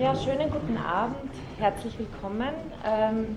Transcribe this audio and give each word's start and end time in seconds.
Ja, 0.00 0.16
schönen 0.16 0.50
guten 0.50 0.78
Abend, 0.78 1.30
herzlich 1.58 1.98
willkommen. 1.98 2.54
Ähm, 2.86 3.36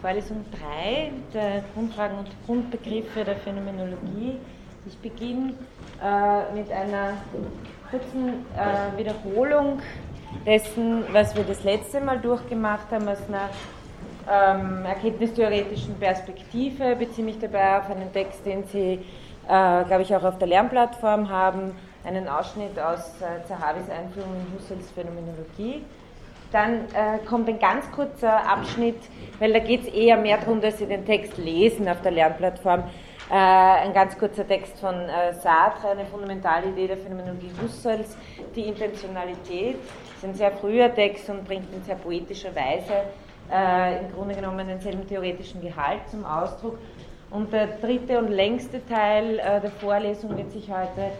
Vorlesung 0.00 0.46
3 0.50 1.12
der 1.34 1.62
Grundfragen 1.74 2.20
und 2.20 2.28
Grundbegriffe 2.46 3.22
der 3.22 3.36
Phänomenologie. 3.36 4.38
Ich 4.86 4.96
beginne 4.96 5.52
äh, 6.02 6.54
mit 6.54 6.72
einer 6.72 7.18
kurzen 7.90 8.46
äh, 8.56 8.98
Wiederholung 8.98 9.80
dessen, 10.46 11.04
was 11.12 11.36
wir 11.36 11.44
das 11.44 11.64
letzte 11.64 12.00
Mal 12.00 12.18
durchgemacht 12.18 12.90
haben, 12.90 13.06
aus 13.06 13.18
einer 13.28 13.50
ähm, 14.56 14.86
erkenntnistheoretischen 14.86 15.96
Perspektive, 15.96 16.96
beziehe 16.96 17.26
mich 17.26 17.38
dabei 17.38 17.78
auf 17.78 17.90
einen 17.90 18.10
Text, 18.10 18.46
den 18.46 18.64
Sie, 18.64 19.00
äh, 19.46 19.84
glaube 19.84 20.00
ich, 20.00 20.16
auch 20.16 20.24
auf 20.24 20.38
der 20.38 20.48
Lernplattform 20.48 21.28
haben, 21.28 21.72
einen 22.04 22.28
Ausschnitt 22.28 22.78
aus 22.78 23.14
äh, 23.20 23.46
Zahavis 23.46 23.88
Einführung 23.90 24.34
in 24.34 24.58
Husserls 24.58 24.90
Phänomenologie. 24.92 25.84
Dann 26.52 26.86
äh, 26.94 27.18
kommt 27.26 27.48
ein 27.48 27.58
ganz 27.58 27.90
kurzer 27.92 28.44
Abschnitt, 28.48 28.98
weil 29.38 29.52
da 29.52 29.60
geht 29.60 29.82
es 29.82 29.88
eher 29.88 30.16
mehr 30.16 30.38
darum, 30.38 30.60
dass 30.60 30.78
Sie 30.78 30.86
den 30.86 31.06
Text 31.06 31.38
lesen 31.38 31.88
auf 31.88 32.00
der 32.02 32.10
Lernplattform. 32.10 32.84
Äh, 33.30 33.34
ein 33.34 33.94
ganz 33.94 34.18
kurzer 34.18 34.46
Text 34.46 34.78
von 34.80 34.94
äh, 34.94 35.32
Sartre, 35.34 35.90
eine 35.90 36.04
fundamentale 36.06 36.70
Idee 36.70 36.88
der 36.88 36.96
Phänomenologie 36.96 37.52
Husserls, 37.62 38.16
die 38.56 38.62
Intentionalität. 38.62 39.76
Das 39.76 40.16
ist 40.16 40.24
ein 40.24 40.34
sehr 40.34 40.50
früher 40.50 40.92
Text 40.92 41.30
und 41.30 41.44
bringt 41.44 41.72
in 41.72 41.84
sehr 41.84 41.94
poetischer 41.94 42.54
Weise 42.56 43.04
äh, 43.52 44.00
im 44.00 44.12
Grunde 44.12 44.34
genommen 44.34 44.66
denselben 44.66 45.06
theoretischen 45.06 45.60
Gehalt 45.60 46.00
zum 46.10 46.24
Ausdruck. 46.24 46.78
Und 47.30 47.52
der 47.52 47.68
dritte 47.80 48.18
und 48.18 48.28
längste 48.28 48.84
Teil 48.86 49.38
äh, 49.38 49.60
der 49.60 49.70
Vorlesung 49.70 50.36
wird 50.36 50.50
sich 50.50 50.68
heute 50.68 51.12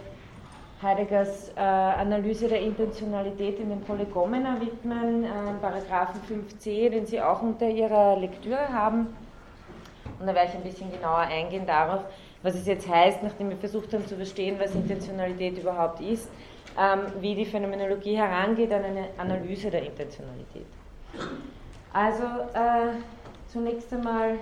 Heideggers 0.81 1.49
äh, 1.55 1.59
Analyse 1.59 2.47
der 2.47 2.61
Intentionalität 2.61 3.59
in 3.59 3.69
den 3.69 3.81
Polygomena 3.81 4.59
widmen, 4.59 5.23
äh, 5.23 5.27
Paragraphen 5.61 6.21
5c, 6.27 6.89
den 6.89 7.05
Sie 7.05 7.21
auch 7.21 7.41
unter 7.41 7.67
Ihrer 7.67 8.17
Lektüre 8.17 8.69
haben. 8.69 9.15
Und 10.19 10.27
da 10.27 10.33
werde 10.33 10.49
ich 10.49 10.55
ein 10.55 10.63
bisschen 10.63 10.91
genauer 10.91 11.19
eingehen 11.19 11.65
darauf, 11.65 12.03
was 12.41 12.55
es 12.55 12.65
jetzt 12.65 12.87
heißt, 12.87 13.21
nachdem 13.21 13.49
wir 13.49 13.57
versucht 13.57 13.93
haben 13.93 14.05
zu 14.07 14.15
verstehen, 14.15 14.57
was 14.59 14.73
Intentionalität 14.73 15.57
überhaupt 15.57 16.01
ist, 16.01 16.29
ähm, 16.79 17.01
wie 17.19 17.35
die 17.35 17.45
Phänomenologie 17.45 18.17
herangeht 18.17 18.71
an 18.71 18.83
eine 18.83 19.07
Analyse 19.17 19.69
der 19.69 19.83
Intentionalität. 19.83 20.65
Also 21.93 22.23
äh, 22.23 22.93
zunächst 23.47 23.91
einmal 23.93 24.37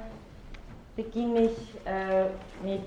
beginne 0.96 1.46
ich 1.46 1.58
äh, 1.86 2.26
mit 2.64 2.84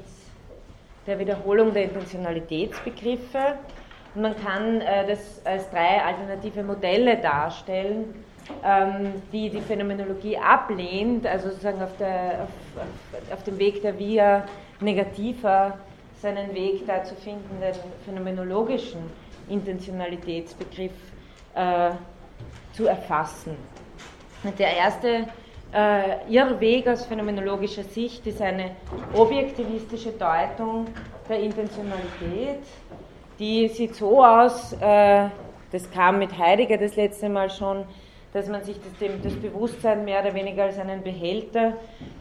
der 1.07 1.19
Wiederholung 1.19 1.73
der 1.73 1.85
Intentionalitätsbegriffe. 1.85 3.59
Und 4.15 4.23
man 4.23 4.37
kann 4.37 4.81
äh, 4.81 5.07
das 5.07 5.45
als 5.45 5.71
drei 5.71 6.03
alternative 6.03 6.63
Modelle 6.63 7.17
darstellen, 7.17 8.15
ähm, 8.65 9.23
die 9.33 9.51
die 9.51 9.61
Phänomenologie 9.61 10.37
ablehnt, 10.37 11.27
also 11.27 11.49
sozusagen 11.49 11.83
auf, 11.83 11.97
der, 11.99 12.43
auf, 12.43 13.33
auf, 13.33 13.43
dem 13.45 13.59
Weg 13.59 13.83
der 13.83 13.99
Via 13.99 14.45
Negativer 14.81 15.79
seinen 16.21 16.55
Weg 16.55 16.87
da 16.87 17.03
zu 17.03 17.15
finden, 17.15 17.61
den 17.61 17.75
phänomenologischen 18.05 19.01
Intentionalitätsbegriff 19.49 20.93
äh, 21.55 21.91
zu 22.73 22.87
erfassen. 22.87 23.57
Der 24.59 24.77
erste 24.77 25.27
äh, 25.73 26.29
ihr 26.29 26.61
Weg 26.61 26.87
aus 26.87 27.07
phänomenologischer 27.07 27.85
Sicht 27.85 28.27
ist 28.27 28.41
eine 28.41 28.73
objektivistische 29.15 30.13
Deutung 30.13 30.87
der 31.29 31.41
Intentionalität, 31.41 32.63
die 33.39 33.69
sieht 33.69 33.95
so 33.95 34.25
aus, 34.25 34.73
äh, 34.75 35.29
das 35.71 35.91
kam 35.91 36.19
mit 36.19 36.37
Heidegger 36.37 36.77
das 36.77 36.97
letzte 36.97 37.29
Mal 37.29 37.49
schon, 37.51 37.85
dass 38.33 38.49
man 38.49 38.63
sich 38.63 38.77
das, 38.77 39.11
das 39.23 39.35
Bewusstsein 39.35 40.05
mehr 40.05 40.21
oder 40.21 40.35
weniger 40.35 40.65
als 40.65 40.79
einen 40.79 41.03
Behälter 41.03 41.75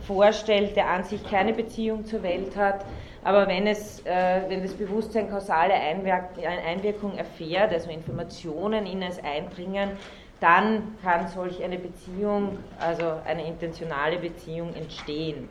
vorstellt, 0.08 0.76
der 0.76 0.88
an 0.88 1.04
sich 1.04 1.24
keine 1.30 1.54
Beziehung 1.54 2.06
zur 2.06 2.24
Welt 2.24 2.56
hat, 2.56 2.86
aber 3.24 3.48
wenn, 3.48 3.68
es, 3.68 4.04
äh, 4.06 4.42
wenn 4.48 4.64
das 4.64 4.74
Bewusstsein 4.74 5.30
kausale 5.30 5.74
Einwirk 5.74 6.30
Einwirkung 6.68 7.18
erfährt, 7.18 7.72
also 7.72 7.92
Informationen 7.92 8.86
in 8.86 9.04
es 9.04 9.20
eindringen, 9.24 9.92
dann 10.42 10.98
kann 11.04 11.28
solch 11.28 11.64
eine 11.64 11.78
Beziehung, 11.78 12.58
also 12.80 13.14
eine 13.26 13.48
intentionale 13.48 14.18
Beziehung 14.18 14.74
entstehen. 14.74 15.48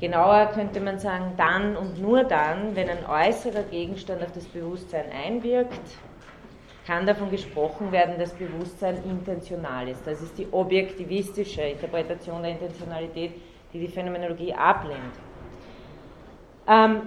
Genauer 0.00 0.46
könnte 0.46 0.80
man 0.80 0.98
sagen, 0.98 1.34
dann 1.36 1.76
und 1.76 2.00
nur 2.00 2.24
dann, 2.24 2.74
wenn 2.74 2.88
ein 2.88 3.06
äußerer 3.06 3.62
Gegenstand 3.70 4.22
auf 4.22 4.32
das 4.32 4.46
Bewusstsein 4.46 5.04
einwirkt, 5.12 5.78
kann 6.86 7.06
davon 7.06 7.30
gesprochen 7.30 7.92
werden, 7.92 8.18
dass 8.18 8.32
Bewusstsein 8.32 8.96
intentional 9.04 9.86
ist. 9.86 10.04
Das 10.04 10.20
ist 10.20 10.36
die 10.36 10.48
objektivistische 10.50 11.62
Interpretation 11.62 12.42
der 12.42 12.52
Intentionalität, 12.52 13.32
die 13.72 13.78
die 13.78 13.88
Phänomenologie 13.88 14.54
ablehnt. 14.54 14.98
Ähm, 16.66 17.02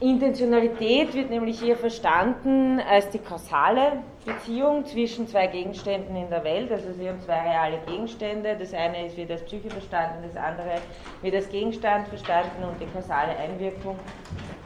Intentionalität 0.00 1.12
wird 1.14 1.30
nämlich 1.30 1.60
hier 1.60 1.76
verstanden 1.76 2.80
als 2.80 3.10
die 3.10 3.18
kausale 3.18 4.02
Beziehung 4.24 4.86
zwischen 4.86 5.26
zwei 5.28 5.46
Gegenständen 5.46 6.16
in 6.16 6.30
der 6.30 6.42
Welt. 6.44 6.72
Also 6.72 6.92
Sie 6.92 7.08
haben 7.08 7.20
zwei 7.20 7.40
reale 7.40 7.78
Gegenstände. 7.86 8.56
Das 8.58 8.72
eine 8.72 9.06
ist 9.06 9.16
wird 9.16 9.30
als 9.30 9.42
Psyche 9.42 9.68
verstanden, 9.68 10.24
das 10.26 10.36
andere 10.36 10.80
wird 11.22 11.34
als 11.34 11.48
Gegenstand 11.48 12.08
verstanden 12.08 12.64
und 12.64 12.80
die 12.80 12.86
kausale 12.86 13.36
Einwirkung. 13.36 13.98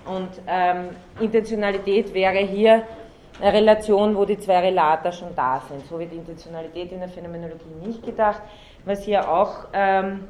Und 0.04 0.30
ähm, 0.46 0.90
Intentionalität 1.20 2.14
wäre 2.14 2.38
hier 2.38 2.84
eine 3.40 3.52
Relation, 3.52 4.16
wo 4.16 4.24
die 4.24 4.38
zwei 4.38 4.60
Relata 4.60 5.12
schon 5.12 5.34
da 5.34 5.62
sind. 5.68 5.84
So 5.86 5.98
wird 5.98 6.12
Intentionalität 6.12 6.92
in 6.92 7.00
der 7.00 7.08
Phänomenologie 7.08 7.74
nicht 7.84 8.02
gedacht. 8.04 8.42
Was 8.84 9.04
hier 9.04 9.28
auch 9.30 9.66
ähm, 9.72 10.28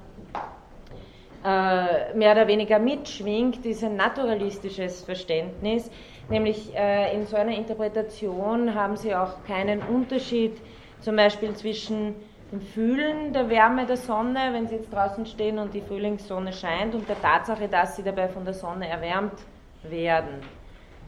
äh, 1.45 2.15
mehr 2.15 2.33
oder 2.33 2.47
weniger 2.49 2.79
mitschwingt, 2.79 3.65
ist 3.65 3.85
ein 3.85 3.97
naturalistisches 3.97 5.05
Verständnis, 5.05 5.91
nämlich 6.29 6.75
äh, 6.77 7.15
in 7.15 7.27
so 7.27 7.37
einer 7.37 7.57
Interpretation 7.57 8.75
haben 8.75 8.97
sie 8.97 9.15
auch 9.15 9.45
keinen 9.47 9.81
Unterschied 9.83 10.57
zum 11.01 11.17
Beispiel 11.17 11.55
zwischen 11.55 12.15
dem 12.51 12.61
Fühlen 12.61 13.33
der 13.33 13.49
Wärme 13.51 13.87
der 13.87 13.97
Sonne, 13.97 14.51
wenn 14.53 14.67
sie 14.67 14.77
jetzt 14.77 14.93
draußen 14.93 15.27
stehen 15.27 15.59
und 15.59 15.75
die 15.75 15.83
Frühlingssonne 15.83 16.53
scheint, 16.53 16.95
und 16.95 17.09
der 17.09 17.21
Tatsache, 17.21 17.69
dass 17.69 17.97
sie 17.97 18.03
dabei 18.03 18.29
von 18.29 18.45
der 18.45 18.55
Sonne 18.55 18.89
erwärmt 18.89 19.39
werden. 19.83 20.41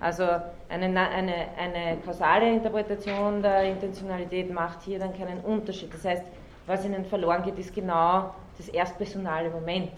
Also 0.00 0.24
eine, 0.68 0.86
eine, 0.86 1.34
eine 1.58 1.98
kausale 2.04 2.50
Interpretation 2.50 3.42
der 3.42 3.64
Intentionalität 3.64 4.52
macht 4.52 4.82
hier 4.82 4.98
dann 4.98 5.16
keinen 5.16 5.40
Unterschied. 5.40 5.92
Das 5.92 6.04
heißt, 6.04 6.24
was 6.66 6.84
ihnen 6.84 7.04
verloren 7.04 7.42
geht, 7.42 7.58
ist 7.58 7.74
genau 7.74 8.34
das 8.56 8.68
erstpersonale 8.68 9.50
Moment. 9.50 9.92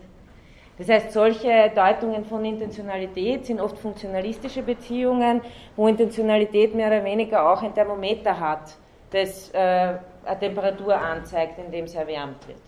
Das 0.79 0.89
heißt, 0.89 1.13
solche 1.13 1.71
Deutungen 1.75 2.25
von 2.25 2.45
Intentionalität 2.45 3.47
sind 3.47 3.61
oft 3.61 3.79
funktionalistische 3.79 4.63
Beziehungen, 4.63 5.43
wo 5.77 5.87
Intentionalität 5.87 6.75
mehr 6.75 6.89
oder 6.89 7.05
weniger 7.05 7.51
auch 7.53 7.63
ein 7.63 7.75
Thermometer 7.75 8.39
hat, 8.39 8.75
das 9.11 9.51
äh, 9.53 9.59
eine 9.59 10.39
Temperatur 10.41 10.97
anzeigt, 10.97 11.59
indem 11.59 11.85
es 11.85 11.95
erwärmt 11.95 12.49
wird. 12.49 12.59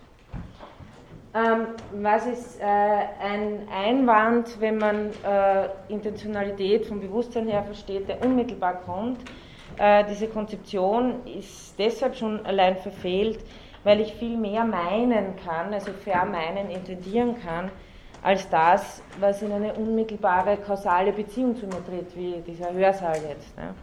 Ähm, 1.37 1.67
was 2.01 2.27
ist 2.27 2.61
äh, 2.61 2.65
ein 2.65 3.67
Einwand, 3.75 4.61
wenn 4.61 4.79
man 4.79 5.11
äh, 5.25 5.69
Intentionalität 5.89 6.87
vom 6.87 7.01
Bewusstsein 7.01 7.49
her 7.49 7.65
versteht, 7.65 8.09
der 8.09 8.25
unmittelbar 8.25 8.75
kommt? 8.83 9.19
Äh, 9.77 10.05
diese 10.09 10.29
Konzeption 10.29 11.27
ist 11.27 11.77
deshalb 11.77 12.15
schon 12.15 12.47
allein 12.47 12.77
verfehlt, 12.77 13.41
weil 13.83 14.01
ich 14.01 14.15
viel 14.15 14.37
mehr 14.37 14.65
meinen 14.65 15.35
kann, 15.45 15.75
also 15.75 15.91
vermeinen, 15.93 16.71
intendieren 16.71 17.35
kann, 17.43 17.71
als 18.25 18.49
das, 18.49 19.03
was 19.21 19.43
in 19.43 19.53
eine 19.53 19.75
unmittelbare 19.75 20.57
kausale 20.57 21.13
Beziehung 21.13 21.57
zu 21.57 21.67
mir 21.67 21.85
tritt, 21.85 22.17
wie 22.17 22.43
dieser 22.47 22.73
Hörsaal 22.73 23.17
jetzt. 23.17 23.57
Ne? 23.57 23.75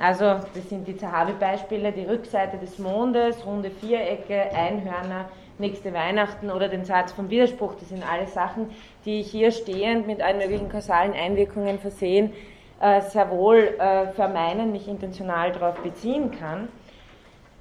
Also, 0.00 0.24
das 0.54 0.68
sind 0.68 0.88
die 0.88 0.96
Zahavi-Beispiele, 0.96 1.92
die 1.92 2.04
Rückseite 2.04 2.56
des 2.56 2.78
Mondes, 2.78 3.44
runde 3.44 3.70
Vierecke, 3.70 4.50
Einhörner, 4.54 5.26
nächste 5.58 5.92
Weihnachten 5.92 6.50
oder 6.50 6.68
den 6.68 6.84
Satz 6.84 7.12
vom 7.12 7.28
Widerspruch. 7.28 7.74
Das 7.78 7.90
sind 7.90 8.02
alles 8.10 8.32
Sachen, 8.32 8.70
die 9.04 9.20
ich 9.20 9.30
hier 9.30 9.50
stehend 9.50 10.06
mit 10.06 10.22
allen 10.22 10.38
möglichen 10.38 10.70
kausalen 10.70 11.12
Einwirkungen 11.12 11.78
versehen, 11.78 12.32
äh, 12.80 13.02
sehr 13.02 13.30
wohl 13.30 13.58
äh, 13.58 14.06
vermeinen, 14.12 14.72
mich 14.72 14.88
intentional 14.88 15.52
darauf 15.52 15.74
beziehen 15.82 16.30
kann, 16.30 16.68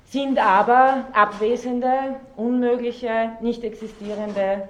sind 0.05 0.39
aber 0.39 1.05
abwesende, 1.11 1.91
unmögliche, 2.37 3.31
nicht 3.41 3.65
existierende 3.65 4.69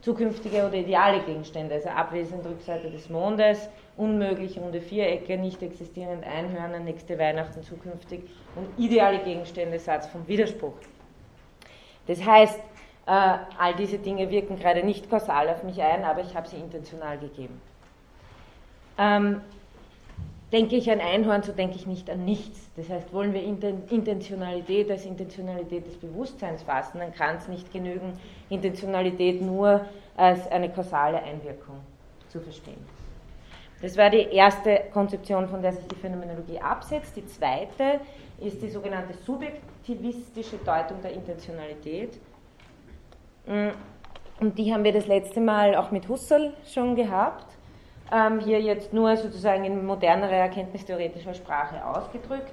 zukünftige 0.00 0.66
oder 0.66 0.74
ideale 0.74 1.20
Gegenstände, 1.20 1.74
also 1.74 1.88
abwesend 1.90 2.44
Rückseite 2.44 2.90
des 2.90 3.10
Mondes, 3.10 3.68
unmöglich 3.96 4.58
runde 4.58 4.80
Vierecke, 4.80 5.36
nicht 5.36 5.62
existierend 5.62 6.24
Einhörner, 6.24 6.78
nächste 6.78 7.18
Weihnachten 7.18 7.62
zukünftig 7.62 8.22
und 8.56 8.82
ideale 8.82 9.18
Gegenstände, 9.18 9.78
Satz 9.78 10.06
vom 10.06 10.26
Widerspruch. 10.26 10.74
Das 12.06 12.24
heißt, 12.24 12.58
äh, 13.06 13.10
all 13.10 13.74
diese 13.78 13.98
Dinge 13.98 14.30
wirken 14.30 14.58
gerade 14.58 14.82
nicht 14.82 15.10
kausal 15.10 15.48
auf 15.48 15.62
mich 15.62 15.80
ein, 15.82 16.04
aber 16.04 16.20
ich 16.22 16.34
habe 16.34 16.48
sie 16.48 16.56
intentional 16.56 17.18
gegeben. 17.18 17.60
Ähm, 18.98 19.42
denke 20.52 20.76
ich 20.76 20.90
an 20.90 21.00
Einhorn, 21.00 21.42
so 21.42 21.52
denke 21.52 21.76
ich 21.76 21.86
nicht 21.86 22.10
an 22.10 22.24
nichts. 22.24 22.70
Das 22.76 22.88
heißt, 22.88 23.12
wollen 23.12 23.32
wir 23.32 23.42
Intentionalität 23.42 24.90
als 24.90 25.04
Intentionalität 25.06 25.86
des 25.86 25.96
Bewusstseins 25.96 26.62
fassen, 26.62 26.98
dann 26.98 27.14
kann 27.14 27.36
es 27.36 27.48
nicht 27.48 27.72
genügen, 27.72 28.18
Intentionalität 28.48 29.40
nur 29.40 29.86
als 30.16 30.46
eine 30.48 30.68
kausale 30.70 31.22
Einwirkung 31.22 31.76
zu 32.28 32.40
verstehen. 32.40 32.84
Das 33.80 33.96
war 33.96 34.10
die 34.10 34.26
erste 34.32 34.82
Konzeption, 34.92 35.48
von 35.48 35.62
der 35.62 35.72
sich 35.72 35.86
die 35.86 35.94
Phänomenologie 35.94 36.58
absetzt. 36.58 37.16
Die 37.16 37.26
zweite 37.26 38.00
ist 38.38 38.60
die 38.60 38.68
sogenannte 38.68 39.14
subjektivistische 39.24 40.56
Deutung 40.58 41.00
der 41.02 41.12
Intentionalität. 41.12 42.18
Und 43.46 44.58
die 44.58 44.72
haben 44.72 44.84
wir 44.84 44.92
das 44.92 45.06
letzte 45.06 45.40
Mal 45.40 45.74
auch 45.74 45.90
mit 45.90 46.08
Husserl 46.08 46.52
schon 46.66 46.94
gehabt. 46.94 47.46
Ähm, 48.12 48.40
hier 48.40 48.60
jetzt 48.60 48.92
nur 48.92 49.16
sozusagen 49.16 49.64
in 49.64 49.86
modernerer 49.86 50.32
erkenntnistheoretischer 50.32 51.34
Sprache 51.34 51.84
ausgedrückt. 51.84 52.52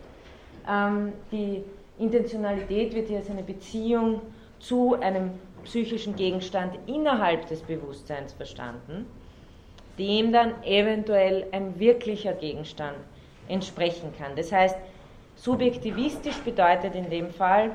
Ähm, 0.69 1.13
die 1.31 1.63
Intentionalität 1.97 2.93
wird 2.93 3.07
hier 3.07 3.17
als 3.17 3.29
eine 3.29 3.41
Beziehung 3.41 4.21
zu 4.59 4.95
einem 4.99 5.31
psychischen 5.63 6.15
Gegenstand 6.15 6.77
innerhalb 6.85 7.47
des 7.47 7.61
Bewusstseins 7.61 8.33
verstanden, 8.33 9.07
dem 9.97 10.31
dann 10.31 10.63
eventuell 10.63 11.47
ein 11.51 11.79
wirklicher 11.79 12.33
Gegenstand 12.33 12.97
entsprechen 13.47 14.13
kann. 14.17 14.35
Das 14.35 14.51
heißt, 14.51 14.77
subjektivistisch 15.35 16.37
bedeutet 16.37 16.93
in 16.95 17.09
dem 17.09 17.31
Fall, 17.31 17.71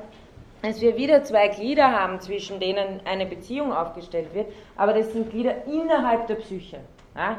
dass 0.62 0.80
wir 0.80 0.96
wieder 0.96 1.24
zwei 1.24 1.48
Glieder 1.48 1.90
haben, 1.90 2.20
zwischen 2.20 2.60
denen 2.60 3.00
eine 3.04 3.26
Beziehung 3.26 3.72
aufgestellt 3.72 4.32
wird, 4.34 4.46
aber 4.76 4.92
das 4.92 5.12
sind 5.12 5.30
Glieder 5.30 5.66
innerhalb 5.66 6.28
der 6.28 6.36
Psyche. 6.36 6.78
Ja? 7.16 7.38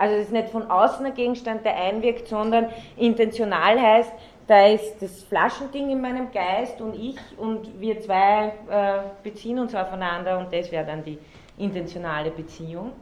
Also 0.00 0.14
es 0.14 0.22
ist 0.22 0.32
nicht 0.32 0.48
von 0.48 0.70
außen 0.70 1.04
ein 1.04 1.12
Gegenstand, 1.12 1.62
der 1.62 1.76
einwirkt, 1.76 2.26
sondern 2.26 2.68
intentional 2.96 3.78
heißt, 3.78 4.10
da 4.46 4.66
ist 4.66 5.02
das 5.02 5.22
Flaschending 5.24 5.90
in 5.90 6.00
meinem 6.00 6.32
Geist 6.32 6.80
und 6.80 6.94
ich 6.94 7.18
und 7.36 7.78
wir 7.78 8.00
zwei 8.00 8.54
äh, 8.70 9.02
beziehen 9.22 9.58
uns 9.58 9.74
aufeinander 9.74 10.38
und 10.38 10.50
das 10.54 10.72
wäre 10.72 10.86
dann 10.86 11.04
die 11.04 11.18
intentionale 11.58 12.30
Beziehung. 12.30 12.92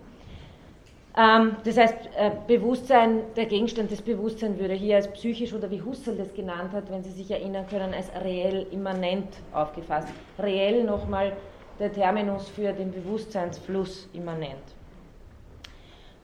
Ähm, 1.16 1.54
das 1.62 1.78
heißt, 1.78 1.94
äh, 2.16 2.32
Bewusstsein, 2.48 3.20
der 3.36 3.46
Gegenstand 3.46 3.92
des 3.92 4.02
Bewusstseins 4.02 4.58
würde 4.58 4.74
hier 4.74 4.96
als 4.96 5.06
psychisch 5.12 5.54
oder 5.54 5.70
wie 5.70 5.80
Husserl 5.80 6.16
das 6.16 6.34
genannt 6.34 6.72
hat, 6.72 6.90
wenn 6.90 7.04
Sie 7.04 7.12
sich 7.12 7.30
erinnern 7.30 7.66
können, 7.70 7.94
als 7.94 8.10
reell 8.24 8.66
immanent 8.72 9.36
aufgefasst. 9.52 10.08
Reell 10.36 10.82
nochmal 10.82 11.32
der 11.78 11.92
Terminus 11.92 12.48
für 12.48 12.72
den 12.72 12.90
Bewusstseinsfluss 12.90 14.08
immanent. 14.12 14.77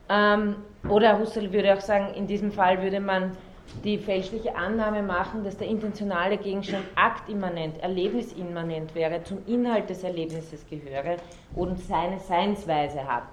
Ähm, 0.08 0.56
oder 0.88 1.18
Husserl 1.18 1.52
würde 1.52 1.74
auch 1.74 1.80
sagen, 1.80 2.14
in 2.14 2.26
diesem 2.26 2.52
Fall 2.52 2.82
würde 2.82 3.00
man 3.00 3.36
die 3.82 3.98
fälschliche 3.98 4.54
Annahme 4.54 5.02
machen, 5.02 5.42
dass 5.42 5.56
der 5.56 5.68
intentionale 5.68 6.36
Gegenstand 6.36 6.84
aktimmanent, 6.94 7.82
erlebnisimmanent 7.82 8.94
wäre, 8.94 9.22
zum 9.24 9.38
Inhalt 9.46 9.88
des 9.90 10.04
Erlebnisses 10.04 10.64
gehöre 10.68 11.16
und 11.54 11.78
seine 11.80 12.18
Seinsweise 12.18 13.06
hat. 13.06 13.24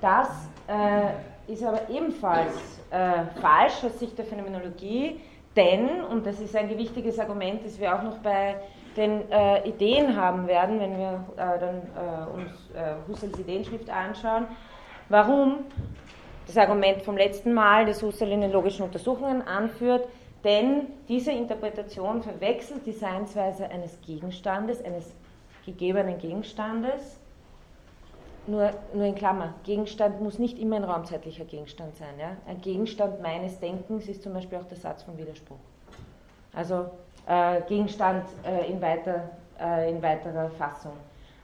Das 0.00 0.28
äh, 0.68 1.52
ist 1.52 1.64
aber 1.64 1.88
ebenfalls 1.90 2.78
äh, 2.90 3.24
falsch 3.40 3.84
aus 3.84 3.98
Sicht 3.98 4.16
der 4.16 4.24
Phänomenologie, 4.24 5.20
denn, 5.56 6.02
und 6.04 6.24
das 6.24 6.38
ist 6.38 6.54
ein 6.54 6.68
gewichtiges 6.68 7.18
Argument, 7.18 7.64
das 7.64 7.80
wir 7.80 7.92
auch 7.92 8.02
noch 8.02 8.18
bei 8.18 8.54
den 8.98 9.30
äh, 9.30 9.66
Ideen 9.68 10.16
haben 10.16 10.46
werden, 10.46 10.80
wenn 10.80 10.98
wir 10.98 11.24
äh, 11.36 11.58
dann 11.58 11.76
äh, 11.76 12.34
uns 12.34 12.50
äh, 12.74 12.94
Husserls 13.08 13.38
Ideenschrift 13.38 13.88
anschauen. 13.88 14.46
Warum? 15.08 15.64
Das 16.46 16.56
Argument 16.56 17.02
vom 17.02 17.16
letzten 17.16 17.54
Mal, 17.54 17.86
das 17.86 18.02
Husserl 18.02 18.32
in 18.32 18.40
den 18.40 18.52
logischen 18.52 18.84
Untersuchungen 18.84 19.42
anführt, 19.42 20.08
denn 20.44 20.86
diese 21.08 21.32
Interpretation 21.32 22.22
verwechselt 22.22 22.86
die 22.86 22.92
Seinsweise 22.92 23.68
eines 23.68 24.00
Gegenstandes, 24.02 24.84
eines 24.84 25.14
gegebenen 25.64 26.18
Gegenstandes, 26.18 27.20
nur, 28.46 28.70
nur 28.94 29.04
in 29.04 29.14
Klammer, 29.14 29.54
Gegenstand 29.64 30.22
muss 30.22 30.38
nicht 30.38 30.58
immer 30.58 30.76
ein 30.76 30.84
raumzeitlicher 30.84 31.44
Gegenstand 31.44 31.94
sein. 31.96 32.18
Ja? 32.18 32.36
Ein 32.46 32.62
Gegenstand 32.62 33.20
meines 33.20 33.60
Denkens 33.60 34.08
ist 34.08 34.22
zum 34.22 34.32
Beispiel 34.32 34.56
auch 34.58 34.64
der 34.64 34.78
Satz 34.78 35.02
vom 35.02 35.18
Widerspruch. 35.18 35.58
Also 36.54 36.86
Gegenstand 37.68 38.24
äh, 38.44 38.70
in, 38.70 38.80
weiter, 38.80 39.30
äh, 39.60 39.90
in 39.90 40.02
weiterer 40.02 40.50
Fassung. 40.50 40.92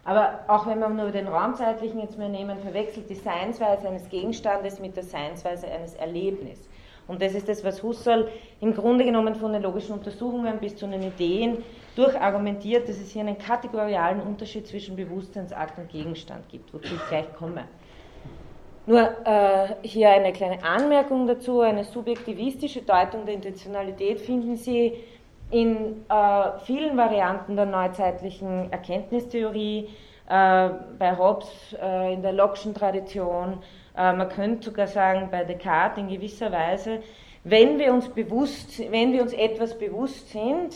Aber 0.05 0.41
auch 0.49 0.67
wenn 0.67 0.79
wir 0.79 0.89
nur 0.89 1.11
den 1.11 1.29
raumzeitlichen 1.29 2.01
jetzt 2.01 2.19
mal 2.19 2.29
nehmen, 2.29 2.59
verwechselt 2.59 3.09
die 3.09 3.15
Seinsweise 3.15 3.89
eines 3.89 4.09
Gegenstandes 4.09 4.79
mit 4.79 4.97
der 4.97 5.03
Seinsweise 5.03 5.67
eines 5.67 5.95
Erlebnisses. 5.95 6.69
Und 7.07 7.21
das 7.21 7.35
ist 7.35 7.49
das, 7.49 7.63
was 7.65 7.83
Husserl 7.83 8.29
im 8.61 8.75
Grunde 8.75 9.05
genommen 9.05 9.35
von 9.35 9.53
den 9.53 9.63
logischen 9.63 9.95
Untersuchungen 9.95 10.59
bis 10.59 10.77
zu 10.77 10.87
den 10.87 11.03
Ideen 11.03 11.63
durchargumentiert, 11.97 12.89
dass 12.89 12.97
es 12.97 13.11
hier 13.11 13.23
einen 13.23 13.39
kategorialen 13.39 14.21
Unterschied 14.21 14.67
zwischen 14.67 14.97
Bewusstseinsakt 14.97 15.79
und 15.79 15.89
Gegenstand 15.91 16.49
gibt, 16.49 16.73
wozu 16.73 16.95
ich 16.95 17.09
gleich 17.09 17.33
komme. 17.35 17.65
Nur 18.87 19.01
äh, 19.25 19.75
hier 19.83 20.11
eine 20.11 20.33
kleine 20.33 20.63
Anmerkung 20.63 21.27
dazu, 21.27 21.61
eine 21.61 21.85
subjektivistische 21.85 22.83
Deutung 22.83 23.25
der 23.25 23.35
Intentionalität 23.35 24.21
finden 24.21 24.57
Sie 24.57 24.95
in 25.51 26.05
äh, 26.09 26.59
vielen 26.65 26.97
Varianten 26.97 27.57
der 27.57 27.67
neuzeitlichen 27.67 28.73
Erkenntnistheorie, 28.73 29.89
äh, 30.27 30.71
bei 30.99 31.17
Hobbes 31.19 31.77
äh, 31.81 32.15
in 32.15 32.23
der 32.23 32.33
Locke'schen 32.33 32.75
Tradition, 32.75 33.59
äh, 33.97 34.13
man 34.13 34.29
könnte 34.29 34.65
sogar 34.65 34.87
sagen 34.87 35.29
bei 35.31 35.45
Descartes 35.45 35.99
in 35.99 36.09
gewisser 36.09 36.51
Weise, 36.51 37.01
wenn 37.45 37.79
wir 37.79 37.93
uns 37.93 38.09
bewusst, 38.09 38.79
wenn 38.91 39.13
wir 39.13 39.21
uns 39.21 39.35
etwas 39.35 39.79
bewusst 39.79 40.31
sind, 40.31 40.75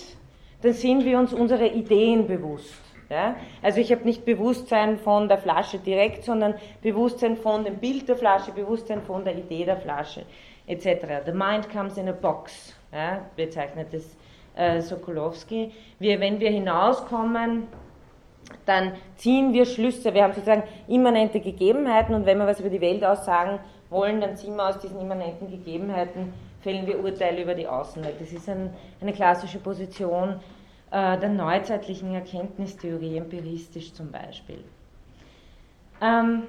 dann 0.61 0.73
sind 0.73 1.05
wir 1.05 1.19
uns 1.19 1.33
unsere 1.33 1.67
Ideen 1.67 2.27
bewusst. 2.27 2.83
Ja? 3.09 3.37
Also 3.63 3.81
ich 3.81 3.91
habe 3.91 4.05
nicht 4.05 4.27
Bewusstsein 4.27 4.99
von 4.99 5.29
der 5.29 5.39
Flasche 5.39 5.79
direkt, 5.79 6.25
sondern 6.25 6.55
Bewusstsein 6.83 7.39
von 7.39 7.65
dem 7.65 7.77
Bild 7.79 8.07
der 8.07 8.17
Flasche, 8.17 8.53
Bewusstsein 8.53 9.01
von 9.01 9.25
der 9.25 9.35
Idee 9.37 9.65
der 9.65 9.79
Flasche, 9.79 10.27
etc. 10.67 11.25
The 11.25 11.33
mind 11.33 11.71
comes 11.71 11.97
in 11.97 12.09
a 12.09 12.13
box, 12.13 12.75
ja? 12.93 13.25
bezeichnet 13.35 13.89
das 13.93 14.15
äh, 14.59 14.83
Sokolowski. 14.83 15.73
Wir, 15.99 16.21
wenn 16.21 16.41
wir 16.41 16.51
hinauskommen, 16.51 17.69
dann 18.67 18.93
ziehen 19.17 19.53
wir 19.53 19.65
Schlüsse. 19.65 20.13
Wir 20.13 20.25
haben 20.25 20.35
sozusagen 20.35 20.65
immanente 20.87 21.41
Gegebenheiten 21.41 22.15
und 22.15 22.27
wenn 22.27 22.39
wir 22.39 22.47
was 22.47 22.61
über 22.61 22.71
die 22.71 22.81
Welt 22.81 23.05
aussagen 23.05 23.59
wollen, 23.89 24.21
dann 24.21 24.37
ziehen 24.37 24.57
wir 24.57 24.69
aus 24.69 24.79
diesen 24.79 25.01
immanenten 25.01 25.51
Gegebenheiten 25.51 26.33
fällen 26.61 26.87
wir 26.87 27.03
Urteile 27.03 27.43
über 27.43 27.55
die 27.55 27.67
Außenwelt. 27.67 28.21
Das 28.21 28.33
ist 28.33 28.49
ein, 28.49 28.71
eine 29.01 29.13
klassische 29.13 29.59
Position 29.59 30.41
äh, 30.91 31.19
der 31.19 31.29
neuzeitlichen 31.29 32.15
Erkenntnistheorie, 32.15 33.17
empiristisch 33.17 33.93
zum 33.93 34.11
Beispiel. 34.11 34.63
Ähm, 36.01 36.45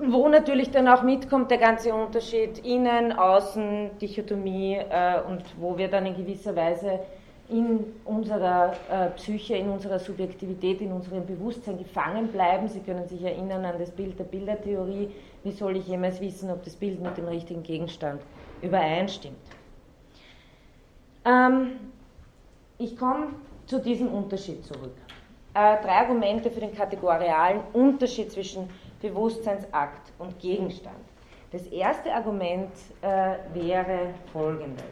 wo 0.00 0.28
natürlich 0.28 0.70
dann 0.70 0.88
auch 0.88 1.02
mitkommt 1.02 1.50
der 1.50 1.58
ganze 1.58 1.94
Unterschied 1.94 2.58
Innen, 2.64 3.12
Außen, 3.12 3.98
Dichotomie 4.00 4.74
äh, 4.74 5.20
und 5.28 5.42
wo 5.58 5.76
wir 5.78 5.88
dann 5.88 6.06
in 6.06 6.16
gewisser 6.16 6.54
Weise 6.54 7.00
in 7.48 7.94
unserer 8.04 8.72
äh, 8.90 9.10
Psyche, 9.10 9.54
in 9.56 9.68
unserer 9.68 9.98
Subjektivität, 9.98 10.80
in 10.80 10.92
unserem 10.92 11.24
Bewusstsein 11.24 11.78
gefangen 11.78 12.28
bleiben. 12.28 12.68
Sie 12.68 12.80
können 12.80 13.06
sich 13.06 13.22
erinnern 13.22 13.64
an 13.64 13.78
das 13.78 13.90
Bild 13.90 14.18
der 14.18 14.24
Bildertheorie. 14.24 15.10
Wie 15.44 15.52
soll 15.52 15.76
ich 15.76 15.86
jemals 15.86 16.20
wissen, 16.20 16.50
ob 16.50 16.64
das 16.64 16.74
Bild 16.74 17.00
mit 17.00 17.16
dem 17.16 17.28
richtigen 17.28 17.62
Gegenstand 17.62 18.20
übereinstimmt? 18.62 19.36
Ähm, 21.24 21.72
ich 22.78 22.96
komme 22.96 23.28
zu 23.66 23.80
diesem 23.80 24.12
Unterschied 24.12 24.64
zurück. 24.64 24.94
Äh, 25.54 25.82
drei 25.82 26.00
Argumente 26.00 26.50
für 26.50 26.60
den 26.60 26.74
kategorialen 26.74 27.60
Unterschied 27.72 28.32
zwischen 28.32 28.68
Bewusstseinsakt 29.00 30.12
und 30.18 30.38
Gegenstand. 30.38 30.96
Das 31.52 31.66
erste 31.68 32.12
Argument 32.12 32.72
äh, 33.02 33.36
wäre 33.54 34.14
folgendes 34.32 34.84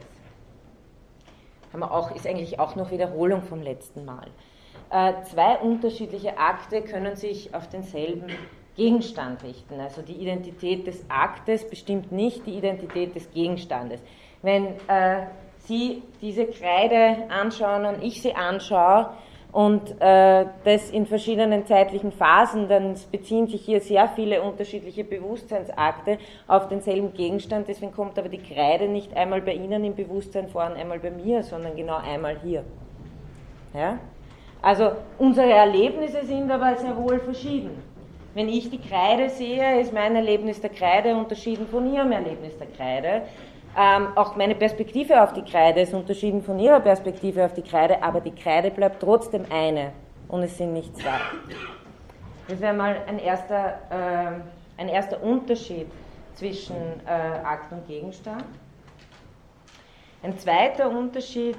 haben 1.75 1.81
wir 1.81 1.91
auch, 1.91 2.15
ist 2.15 2.25
eigentlich 2.25 2.57
auch 2.57 2.75
noch 2.77 2.89
Wiederholung 2.91 3.41
vom 3.41 3.61
letzten 3.61 4.05
Mal. 4.05 4.27
Äh, 4.89 5.13
zwei 5.23 5.57
unterschiedliche 5.57 6.37
Akte 6.37 6.81
können 6.81 7.17
sich 7.17 7.53
auf 7.53 7.67
denselben 7.67 8.27
Gegenstand 8.77 9.43
richten. 9.43 9.79
Also 9.79 10.01
die 10.01 10.13
Identität 10.13 10.87
des 10.87 11.03
Aktes 11.09 11.69
bestimmt 11.69 12.13
nicht 12.13 12.45
die 12.45 12.57
Identität 12.57 13.13
des 13.13 13.29
Gegenstandes. 13.31 14.01
Wenn 14.41 14.67
äh, 14.87 15.27
Sie 15.57 16.03
diese 16.21 16.45
Kreide 16.45 17.29
anschauen 17.29 17.85
und 17.85 18.03
ich 18.03 18.21
sie 18.21 18.35
anschaue, 18.35 19.09
und 19.55 20.01
äh, 20.01 20.47
das 20.65 20.89
in 20.89 21.05
verschiedenen 21.05 21.65
zeitlichen 21.65 22.11
Phasen, 22.11 22.67
dann 22.67 22.95
beziehen 23.09 23.47
sich 23.47 23.61
hier 23.61 23.79
sehr 23.79 24.09
viele 24.09 24.41
unterschiedliche 24.41 25.05
Bewusstseinsakte 25.05 26.17
auf 26.45 26.67
denselben 26.67 27.13
Gegenstand. 27.13 27.69
Deswegen 27.69 27.93
kommt 27.93 28.19
aber 28.19 28.27
die 28.27 28.39
Kreide 28.39 28.89
nicht 28.89 29.15
einmal 29.15 29.41
bei 29.41 29.53
Ihnen 29.53 29.85
im 29.85 29.95
Bewusstsein 29.95 30.49
vor 30.49 30.65
und 30.65 30.75
einmal 30.75 30.99
bei 30.99 31.09
mir, 31.09 31.41
sondern 31.41 31.73
genau 31.77 31.95
einmal 31.95 32.37
hier. 32.43 32.65
Ja? 33.73 33.97
Also 34.61 34.91
unsere 35.19 35.53
Erlebnisse 35.53 36.25
sind 36.25 36.51
aber 36.51 36.75
sehr 36.75 36.97
wohl 36.97 37.19
verschieden. 37.21 37.81
Wenn 38.33 38.49
ich 38.49 38.69
die 38.69 38.81
Kreide 38.81 39.29
sehe, 39.29 39.79
ist 39.79 39.93
mein 39.93 40.17
Erlebnis 40.17 40.59
der 40.59 40.71
Kreide 40.71 41.15
unterschieden 41.15 41.65
von 41.67 41.93
ihrem 41.93 42.11
Erlebnis 42.11 42.57
der 42.57 42.67
Kreide. 42.67 43.21
Ähm, 43.77 44.07
auch 44.15 44.37
meine 44.37 44.55
Perspektive 44.55 45.21
auf 45.21 45.33
die 45.33 45.43
Kreide 45.43 45.81
ist 45.81 45.93
unterschieden 45.93 46.41
von 46.41 46.57
ihrer 46.59 46.79
Perspektive 46.79 47.43
auf 47.43 47.53
die 47.53 47.61
Kreide, 47.61 48.01
aber 48.01 48.21
die 48.21 48.31
Kreide 48.31 48.71
bleibt 48.71 49.01
trotzdem 49.01 49.45
eine 49.49 49.91
und 50.29 50.43
es 50.43 50.57
sind 50.57 50.73
nicht 50.73 50.95
zwei. 50.95 51.19
Das 52.47 52.61
wäre 52.61 52.73
mal 52.73 53.01
ein 53.07 53.19
erster, 53.19 53.79
äh, 53.89 54.81
ein 54.81 54.87
erster 54.87 55.21
Unterschied 55.21 55.87
zwischen 56.35 56.75
äh, 57.05 57.09
Akt 57.09 57.71
und 57.73 57.85
Gegenstand. 57.87 58.45
Ein 60.23 60.37
zweiter 60.39 60.89
Unterschied 60.89 61.57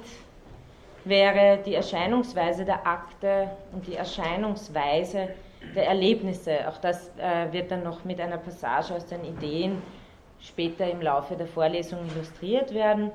wäre 1.05 1.59
die 1.63 1.75
Erscheinungsweise 1.75 2.65
der 2.65 2.85
Akte 2.85 3.49
und 3.73 3.85
die 3.85 3.95
Erscheinungsweise 3.95 5.29
der 5.75 5.87
Erlebnisse. 5.87 6.67
Auch 6.67 6.77
das 6.79 7.11
äh, 7.17 7.51
wird 7.51 7.71
dann 7.71 7.83
noch 7.83 8.03
mit 8.05 8.19
einer 8.19 8.37
Passage 8.37 8.95
aus 8.95 9.05
den 9.05 9.23
Ideen 9.23 9.81
später 10.41 10.89
im 10.89 11.01
Laufe 11.01 11.35
der 11.35 11.47
Vorlesung 11.47 11.99
illustriert 12.07 12.73
werden. 12.73 13.11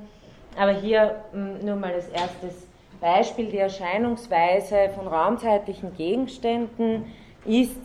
Aber 0.57 0.73
hier 0.73 1.25
hm, 1.33 1.65
nur 1.65 1.77
mal 1.77 1.93
als 1.93 2.09
erstes 2.09 2.67
Beispiel. 3.01 3.51
Die 3.51 3.59
Erscheinungsweise 3.59 4.91
von 4.95 5.07
raumzeitlichen 5.07 5.95
Gegenständen 5.97 7.07
ist 7.45 7.81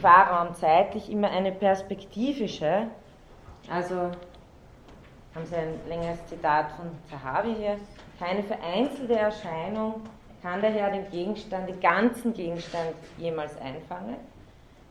qua 0.00 0.22
raumzeitlich 0.22 1.10
immer 1.10 1.30
eine 1.30 1.52
perspektivische. 1.52 2.86
Also 3.70 4.10
haben 5.34 5.44
Sie 5.44 5.56
ein 5.56 5.74
längeres 5.88 6.24
Zitat 6.26 6.72
von 6.72 6.86
Zahavi 7.08 7.54
hier. 7.56 7.76
Keine 8.18 8.42
vereinzelte 8.42 9.16
Erscheinung 9.16 10.02
kann 10.42 10.62
daher 10.62 10.90
den 10.90 11.10
Gegenstand, 11.10 11.68
den 11.68 11.80
ganzen 11.80 12.32
Gegenstand 12.32 12.94
jemals 13.18 13.60
einfangen. 13.60 14.16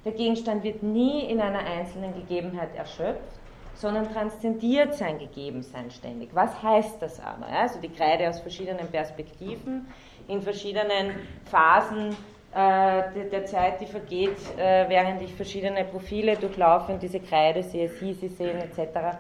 Der 0.06 0.14
Gegenstand 0.14 0.64
wird 0.64 0.82
nie 0.84 1.26
in 1.26 1.42
einer 1.42 1.60
einzelnen 1.60 2.14
Gegebenheit 2.14 2.74
erschöpft, 2.76 3.39
sondern 3.80 4.12
transzendiert 4.12 4.94
sein 4.94 5.18
Gegebensein 5.20 5.90
ständig. 5.90 6.30
Was 6.34 6.62
heißt 6.62 7.02
das 7.02 7.20
aber? 7.22 7.46
Also 7.48 7.80
die 7.80 7.88
Kreide 7.90 8.28
aus 8.28 8.42
verschiedenen 8.42 8.88
Perspektiven, 8.88 9.88
in 10.28 10.42
verschiedenen 10.42 11.16
Phasen 11.46 12.10
äh, 12.54 13.30
der 13.32 13.46
Zeit, 13.46 13.80
die 13.80 13.86
vergeht, 13.86 14.38
äh, 14.58 14.90
während 14.90 15.22
ich 15.22 15.34
verschiedene 15.34 15.86
Profile 15.86 16.36
durchlaufe 16.36 16.92
und 16.92 17.02
diese 17.02 17.22
Kreide 17.22 17.64
sehe, 17.64 17.88
Sie 17.88 18.14
sie 18.14 18.28
sehen 18.28 18.58
etc., 18.58 19.18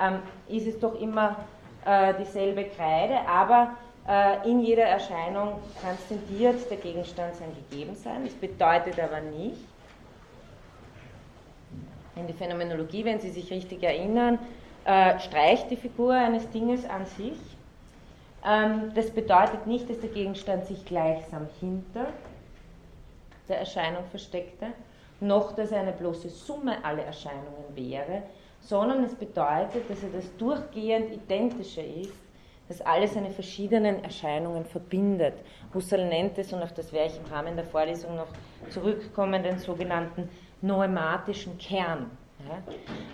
ähm, 0.00 0.18
ist 0.48 0.66
es 0.66 0.80
doch 0.80 1.00
immer 1.00 1.36
äh, 1.84 2.12
dieselbe 2.18 2.64
Kreide, 2.64 3.20
aber 3.28 3.76
äh, 4.08 4.50
in 4.50 4.60
jeder 4.60 4.84
Erscheinung 4.84 5.60
transzendiert 5.80 6.68
der 6.68 6.78
Gegenstand 6.78 7.36
sein 7.36 7.54
Gegebensein. 7.70 8.24
Das 8.24 8.34
bedeutet 8.34 8.98
aber 8.98 9.20
nicht, 9.20 9.60
in 12.16 12.26
die 12.26 12.32
Phänomenologie, 12.32 13.04
wenn 13.04 13.20
Sie 13.20 13.30
sich 13.30 13.50
richtig 13.50 13.82
erinnern, 13.82 14.38
äh, 14.84 15.18
streicht 15.20 15.70
die 15.70 15.76
Figur 15.76 16.12
eines 16.12 16.48
Dinges 16.50 16.88
an 16.88 17.06
sich. 17.06 17.38
Ähm, 18.44 18.92
das 18.94 19.10
bedeutet 19.10 19.66
nicht, 19.66 19.88
dass 19.88 20.00
der 20.00 20.10
Gegenstand 20.10 20.66
sich 20.66 20.84
gleichsam 20.84 21.48
hinter 21.60 22.06
der 23.48 23.58
Erscheinung 23.58 24.04
versteckte, 24.10 24.66
noch 25.20 25.54
dass 25.54 25.72
er 25.72 25.80
eine 25.80 25.92
bloße 25.92 26.28
Summe 26.28 26.84
aller 26.84 27.04
Erscheinungen 27.04 27.74
wäre, 27.74 28.22
sondern 28.60 29.04
es 29.04 29.14
bedeutet, 29.14 29.88
dass 29.88 30.02
er 30.02 30.10
das 30.10 30.36
durchgehend 30.36 31.12
Identische 31.12 31.82
ist 31.82 32.12
das 32.68 32.80
alles 32.86 33.14
seine 33.14 33.30
verschiedenen 33.30 34.02
Erscheinungen 34.02 34.64
verbindet. 34.64 35.34
Husserl 35.74 36.08
nennt 36.08 36.38
es, 36.38 36.52
und 36.52 36.62
auf 36.62 36.72
das 36.72 36.92
werde 36.92 37.12
ich 37.12 37.18
im 37.18 37.30
Rahmen 37.30 37.56
der 37.56 37.64
Vorlesung 37.64 38.16
noch 38.16 38.28
zurückkommen, 38.70 39.42
den 39.42 39.58
sogenannten 39.58 40.28
noematischen 40.62 41.58
Kern. 41.58 42.10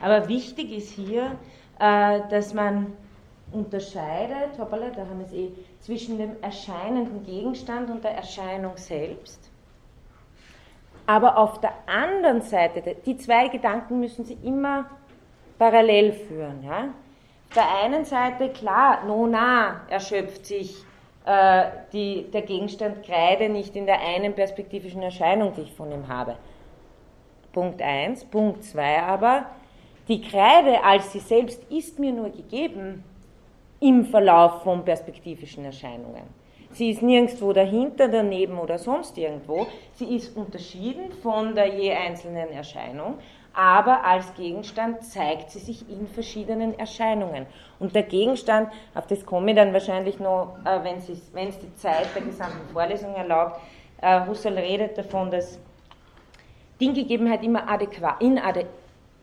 Aber 0.01 0.29
wichtig 0.29 0.73
ist 0.73 0.91
hier, 0.91 1.33
äh, 1.79 2.21
dass 2.31 2.55
man 2.55 2.93
unterscheidet, 3.53 4.59
hoppala, 4.59 4.91
da 4.91 5.03
haben 5.03 5.19
wir 5.19 5.27
es 5.27 5.33
eh, 5.33 5.51
zwischen 5.81 6.19
dem 6.19 6.43
erscheinenden 6.43 7.25
Gegenstand 7.25 7.91
und 7.91 8.05
der 8.05 8.13
Erscheinung 8.13 8.77
selbst. 8.77 9.51
Aber 11.07 11.39
auf 11.39 11.61
der 11.61 11.73
anderen 11.87 12.43
Seite, 12.43 12.97
die 13.07 13.17
zwei 13.17 13.49
Gedanken 13.49 14.01
müssen 14.01 14.25
Sie 14.25 14.39
immer 14.43 14.87
parallel 15.59 16.13
führen. 16.13 16.63
Ja? 16.63 16.89
der 17.55 17.83
einen 17.83 18.05
Seite, 18.05 18.51
klar, 18.51 19.05
nona 19.07 19.83
erschöpft 19.89 20.47
sich 20.47 20.77
äh, 21.25 21.65
die, 21.93 22.31
der 22.31 22.43
Gegenstand 22.43 23.05
Kreide 23.05 23.49
nicht 23.49 23.75
in 23.77 23.87
der 23.87 24.01
einen 24.01 24.35
perspektivischen 24.35 25.03
Erscheinung, 25.03 25.55
die 25.55 25.63
ich 25.63 25.73
von 25.73 25.91
ihm 25.91 26.09
habe. 26.09 26.37
Punkt 27.53 27.81
1. 27.83 28.25
Punkt 28.27 28.65
2 28.65 29.03
aber, 29.03 29.47
die 30.09 30.21
Kreide 30.21 30.83
als 30.83 31.13
sie 31.13 31.21
selbst 31.21 31.63
ist 31.71 31.99
mir 31.99 32.13
nur 32.13 32.31
gegeben 32.31 33.05
im 33.81 34.07
Verlauf 34.07 34.63
von 34.63 34.85
perspektivischen 34.85 35.65
Erscheinungen. 35.65 36.23
Sie 36.73 36.91
ist 36.91 37.03
nirgendwo 37.03 37.53
dahinter, 37.53 38.09
daneben 38.09 38.59
oder 38.59 38.79
sonst 38.79 39.17
irgendwo. 39.17 39.67
Sie 39.95 40.15
ist 40.17 40.37
unterschieden 40.37 41.13
von 41.23 41.55
der 41.55 41.67
je 41.75 41.93
einzelnen 41.93 42.51
Erscheinung 42.51 43.15
aber 43.59 44.05
als 44.05 44.33
Gegenstand 44.35 45.03
zeigt 45.03 45.51
sie 45.51 45.59
sich 45.59 45.89
in 45.91 46.07
verschiedenen 46.07 46.79
Erscheinungen. 46.79 47.45
Und 47.81 47.93
der 47.93 48.05
Gegenstand, 48.05 48.71
auf 48.95 49.09
das 49.09 49.27
komme 49.27 49.51
ich 49.51 49.57
dann 49.57 49.73
wahrscheinlich 49.73 50.21
noch, 50.21 50.57
äh, 50.65 50.79
wenn 50.85 51.49
es 51.49 51.59
die 51.59 51.75
Zeit 51.75 52.07
der 52.15 52.23
gesamten 52.23 52.69
Vorlesung 52.73 53.17
erlaubt, 53.17 53.59
äh, 54.01 54.25
Husserl 54.27 54.59
redet 54.59 54.97
davon, 54.97 55.33
dass 55.33 55.59
Dinggegebenheit 56.81 57.43
immer 57.43 57.69
adäquat, 57.69 58.21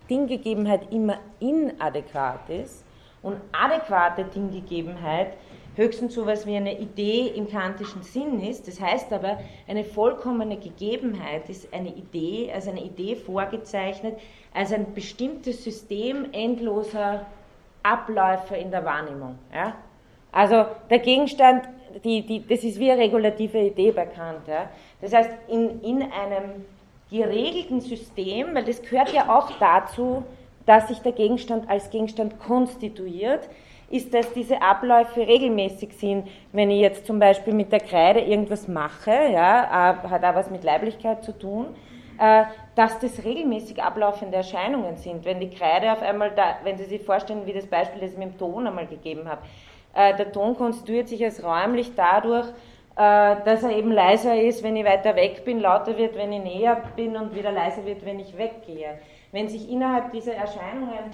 Dinggegebenheit 0.10 0.92
immer 0.92 1.18
inadäquat 1.40 2.50
ist 2.50 2.84
und 3.22 3.38
adäquate 3.52 4.26
Dinggegebenheit 4.26 5.34
höchstens 5.76 6.14
so 6.14 6.22
etwas 6.22 6.46
wie 6.46 6.56
eine 6.56 6.80
Idee 6.80 7.28
im 7.36 7.50
kantischen 7.50 8.02
Sinn 8.04 8.40
ist. 8.40 8.68
Das 8.68 8.80
heißt 8.80 9.12
aber, 9.12 9.40
eine 9.68 9.84
vollkommene 9.84 10.58
Gegebenheit 10.58 11.50
ist 11.50 11.74
eine 11.74 11.90
Idee, 11.90 12.52
als 12.54 12.68
eine 12.68 12.82
Idee 12.84 13.16
vorgezeichnet, 13.16 14.18
als 14.54 14.72
ein 14.72 14.94
bestimmtes 14.94 15.64
System 15.64 16.28
endloser 16.32 17.26
Abläufe 17.84 18.56
in 18.56 18.72
der 18.72 18.86
Wahrnehmung. 18.86 19.38
Ja? 19.54 19.76
Also 20.32 20.66
der 20.90 21.00
Gegenstand, 21.00 21.68
die, 22.04 22.26
die, 22.26 22.46
das 22.48 22.64
ist 22.64 22.80
wie 22.80 22.92
eine 22.92 23.02
regulative 23.02 23.60
Idee 23.60 23.92
bei 23.92 24.06
Kant. 24.06 24.48
Ja? 24.48 24.70
Das 25.02 25.14
heißt, 25.14 25.30
in, 25.50 25.82
in 25.82 26.02
einem 26.04 26.66
geregelten 27.18 27.82
System, 27.82 28.54
weil 28.54 28.64
das 28.64 28.82
gehört 28.82 29.12
ja 29.14 29.36
auch 29.36 29.52
dazu, 29.60 30.24
dass 30.66 30.88
sich 30.88 31.00
der 31.00 31.12
Gegenstand 31.12 31.70
als 31.70 31.90
Gegenstand 31.90 32.40
konstituiert, 32.40 33.48
ist, 33.90 34.14
dass 34.14 34.34
diese 34.34 34.62
Abläufe 34.62 35.28
regelmäßig 35.28 35.94
sind. 35.94 36.28
Wenn 36.52 36.72
ich 36.72 36.82
jetzt 36.82 37.06
zum 37.06 37.20
Beispiel 37.20 37.54
mit 37.54 37.72
der 37.72 37.80
Kreide 37.80 38.20
irgendwas 38.20 38.68
mache, 38.68 39.12
ja, 39.12 40.00
hat 40.10 40.24
auch 40.24 40.36
was 40.36 40.50
mit 40.50 40.64
Leiblichkeit 40.64 41.24
zu 41.24 41.38
tun, 41.38 41.68
äh, 42.18 42.46
dass 42.76 43.00
das 43.00 43.24
regelmäßig 43.24 43.82
ablaufende 43.84 44.38
Erscheinungen 44.38 44.98
sind. 44.98 45.26
Wenn 45.26 45.40
die 45.40 45.50
Kreide 45.50 45.92
auf 45.92 46.02
einmal 46.02 46.32
da, 46.32 46.56
wenn 46.64 46.78
Sie 46.78 46.86
sich 46.86 47.02
vorstellen, 47.02 47.46
wie 47.46 47.54
das 47.54 47.68
Beispiel, 47.68 48.02
das 48.02 48.12
ich 48.12 48.18
mit 48.18 48.32
dem 48.32 48.38
Ton 48.38 48.66
einmal 48.66 48.88
gegeben 48.88 49.30
habe, 49.30 49.42
äh, 49.94 50.16
der 50.16 50.32
Ton 50.32 50.56
konstituiert 50.56 51.08
sich 51.08 51.24
als 51.24 51.44
räumlich 51.44 51.92
dadurch, 51.96 52.48
äh, 52.48 52.54
dass 52.96 53.64
er 53.64 53.72
eben 53.72 53.92
leiser 53.92 54.40
ist, 54.42 54.64
wenn 54.64 54.76
ich 54.76 54.86
weiter 54.86 55.16
weg 55.16 55.44
bin, 55.44 55.60
lauter 55.60 55.98
wird, 55.98 56.16
wenn 56.16 56.32
ich 56.32 56.44
näher 56.44 56.82
bin 56.96 57.18
und 57.18 57.36
wieder 57.36 57.52
leiser 57.52 57.86
wird, 57.86 58.06
wenn 58.06 58.20
ich 58.20 58.38
weggehe. 58.38 59.00
Wenn 59.32 59.50
sich 59.50 59.70
innerhalb 59.70 60.12
dieser 60.12 60.34
Erscheinungen 60.34 61.12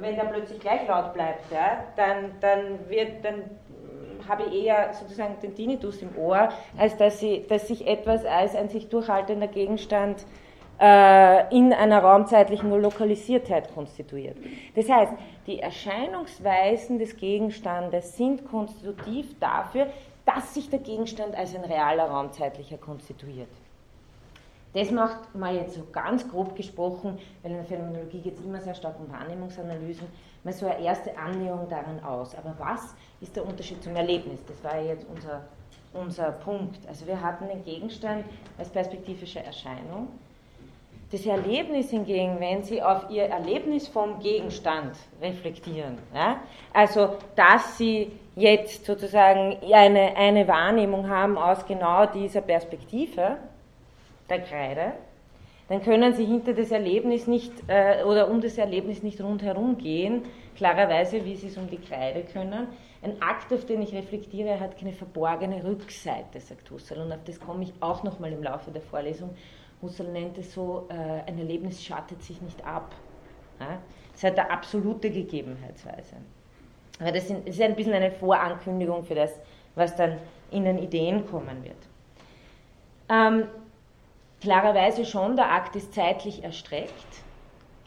wenn 0.00 0.16
der 0.16 0.24
plötzlich 0.24 0.60
gleich 0.60 0.86
laut 0.88 1.12
bleibt, 1.14 1.50
ja, 1.52 1.84
dann, 1.96 2.32
dann, 2.40 2.88
wird, 2.88 3.24
dann 3.24 3.42
habe 4.28 4.44
ich 4.44 4.64
eher 4.64 4.92
sozusagen 4.92 5.36
den 5.42 5.54
Tinnitus 5.54 6.02
im 6.02 6.16
Ohr, 6.16 6.48
als 6.78 6.96
dass, 6.96 7.20
sie, 7.20 7.44
dass 7.48 7.68
sich 7.68 7.86
etwas 7.86 8.24
als 8.24 8.54
ein 8.54 8.68
sich 8.68 8.88
durchhaltender 8.88 9.48
Gegenstand 9.48 10.24
äh, 10.80 11.56
in 11.56 11.72
einer 11.72 12.02
raumzeitlichen 12.02 12.70
Lokalisiertheit 12.70 13.72
konstituiert. 13.74 14.36
Das 14.74 14.88
heißt, 14.88 15.12
die 15.46 15.60
Erscheinungsweisen 15.60 16.98
des 16.98 17.16
Gegenstandes 17.16 18.16
sind 18.16 18.48
konstitutiv 18.48 19.38
dafür, 19.38 19.86
dass 20.24 20.54
sich 20.54 20.70
der 20.70 20.78
Gegenstand 20.78 21.34
als 21.34 21.54
ein 21.54 21.64
realer 21.64 22.04
raumzeitlicher 22.04 22.78
konstituiert. 22.78 23.50
Das 24.74 24.90
macht 24.90 25.34
mal 25.36 25.54
jetzt 25.54 25.74
so 25.74 25.86
ganz 25.92 26.28
grob 26.28 26.56
gesprochen, 26.56 27.18
weil 27.42 27.52
in 27.52 27.58
der 27.58 27.66
Phänomenologie 27.66 28.20
geht 28.20 28.38
es 28.38 28.44
immer 28.44 28.60
sehr 28.60 28.74
stark 28.74 28.98
um 28.98 29.10
Wahrnehmungsanalysen, 29.12 30.08
mal 30.42 30.52
so 30.52 30.66
eine 30.66 30.84
erste 30.84 31.16
Annäherung 31.16 31.68
daran 31.68 32.02
aus. 32.02 32.34
Aber 32.34 32.54
was 32.58 32.94
ist 33.20 33.36
der 33.36 33.46
Unterschied 33.46 33.82
zum 33.84 33.94
Erlebnis? 33.94 34.40
Das 34.46 34.64
war 34.64 34.76
ja 34.80 34.94
jetzt 34.94 35.06
unser, 35.08 35.44
unser 35.92 36.32
Punkt. 36.32 36.86
Also 36.88 37.06
wir 37.06 37.20
hatten 37.20 37.46
den 37.46 37.62
Gegenstand 37.62 38.24
als 38.58 38.68
perspektivische 38.68 39.44
Erscheinung. 39.44 40.08
Das 41.14 41.26
Erlebnis 41.26 41.90
hingegen, 41.90 42.40
wenn 42.40 42.64
Sie 42.64 42.82
auf 42.82 43.08
Ihr 43.08 43.26
Erlebnis 43.26 43.86
vom 43.86 44.18
Gegenstand 44.18 44.96
reflektieren, 45.22 45.96
ja, 46.12 46.40
also 46.72 47.18
dass 47.36 47.78
Sie 47.78 48.10
jetzt 48.34 48.84
sozusagen 48.84 49.58
eine, 49.72 50.16
eine 50.16 50.48
Wahrnehmung 50.48 51.08
haben 51.08 51.38
aus 51.38 51.64
genau 51.66 52.06
dieser 52.06 52.40
Perspektive, 52.40 53.36
der 54.28 54.40
Kreide, 54.40 54.94
dann 55.68 55.84
können 55.84 56.14
Sie 56.14 56.24
hinter 56.24 56.52
das 56.52 56.72
Erlebnis 56.72 57.28
nicht 57.28 57.52
äh, 57.68 58.02
oder 58.02 58.28
um 58.28 58.40
das 58.40 58.58
Erlebnis 58.58 59.04
nicht 59.04 59.20
rundherum 59.20 59.78
gehen, 59.78 60.24
klarerweise, 60.56 61.24
wie 61.24 61.36
Sie 61.36 61.46
es 61.46 61.56
um 61.56 61.70
die 61.70 61.78
Kreide 61.78 62.24
können. 62.24 62.66
Ein 63.02 63.22
Akt, 63.22 63.52
auf 63.52 63.64
den 63.66 63.82
ich 63.82 63.94
reflektiere, 63.94 64.58
hat 64.58 64.78
keine 64.78 64.92
verborgene 64.92 65.62
Rückseite, 65.62 66.40
sagt 66.40 66.70
Husserl. 66.72 67.02
Und 67.02 67.12
auf 67.12 67.22
das 67.24 67.38
komme 67.38 67.62
ich 67.62 67.72
auch 67.78 68.02
nochmal 68.02 68.32
im 68.32 68.42
Laufe 68.42 68.72
der 68.72 68.82
Vorlesung. 68.82 69.30
Husserl 69.82 70.08
nennt 70.08 70.38
es 70.38 70.54
so, 70.54 70.88
äh, 70.90 71.28
ein 71.28 71.38
Erlebnis 71.38 71.82
schattet 71.82 72.22
sich 72.22 72.40
nicht 72.40 72.64
ab. 72.64 72.92
Ja? 73.60 73.78
Hat 74.22 74.38
eine 74.38 74.50
absolute 74.50 75.10
Gegebenheitsweise. 75.10 76.16
Aber 77.00 77.12
das, 77.12 77.28
ist 77.30 77.60
ein 77.60 77.74
bisschen 77.74 77.92
eine 77.92 78.10
Vorankündigung 78.10 79.04
für 79.04 79.14
das, 79.14 79.32
was 79.74 79.96
dann 79.96 80.18
in 80.50 80.64
den 80.64 80.78
Ideen 80.78 81.26
kommen 81.26 81.64
wird. 81.64 81.76
Ähm, 83.08 83.48
klarerweise 84.40 85.04
schon, 85.04 85.36
der 85.36 85.50
Akt 85.50 85.74
ist 85.76 85.92
zeitlich 85.92 86.44
erstreckt, 86.44 86.92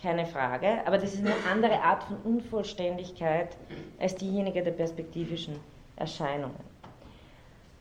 keine 0.02 0.26
Frage, 0.26 0.82
aber 0.86 0.98
das 0.98 1.14
ist 1.14 1.26
eine 1.26 1.34
andere 1.52 1.82
Art 1.82 2.04
von 2.04 2.18
Unvollständigkeit 2.24 3.58
als 4.00 4.16
diejenige 4.16 4.62
der 4.62 4.72
perspektivischen 4.72 5.60
Erscheinungen. 5.96 6.60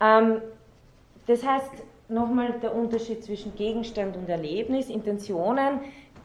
Ähm, 0.00 0.40
das 1.26 1.44
heißt, 1.44 1.72
nochmal 2.08 2.54
der 2.62 2.75
Unterschied 2.75 3.25
zwischen 3.25 3.54
Gegenstand 3.56 4.16
und 4.16 4.28
Erlebnis, 4.28 4.88
Intentionen. 4.88 5.80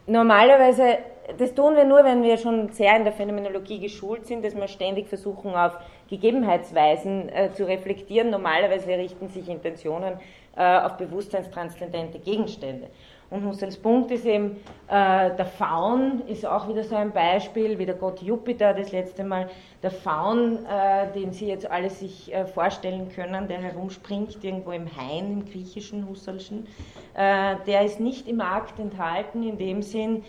Normalerweise, 0.08 0.98
das 1.38 1.54
tun 1.54 1.76
wir 1.76 1.86
nur, 1.86 2.04
wenn 2.04 2.24
wir 2.24 2.38
schon 2.38 2.70
sehr 2.70 2.96
in 2.98 3.04
der 3.04 3.14
Phänomenologie 3.14 3.80
geschult 3.80 4.26
sind, 4.26 4.44
dass 4.44 4.56
wir 4.56 4.68
ständig 4.68 5.08
versuchen, 5.08 5.54
auf 5.54 5.78
Gegebenheitsweisen 6.10 7.30
äh, 7.30 7.52
zu 7.54 7.66
reflektieren. 7.66 8.30
Normalerweise 8.30 8.90
richten 8.90 9.30
sich 9.30 9.48
Intentionen 9.48 10.14
äh, 10.56 10.80
auf 10.80 10.98
bewusstseinstranszendente 10.98 12.20
Gegenstände. 12.20 12.88
Und 13.32 13.46
Husserls 13.46 13.78
Punkt 13.78 14.12
ist 14.12 14.26
eben, 14.26 14.58
äh, 14.90 15.34
der 15.36 15.46
Faun 15.46 16.22
ist 16.28 16.46
auch 16.46 16.68
wieder 16.68 16.84
so 16.84 16.96
ein 16.98 17.12
Beispiel, 17.12 17.80
wie 17.80 17.86
der 17.86 17.96
Gott 17.96 18.22
Jupiter 18.22 18.74
das 18.74 18.92
letzte 18.92 19.24
Mal. 19.24 19.50
Der 19.82 19.90
Faun, 19.90 20.66
äh, 20.66 21.10
den 21.14 21.32
Sie 21.32 21.48
jetzt 21.48 21.72
alle 21.72 21.90
sich 21.90 22.34
äh, 22.34 22.46
vorstellen 22.46 23.08
können, 23.16 23.48
der 23.48 23.62
herumspringt 23.62 24.44
irgendwo 24.44 24.72
im 24.72 24.86
Hain, 24.98 25.32
im 25.32 25.46
griechischen 25.46 26.10
Husserlschen, 26.10 26.68
äh, 27.14 27.56
der 27.66 27.86
ist 27.86 28.02
nicht 28.02 28.28
im 28.28 28.42
Akt 28.42 28.78
enthalten 28.80 29.44
in 29.44 29.58
dem 29.58 29.82
Sinn, 29.82 30.26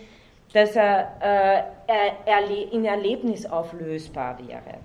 dass 0.53 0.77
er, 0.77 1.11
äh, 1.19 2.11
er 2.25 2.71
in 2.71 2.85
Erlebnis 2.85 3.45
auflösbar 3.45 4.39
wäre 4.39 4.79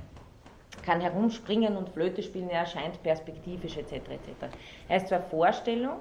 kann 0.84 1.02
herumspringen 1.02 1.76
und 1.76 1.90
Flöte 1.90 2.22
spielen, 2.22 2.48
er 2.48 2.60
erscheint 2.60 3.02
perspektivisch 3.02 3.76
etc. 3.76 3.92
etc. 3.92 4.56
Er 4.88 4.96
ist 4.96 5.08
zwar 5.08 5.20
Vorstellung, 5.20 5.98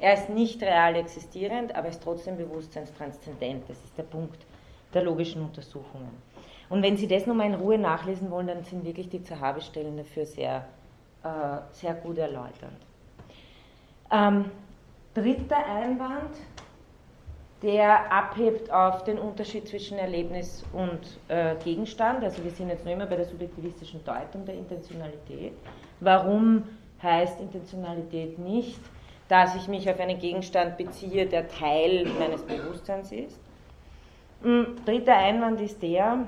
er 0.00 0.14
ist 0.14 0.30
nicht 0.30 0.62
real 0.62 0.96
existierend, 0.96 1.74
aber 1.74 1.88
ist 1.88 2.02
trotzdem 2.02 2.36
bewusstseinstranszendent. 2.38 3.68
Das 3.68 3.76
ist 3.84 3.96
der 3.98 4.04
Punkt 4.04 4.46
der 4.94 5.02
logischen 5.02 5.42
Untersuchungen. 5.42 6.10
Und 6.70 6.82
wenn 6.82 6.96
Sie 6.96 7.06
das 7.06 7.26
nochmal 7.26 7.46
in 7.46 7.54
Ruhe 7.54 7.78
nachlesen 7.78 8.30
wollen, 8.30 8.46
dann 8.46 8.64
sind 8.64 8.84
wirklich 8.84 9.08
die 9.08 9.22
Zahabe-Stellen 9.22 9.96
dafür 9.96 10.24
sehr, 10.24 10.64
äh, 11.22 11.28
sehr 11.72 11.94
gut 11.94 12.16
erläuternd. 12.16 12.78
Ähm, 14.10 14.50
dritter 15.12 15.66
Einwand, 15.66 16.34
der 17.62 18.10
abhebt 18.10 18.72
auf 18.72 19.04
den 19.04 19.18
Unterschied 19.18 19.68
zwischen 19.68 19.98
Erlebnis 19.98 20.64
und 20.72 21.00
äh, 21.28 21.56
Gegenstand. 21.62 22.24
Also 22.24 22.42
wir 22.42 22.52
sind 22.52 22.68
jetzt 22.68 22.84
nur 22.84 22.94
immer 22.94 23.06
bei 23.06 23.16
der 23.16 23.26
subjektivistischen 23.26 24.02
Deutung 24.04 24.46
der 24.46 24.54
Intentionalität. 24.54 25.52
Warum 26.00 26.64
heißt 27.02 27.40
Intentionalität 27.40 28.38
nicht, 28.38 28.80
dass 29.30 29.54
ich 29.54 29.68
mich 29.68 29.88
auf 29.88 29.98
einen 30.00 30.18
Gegenstand 30.18 30.76
beziehe, 30.76 31.24
der 31.24 31.48
Teil 31.48 32.06
meines 32.18 32.42
Bewusstseins 32.42 33.12
ist? 33.12 33.38
Hm, 34.42 34.76
dritter 34.84 35.16
Einwand 35.16 35.60
ist 35.60 35.80
der, 35.80 36.26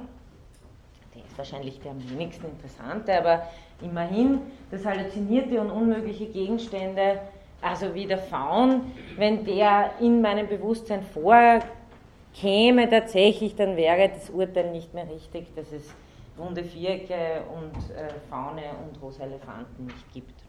der 1.14 1.24
ist 1.24 1.36
wahrscheinlich 1.36 1.80
der 1.80 1.90
am 1.90 2.10
wenigsten 2.10 2.46
interessante, 2.46 3.18
aber 3.18 3.48
immerhin, 3.82 4.40
dass 4.70 4.86
halluzinierte 4.86 5.60
und 5.60 5.70
unmögliche 5.70 6.26
Gegenstände 6.26 7.18
also 7.62 7.94
wie 7.94 8.06
der 8.06 8.18
Faun, 8.18 8.92
wenn 9.16 9.44
der 9.44 9.92
in 10.00 10.20
meinem 10.20 10.48
Bewusstsein 10.48 11.02
vorkäme 11.02 12.90
tatsächlich, 12.90 13.54
dann 13.54 13.76
wäre 13.76 14.08
das 14.08 14.30
Urteil 14.30 14.72
nicht 14.72 14.92
mehr 14.92 15.08
richtig, 15.08 15.54
dass 15.54 15.70
es 15.72 15.94
runde 16.36 16.64
Vierecke 16.64 17.42
und 17.54 17.76
äh, 17.94 18.08
Faune 18.28 18.62
und 18.84 19.00
rosa 19.00 19.22
Elefanten 19.22 19.86
nicht 19.86 20.12
gibt. 20.12 20.41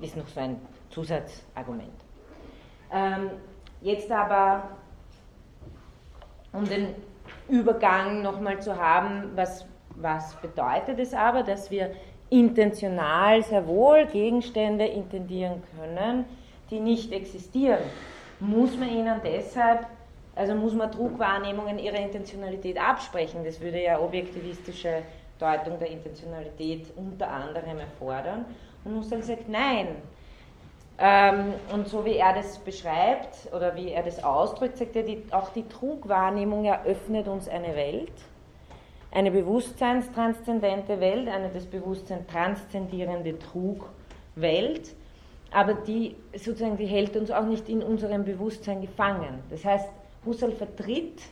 Ist 0.00 0.16
noch 0.16 0.28
so 0.28 0.40
ein 0.40 0.60
Zusatzargument. 0.90 1.88
Ähm, 2.92 3.30
jetzt 3.80 4.10
aber, 4.10 4.70
um 6.52 6.68
den 6.68 6.94
Übergang 7.48 8.22
nochmal 8.22 8.60
zu 8.60 8.76
haben, 8.76 9.30
was, 9.34 9.66
was 9.96 10.34
bedeutet 10.36 10.98
es 10.98 11.14
aber, 11.14 11.42
dass 11.42 11.70
wir 11.70 11.92
intentional 12.28 13.42
sehr 13.42 13.66
wohl 13.66 14.06
Gegenstände 14.06 14.84
intendieren 14.84 15.62
können, 15.78 16.24
die 16.70 16.80
nicht 16.80 17.12
existieren. 17.12 17.84
Muss 18.40 18.76
man 18.76 18.90
ihnen 18.90 19.20
deshalb, 19.24 19.86
also 20.34 20.54
muss 20.54 20.74
man 20.74 20.90
Trugwahrnehmungen 20.90 21.78
ihrer 21.78 21.98
Intentionalität 21.98 22.78
absprechen? 22.80 23.44
Das 23.44 23.60
würde 23.60 23.82
ja 23.82 24.00
objektivistische 24.00 25.02
Deutung 25.38 25.78
der 25.78 25.90
Intentionalität 25.90 26.86
unter 26.96 27.30
anderem 27.30 27.78
erfordern. 27.78 28.44
Und 28.86 28.98
Husserl 28.98 29.22
sagt, 29.22 29.48
nein. 29.48 29.88
Ähm, 30.98 31.52
und 31.72 31.88
so 31.88 32.04
wie 32.04 32.16
er 32.16 32.34
das 32.34 32.58
beschreibt 32.58 33.52
oder 33.54 33.76
wie 33.76 33.90
er 33.90 34.02
das 34.02 34.22
ausdrückt, 34.24 34.78
sagt 34.78 34.96
er, 34.96 35.02
die, 35.02 35.22
auch 35.30 35.50
die 35.50 35.68
Trugwahrnehmung 35.68 36.64
eröffnet 36.64 37.28
uns 37.28 37.48
eine 37.48 37.76
Welt 37.76 38.12
eine 39.16 39.30
bewusstseinstranszendente 39.30 41.00
Welt, 41.00 41.26
eine 41.28 41.48
das 41.48 41.64
Bewusstsein 41.64 42.26
transzendierende 42.26 43.38
Trugwelt, 43.38 44.94
aber 45.50 45.72
die 45.72 46.16
sozusagen, 46.34 46.76
die 46.76 46.84
hält 46.84 47.16
uns 47.16 47.30
auch 47.30 47.46
nicht 47.46 47.68
in 47.70 47.82
unserem 47.82 48.24
Bewusstsein 48.24 48.82
gefangen. 48.82 49.42
Das 49.48 49.64
heißt, 49.64 49.88
Husserl 50.26 50.52
vertritt 50.52 51.22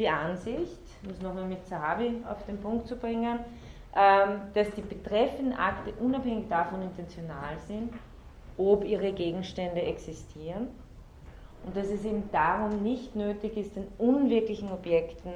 die 0.00 0.08
Ansicht, 0.08 0.80
um 1.04 1.10
es 1.10 1.20
nochmal 1.20 1.44
mit 1.44 1.64
Zahavi 1.68 2.22
auf 2.28 2.44
den 2.46 2.58
Punkt 2.58 2.88
zu 2.88 2.96
bringen, 2.96 3.38
dass 4.54 4.70
die 4.76 4.82
betreffenden 4.82 5.58
Akte 5.58 5.92
unabhängig 6.00 6.48
davon 6.48 6.82
intentional 6.82 7.58
sind, 7.66 7.92
ob 8.56 8.84
ihre 8.84 9.12
Gegenstände 9.12 9.82
existieren 9.82 10.68
und 11.64 11.76
dass 11.76 11.88
es 11.88 12.04
eben 12.04 12.30
darum 12.30 12.82
nicht 12.84 13.16
nötig 13.16 13.56
ist, 13.56 13.74
den 13.74 13.88
unwirklichen 13.98 14.70
Objekten 14.70 15.32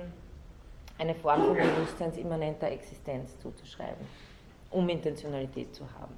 eine 0.98 1.16
Form 1.16 1.42
von 1.42 1.56
bewusstseinsimmanenter 1.56 2.70
Existenz 2.70 3.36
zuzuschreiben, 3.40 4.06
um 4.70 4.88
Intentionalität 4.88 5.74
zu 5.74 5.82
haben. 5.98 6.14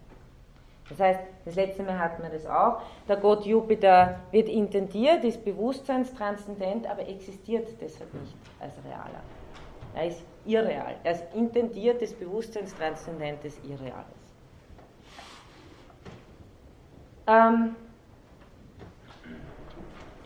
Das 0.91 1.01
heißt, 1.01 1.21
das 1.47 1.55
letzte 1.55 1.83
Mal 1.83 1.99
hatten 1.99 2.23
wir 2.23 2.29
das 2.29 2.45
auch. 2.45 2.83
Der 3.09 3.17
Gott 3.17 3.47
Jupiter 3.47 4.21
wird 4.33 4.51
intendiert, 4.51 5.25
ist 5.25 5.43
bewusstseinstranszendent, 5.43 6.87
aber 6.87 7.09
existiert 7.09 7.69
deshalb 7.81 8.13
nicht 8.13 8.37
als 8.61 8.75
realer. 8.85 9.23
Er 9.95 10.09
ist 10.09 10.23
irreal. 10.47 10.97
Er 11.05 11.13
ist 11.13 11.25
intendiert 11.35 12.01
des 12.01 12.13
Bewusstseinstranszendentes 12.15 13.59
Irreales. 13.65 14.05
Ähm, 17.27 17.77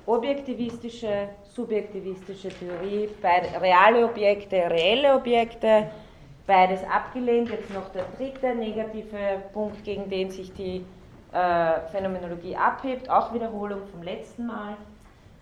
objektivistische 0.07 1.29
subjektivistische 1.59 2.51
Theorie, 2.51 3.09
reale 3.61 4.05
Objekte, 4.05 4.57
reelle 4.71 5.15
Objekte, 5.15 5.91
beides 6.47 6.85
abgelehnt. 6.85 7.51
Jetzt 7.51 7.75
noch 7.75 7.89
der 7.89 8.05
dritte 8.17 8.55
negative 8.55 9.43
Punkt, 9.53 9.83
gegen 9.83 10.09
den 10.09 10.31
sich 10.31 10.53
die 10.53 10.85
äh, 11.33 11.81
Phänomenologie 11.91 12.57
abhebt, 12.57 13.11
auch 13.11 13.35
Wiederholung 13.35 13.81
vom 13.89 14.05
letzten 14.05 14.47
Mal, 14.47 14.77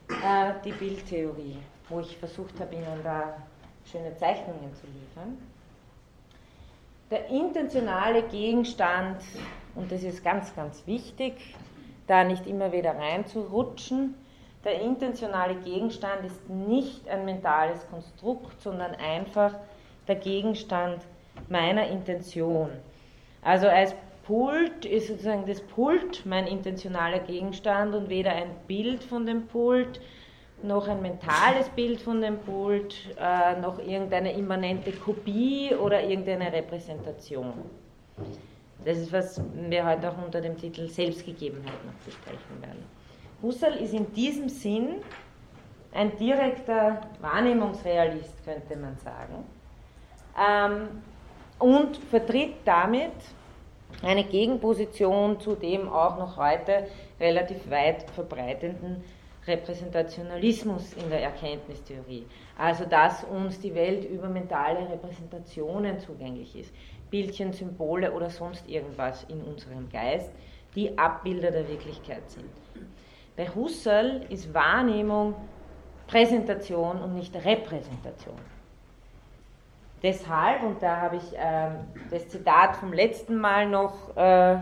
äh, 0.08 0.54
die 0.64 0.72
Bildtheorie, 0.72 1.58
wo 1.90 2.00
ich 2.00 2.16
versucht 2.16 2.58
habe, 2.60 2.74
Ihnen 2.74 3.02
da 3.04 3.36
schöne 3.90 4.16
Zeichnungen 4.16 4.74
zu 4.74 4.86
liefern. 4.86 5.38
Der 7.10 7.28
intentionale 7.28 8.22
Gegenstand, 8.22 9.22
und 9.74 9.92
das 9.92 10.02
ist 10.02 10.24
ganz, 10.24 10.54
ganz 10.56 10.86
wichtig, 10.86 11.54
da 12.06 12.24
nicht 12.24 12.46
immer 12.46 12.72
wieder 12.72 12.96
reinzurutschen, 12.96 14.14
der 14.64 14.80
intentionale 14.80 15.54
Gegenstand 15.54 16.24
ist 16.24 16.50
nicht 16.50 17.08
ein 17.08 17.24
mentales 17.24 17.86
Konstrukt, 17.88 18.60
sondern 18.60 18.96
einfach 18.96 19.54
der 20.08 20.16
Gegenstand 20.16 21.02
meiner 21.48 21.86
Intention. 21.86 22.70
Also 23.42 23.68
als 23.68 23.94
Pult 24.26 24.84
ist 24.84 25.06
sozusagen 25.06 25.46
das 25.46 25.60
Pult 25.60 26.26
mein 26.26 26.48
intentionaler 26.48 27.20
Gegenstand 27.20 27.94
und 27.94 28.08
weder 28.08 28.32
ein 28.32 28.50
Bild 28.66 29.04
von 29.04 29.24
dem 29.24 29.46
Pult 29.46 30.00
noch 30.62 30.88
ein 30.88 31.02
mentales 31.02 31.68
Bild 31.70 32.00
von 32.00 32.20
dem 32.20 32.38
Pult, 32.38 32.94
äh, 33.20 33.60
noch 33.60 33.78
irgendeine 33.78 34.32
immanente 34.32 34.92
Kopie 34.92 35.74
oder 35.74 36.02
irgendeine 36.02 36.52
Repräsentation. 36.52 37.52
Das 38.84 38.98
ist, 38.98 39.12
was 39.12 39.40
wir 39.68 39.84
heute 39.84 40.10
auch 40.10 40.24
unter 40.24 40.40
dem 40.40 40.56
Titel 40.56 40.88
Selbstgegebenheit 40.88 41.84
noch 41.84 42.04
besprechen 42.04 42.62
werden. 42.62 42.84
Husserl 43.42 43.74
ist 43.74 43.92
in 43.92 44.12
diesem 44.12 44.48
Sinn 44.48 44.96
ein 45.92 46.16
direkter 46.16 47.00
Wahrnehmungsrealist, 47.20 48.44
könnte 48.44 48.76
man 48.76 48.96
sagen, 48.98 49.44
ähm, 50.38 51.02
und 51.58 51.96
vertritt 51.96 52.54
damit 52.64 53.12
eine 54.02 54.24
Gegenposition 54.24 55.40
zu 55.40 55.54
dem 55.54 55.88
auch 55.88 56.18
noch 56.18 56.36
heute 56.36 56.86
relativ 57.18 57.70
weit 57.70 58.10
verbreitenden 58.10 59.02
Repräsentationalismus 59.46 60.92
in 60.94 61.08
der 61.08 61.22
Erkenntnistheorie. 61.22 62.26
Also 62.58 62.84
dass 62.84 63.24
uns 63.24 63.60
die 63.60 63.74
Welt 63.74 64.04
über 64.04 64.28
mentale 64.28 64.88
Repräsentationen 64.88 66.00
zugänglich 66.00 66.56
ist. 66.56 66.72
Bildchen, 67.10 67.52
Symbole 67.52 68.12
oder 68.12 68.30
sonst 68.30 68.68
irgendwas 68.68 69.24
in 69.24 69.42
unserem 69.42 69.88
Geist, 69.88 70.30
die 70.74 70.98
Abbilder 70.98 71.50
der 71.50 71.68
Wirklichkeit 71.68 72.28
sind. 72.28 72.50
Bei 73.36 73.46
Husserl 73.48 74.26
ist 74.28 74.52
Wahrnehmung 74.52 75.34
Präsentation 76.06 77.00
und 77.00 77.14
nicht 77.14 77.34
Repräsentation. 77.34 78.38
Deshalb, 80.02 80.62
und 80.62 80.82
da 80.82 81.00
habe 81.00 81.16
ich 81.16 81.36
äh, 81.36 81.70
das 82.10 82.28
Zitat 82.28 82.76
vom 82.76 82.92
letzten 82.92 83.36
Mal 83.36 83.68
noch, 83.68 84.16
äh, 84.16 84.58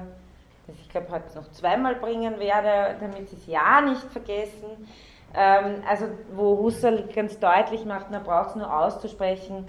das 0.66 0.77
ich 0.81 0.88
glaube 0.88 1.11
heute 1.11 1.35
noch 1.37 1.50
zweimal 1.53 1.96
bringen 1.96 2.38
werde, 2.38 2.96
damit 3.00 3.29
Sie 3.29 3.37
es 3.37 3.46
ja 3.46 3.81
nicht 3.81 4.05
vergessen, 4.05 4.88
ähm, 5.35 5.83
also 5.88 6.07
wo 6.35 6.59
Husserl 6.59 7.09
ganz 7.14 7.38
deutlich 7.38 7.85
macht, 7.85 8.11
man 8.11 8.22
braucht 8.22 8.50
es 8.50 8.57
nur 8.57 8.74
auszusprechen, 8.74 9.66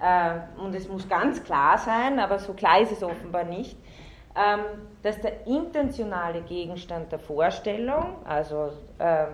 äh, 0.00 0.60
und 0.60 0.74
es 0.74 0.88
muss 0.88 1.08
ganz 1.08 1.42
klar 1.42 1.78
sein, 1.78 2.18
aber 2.18 2.38
so 2.38 2.52
klar 2.52 2.80
ist 2.80 2.92
es 2.92 3.02
offenbar 3.02 3.44
nicht, 3.44 3.76
ähm, 4.36 4.60
dass 5.02 5.20
der 5.20 5.46
intentionale 5.46 6.42
Gegenstand 6.42 7.10
der 7.10 7.18
Vorstellung, 7.18 8.16
also 8.24 8.72
ähm, 8.98 9.28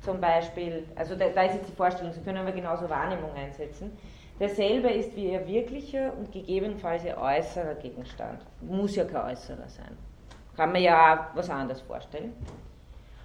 zum 0.00 0.20
Beispiel, 0.20 0.86
also 0.96 1.14
da, 1.14 1.28
da, 1.28 1.42
ist 1.42 1.54
jetzt 1.54 1.68
die 1.68 1.76
Vorstellung, 1.76 2.12
Sie 2.12 2.22
können 2.22 2.38
aber 2.38 2.52
genauso 2.52 2.88
Wahrnehmung 2.88 3.30
einsetzen, 3.34 3.96
derselbe 4.40 4.88
ist 4.88 5.14
wie 5.16 5.32
Ihr 5.32 5.46
wirklicher 5.46 6.12
und 6.16 6.32
gegebenenfalls 6.32 7.04
Ihr 7.04 7.18
äußerer 7.18 7.74
Gegenstand. 7.74 8.40
Muss 8.62 8.96
ja 8.96 9.04
kein 9.04 9.32
äußerer 9.32 9.68
sein. 9.68 9.96
Kann 10.56 10.72
man 10.72 10.82
ja 10.82 11.14
auch 11.14 11.36
was 11.36 11.50
anderes 11.50 11.80
vorstellen. 11.82 12.32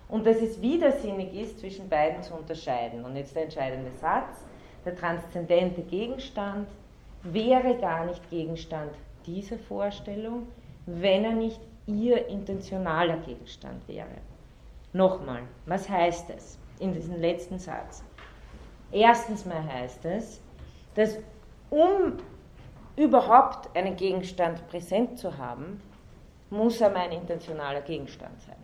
Und 0.09 0.25
dass 0.27 0.37
es 0.37 0.61
widersinnig 0.61 1.33
ist, 1.33 1.59
zwischen 1.59 1.87
beiden 1.87 2.21
zu 2.21 2.33
unterscheiden. 2.33 3.05
Und 3.05 3.15
jetzt 3.15 3.35
der 3.35 3.43
entscheidende 3.43 3.91
Satz 3.91 4.43
der 4.85 4.95
transzendente 4.95 5.81
Gegenstand 5.81 6.67
wäre 7.23 7.77
gar 7.77 8.05
nicht 8.05 8.29
Gegenstand 8.29 8.91
dieser 9.25 9.57
Vorstellung, 9.57 10.47
wenn 10.85 11.23
er 11.23 11.33
nicht 11.33 11.59
ihr 11.85 12.27
intentionaler 12.27 13.17
Gegenstand 13.17 13.87
wäre. 13.87 14.07
Nochmal, 14.93 15.43
was 15.65 15.87
heißt 15.87 16.31
es 16.31 16.57
in 16.79 16.93
diesem 16.93 17.21
letzten 17.21 17.59
Satz? 17.59 18.03
Erstens 18.91 19.45
mal 19.45 19.63
heißt 19.63 20.03
es, 20.05 20.41
dass 20.95 21.17
um 21.69 22.17
überhaupt 22.97 23.73
einen 23.75 23.95
Gegenstand 23.95 24.67
präsent 24.67 25.17
zu 25.17 25.37
haben, 25.37 25.81
muss 26.51 26.79
er 26.79 26.91
mein 26.91 27.11
intentionaler 27.11 27.81
Gegenstand 27.81 28.39
sein. 28.41 28.55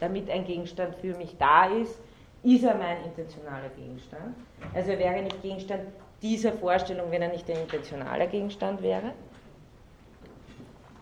Damit 0.00 0.28
ein 0.28 0.44
Gegenstand 0.44 0.94
für 0.96 1.16
mich 1.16 1.36
da 1.38 1.66
ist, 1.66 1.98
ist 2.42 2.64
er 2.64 2.76
mein 2.76 3.04
intentionaler 3.04 3.70
Gegenstand. 3.70 4.34
Also 4.74 4.90
er 4.90 4.98
wäre 4.98 5.22
nicht 5.22 5.40
Gegenstand 5.42 5.82
dieser 6.20 6.52
Vorstellung, 6.52 7.10
wenn 7.10 7.22
er 7.22 7.32
nicht 7.32 7.48
ein 7.50 7.62
intentionaler 7.62 8.26
Gegenstand 8.26 8.82
wäre. 8.82 9.12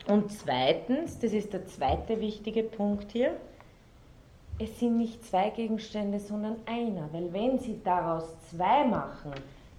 Und 0.06 0.30
zweitens, 0.30 1.18
das 1.18 1.32
ist 1.32 1.52
der 1.52 1.66
zweite 1.66 2.20
wichtige 2.20 2.62
Punkt 2.62 3.10
hier, 3.12 3.36
es 4.58 4.78
sind 4.78 4.96
nicht 4.96 5.24
zwei 5.24 5.50
Gegenstände, 5.50 6.18
sondern 6.20 6.56
einer, 6.64 7.12
weil 7.12 7.32
wenn 7.32 7.58
Sie 7.58 7.80
daraus 7.82 8.24
zwei 8.50 8.84
machen, 8.84 9.32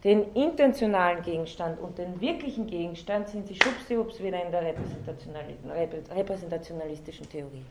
den 0.07 0.33
intentionalen 0.35 1.21
Gegenstand 1.21 1.79
und 1.81 1.97
den 1.97 2.21
wirklichen 2.21 2.65
Gegenstand, 2.65 3.27
sind 3.27 3.45
Sie 3.45 3.55
schubsiwups 3.55 4.23
wieder 4.23 4.41
in 4.41 4.53
der 4.53 4.73
repräsentationalistischen 6.15 7.29
Theorie. 7.29 7.65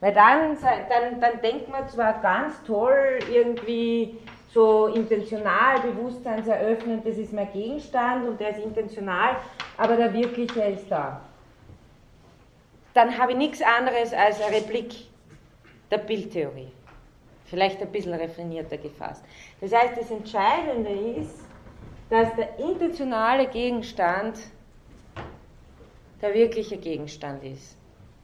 Weil 0.00 0.12
dann, 0.12 0.58
dann, 0.60 1.20
dann 1.20 1.40
denkt 1.40 1.68
man 1.68 1.88
zwar 1.88 2.20
ganz 2.20 2.60
toll, 2.64 3.20
irgendwie 3.32 4.18
so 4.52 4.88
intentional 4.88 5.78
Bewusstseinseröffnend, 5.78 7.06
das 7.06 7.16
ist 7.16 7.32
mein 7.32 7.52
Gegenstand 7.52 8.26
und 8.26 8.40
der 8.40 8.50
ist 8.50 8.64
intentional, 8.64 9.36
aber 9.78 9.96
der 9.96 10.12
wirkliche 10.12 10.62
ist 10.62 10.90
da. 10.90 11.20
Dann 12.92 13.16
habe 13.16 13.30
ich 13.32 13.38
nichts 13.38 13.62
anderes 13.62 14.12
als 14.12 14.42
eine 14.42 14.56
Replik 14.56 14.92
der 15.92 15.98
Bildtheorie. 15.98 16.72
Vielleicht 17.50 17.82
ein 17.82 17.90
bisschen 17.90 18.14
raffinierter 18.14 18.78
gefasst. 18.78 19.24
Das 19.60 19.72
heißt, 19.72 20.00
das 20.00 20.10
Entscheidende 20.12 20.90
ist, 20.90 21.34
dass 22.08 22.32
der 22.36 22.58
intentionale 22.60 23.48
Gegenstand 23.48 24.38
der 26.22 26.32
wirkliche 26.32 26.76
Gegenstand 26.76 27.42
ist 27.42 27.76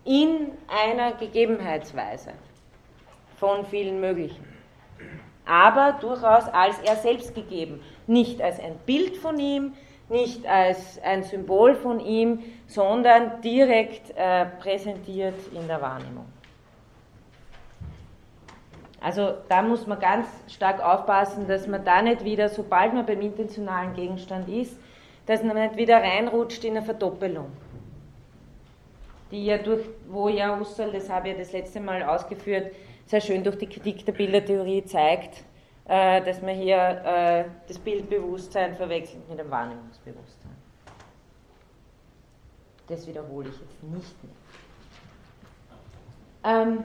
in 0.05 0.53
einer 0.69 1.13
Gegebenheitsweise 1.15 2.35
von 3.37 3.67
vielen 3.67 4.01
möglichen. 4.01 4.45
Aber 5.45 5.99
durchaus 6.01 6.45
als 6.45 6.79
er 6.85 6.95
selbst 6.95 7.35
gegeben, 7.35 7.83
nicht 8.07 8.41
als 8.41 8.61
ein 8.61 8.77
Bild 8.87 9.17
von 9.17 9.41
ihm, 9.41 9.75
nicht 10.09 10.47
als 10.47 11.01
ein 11.03 11.25
Symbol 11.25 11.75
von 11.75 11.99
ihm, 11.99 12.45
sondern 12.69 13.41
direkt 13.41 14.13
äh, 14.17 14.47
präsentiert 14.61 15.35
in 15.53 15.67
der 15.67 15.83
Wahrnehmung. 15.83 16.27
Also 19.07 19.35
da 19.49 19.63
muss 19.63 19.87
man 19.87 20.01
ganz 20.01 20.27
stark 20.49 20.83
aufpassen, 20.83 21.47
dass 21.47 21.69
man 21.69 21.85
da 21.85 22.03
nicht 22.03 22.25
wieder, 22.25 22.49
sobald 22.49 22.93
man 22.93 23.07
beim 23.07 23.21
intentionalen 23.21 23.95
Gegenstand 23.95 24.49
ist, 24.49 24.77
dass 25.27 25.45
man 25.45 25.57
nicht 25.57 25.77
wieder 25.77 25.99
reinrutscht 25.99 26.65
in 26.65 26.77
eine 26.77 26.85
Verdoppelung 26.85 27.53
die 29.31 29.47
ja 29.47 29.59
durch, 29.59 29.85
wo 30.09 30.29
ja 30.29 30.59
Husserl, 30.59 30.93
das 30.93 31.11
habe 31.11 31.29
ich 31.29 31.35
ja 31.35 31.41
das 31.41 31.53
letzte 31.53 31.81
Mal 31.81 32.03
ausgeführt, 32.03 32.75
sehr 33.07 33.21
schön 33.21 33.43
durch 33.43 33.59
die 33.59 33.67
Kritik 33.67 34.05
der 34.05 34.13
Bildertheorie 34.13 34.85
zeigt, 34.85 35.45
äh, 35.87 36.23
dass 36.23 36.43
man 36.43 36.55
hier 36.55 36.77
äh, 36.77 37.45
das 37.69 37.79
Bildbewusstsein 37.79 38.77
verwechselt 38.77 39.29
mit 39.29 39.39
dem 39.39 39.51
Wahrnehmungsbewusstsein. 39.51 40.53
Das 42.89 43.07
wiederhole 43.07 43.49
ich 43.49 43.61
jetzt 43.61 43.83
nicht 43.83 44.25
mehr. 44.25 44.33
Ähm, 46.45 46.85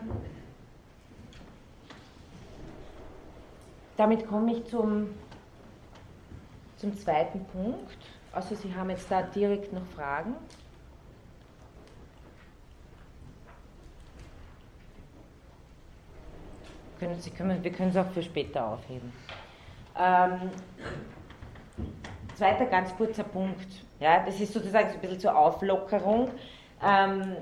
damit 4.02 4.28
komme 4.28 4.54
ich 4.54 4.66
zum, 4.66 5.10
zum 6.78 6.98
zweiten 6.98 7.46
Punkt. 7.46 7.98
Also 8.32 8.56
Sie 8.56 8.74
haben 8.74 8.90
jetzt 8.90 9.12
da 9.12 9.22
direkt 9.22 9.72
noch 9.74 9.86
Fragen. 9.96 10.34
können, 17.00 17.20
Sie 17.20 17.30
können, 17.30 17.64
wir 17.64 17.72
können 17.72 17.90
es 17.92 17.98
auch 17.98 18.10
für 18.12 18.24
später 18.24 18.70
aufheben. 18.70 19.14
Ähm, 20.00 20.50
zweiter 22.36 22.66
ganz 22.66 22.96
kurzer 22.96 23.24
Punkt. 23.24 23.68
Ja, 24.00 24.24
das 24.26 24.40
ist 24.40 24.54
sozusagen 24.54 24.90
so 24.90 24.96
ein 24.96 25.02
bisschen 25.02 25.20
zur 25.20 25.38
Auflockerung. 25.38 26.30
Ähm, 26.84 27.36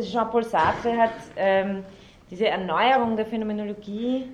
Jean-Paul 0.00 0.44
Sartre 0.44 0.96
hat 0.96 1.14
ähm, 1.36 1.84
diese 2.30 2.46
Erneuerung 2.46 3.16
der 3.16 3.26
Phänomenologie 3.26 4.28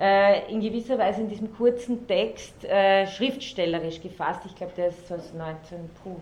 in 0.00 0.60
gewisser 0.60 0.96
Weise 0.98 1.20
in 1.20 1.28
diesem 1.28 1.54
kurzen 1.54 2.06
Text 2.06 2.64
äh, 2.64 3.06
schriftstellerisch 3.06 4.00
gefasst. 4.00 4.40
Ich 4.46 4.54
glaube, 4.54 4.72
der 4.74 4.88
ist 4.88 5.12
aus 5.12 5.34
19, 5.34 5.90
puh, 6.02 6.16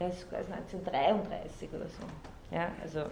der 0.00 0.08
ist 0.08 0.26
aus 0.34 0.50
1933 0.50 1.68
oder 1.72 1.86
so. 1.86 2.54
Ja, 2.56 2.68
also 2.82 3.04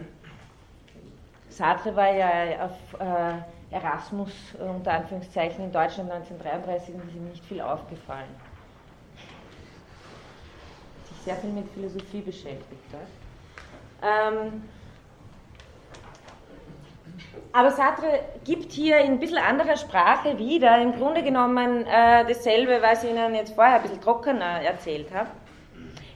Sartre 1.48 1.94
war 1.94 2.12
ja 2.12 2.66
auf 2.66 3.00
äh, 3.00 3.74
Erasmus 3.74 4.32
unter 4.58 4.92
Anführungszeichen 4.92 5.64
in 5.64 5.72
Deutschland 5.72 6.10
1933 6.10 6.94
und 6.94 7.08
ist 7.08 7.14
ihm 7.14 7.28
nicht 7.28 7.44
viel 7.44 7.60
aufgefallen. 7.60 8.34
Sich 11.04 11.18
sehr 11.24 11.36
viel 11.36 11.50
mit 11.50 11.68
Philosophie 11.70 12.20
beschäftigt. 12.20 12.82
Ähm, 14.02 14.62
aber 17.52 17.70
Sartre 17.70 18.20
gibt 18.44 18.72
hier 18.72 18.98
in 18.98 19.12
ein 19.12 19.18
bisschen 19.18 19.38
anderer 19.38 19.76
Sprache 19.76 20.38
wieder, 20.38 20.80
im 20.80 20.92
Grunde 20.92 21.22
genommen 21.22 21.84
äh, 21.86 22.24
dasselbe, 22.26 22.80
was 22.80 23.02
ich 23.02 23.10
Ihnen 23.10 23.34
jetzt 23.34 23.54
vorher 23.54 23.76
ein 23.76 23.82
bisschen 23.82 24.00
trockener 24.00 24.62
erzählt 24.62 25.12
habe. 25.12 25.30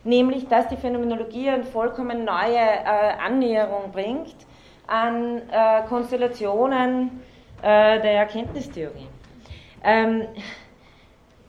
Nämlich, 0.04 0.46
dass 0.48 0.68
die 0.68 0.76
Phänomenologie 0.76 1.48
eine 1.48 1.64
vollkommen 1.64 2.24
neue 2.24 2.58
äh, 2.58 3.14
Annäherung 3.24 3.90
bringt 3.90 4.36
an 4.86 5.42
äh, 5.50 5.82
Konstellationen, 5.88 7.22
äh, 7.62 8.00
der 8.00 8.12
Erkenntnistheorie. 8.18 9.08
Ähm, 9.82 10.26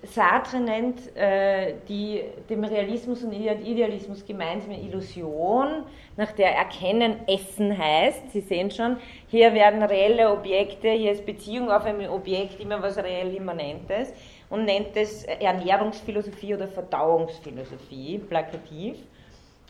Sartre 0.06 0.60
nennt 0.60 1.16
äh, 1.16 1.76
die, 1.88 2.22
dem 2.50 2.64
Realismus 2.64 3.24
und 3.24 3.34
Idealismus 3.34 4.26
gemeinsame 4.26 4.80
Illusion, 4.80 5.84
nach 6.18 6.32
der 6.32 6.56
Erkennen 6.56 7.28
Essen 7.28 7.78
heißt. 7.78 8.32
Sie 8.32 8.42
sehen 8.42 8.72
schon, 8.72 8.98
hier 9.28 9.54
werden 9.54 9.84
reelle 9.84 10.32
Objekte, 10.32 10.92
hier 10.92 11.12
ist 11.12 11.26
Beziehung 11.26 11.72
auf 11.72 11.86
ein 11.86 12.10
Objekt 12.10 12.60
immer 12.60 12.82
was 12.82 12.98
reell 12.98 13.34
Immanentes 13.34 14.14
und 14.50 14.66
nennt 14.66 14.96
es 14.96 15.24
Ernährungsphilosophie 15.24 16.56
oder 16.56 16.68
Verdauungsphilosophie, 16.68 18.20
plakativ. 18.20 18.98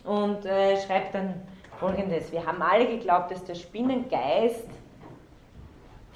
Und 0.04 0.44
äh, 0.44 0.76
schreibt 0.80 1.14
dann 1.14 1.34
folgendes: 1.80 2.30
Wir 2.30 2.46
haben 2.46 2.62
alle 2.62 2.86
geglaubt, 2.86 3.32
dass 3.32 3.44
der 3.44 3.54
Spinnengeist 3.54 4.68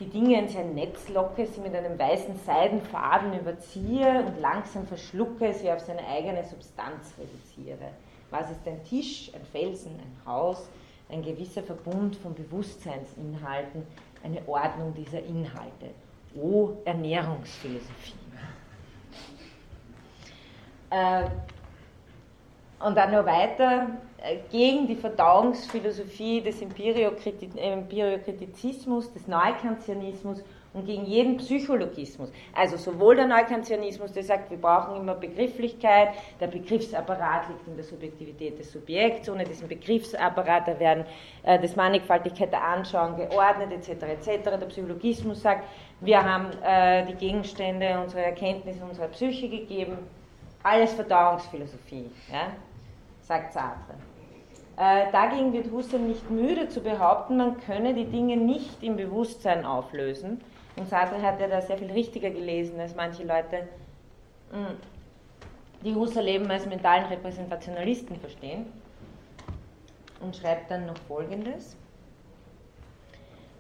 die 0.01 0.09
Dinge 0.09 0.39
in 0.39 0.49
sein 0.49 0.75
Netz 0.75 1.11
locke, 1.11 1.47
sie 1.47 1.61
mit 1.61 1.75
einem 1.75 1.99
weißen 1.99 2.35
Seidenfaden 2.47 3.39
überziehe 3.39 4.25
und 4.25 4.41
langsam 4.41 4.87
verschlucke, 4.87 5.53
sie 5.53 5.71
auf 5.71 5.81
seine 5.81 6.07
eigene 6.07 6.43
Substanz 6.43 7.13
reduziere. 7.19 7.91
Was 8.31 8.51
ist 8.51 8.67
ein 8.67 8.83
Tisch, 8.85 9.31
ein 9.35 9.45
Felsen, 9.45 9.93
ein 9.93 10.27
Haus, 10.27 10.69
ein 11.11 11.23
gewisser 11.23 11.63
Verbund 11.63 12.17
von 12.17 12.35
Bewusstseinsinhalten, 12.35 13.87
eine 14.25 14.49
Ordnung 14.49 14.95
dieser 14.95 15.23
Inhalte? 15.23 15.91
O 16.35 16.71
Ernährungsphilosophie. 16.85 18.15
Äh, 20.91 21.25
und 22.81 22.97
dann 22.97 23.13
noch 23.13 23.27
weiter, 23.27 23.91
gegen 24.51 24.87
die 24.87 24.97
Verdauungsphilosophie 24.97 26.43
des 26.43 26.61
Empiriokritizismus, 26.63 29.13
des 29.13 29.27
Neukantianismus 29.27 30.43
und 30.73 30.87
gegen 30.87 31.05
jeden 31.05 31.37
Psychologismus. 31.39 32.31
Also 32.55 32.77
sowohl 32.77 33.17
der 33.17 33.27
Neukantianismus, 33.27 34.13
der 34.13 34.23
sagt, 34.23 34.51
wir 34.51 34.59
brauchen 34.59 34.97
immer 34.97 35.15
Begrifflichkeit, 35.15 36.11
der 36.39 36.47
Begriffsapparat 36.47 37.49
liegt 37.49 37.67
in 37.67 37.77
der 37.77 37.85
Subjektivität 37.85 38.59
des 38.59 38.73
Subjekts, 38.73 39.29
ohne 39.29 39.45
diesen 39.45 39.69
Begriffsapparat, 39.69 40.69
da 40.69 40.79
werden 40.79 41.05
äh, 41.43 41.59
das 41.59 41.75
Mannigfaltigkeit 41.75 42.53
der 42.53 42.63
Anschauung 42.63 43.17
geordnet, 43.17 43.73
etc. 43.73 44.05
etc. 44.05 44.45
Der 44.45 44.67
Psychologismus 44.67 45.43
sagt, 45.43 45.65
wir 46.01 46.23
haben 46.23 46.51
äh, 46.63 47.05
die 47.07 47.15
Gegenstände 47.15 48.01
unserer 48.01 48.23
Erkenntnisse 48.23 48.85
unserer 48.85 49.09
Psyche 49.09 49.49
gegeben, 49.49 49.99
alles 50.63 50.93
Verdauungsphilosophie, 50.93 52.11
ja, 52.31 52.53
sagt 53.23 53.55
Sartre. 53.55 53.95
Äh, 54.81 55.13
dagegen 55.13 55.53
wird 55.53 55.71
Husserl 55.71 56.01
nicht 56.01 56.31
müde 56.31 56.71
zu 56.71 56.81
behaupten, 56.81 57.37
man 57.37 57.61
könne 57.61 57.93
die 57.93 58.07
Dinge 58.07 58.39
nicht 58.39 58.83
im 58.83 58.97
Bewusstsein 58.97 59.67
auflösen. 59.67 60.41
Und 60.75 60.89
Sartre 60.89 61.21
hat 61.21 61.39
ja 61.39 61.49
da 61.49 61.61
sehr 61.61 61.77
viel 61.77 61.93
richtiger 61.93 62.31
gelesen 62.31 62.81
als 62.81 62.97
manche 62.97 63.25
Leute, 63.25 63.69
hm, 64.51 64.79
die 65.85 65.95
Husserl 65.95 66.27
eben 66.29 66.51
als 66.51 66.65
mentalen 66.65 67.05
Repräsentationalisten 67.05 68.17
verstehen. 68.17 68.73
Und 70.21 70.35
schreibt 70.37 70.71
dann 70.71 70.87
noch 70.87 70.97
Folgendes. 71.07 71.77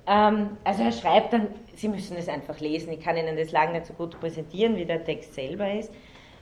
Ähm, 0.06 0.56
also 0.64 0.84
er 0.84 0.92
schreibt 0.92 1.34
dann, 1.34 1.48
Sie 1.74 1.88
müssen 1.88 2.16
es 2.16 2.30
einfach 2.30 2.60
lesen, 2.60 2.92
ich 2.92 3.00
kann 3.00 3.18
Ihnen 3.18 3.36
das 3.36 3.52
lange 3.52 3.72
nicht 3.72 3.84
so 3.84 3.92
gut 3.92 4.18
präsentieren, 4.18 4.74
wie 4.76 4.86
der 4.86 5.04
Text 5.04 5.34
selber 5.34 5.70
ist. 5.70 5.92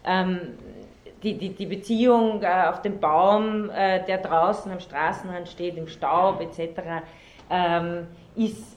Ähm, 0.04 0.56
die, 1.22 1.36
die, 1.36 1.50
die 1.50 1.66
Beziehung 1.66 2.42
äh, 2.42 2.68
auf 2.68 2.82
den 2.82 3.00
Baum, 3.00 3.70
äh, 3.70 4.04
der 4.04 4.18
draußen 4.18 4.70
am 4.70 4.80
Straßenrand 4.80 5.48
steht, 5.48 5.76
im 5.76 5.88
Staub 5.88 6.40
etc., 6.40 7.04
ähm, 7.50 8.06
ist, 8.36 8.76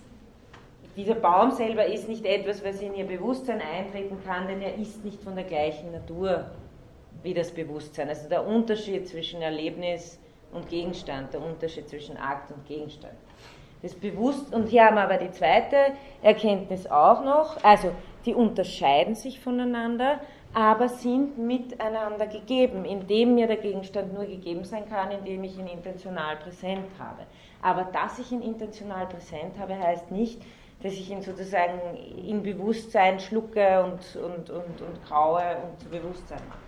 dieser 0.96 1.16
Baum 1.16 1.52
selber 1.52 1.86
ist 1.86 2.10
nicht 2.10 2.26
etwas, 2.26 2.64
was 2.64 2.82
in 2.82 2.96
ihr 2.96 3.06
Bewusstsein 3.06 3.62
eintreten 3.62 4.18
kann, 4.26 4.48
denn 4.48 4.62
er 4.62 4.76
ist 4.76 5.04
nicht 5.06 5.22
von 5.22 5.36
der 5.36 5.46
gleichen 5.46 5.92
Natur 5.92 6.46
wie 7.24 7.34
das 7.34 7.52
Bewusstsein. 7.52 8.10
Also 8.10 8.28
der 8.28 8.46
Unterschied 8.46 9.08
zwischen 9.08 9.42
Erlebnis 9.42 10.20
und 10.52 10.70
Gegenstand, 10.70 11.34
der 11.34 11.42
Unterschied 11.42 11.88
zwischen 11.88 12.18
Akt 12.18 12.52
und 12.52 12.66
Gegenstand. 12.66 13.14
Das 13.82 13.96
Bewusst 13.96 14.54
und 14.54 14.68
hier 14.68 14.86
haben 14.86 14.96
wir 14.96 15.04
aber 15.04 15.18
die 15.18 15.32
zweite 15.32 15.76
Erkenntnis 16.22 16.86
auch 16.88 17.24
noch, 17.24 17.64
also 17.64 17.92
die 18.26 18.36
unterscheiden 18.36 19.16
sich 19.16 19.40
voneinander 19.40 20.20
aber 20.54 20.90
sind 20.90 21.38
miteinander 21.38 22.28
gegeben, 22.28 22.84
indem 22.84 23.36
mir 23.36 23.48
der 23.48 23.58
Gegenstand 23.58 24.14
nur 24.14 24.26
gegeben 24.26 24.66
sein 24.66 24.88
kann, 24.90 25.12
indem 25.12 25.44
ich 25.44 25.58
ihn 25.58 25.68
intentional 25.68 26.36
präsent 26.38 26.88
habe. 27.00 27.22
Aber 27.62 27.86
dass 27.86 28.20
ich 28.20 28.32
ihn 28.32 28.42
intentional 28.42 29.08
präsent 29.08 29.58
habe, 29.60 29.78
heißt 29.78 30.12
nicht, 30.12 30.42
dass 30.84 30.94
ich 30.94 31.10
ihn 31.10 31.22
sozusagen 31.22 31.96
in 32.28 32.44
Bewusstsein 32.44 33.20
schlucke 33.20 33.84
und, 33.84 34.16
und, 34.22 34.50
und, 34.50 34.82
und 34.82 35.08
kaue 35.08 35.42
und 35.64 35.80
zu 35.80 35.90
Bewusstsein 35.90 36.42
mache. 36.50 36.60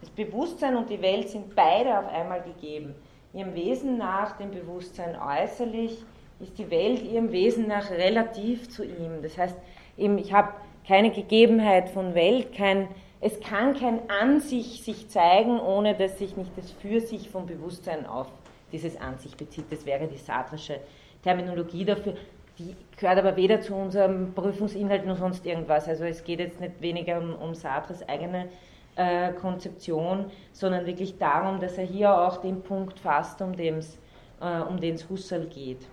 Das 0.00 0.10
Bewusstsein 0.10 0.76
und 0.76 0.90
die 0.90 1.00
Welt 1.00 1.28
sind 1.30 1.56
beide 1.56 1.98
auf 1.98 2.06
einmal 2.12 2.42
gegeben. 2.42 2.94
Ihrem 3.32 3.54
Wesen 3.54 3.96
nach, 3.96 4.36
dem 4.36 4.50
Bewusstsein 4.50 5.16
äußerlich, 5.16 6.04
ist 6.38 6.58
die 6.58 6.70
Welt 6.70 7.02
ihrem 7.02 7.32
Wesen 7.32 7.66
nach 7.66 7.90
relativ 7.90 8.68
zu 8.68 8.84
ihm. 8.84 9.22
Das 9.22 9.38
heißt, 9.38 9.56
ich 9.96 10.32
habe 10.32 10.52
keine 10.86 11.10
Gegebenheit 11.10 11.88
von 11.88 12.14
Welt, 12.14 12.54
kein, 12.54 12.88
es 13.20 13.40
kann 13.40 13.74
kein 13.74 14.08
An 14.10 14.40
sich 14.40 14.82
sich 14.82 15.08
zeigen, 15.08 15.58
ohne 15.60 15.94
dass 15.94 16.18
sich 16.18 16.36
nicht 16.36 16.50
das 16.56 16.70
Für 16.70 17.00
sich 17.00 17.28
vom 17.28 17.46
Bewusstsein 17.46 18.06
auf 18.06 18.28
dieses 18.72 19.00
An 19.00 19.18
sich 19.18 19.36
bezieht. 19.36 19.66
Das 19.70 19.86
wäre 19.86 20.06
die 20.06 20.18
sartrische 20.18 20.80
Terminologie 21.22 21.84
dafür. 21.84 22.14
Die 22.58 22.74
gehört 22.96 23.18
aber 23.18 23.36
weder 23.36 23.60
zu 23.60 23.74
unserem 23.74 24.32
Prüfungsinhalt 24.32 25.06
noch 25.06 25.18
sonst 25.18 25.44
irgendwas. 25.44 25.88
Also 25.88 26.04
es 26.04 26.24
geht 26.24 26.40
jetzt 26.40 26.60
nicht 26.60 26.80
weniger 26.80 27.18
um, 27.18 27.34
um 27.34 27.54
Sartres 27.54 28.08
eigene 28.08 28.48
äh, 28.96 29.32
Konzeption, 29.32 30.30
sondern 30.52 30.86
wirklich 30.86 31.18
darum, 31.18 31.60
dass 31.60 31.76
er 31.76 31.84
hier 31.84 32.16
auch 32.18 32.38
den 32.38 32.62
Punkt 32.62 32.98
fasst, 32.98 33.42
um 33.42 33.54
den 33.54 33.78
es 33.78 33.98
äh, 34.40 34.60
um 34.60 34.78
Husserl 35.10 35.46
geht. 35.46 35.86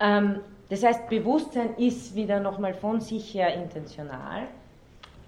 Ähm, 0.00 0.40
das 0.70 0.82
heißt, 0.82 1.08
Bewusstsein 1.08 1.74
ist 1.76 2.14
wieder 2.14 2.40
nochmal 2.40 2.74
von 2.74 3.00
sich 3.00 3.32
her 3.34 3.54
intentional. 3.54 4.48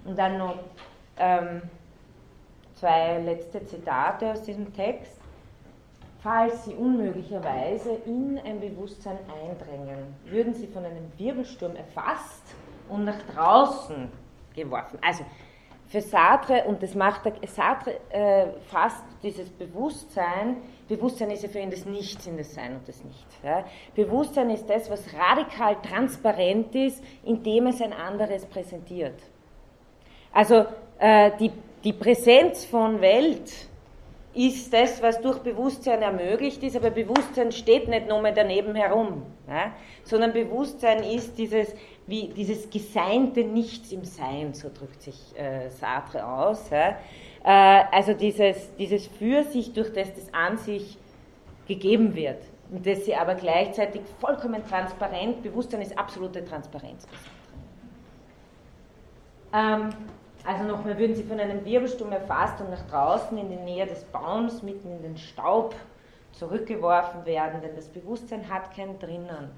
Und 0.04 0.18
dann 0.18 0.38
noch 0.38 0.56
ähm, 1.18 1.62
zwei 2.74 3.18
letzte 3.18 3.64
Zitate 3.64 4.32
aus 4.32 4.42
diesem 4.42 4.72
Text. 4.74 5.20
Falls 6.22 6.66
Sie 6.66 6.74
unmöglicherweise 6.74 7.94
in 8.04 8.38
ein 8.44 8.60
Bewusstsein 8.60 9.18
eindrängen, 9.42 10.14
würden 10.26 10.52
Sie 10.52 10.66
von 10.66 10.84
einem 10.84 11.10
Wirbelsturm 11.16 11.76
erfasst 11.76 12.42
und 12.90 13.04
nach 13.04 13.22
draußen 13.34 14.08
geworfen. 14.54 14.98
Also 15.00 15.24
für 15.90 16.00
Sartre, 16.00 16.64
und 16.64 16.82
das 16.82 16.94
macht 16.94 17.26
er, 17.26 17.34
Sartre 17.46 18.00
äh, 18.10 18.46
fasst 18.70 19.04
dieses 19.22 19.50
Bewusstsein 19.50 20.56
Bewusstsein 20.90 21.30
ist 21.30 21.44
ja 21.44 21.48
für 21.48 21.60
ihn 21.60 21.70
das 21.70 21.86
Nichts 21.86 22.26
in 22.26 22.36
das 22.36 22.52
Sein 22.52 22.74
und 22.74 22.88
das 22.88 23.04
Nichts. 23.04 23.38
Ja. 23.44 23.64
Bewusstsein 23.94 24.50
ist 24.50 24.68
das, 24.68 24.90
was 24.90 25.04
radikal 25.14 25.76
transparent 25.80 26.74
ist, 26.74 27.00
indem 27.22 27.68
es 27.68 27.80
ein 27.80 27.92
anderes 27.92 28.44
präsentiert. 28.44 29.14
Also 30.32 30.66
äh, 30.98 31.30
die, 31.38 31.52
die 31.84 31.92
Präsenz 31.92 32.64
von 32.64 33.00
Welt 33.00 33.52
ist 34.34 34.72
das, 34.72 35.00
was 35.00 35.20
durch 35.20 35.38
Bewusstsein 35.38 36.02
ermöglicht 36.02 36.60
ist, 36.64 36.74
aber 36.74 36.90
Bewusstsein 36.90 37.52
steht 37.52 37.86
nicht 37.88 38.08
nur 38.08 38.20
mehr 38.20 38.32
daneben 38.32 38.74
herum, 38.74 39.22
ja, 39.48 39.72
sondern 40.02 40.32
Bewusstsein 40.32 41.04
ist 41.04 41.38
dieses, 41.38 41.72
wie, 42.10 42.28
dieses 42.28 42.68
geseinte 42.68 43.44
Nichts 43.44 43.92
im 43.92 44.04
Sein, 44.04 44.52
so 44.52 44.68
drückt 44.68 45.00
sich 45.02 45.38
äh, 45.38 45.70
Sartre 45.70 46.26
aus. 46.26 46.68
Ja. 46.70 46.98
Äh, 47.44 47.84
also 47.92 48.12
dieses, 48.12 48.74
dieses 48.76 49.06
für 49.06 49.44
sich, 49.44 49.72
durch 49.72 49.92
das 49.92 50.12
das 50.14 50.34
an 50.34 50.58
sich 50.58 50.98
gegeben 51.66 52.14
wird 52.14 52.42
und 52.70 52.84
das 52.86 53.04
sie 53.04 53.14
aber 53.14 53.36
gleichzeitig 53.36 54.02
vollkommen 54.18 54.66
transparent, 54.66 55.42
Bewusstsein 55.42 55.82
ist 55.82 55.96
absolute 55.96 56.44
Transparenz. 56.44 57.06
Ähm, 59.52 59.90
also 60.44 60.64
nochmal, 60.64 60.98
würden 60.98 61.14
sie 61.14 61.22
von 61.22 61.38
einem 61.38 61.64
Wirbelsturm 61.64 62.12
erfasst 62.12 62.60
und 62.60 62.70
nach 62.70 62.86
draußen 62.88 63.36
in 63.38 63.50
die 63.50 63.56
Nähe 63.56 63.86
des 63.86 64.04
Baums, 64.04 64.62
mitten 64.62 64.90
in 64.90 65.02
den 65.02 65.16
Staub 65.16 65.74
zurückgeworfen 66.32 67.24
werden, 67.24 67.60
denn 67.60 67.76
das 67.76 67.88
Bewusstsein 67.88 68.48
hat 68.48 68.74
kein 68.74 68.98
Drinnen. 68.98 69.50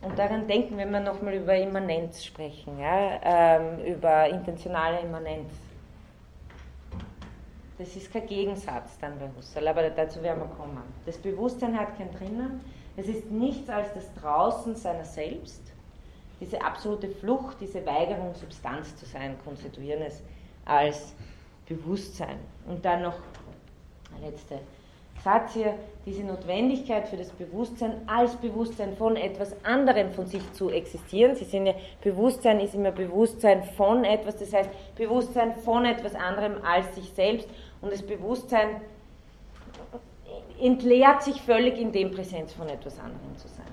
Und 0.00 0.16
daran 0.18 0.46
denken, 0.46 0.76
wenn 0.76 0.90
wir 0.90 1.00
nochmal 1.00 1.34
über 1.34 1.56
Immanenz 1.56 2.24
sprechen, 2.24 2.78
ja, 2.78 3.20
ähm, 3.22 3.84
über 3.84 4.28
intentionale 4.28 5.00
Immanenz. 5.00 5.50
Das 7.78 7.94
ist 7.96 8.12
kein 8.12 8.26
Gegensatz 8.26 8.98
dann 9.00 9.18
bei 9.18 9.28
Husserl, 9.36 9.66
aber 9.68 9.88
dazu 9.90 10.22
werden 10.22 10.40
wir 10.40 10.56
kommen. 10.56 10.82
Das 11.04 11.16
Bewusstsein 11.18 11.78
hat 11.78 11.96
kein 11.96 12.12
Drinnen. 12.12 12.60
Es 12.96 13.06
ist 13.06 13.30
nichts 13.30 13.68
als 13.70 13.92
das 13.94 14.12
Draußen 14.14 14.74
seiner 14.74 15.04
selbst. 15.04 15.62
Diese 16.40 16.60
absolute 16.62 17.08
Flucht, 17.08 17.56
diese 17.60 17.84
Weigerung, 17.84 18.34
Substanz 18.34 18.96
zu 18.96 19.06
sein, 19.06 19.36
konstituieren 19.44 20.02
es 20.02 20.22
als 20.64 21.14
Bewusstsein. 21.66 22.38
Und 22.66 22.84
dann 22.84 23.02
noch 23.02 23.18
eine 24.16 24.30
letzte 24.30 24.60
Satz 25.28 25.52
hier, 25.52 25.74
diese 26.06 26.24
Notwendigkeit 26.24 27.06
für 27.06 27.18
das 27.18 27.28
Bewusstsein 27.28 28.00
als 28.06 28.34
Bewusstsein 28.36 28.96
von 28.96 29.14
etwas 29.14 29.54
anderem 29.62 30.10
von 30.10 30.26
sich 30.26 30.40
zu 30.54 30.70
existieren. 30.70 31.36
Sie 31.36 31.44
sehen 31.44 31.66
ja, 31.66 31.74
Bewusstsein 32.02 32.60
ist 32.60 32.74
immer 32.74 32.92
Bewusstsein 32.92 33.62
von 33.62 34.04
etwas, 34.04 34.38
das 34.38 34.54
heißt 34.54 34.70
Bewusstsein 34.96 35.54
von 35.56 35.84
etwas 35.84 36.14
anderem 36.14 36.54
als 36.64 36.94
sich 36.94 37.10
selbst 37.12 37.46
und 37.82 37.92
das 37.92 38.00
Bewusstsein 38.00 38.80
entleert 40.58 41.22
sich 41.22 41.42
völlig 41.42 41.78
in 41.78 41.92
dem 41.92 42.10
Präsenz 42.10 42.54
von 42.54 42.66
etwas 42.70 42.98
anderem 42.98 43.36
zu 43.36 43.48
sein. 43.48 43.66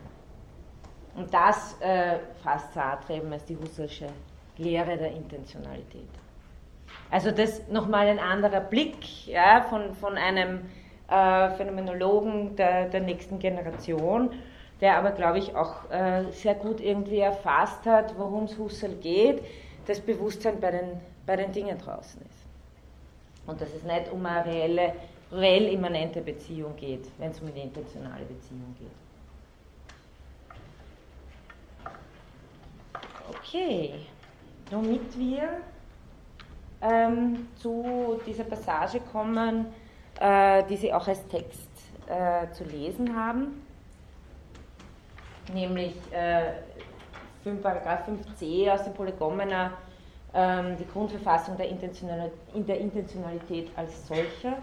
Und 1.15 1.33
das 1.33 1.79
äh, 1.79 2.17
fasst 2.43 2.73
Sartre 2.73 3.15
eben 3.15 3.31
als 3.31 3.45
die 3.45 3.55
Husserlsche 3.55 4.07
Lehre 4.57 4.97
der 4.97 5.13
Intentionalität. 5.13 6.09
Also 7.09 7.31
das 7.31 7.65
nochmal 7.69 8.07
ein 8.07 8.19
anderer 8.19 8.59
Blick 8.59 9.25
ja, 9.27 9.61
von, 9.69 9.95
von 9.95 10.17
einem 10.17 10.59
äh, 11.09 11.49
Phänomenologen 11.51 12.55
der, 12.55 12.89
der 12.89 13.01
nächsten 13.01 13.39
Generation, 13.39 14.31
der 14.81 14.97
aber, 14.97 15.11
glaube 15.11 15.39
ich, 15.39 15.55
auch 15.55 15.89
äh, 15.89 16.31
sehr 16.31 16.55
gut 16.55 16.81
irgendwie 16.81 17.19
erfasst 17.19 17.85
hat, 17.85 18.17
worum 18.17 18.45
es 18.45 18.57
Husserl 18.57 18.95
geht, 18.95 19.43
das 19.85 19.99
Bewusstsein 20.01 20.59
bei 20.59 20.71
den, 20.71 20.99
bei 21.25 21.35
den 21.35 21.51
Dingen 21.51 21.77
draußen 21.77 22.21
ist. 22.21 22.45
Und 23.47 23.61
dass 23.61 23.69
es 23.73 23.83
nicht 23.83 24.11
um 24.11 24.25
eine 24.25 24.45
reelle, 24.45 24.93
reell 25.31 25.67
immanente 25.67 26.21
Beziehung 26.21 26.75
geht, 26.75 27.07
wenn 27.19 27.31
es 27.31 27.39
um 27.39 27.47
eine 27.47 27.61
intentionale 27.61 28.25
Beziehung 28.25 28.75
geht. 28.79 28.89
Okay, 33.29 33.93
damit 34.69 35.17
wir 35.17 35.49
ähm, 36.81 37.47
zu 37.55 38.19
dieser 38.25 38.43
Passage 38.43 38.99
kommen, 39.11 39.67
äh, 40.19 40.63
die 40.69 40.77
Sie 40.77 40.93
auch 40.93 41.07
als 41.07 41.25
Text 41.27 41.69
äh, 42.07 42.51
zu 42.51 42.63
lesen 42.63 43.15
haben, 43.15 43.65
nämlich 45.53 45.95
äh, 46.11 46.53
5, 47.43 47.61
Paragraph 47.61 48.07
5c 48.07 48.71
aus 48.71 48.83
dem 48.83 48.93
Polygomena, 48.93 49.71
ähm, 50.33 50.75
die 50.77 50.87
Grundverfassung 50.87 51.57
der, 51.57 51.69
Intentional, 51.69 52.31
der 52.53 52.79
Intentionalität 52.79 53.69
als 53.75 54.07
solcher. 54.07 54.57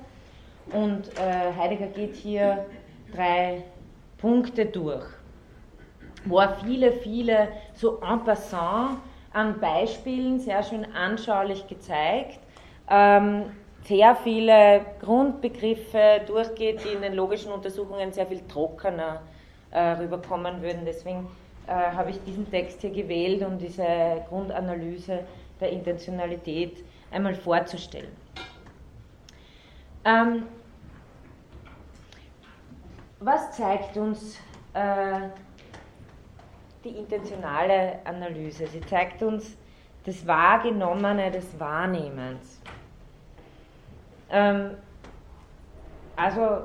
Und 0.73 1.09
äh, 1.19 1.53
Heidegger 1.57 1.87
geht 1.87 2.15
hier 2.15 2.67
drei 3.15 3.65
Punkte 4.19 4.67
durch, 4.67 5.05
wo 6.25 6.39
er 6.39 6.57
viele, 6.65 6.93
viele 6.93 7.49
so 7.75 8.01
en 8.01 8.25
passant 8.25 8.99
an 9.33 9.59
Beispielen 9.61 10.39
sehr 10.39 10.63
schön 10.63 10.87
anschaulich 10.95 11.67
gezeigt, 11.67 12.39
ähm, 12.89 13.45
sehr 13.85 14.15
viele 14.17 14.85
Grundbegriffe 15.01 16.21
durchgeht, 16.27 16.85
die 16.85 16.95
in 16.95 17.03
den 17.03 17.15
logischen 17.15 17.53
Untersuchungen 17.53 18.13
sehr 18.13 18.27
viel 18.27 18.43
trockener 18.47 19.23
äh, 19.71 19.81
rüberkommen 19.93 20.63
würden. 20.63 20.85
Deswegen 20.85 21.29
äh, 21.67 21.73
habe 21.73 22.11
ich 22.11 22.23
diesen 22.25 22.49
Text 22.51 22.81
hier 22.81 22.91
gewählt, 22.91 23.43
um 23.43 23.59
diese 23.59 23.85
Grundanalyse 24.29 25.21
der 25.61 25.71
Intentionalität 25.71 26.85
einmal 27.11 27.35
vorzustellen. 27.35 28.11
Ähm, 30.05 30.47
was 33.21 33.57
zeigt 33.57 33.97
uns 33.97 34.39
äh, 34.75 35.29
die 36.85 36.91
intentionale 36.91 38.01
Analyse? 38.05 38.67
Sie 38.67 38.81
zeigt 38.81 39.23
uns 39.23 39.57
das 40.05 40.27
Wahrgenommene 40.27 41.31
des 41.31 41.59
Wahrnehmens. 41.59 42.61
Ähm, 44.33 44.71
also 46.17 46.63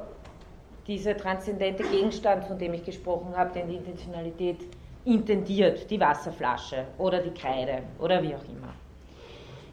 dieser 0.88 1.18
transzendente 1.18 1.84
Gegenstand, 1.84 2.46
von 2.46 2.58
dem 2.58 2.74
ich 2.74 2.84
gesprochen 2.84 3.36
habe, 3.36 3.52
den 3.54 3.68
die 3.68 3.76
Intentionalität 3.76 4.60
intendiert, 5.06 5.90
die 5.90 6.00
Wasserflasche 6.00 6.86
oder 6.98 7.20
die 7.20 7.34
Kreide 7.34 7.80
oder 8.00 8.22
wie 8.24 8.36
auch 8.36 8.44
immer. 8.46 8.74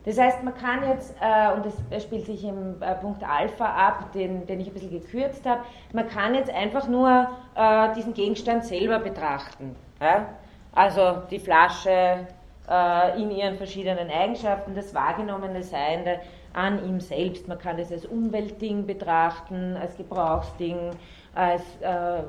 Das 0.05 0.19
heißt, 0.19 0.43
man 0.43 0.55
kann 0.55 0.87
jetzt, 0.87 1.15
äh, 1.21 1.51
und 1.53 1.65
das 1.65 2.03
spielt 2.03 2.27
sich 2.27 2.45
im 2.45 2.83
äh, 2.83 2.95
Punkt 2.97 3.23
Alpha 3.27 3.65
ab, 3.65 4.13
den, 4.13 4.47
den 4.47 4.61
ich 4.61 4.69
ein 4.69 4.75
bisschen 4.75 4.91
gekürzt 4.91 5.47
habe, 5.47 5.63
man 5.93 6.09
kann 6.09 6.35
jetzt 6.35 6.51
einfach 6.51 6.87
nur 6.89 7.29
äh, 7.55 7.95
diesen 7.95 8.13
Gegenstand 8.13 8.65
selber 8.65 8.99
betrachten. 8.99 9.75
Ja? 10.01 10.27
Also 10.73 11.23
die 11.31 11.39
Flasche 11.39 12.27
äh, 12.69 13.23
in 13.23 13.31
ihren 13.31 13.57
verschiedenen 13.57 14.11
Eigenschaften, 14.11 14.75
das 14.75 14.95
wahrgenommene 14.95 15.63
Seiende 15.63 16.21
an 16.55 16.85
ihm 16.87 17.01
selbst. 17.01 17.47
Man 17.47 17.59
kann 17.59 17.79
es 17.79 17.93
als 17.93 18.07
Umweltding 18.07 18.87
betrachten, 18.87 19.77
als 19.77 19.97
Gebrauchsding, 19.97 20.91
als 21.35 21.63
äh, 21.81 22.23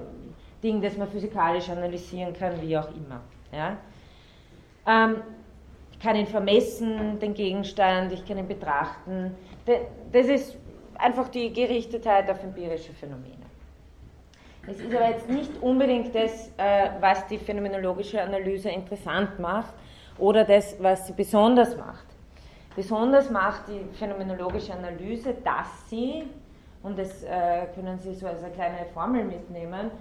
Ding, 0.62 0.82
das 0.82 0.98
man 0.98 1.08
physikalisch 1.08 1.70
analysieren 1.70 2.34
kann, 2.34 2.62
wie 2.62 2.78
auch 2.78 2.90
immer. 2.90 3.22
Ja? 3.54 3.78
Ähm, 4.88 5.22
ich 5.92 6.00
kann 6.00 6.16
ihn 6.16 6.28
vermessen, 6.28 7.20
den 7.20 7.34
Gegenstand, 7.34 8.12
ich 8.12 8.26
kann 8.26 8.38
ihn 8.38 8.48
betrachten. 8.48 9.32
Das 10.12 10.28
ist 10.28 10.58
einfach 10.98 11.30
die 11.30 11.54
Gerichtetheit 11.54 12.30
auf 12.30 12.44
empirische 12.44 12.94
Phänomene. 12.94 13.46
Es 14.68 14.80
ist 14.80 14.94
aber 14.94 15.10
jetzt 15.10 15.30
nicht 15.30 15.52
unbedingt 15.62 16.14
das, 16.16 16.52
äh, 16.58 16.90
was 17.00 17.28
die 17.28 17.38
phänomenologische 17.38 18.22
Analyse 18.22 18.70
interessant 18.70 19.40
macht 19.40 19.74
oder 20.18 20.44
das, 20.44 20.76
was 20.80 21.08
sie 21.08 21.14
besonders 21.14 21.78
macht. 21.78 22.15
Besonders 22.76 23.30
macht 23.30 23.70
die 23.70 23.86
phänomenologische 23.96 24.74
Analyse, 24.74 25.34
dass 25.44 25.90
sie, 25.90 26.24
und 26.84 26.98
das 26.98 27.24
äh, 27.24 27.68
können 27.74 27.98
Sie 28.00 28.14
so 28.14 28.28
als 28.28 28.44
eine 28.44 28.54
kleine 28.54 28.86
Formel 28.94 29.24
mitnehmen, 29.24 29.92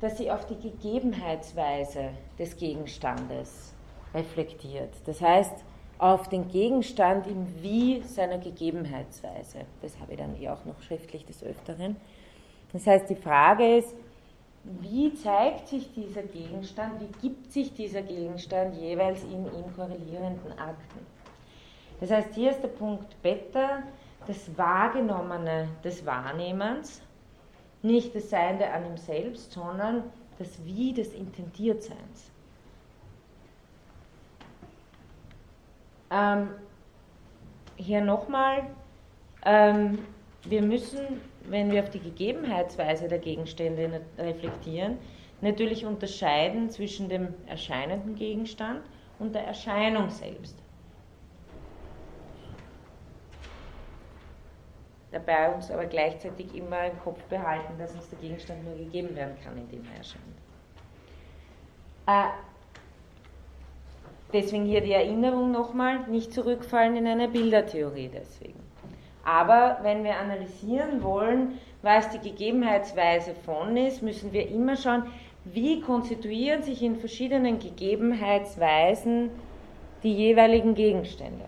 dass 0.00 0.18
sie 0.18 0.30
auf 0.30 0.46
die 0.46 0.58
Gegebenheitsweise 0.58 2.10
des 2.38 2.56
Gegenstandes 2.56 3.72
reflektiert. 4.12 4.90
Das 5.06 5.20
heißt, 5.20 5.64
auf 5.98 6.28
den 6.28 6.48
Gegenstand 6.48 7.28
im 7.28 7.46
Wie 7.62 8.00
seiner 8.02 8.38
Gegebenheitsweise. 8.38 9.58
Das 9.80 10.00
habe 10.00 10.12
ich 10.12 10.18
dann 10.18 10.34
eh 10.40 10.48
auch 10.48 10.64
noch 10.64 10.80
schriftlich 10.82 11.24
des 11.24 11.44
Öfteren. 11.44 11.96
Das 12.72 12.86
heißt, 12.86 13.08
die 13.08 13.14
Frage 13.14 13.76
ist, 13.76 13.94
wie 14.64 15.14
zeigt 15.14 15.68
sich 15.68 15.92
dieser 15.92 16.22
Gegenstand, 16.22 17.00
wie 17.00 17.28
gibt 17.28 17.52
sich 17.52 17.72
dieser 17.72 18.02
Gegenstand 18.02 18.74
jeweils 18.74 19.22
in 19.22 19.44
ihm 19.44 19.72
korrelierenden 19.76 20.58
Akten? 20.58 21.11
Das 22.02 22.10
heißt, 22.10 22.34
hier 22.34 22.50
ist 22.50 22.60
der 22.60 22.68
Punkt 22.68 23.22
Beta, 23.22 23.84
das 24.26 24.58
Wahrgenommene 24.58 25.68
des 25.84 26.04
Wahrnehmens, 26.04 27.00
nicht 27.80 28.12
das 28.16 28.28
Seiende 28.28 28.68
an 28.68 28.84
ihm 28.86 28.96
selbst, 28.96 29.52
sondern 29.52 30.02
das 30.36 30.64
Wie 30.64 30.92
des 30.92 31.14
Intendiertseins. 31.14 32.32
Ähm, 36.10 36.48
hier 37.76 38.00
nochmal, 38.00 38.64
ähm, 39.44 40.00
wir 40.42 40.62
müssen, 40.62 41.20
wenn 41.44 41.70
wir 41.70 41.84
auf 41.84 41.90
die 41.90 42.00
Gegebenheitsweise 42.00 43.06
der 43.06 43.20
Gegenstände 43.20 44.00
reflektieren, 44.18 44.98
natürlich 45.40 45.86
unterscheiden 45.86 46.68
zwischen 46.68 47.08
dem 47.08 47.28
erscheinenden 47.46 48.16
Gegenstand 48.16 48.80
und 49.20 49.36
der 49.36 49.46
Erscheinung 49.46 50.10
selbst. 50.10 50.61
Dabei 55.12 55.54
uns 55.54 55.70
aber 55.70 55.86
gleichzeitig 55.86 56.54
immer 56.54 56.86
im 56.86 56.98
Kopf 57.00 57.22
behalten, 57.24 57.78
dass 57.78 57.94
uns 57.94 58.08
der 58.08 58.18
Gegenstand 58.18 58.64
nur 58.64 58.76
gegeben 58.76 59.14
werden 59.14 59.36
kann, 59.44 59.56
indem 59.56 59.84
er 59.92 59.98
erscheint. 59.98 60.24
Äh, 62.06 62.32
deswegen 64.32 64.64
hier 64.64 64.80
die 64.80 64.92
Erinnerung 64.92 65.52
nochmal, 65.52 66.00
nicht 66.08 66.32
zurückfallen 66.32 66.96
in 66.96 67.06
eine 67.06 67.28
Bildertheorie 67.28 68.10
deswegen. 68.12 68.60
Aber 69.24 69.78
wenn 69.82 70.02
wir 70.02 70.16
analysieren 70.16 71.02
wollen, 71.02 71.58
was 71.82 72.10
die 72.10 72.18
Gegebenheitsweise 72.18 73.34
von 73.44 73.76
ist, 73.76 74.02
müssen 74.02 74.32
wir 74.32 74.48
immer 74.48 74.76
schauen, 74.76 75.04
wie 75.44 75.80
konstituieren 75.80 76.62
sich 76.62 76.82
in 76.82 76.96
verschiedenen 76.96 77.58
Gegebenheitsweisen 77.58 79.30
die 80.02 80.14
jeweiligen 80.14 80.74
Gegenstände. 80.74 81.44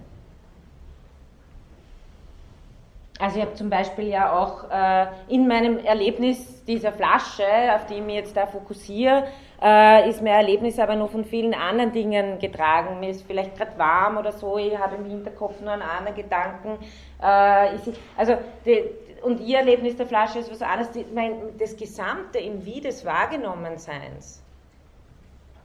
Also 3.25 3.39
ich 3.39 3.47
habe 3.47 3.55
zum 3.55 3.71
Beispiel 3.71 4.09
ja 4.09 4.39
auch 4.39 4.71
äh, 4.71 5.07
in 5.29 5.49
meinem 5.49 5.79
Erlebnis 5.79 6.63
dieser 6.67 6.93
Flasche, 6.93 7.47
auf 7.75 7.87
die 7.87 7.95
ich 7.95 8.03
mich 8.03 8.17
jetzt 8.17 8.37
da 8.37 8.47
fokussiere, 8.47 9.25
äh, 9.63 10.11
ist 10.11 10.21
mein 10.21 10.35
Erlebnis 10.35 10.79
aber 10.79 10.95
noch 10.95 11.09
von 11.09 11.25
vielen 11.25 11.55
anderen 11.55 11.91
Dingen 11.91 12.39
getragen. 12.39 13.01
Mir 13.01 13.09
ist 13.09 13.27
vielleicht 13.27 13.57
gerade 13.57 13.79
warm 13.79 14.19
oder 14.19 14.31
so, 14.31 14.59
ich 14.59 14.77
habe 14.77 14.97
im 14.97 15.07
Hinterkopf 15.07 15.59
nur 15.63 15.73
einen 15.73 15.81
anderen 15.81 16.15
Gedanken. 16.15 16.77
Äh, 17.23 17.77
ich, 17.77 17.99
also 18.15 18.37
die, 18.67 18.85
und 19.23 19.41
Ihr 19.41 19.61
Erlebnis 19.61 19.97
der 19.97 20.05
Flasche 20.05 20.41
ist 20.41 20.51
was 20.51 20.61
anderes. 20.61 20.91
Die, 20.91 21.07
mein, 21.15 21.57
das 21.59 21.79
Gesamte 21.79 22.41
im 22.41 22.67
Wie 22.67 22.83
des 22.83 23.07
Wahrgenommenseins 23.07 24.43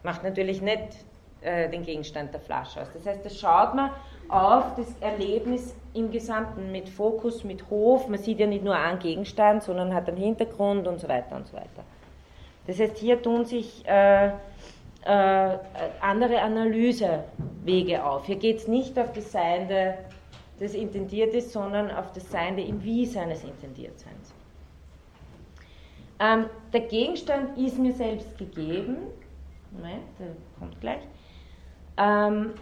macht 0.03 0.23
natürlich 0.23 0.61
nicht 0.61 0.95
äh, 1.41 1.67
den 1.67 1.83
Gegenstand 1.83 2.33
der 2.33 2.39
Flasche 2.39 2.81
aus. 2.81 2.87
Das 2.93 3.05
heißt, 3.05 3.25
das 3.25 3.37
schaut 3.37 3.75
man 3.75 3.91
auf 4.29 4.75
das 4.75 4.87
Erlebnis 5.01 5.75
im 5.93 6.11
Gesamten 6.11 6.71
mit 6.71 6.87
Fokus, 6.87 7.43
mit 7.43 7.69
Hof. 7.69 8.07
Man 8.07 8.19
sieht 8.19 8.39
ja 8.39 8.47
nicht 8.47 8.63
nur 8.63 8.75
einen 8.75 8.99
Gegenstand, 8.99 9.63
sondern 9.63 9.93
hat 9.93 10.07
einen 10.07 10.17
Hintergrund 10.17 10.87
und 10.87 10.99
so 10.99 11.07
weiter 11.09 11.35
und 11.35 11.47
so 11.47 11.53
weiter. 11.53 11.83
Das 12.67 12.79
heißt, 12.79 12.97
hier 12.97 13.21
tun 13.21 13.45
sich 13.45 13.83
äh, 13.87 14.27
äh, 14.27 15.57
andere 16.01 16.41
Analysewege 16.41 18.03
auf. 18.05 18.25
Hier 18.25 18.35
geht 18.35 18.57
es 18.57 18.67
nicht 18.67 18.97
auf 18.99 19.11
das 19.13 19.31
Seiende 19.31 19.95
des 20.59 20.75
Intendiertes, 20.75 21.51
sondern 21.51 21.89
auf 21.89 22.11
das 22.11 22.29
Seiende 22.29 22.61
im 22.61 22.83
Wie 22.83 23.05
seines 23.05 23.43
Intendiertseins. 23.43 24.33
Ähm, 26.19 26.45
der 26.73 26.81
Gegenstand 26.81 27.57
ist 27.57 27.79
mir 27.79 27.93
selbst 27.93 28.37
gegeben, 28.37 28.97
Moment, 29.71 30.03
der 30.19 30.27
kommt 30.59 30.79
gleich, 30.81 31.01
ähm, 31.97 32.53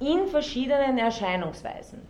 in 0.00 0.26
verschiedenen 0.26 0.98
Erscheinungsweisen, 0.98 2.00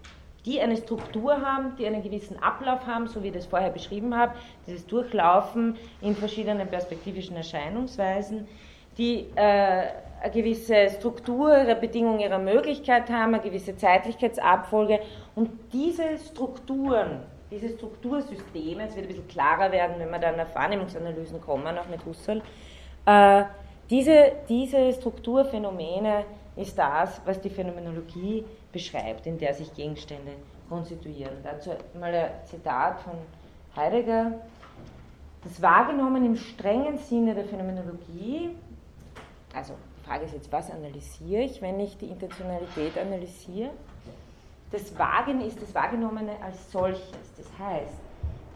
die 0.44 0.60
eine 0.60 0.76
Struktur 0.76 1.40
haben, 1.40 1.76
die 1.76 1.86
einen 1.86 2.02
gewissen 2.02 2.42
Ablauf 2.42 2.86
haben, 2.86 3.08
so 3.08 3.22
wie 3.22 3.28
ich 3.28 3.34
das 3.34 3.46
vorher 3.46 3.70
beschrieben 3.70 4.16
habe, 4.16 4.34
dieses 4.66 4.86
Durchlaufen 4.86 5.76
in 6.00 6.14
verschiedenen 6.14 6.68
perspektivischen 6.68 7.36
Erscheinungsweisen, 7.36 8.46
die 8.96 9.26
äh, 9.34 9.88
eine 10.20 10.32
gewisse 10.32 10.90
Struktur 10.90 11.56
ihrer 11.56 11.74
Bedingungen, 11.76 12.20
ihrer 12.20 12.38
Möglichkeit 12.38 13.08
haben, 13.10 13.34
eine 13.34 13.42
gewisse 13.42 13.76
Zeitlichkeitsabfolge. 13.76 15.00
Und 15.36 15.50
diese 15.72 16.18
Strukturen, 16.18 17.20
diese 17.50 17.68
Struktursysteme, 17.70 18.84
es 18.84 18.96
wird 18.96 19.06
ein 19.06 19.08
bisschen 19.08 19.28
klarer 19.28 19.70
werden, 19.70 19.96
wenn 19.98 20.10
wir 20.10 20.18
dann 20.18 20.40
auf 20.40 20.54
Wahrnehmungsanalysen 20.54 21.40
kommen, 21.40 21.78
auch 21.78 21.88
mit 21.88 22.04
Husserl, 22.04 22.42
äh, 23.06 23.44
diese, 23.90 24.32
diese 24.48 24.92
Strukturphänomene 24.92 26.24
ist 26.58 26.76
das, 26.76 27.20
was 27.24 27.40
die 27.40 27.50
Phänomenologie 27.50 28.44
beschreibt, 28.72 29.26
in 29.26 29.38
der 29.38 29.54
sich 29.54 29.72
Gegenstände 29.74 30.32
konstituieren. 30.68 31.36
Dazu 31.42 31.70
mal 31.98 32.12
ein 32.12 32.30
Zitat 32.44 33.00
von 33.00 33.14
Heidegger. 33.76 34.32
Das 35.44 35.62
Wahrgenommen 35.62 36.26
im 36.26 36.36
strengen 36.36 36.98
Sinne 36.98 37.34
der 37.34 37.44
Phänomenologie, 37.44 38.50
also 39.54 39.74
die 39.98 40.04
Frage 40.04 40.24
ist 40.24 40.34
jetzt, 40.34 40.50
was 40.50 40.70
analysiere 40.70 41.42
ich, 41.42 41.62
wenn 41.62 41.78
ich 41.78 41.96
die 41.96 42.06
Intentionalität 42.06 42.98
analysiere? 42.98 43.70
Das 44.72 44.98
Wagen 44.98 45.40
ist 45.40 45.62
das 45.62 45.74
Wahrgenommene 45.74 46.32
als 46.42 46.70
solches. 46.72 47.32
Das 47.36 47.46
heißt, 47.58 47.94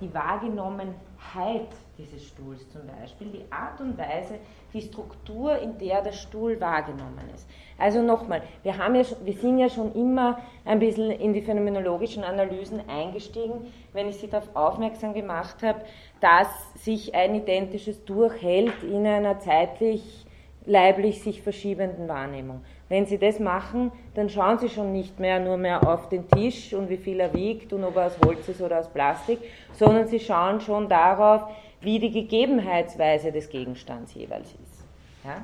die 0.00 0.12
Wahrgenommenheit 0.12 1.68
dieses 1.98 2.26
Stuhls 2.26 2.68
zum 2.70 2.82
Beispiel, 2.86 3.28
die 3.28 3.44
Art 3.52 3.80
und 3.80 3.98
Weise, 3.98 4.38
die 4.72 4.80
Struktur, 4.80 5.58
in 5.58 5.76
der 5.78 6.02
der 6.02 6.12
Stuhl 6.12 6.60
wahrgenommen 6.60 7.28
ist. 7.34 7.46
Also 7.78 8.00
nochmal, 8.00 8.42
wir, 8.62 8.78
haben 8.78 8.94
ja, 8.94 9.02
wir 9.22 9.34
sind 9.34 9.58
ja 9.58 9.68
schon 9.68 9.94
immer 9.94 10.38
ein 10.64 10.78
bisschen 10.78 11.10
in 11.10 11.32
die 11.32 11.42
phänomenologischen 11.42 12.24
Analysen 12.24 12.88
eingestiegen, 12.88 13.66
wenn 13.92 14.08
ich 14.08 14.16
Sie 14.16 14.28
darauf 14.28 14.54
aufmerksam 14.54 15.14
gemacht 15.14 15.62
habe, 15.62 15.82
dass 16.20 16.48
sich 16.82 17.14
ein 17.14 17.34
identisches 17.34 18.04
durchhält 18.04 18.82
in 18.82 19.06
einer 19.06 19.38
zeitlich, 19.40 20.26
leiblich 20.64 21.22
sich 21.22 21.42
verschiebenden 21.42 22.08
Wahrnehmung. 22.08 22.62
Wenn 22.88 23.06
Sie 23.06 23.18
das 23.18 23.40
machen, 23.40 23.90
dann 24.14 24.28
schauen 24.28 24.58
Sie 24.58 24.68
schon 24.68 24.92
nicht 24.92 25.18
mehr 25.18 25.40
nur 25.40 25.56
mehr 25.56 25.88
auf 25.88 26.08
den 26.08 26.28
Tisch 26.28 26.72
und 26.74 26.88
wie 26.88 26.98
viel 26.98 27.20
er 27.20 27.34
wiegt 27.34 27.72
und 27.72 27.84
ob 27.84 27.96
er 27.96 28.06
aus 28.06 28.18
Holz 28.24 28.48
ist 28.48 28.60
oder 28.60 28.78
aus 28.78 28.88
Plastik, 28.88 29.38
sondern 29.72 30.06
Sie 30.06 30.20
schauen 30.20 30.60
schon 30.60 30.88
darauf, 30.88 31.48
wie 31.82 31.98
die 31.98 32.10
Gegebenheitsweise 32.10 33.32
des 33.32 33.48
Gegenstands 33.48 34.14
jeweils 34.14 34.48
ist. 34.48 34.84
Ja? 35.24 35.42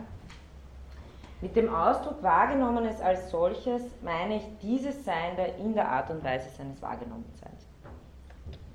Mit 1.40 1.54
dem 1.54 1.72
Ausdruck 1.72 2.22
Wahrgenommenes 2.22 3.00
als 3.00 3.30
solches 3.30 3.82
meine 4.02 4.36
ich 4.36 4.44
dieses 4.60 5.04
Sein 5.04 5.36
der 5.36 5.56
in 5.56 5.74
der 5.74 5.88
Art 5.88 6.10
und 6.10 6.24
Weise 6.24 6.48
seines 6.50 6.80
Wahrgenommenseins. 6.82 7.66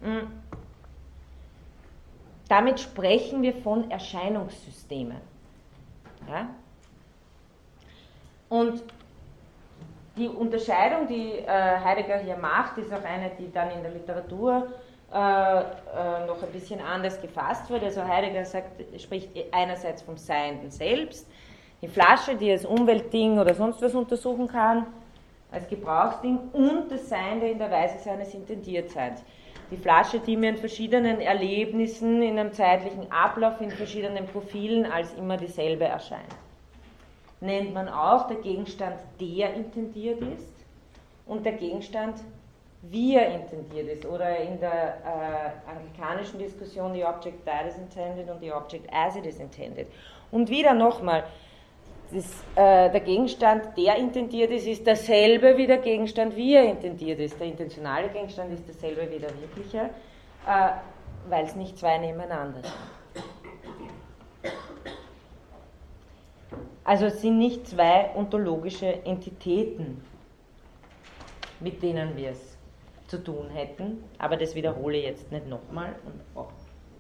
Hm. 0.02 0.28
Damit 2.48 2.80
sprechen 2.80 3.42
wir 3.42 3.54
von 3.54 3.90
Erscheinungssystemen. 3.90 5.18
Ja? 6.30 6.50
Und 8.50 8.84
die 10.16 10.28
Unterscheidung, 10.28 11.08
die 11.08 11.40
äh, 11.40 11.48
Heidegger 11.48 12.20
hier 12.20 12.38
macht, 12.38 12.78
ist 12.78 12.94
auch 12.94 13.04
eine, 13.04 13.32
die 13.40 13.52
dann 13.52 13.72
in 13.72 13.82
der 13.82 13.92
Literatur 13.92 14.68
äh, 15.14 15.18
äh, 15.18 16.26
noch 16.26 16.42
ein 16.42 16.52
bisschen 16.52 16.82
anders 16.82 17.22
gefasst 17.22 17.70
wird. 17.70 17.84
Also 17.84 18.04
Heidegger 18.04 18.46
sagt, 18.46 18.82
spricht 19.00 19.30
einerseits 19.52 20.02
vom 20.02 20.18
Seienden 20.18 20.72
selbst, 20.72 21.28
die 21.84 21.88
Flasche, 21.88 22.36
die 22.36 22.50
als 22.50 22.66
Umweltding 22.66 23.38
oder 23.38 23.54
sonst 23.54 23.82
was 23.82 23.94
untersuchen 23.94 24.48
kann, 24.48 24.88
als 25.52 25.68
Gebrauchsding 25.68 26.40
und 26.54 26.92
das 26.92 27.10
Seiende 27.10 27.48
in 27.48 27.60
der 27.60 27.70
Weise 27.70 28.00
seines 28.00 28.34
Intendiertseins. 28.34 29.24
Die 29.70 29.78
Flasche, 29.78 30.20
die 30.20 30.36
mir 30.36 30.50
in 30.50 30.58
verschiedenen 30.58 31.22
Erlebnissen, 31.22 32.24
in 32.24 32.40
einem 32.40 32.52
zeitlichen 32.52 33.12
Ablauf, 33.12 33.62
in 33.62 33.70
verschiedenen 33.70 34.26
Profilen 34.26 34.92
als 34.92 35.14
immer 35.14 35.38
dieselbe 35.38 35.86
erscheint. 35.86 36.36
Nennt 37.40 37.74
man 37.74 37.88
auch 37.88 38.28
der 38.28 38.38
Gegenstand, 38.38 38.96
der 39.20 39.54
intendiert 39.54 40.22
ist 40.22 40.54
und 41.28 41.46
der 41.46 41.54
Gegenstand, 41.54 42.16
wie 42.84 43.16
er 43.16 43.34
intendiert 43.34 43.88
ist. 43.88 44.06
Oder 44.06 44.38
in 44.38 44.60
der 44.60 44.98
äh, 45.06 45.70
anglikanischen 45.70 46.38
Diskussion, 46.38 46.94
the 46.94 47.06
object 47.06 47.46
that 47.46 47.66
is 47.68 47.78
intended 47.78 48.30
und 48.30 48.40
the 48.42 48.52
object 48.52 48.88
as 48.92 49.16
it 49.16 49.26
is 49.26 49.40
intended. 49.40 49.88
Und 50.32 50.50
wieder 50.50 50.74
nochmal, 50.74 51.24
äh, 52.12 52.92
der 52.92 53.00
Gegenstand, 53.00 53.78
der 53.78 53.96
intendiert 53.96 54.52
ist, 54.52 54.68
ist 54.68 54.86
derselbe 54.86 55.58
wie 55.58 55.66
der 55.66 55.78
Gegenstand, 55.78 56.36
wie 56.36 56.56
er 56.56 56.66
intendiert 56.66 57.20
ist. 57.20 57.40
Der 57.40 57.48
intentionale 57.48 58.10
Gegenstand 58.10 58.54
ist 58.54 58.68
derselbe 58.68 59.10
wie 59.10 59.20
der 59.20 59.32
wirkliche, 59.40 59.90
äh, 60.46 60.70
weil 61.30 61.46
es 61.46 61.56
nicht 61.56 61.78
zwei 61.78 61.98
nebeneinander 61.98 62.62
sind. 62.64 62.74
Also 66.84 67.06
es 67.06 67.22
sind 67.22 67.38
nicht 67.38 67.66
zwei 67.66 68.10
ontologische 68.14 69.06
Entitäten, 69.06 70.04
mit 71.62 71.82
denen 71.82 72.18
wir 72.18 72.32
es 72.32 72.53
zu 73.14 73.24
tun 73.24 73.50
hätten. 73.52 74.04
Aber 74.18 74.38
das 74.38 74.56
wiederhole 74.56 74.98
ich 74.98 75.06
jetzt 75.06 75.32
nicht 75.32 75.48
nochmal 75.48 75.96
und 76.06 76.20
auch 76.36 76.50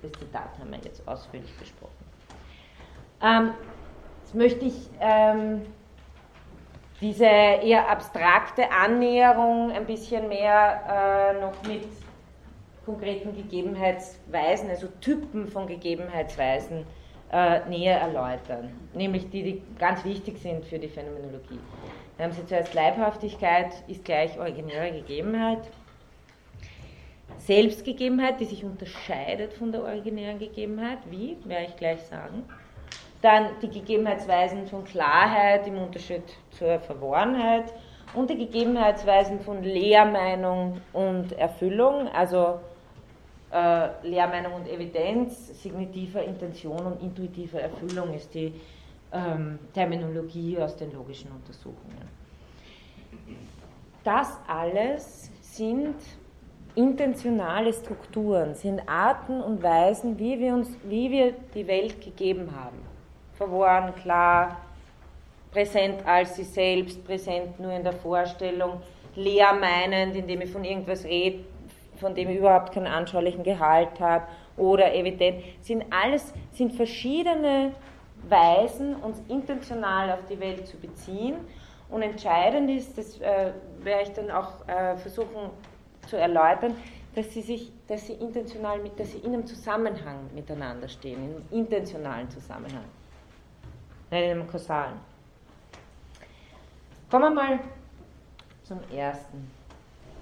das 0.01 0.11
Zitat 0.13 0.49
haben 0.59 0.69
wir 0.69 0.79
jetzt 0.79 1.07
ausführlich 1.07 1.51
besprochen. 1.57 2.05
Ähm, 3.21 3.53
jetzt 4.21 4.35
möchte 4.35 4.65
ich 4.65 4.89
ähm, 4.99 5.61
diese 7.01 7.25
eher 7.25 7.89
abstrakte 7.89 8.69
Annäherung 8.71 9.71
ein 9.71 9.85
bisschen 9.85 10.27
mehr 10.27 11.33
äh, 11.35 11.41
noch 11.41 11.63
mit 11.63 11.87
konkreten 12.85 13.33
Gegebenheitsweisen, 13.35 14.69
also 14.69 14.87
Typen 14.99 15.47
von 15.47 15.67
Gegebenheitsweisen 15.67 16.85
äh, 17.31 17.67
näher 17.69 17.99
erläutern, 17.99 18.71
nämlich 18.93 19.29
die, 19.29 19.43
die 19.43 19.63
ganz 19.79 20.03
wichtig 20.03 20.37
sind 20.37 20.65
für 20.65 20.77
die 20.77 20.89
Phänomenologie. 20.89 21.59
Wir 22.17 22.25
haben 22.25 22.33
sie 22.33 22.45
zuerst 22.45 22.73
Leibhaftigkeit 22.73 23.71
ist 23.87 24.05
gleich 24.05 24.37
originäre 24.37 24.91
Gegebenheit. 24.91 25.61
Selbstgegebenheit, 27.37 28.39
die 28.39 28.45
sich 28.45 28.63
unterscheidet 28.63 29.53
von 29.53 29.71
der 29.71 29.83
originären 29.83 30.39
Gegebenheit. 30.39 30.99
Wie, 31.09 31.37
werde 31.45 31.65
ich 31.67 31.75
gleich 31.75 32.01
sagen. 32.03 32.43
Dann 33.21 33.47
die 33.61 33.69
Gegebenheitsweisen 33.69 34.67
von 34.67 34.83
Klarheit 34.83 35.65
im 35.67 35.77
Unterschied 35.77 36.23
zur 36.51 36.79
Verworrenheit 36.79 37.73
und 38.13 38.29
die 38.29 38.37
Gegebenheitsweisen 38.37 39.39
von 39.39 39.63
Lehrmeinung 39.63 40.81
und 40.91 41.31
Erfüllung, 41.33 42.07
also 42.09 42.59
äh, 43.51 44.07
Lehrmeinung 44.07 44.53
und 44.53 44.67
Evidenz, 44.67 45.61
signitiver 45.61 46.23
Intention 46.23 46.85
und 46.85 47.01
intuitiver 47.01 47.61
Erfüllung 47.61 48.13
ist 48.13 48.33
die 48.33 48.53
ähm, 49.11 49.59
Terminologie 49.73 50.57
aus 50.57 50.75
den 50.75 50.91
logischen 50.91 51.31
Untersuchungen. 51.31 52.09
Das 54.03 54.37
alles 54.47 55.31
sind 55.41 55.95
intentionale 56.75 57.73
Strukturen, 57.73 58.55
sind 58.55 58.81
Arten 58.87 59.41
und 59.41 59.61
Weisen, 59.61 60.17
wie 60.17 60.39
wir, 60.39 60.53
uns, 60.53 60.69
wie 60.83 61.11
wir 61.11 61.33
die 61.53 61.67
Welt 61.67 62.01
gegeben 62.01 62.49
haben. 62.55 62.77
Verworren, 63.33 63.93
klar, 63.95 64.57
präsent 65.51 66.05
als 66.05 66.35
sie 66.35 66.43
selbst, 66.43 67.05
präsent 67.05 67.59
nur 67.59 67.71
in 67.71 67.83
der 67.83 67.93
Vorstellung, 67.93 68.81
leer 69.15 69.53
meinend, 69.53 70.15
indem 70.15 70.41
ich 70.41 70.51
von 70.51 70.63
irgendwas 70.63 71.03
rede, 71.03 71.43
von 71.97 72.15
dem 72.15 72.29
ich 72.29 72.37
überhaupt 72.37 72.73
keinen 72.73 72.87
anschaulichen 72.87 73.43
Gehalt 73.43 73.99
habe, 73.99 74.25
oder 74.57 74.93
evident, 74.93 75.43
sind 75.61 75.85
alles, 75.89 76.33
sind 76.51 76.73
verschiedene 76.73 77.71
Weisen, 78.29 78.95
uns 78.95 79.21
intentional 79.27 80.11
auf 80.11 80.19
die 80.29 80.39
Welt 80.39 80.67
zu 80.67 80.77
beziehen. 80.77 81.35
Und 81.89 82.01
entscheidend 82.01 82.69
ist, 82.69 82.97
das 82.97 83.19
äh, 83.19 83.51
werde 83.81 84.03
ich 84.03 84.13
dann 84.13 84.31
auch 84.31 84.67
äh, 84.67 84.95
versuchen 84.97 85.49
zu 86.07 86.17
erläutern, 86.17 86.75
dass 87.15 87.31
sie 87.33 87.41
sich, 87.41 87.71
dass 87.87 88.07
sie 88.07 88.13
intentional 88.13 88.79
mit, 88.79 88.99
dass 88.99 89.11
sie 89.11 89.19
in 89.19 89.33
einem 89.33 89.45
Zusammenhang 89.45 90.29
miteinander 90.33 90.87
stehen, 90.87 91.23
in 91.23 91.35
einem 91.35 91.45
intentionalen 91.51 92.29
Zusammenhang, 92.29 92.85
nicht 94.11 94.23
in 94.23 94.31
einem 94.31 94.47
kausalen. 94.47 94.95
Kommen 97.09 97.35
wir 97.35 97.43
mal 97.43 97.59
zum 98.63 98.79
ersten. 98.91 99.51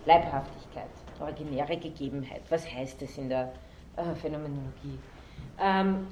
Leibhaftigkeit, 0.05 0.89
originäre 1.19 1.77
Gegebenheit. 1.77 2.41
Was 2.49 2.69
heißt 2.69 3.01
das 3.01 3.17
in 3.17 3.29
der 3.29 3.53
äh, 3.95 4.15
Phänomenologie? 4.15 4.97
Ähm, 5.59 6.07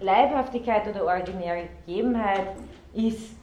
Leibhaftigkeit 0.00 0.88
oder 0.88 1.04
originäre 1.04 1.68
Gegebenheit 1.84 2.56
ist 2.94 3.36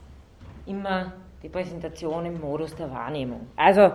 immer 0.66 1.12
die 1.44 1.50
Präsentation 1.50 2.24
im 2.24 2.40
Modus 2.40 2.74
der 2.74 2.90
Wahrnehmung. 2.90 3.46
Also 3.54 3.92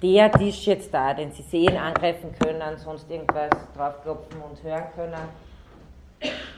der 0.00 0.30
Tisch 0.30 0.66
jetzt 0.66 0.94
da, 0.94 1.12
den 1.12 1.32
Sie 1.32 1.42
sehen, 1.42 1.76
angreifen 1.76 2.30
können, 2.40 2.78
sonst 2.78 3.10
irgendwas 3.10 3.50
draufklopfen 3.76 4.40
und 4.40 4.62
hören 4.62 4.84
können. 4.94 5.28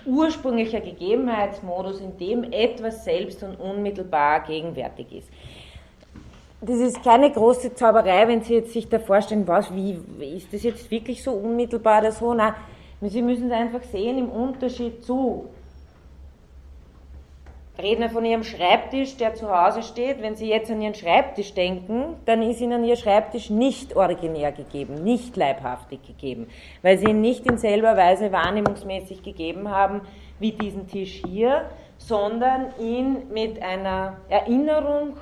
Ursprünglicher 0.04 0.80
Gegebenheitsmodus, 0.80 2.00
in 2.00 2.16
dem 2.18 2.52
etwas 2.52 3.04
selbst 3.04 3.42
und 3.42 3.58
unmittelbar 3.58 4.40
gegenwärtig 4.40 5.12
ist. 5.12 5.30
Das 6.60 6.76
ist 6.76 7.02
keine 7.02 7.30
große 7.30 7.74
Zauberei, 7.74 8.28
wenn 8.28 8.42
Sie 8.42 8.54
jetzt 8.54 8.72
sich 8.72 8.88
da 8.88 8.98
vorstellen, 8.98 9.48
was, 9.48 9.74
wie, 9.74 9.98
ist 10.36 10.52
das 10.52 10.62
jetzt 10.62 10.90
wirklich 10.90 11.22
so 11.22 11.32
unmittelbar 11.32 12.00
oder 12.00 12.12
so? 12.12 12.34
Nein, 12.34 12.52
Sie 13.00 13.22
müssen 13.22 13.46
es 13.46 13.52
einfach 13.52 13.82
sehen 13.84 14.18
im 14.18 14.28
Unterschied 14.28 15.02
zu 15.04 15.48
reden 17.80 18.10
von 18.10 18.24
Ihrem 18.24 18.42
Schreibtisch, 18.42 19.16
der 19.16 19.34
zu 19.34 19.48
Hause 19.48 19.82
steht. 19.82 20.20
Wenn 20.20 20.34
Sie 20.34 20.48
jetzt 20.48 20.70
an 20.70 20.82
Ihren 20.82 20.94
Schreibtisch 20.94 21.54
denken, 21.54 22.16
dann 22.24 22.42
ist 22.42 22.60
Ihnen 22.60 22.84
Ihr 22.84 22.96
Schreibtisch 22.96 23.50
nicht 23.50 23.94
originär 23.94 24.50
gegeben, 24.52 25.04
nicht 25.04 25.36
leibhaftig 25.36 26.00
gegeben, 26.04 26.48
weil 26.82 26.98
Sie 26.98 27.06
ihn 27.06 27.20
nicht 27.20 27.46
in 27.46 27.58
selber 27.58 27.96
Weise 27.96 28.32
wahrnehmungsmäßig 28.32 29.22
gegeben 29.22 29.70
haben 29.70 30.00
wie 30.40 30.52
diesen 30.52 30.88
Tisch 30.88 31.22
hier, 31.26 31.66
sondern 31.98 32.72
ihn 32.80 33.30
mit 33.32 33.62
einer 33.62 34.16
Erinnerung, 34.28 35.16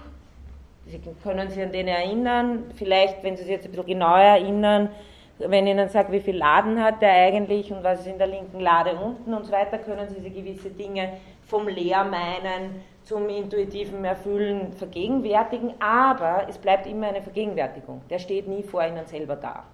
Sie 0.86 1.00
können 1.22 1.50
sich 1.50 1.60
an 1.60 1.72
den 1.72 1.88
erinnern, 1.88 2.64
vielleicht, 2.76 3.22
wenn 3.24 3.36
Sie 3.36 3.42
sich 3.42 3.52
jetzt 3.52 3.64
ein 3.64 3.72
bisschen 3.72 3.86
genauer 3.86 4.18
erinnern, 4.18 4.90
wenn 5.38 5.66
ich 5.66 5.72
Ihnen 5.72 5.88
sage, 5.88 6.12
wie 6.12 6.20
viel 6.20 6.36
Laden 6.36 6.82
hat 6.82 7.02
der 7.02 7.12
eigentlich 7.12 7.72
und 7.72 7.82
was 7.82 8.00
ist 8.00 8.06
in 8.06 8.18
der 8.18 8.28
linken 8.28 8.60
Lade 8.60 8.92
unten 8.94 9.34
und 9.34 9.44
so 9.44 9.52
weiter, 9.52 9.78
können 9.78 10.08
Sie 10.08 10.20
sich 10.20 10.32
gewisse 10.32 10.70
Dinge 10.70 11.10
vom 11.46 11.68
Leermeinen 11.68 12.82
zum 13.04 13.28
intuitiven 13.28 14.04
Erfüllen 14.04 14.72
vergegenwärtigen, 14.72 15.74
aber 15.80 16.46
es 16.48 16.58
bleibt 16.58 16.86
immer 16.86 17.08
eine 17.08 17.22
Vergegenwärtigung. 17.22 18.02
Der 18.10 18.18
steht 18.18 18.48
nie 18.48 18.64
vor 18.64 18.84
Ihnen 18.84 19.06
selber 19.06 19.36
da. 19.36 19.64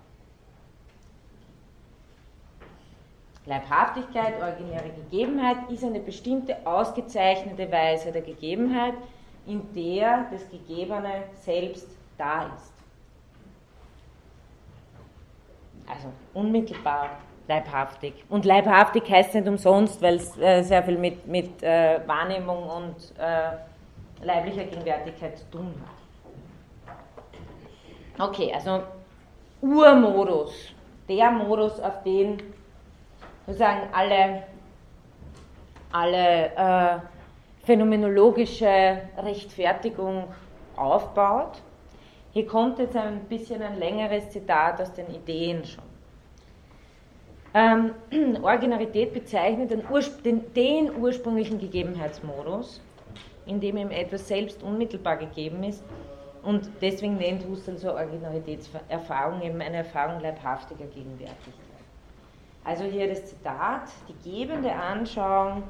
Leibhaftigkeit, 3.46 4.40
originäre 4.40 4.90
Gegebenheit 4.90 5.56
ist 5.70 5.82
eine 5.82 5.98
bestimmte 5.98 6.64
ausgezeichnete 6.64 7.72
Weise 7.72 8.12
der 8.12 8.22
Gegebenheit, 8.22 8.94
in 9.46 9.72
der 9.74 10.26
das 10.30 10.48
Gegebene 10.48 11.24
selbst 11.40 11.88
da 12.16 12.52
ist. 12.54 12.72
Also 15.88 16.12
unmittelbar 16.34 17.10
leibhaftig. 17.48 18.12
Und 18.28 18.44
leibhaftig 18.44 19.10
heißt 19.10 19.34
nicht 19.34 19.48
umsonst, 19.48 20.02
weil 20.02 20.16
es 20.16 20.36
äh, 20.38 20.62
sehr 20.62 20.82
viel 20.82 20.98
mit, 20.98 21.26
mit 21.26 21.62
äh, 21.62 22.00
Wahrnehmung 22.06 22.68
und 22.68 22.96
äh, 23.18 23.52
leiblicher 24.24 24.64
Gegenwärtigkeit 24.64 25.38
zu 25.38 25.50
tun 25.50 25.74
hat. 25.80 25.88
Okay, 28.28 28.52
also 28.54 28.82
Urmodus, 29.60 30.52
der 31.08 31.30
Modus, 31.30 31.80
auf 31.80 32.02
den 32.02 32.42
sozusagen 33.46 33.88
alle, 33.92 34.42
alle 35.92 36.54
äh, 36.54 36.98
phänomenologische 37.64 39.02
Rechtfertigung 39.18 40.24
aufbaut. 40.76 41.62
Hier 42.32 42.46
kommt 42.46 42.78
jetzt 42.78 42.96
ein 42.96 43.24
bisschen 43.24 43.62
ein 43.62 43.78
längeres 43.78 44.30
Zitat 44.30 44.80
aus 44.80 44.92
den 44.92 45.12
Ideen 45.14 45.64
schon. 45.64 45.91
Ähm, 47.54 47.92
Originalität 48.42 49.12
bezeichnet 49.12 49.70
den, 49.70 49.82
Urspr 49.90 50.22
den, 50.22 50.52
den, 50.54 50.96
ursprünglichen 50.96 51.58
Gegebenheitsmodus, 51.58 52.80
in 53.46 53.60
dem 53.60 53.76
ihm 53.76 53.90
etwas 53.90 54.26
selbst 54.26 54.62
unmittelbar 54.62 55.16
gegeben 55.16 55.62
ist. 55.62 55.84
Und 56.42 56.68
deswegen 56.80 57.18
nennt 57.18 57.46
Husserl 57.46 57.78
so 57.78 57.92
Originalitätserfahrung 57.92 59.42
eben 59.42 59.60
eine 59.60 59.78
Erfahrung 59.78 60.20
leibhaftiger 60.20 60.86
Gegenwärtigkeit. 60.86 61.54
Also 62.64 62.84
hier 62.84 63.08
das 63.08 63.26
Zitat, 63.26 63.90
die 64.08 64.30
gebende 64.30 64.72
Anschauung 64.72 65.64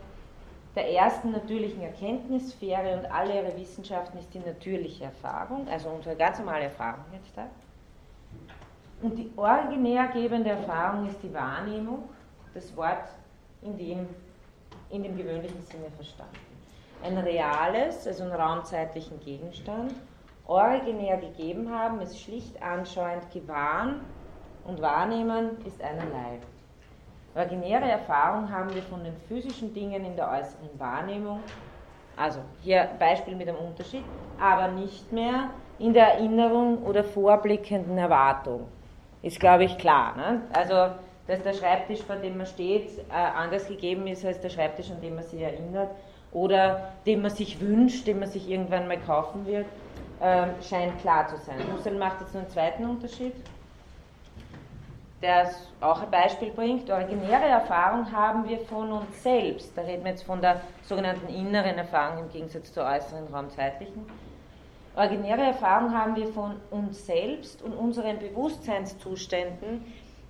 der 0.74 0.91
ersten 0.91 1.33
natürlichen 1.33 1.83
Erkenntnissphäre 1.83 2.99
und 2.99 3.07
alle 3.07 3.35
ihre 3.35 3.57
Wissenschaften 3.57 4.18
ist 4.18 4.33
die 4.33 4.39
natürliche 4.39 5.05
Erfahrung, 5.05 5.68
also 5.68 5.91
unsere 5.91 6.16
ganz 6.16 6.39
normale 6.39 6.64
Erfahrung 6.64 7.05
jetzt 7.12 7.37
da. 7.37 7.47
Und 9.03 9.18
die 9.18 9.32
originärgebende 9.36 10.50
Erfahrung 10.50 11.09
ist 11.09 11.20
die 11.24 11.34
Wahrnehmung, 11.34 12.09
das 12.55 12.74
Wort 12.76 13.09
in 13.61 13.76
dem, 13.76 14.07
in 14.90 15.03
dem 15.03 15.16
gewöhnlichen 15.16 15.61
Sinne 15.62 15.90
verstanden. 15.96 16.36
Ein 17.03 17.18
reales, 17.18 18.07
also 18.07 18.22
einen 18.22 18.32
raumzeitlichen 18.32 19.18
Gegenstand, 19.18 19.92
originär 20.46 21.16
gegeben 21.16 21.68
haben, 21.68 22.00
es 22.00 22.20
schlicht 22.20 22.62
anschauend 22.62 23.28
gewahren 23.32 24.03
und 24.64 24.80
wahrnehmen 24.80 25.57
ist 25.66 25.82
einerlei. 25.82 26.38
Originäre 27.34 27.90
Erfahrung 27.90 28.48
haben 28.53 28.72
wir 28.72 28.82
von 28.82 29.03
den 29.03 29.16
physischen 29.26 29.74
Dingen 29.74 30.05
in 30.05 30.14
der 30.14 30.30
äußeren 30.30 30.78
Wahrnehmung, 30.78 31.40
also 32.16 32.38
hier 32.61 32.88
Beispiel 33.00 33.34
mit 33.34 33.48
dem 33.48 33.57
Unterschied, 33.57 34.05
aber 34.38 34.68
nicht 34.68 35.11
mehr 35.11 35.50
in 35.80 35.92
der 35.92 36.14
Erinnerung 36.14 36.84
oder 36.84 37.03
vorblickenden 37.03 37.98
Erwartung. 37.98 38.68
Ist, 39.23 39.39
glaube 39.39 39.64
ich, 39.64 39.79
klar. 39.79 40.16
Ne? 40.16 40.43
Also, 40.53 40.95
dass 41.27 41.43
der 41.43 41.55
Schreibtisch, 41.55 42.03
vor 42.03 42.16
dem 42.16 42.37
man 42.37 42.47
steht, 42.47 42.99
äh, 42.99 43.12
anders 43.12 43.68
gegeben 43.68 44.07
ist 44.07 44.25
als 44.25 44.41
der 44.41 44.51
Schreibtisch, 44.51 44.91
an 44.91 45.01
den 45.01 45.14
man 45.14 45.25
sich 45.25 45.41
erinnert 45.41 45.91
oder 46.33 46.93
den 47.07 47.23
man 47.23 47.31
sich 47.31 47.61
wünscht, 47.61 48.07
den 48.07 48.18
man 48.18 48.29
sich 48.29 48.49
irgendwann 48.49 48.89
mal 48.89 48.99
kaufen 48.99 49.47
wird, 49.47 49.66
äh, 50.20 50.47
scheint 50.68 50.99
klar 51.01 51.29
zu 51.29 51.37
sein. 51.37 51.57
Husserl 51.73 51.97
macht 51.97 52.20
jetzt 52.20 52.35
einen 52.35 52.49
zweiten 52.49 52.85
Unterschied, 52.85 53.35
der 55.20 55.51
auch 55.81 56.03
ein 56.03 56.11
Beispiel 56.11 56.51
bringt. 56.51 56.91
Originäre 56.91 57.45
Erfahrung 57.45 58.11
haben 58.11 58.49
wir 58.49 58.59
von 58.61 58.91
uns 58.91 59.23
selbst. 59.23 59.77
Da 59.77 59.83
reden 59.83 60.03
wir 60.05 60.12
jetzt 60.12 60.25
von 60.25 60.41
der 60.41 60.61
sogenannten 60.83 61.33
inneren 61.33 61.79
Erfahrung 61.79 62.25
im 62.25 62.33
Gegensatz 62.33 62.73
zur 62.73 62.85
äußeren 62.85 63.33
raumzeitlichen. 63.33 64.05
Originäre 64.95 65.43
Erfahrung 65.43 65.97
haben 65.97 66.16
wir 66.16 66.28
von 66.28 66.57
uns 66.70 67.07
selbst 67.07 67.62
und 67.62 67.72
unseren 67.72 68.18
Bewusstseinszuständen 68.18 69.84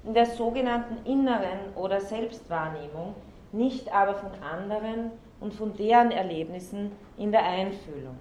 in 0.04 0.14
der 0.14 0.26
sogenannten 0.26 1.04
inneren 1.04 1.74
oder 1.74 2.00
Selbstwahrnehmung, 2.00 3.14
nicht 3.52 3.92
aber 3.92 4.14
von 4.14 4.30
anderen 4.42 5.10
und 5.40 5.52
von 5.52 5.74
deren 5.76 6.12
Erlebnissen 6.12 6.92
in 7.16 7.32
der 7.32 7.44
Einfühlung. 7.44 8.16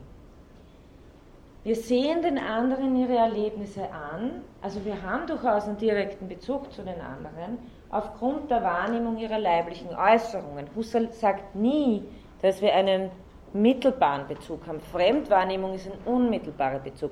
Wir 1.64 1.76
sehen 1.76 2.24
den 2.24 2.40
anderen 2.40 2.96
ihre 2.96 3.18
Erlebnisse 3.18 3.84
an, 3.92 4.42
also 4.64 4.84
wir 4.84 5.00
haben 5.04 5.28
durchaus 5.28 5.68
einen 5.68 5.78
direkten 5.78 6.28
Bezug 6.28 6.74
zu 6.74 6.82
den 6.82 7.00
anderen, 7.00 7.60
aufgrund 7.92 8.50
der 8.50 8.64
Wahrnehmung 8.64 9.18
ihrer 9.18 9.38
leiblichen 9.38 9.90
Äußerungen. 9.96 10.66
Husserl 10.76 11.12
sagt 11.12 11.56
nie, 11.56 12.04
dass 12.42 12.64
wir 12.64 12.74
einen 12.74 13.12
mittelbaren 13.54 14.28
Bezug 14.28 14.66
haben. 14.68 14.80
Fremdwahrnehmung 14.80 15.74
ist 15.74 15.88
ein 15.88 16.14
unmittelbarer 16.14 16.80
Bezug. 16.80 17.12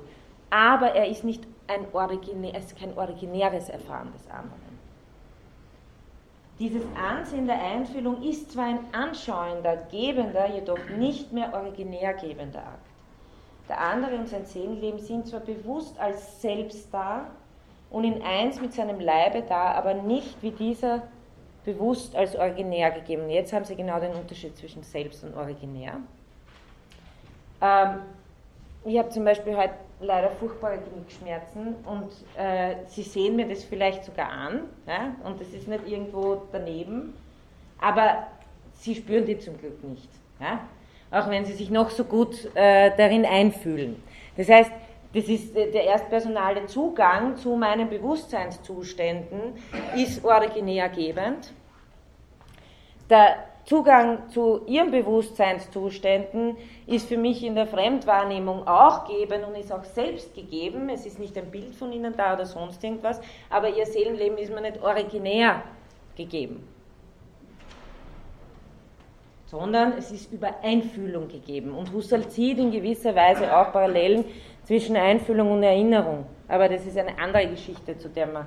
Aber 0.50 0.94
er 0.94 1.08
ist 1.08 1.24
nicht 1.24 1.44
ein 1.68 1.86
originär, 1.92 2.58
ist 2.58 2.76
kein 2.76 2.96
originäres 2.96 3.68
Erfahren 3.68 4.12
des 4.12 4.28
anderen. 4.30 4.70
Dieses 6.58 6.82
Ansehen 6.94 7.46
der 7.46 7.62
Einfühlung 7.62 8.22
ist 8.22 8.52
zwar 8.52 8.66
ein 8.66 8.80
anschauender, 8.92 9.76
gebender, 9.90 10.52
jedoch 10.52 10.90
nicht 10.98 11.32
mehr 11.32 11.54
originär 11.54 12.12
gebender 12.14 12.58
Akt. 12.58 12.86
Der 13.68 13.80
andere 13.80 14.16
und 14.16 14.28
sein 14.28 14.44
Seelenleben 14.44 14.98
sind 14.98 15.28
zwar 15.28 15.40
bewusst 15.40 15.98
als 15.98 16.42
selbst 16.42 16.92
da 16.92 17.28
und 17.88 18.04
in 18.04 18.20
eins 18.22 18.60
mit 18.60 18.74
seinem 18.74 19.00
Leibe 19.00 19.42
da, 19.48 19.72
aber 19.72 19.94
nicht 19.94 20.42
wie 20.42 20.50
dieser 20.50 21.02
bewusst 21.64 22.16
als 22.16 22.36
originär 22.36 22.90
gegeben. 22.90 23.30
Jetzt 23.30 23.52
haben 23.52 23.64
Sie 23.64 23.76
genau 23.76 24.00
den 24.00 24.12
Unterschied 24.12 24.56
zwischen 24.56 24.82
selbst 24.82 25.22
und 25.24 25.34
originär. 25.36 26.00
Ähm, 27.60 28.00
ich 28.84 28.98
habe 28.98 29.10
zum 29.10 29.24
Beispiel 29.24 29.56
heute 29.56 29.74
leider 30.00 30.30
furchtbare 30.30 30.78
Genickschmerzen 30.78 31.74
und 31.84 32.10
äh, 32.36 32.76
Sie 32.86 33.02
sehen 33.02 33.36
mir 33.36 33.46
das 33.48 33.64
vielleicht 33.64 34.04
sogar 34.04 34.30
an 34.30 34.62
ja? 34.86 35.14
und 35.24 35.40
das 35.40 35.48
ist 35.48 35.68
nicht 35.68 35.86
irgendwo 35.86 36.42
daneben, 36.52 37.14
aber 37.78 38.26
Sie 38.72 38.94
spüren 38.94 39.26
die 39.26 39.38
zum 39.38 39.58
Glück 39.58 39.84
nicht, 39.84 40.08
ja? 40.40 40.60
auch 41.10 41.28
wenn 41.28 41.44
Sie 41.44 41.52
sich 41.52 41.70
noch 41.70 41.90
so 41.90 42.04
gut 42.04 42.54
äh, 42.54 42.96
darin 42.96 43.26
einfühlen. 43.26 44.02
Das 44.36 44.48
heißt, 44.48 44.72
das 45.12 45.24
ist 45.24 45.54
äh, 45.54 45.70
der 45.70 45.84
erstpersonale 45.84 46.66
Zugang 46.66 47.36
zu 47.36 47.56
meinen 47.56 47.90
Bewusstseinszuständen 47.90 49.54
ist 49.94 50.24
originärgebend. 50.24 51.52
Der 53.10 53.49
Zugang 53.64 54.28
zu 54.30 54.62
ihren 54.66 54.90
Bewusstseinszuständen 54.90 56.56
ist 56.86 57.08
für 57.08 57.16
mich 57.16 57.44
in 57.44 57.54
der 57.54 57.66
Fremdwahrnehmung 57.66 58.66
auch 58.66 59.06
gegeben 59.06 59.44
und 59.44 59.54
ist 59.54 59.72
auch 59.72 59.84
selbst 59.84 60.34
gegeben. 60.34 60.88
Es 60.88 61.06
ist 61.06 61.18
nicht 61.18 61.36
ein 61.38 61.50
Bild 61.50 61.74
von 61.74 61.92
ihnen 61.92 62.14
da 62.16 62.34
oder 62.34 62.46
sonst 62.46 62.82
irgendwas, 62.82 63.20
aber 63.48 63.68
ihr 63.68 63.86
Seelenleben 63.86 64.38
ist 64.38 64.52
mir 64.52 64.60
nicht 64.60 64.82
originär 64.82 65.62
gegeben, 66.16 66.66
sondern 69.46 69.92
es 69.98 70.10
ist 70.10 70.32
über 70.32 70.54
Einfühlung 70.62 71.28
gegeben. 71.28 71.72
Und 71.72 71.92
Husserl 71.92 72.28
zieht 72.28 72.58
in 72.58 72.72
gewisser 72.72 73.14
Weise 73.14 73.56
auch 73.56 73.72
Parallelen 73.72 74.24
zwischen 74.64 74.96
Einfühlung 74.96 75.52
und 75.52 75.62
Erinnerung. 75.62 76.26
Aber 76.48 76.68
das 76.68 76.86
ist 76.86 76.98
eine 76.98 77.16
andere 77.18 77.46
Geschichte, 77.48 77.96
zu 77.98 78.08
der 78.08 78.26
wir 78.26 78.46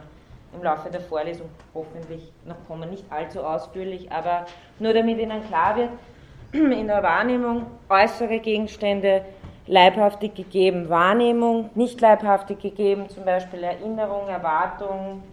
im 0.54 0.64
Laufe 0.64 0.90
der 0.90 1.02
Vorlesung 1.02 1.50
hoffentlich 1.74 2.32
noch 2.46 2.58
kommen. 2.68 2.90
Nicht 2.90 3.06
allzu 3.12 3.42
ausführlich, 3.42 4.12
aber 4.12 4.46
nur 4.80 4.94
damit 4.94 5.20
Ihnen 5.20 5.46
klar 5.48 5.76
wird, 5.76 5.90
in 6.54 6.88
der 6.88 7.04
Wahrnehmung 7.04 7.66
äußere 7.90 8.40
Gegenstände 8.40 9.26
leibhaftig 9.66 10.36
gegeben, 10.36 10.90
Wahrnehmung 10.90 11.70
nicht 11.76 12.02
leibhaftig 12.02 12.60
gegeben, 12.60 13.10
zum 13.10 13.26
Beispiel 13.26 13.64
Erinnerung, 13.64 14.28
Erwartung, 14.28 15.24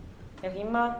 wie 0.40 0.48
auch 0.48 0.54
immer, 0.54 0.96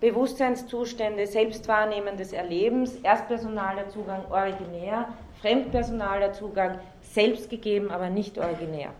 Bewusstseinszustände, 0.00 1.26
selbstwahrnehmendes 1.26 2.32
Erlebens, 2.32 2.96
erstpersonaler 2.96 3.88
Zugang 3.88 4.20
originär, 4.30 5.08
fremdpersonaler 5.40 6.32
Zugang 6.32 6.78
selbst 7.00 7.48
gegeben, 7.48 7.90
aber 7.90 8.10
nicht 8.10 8.38
originär. 8.38 8.90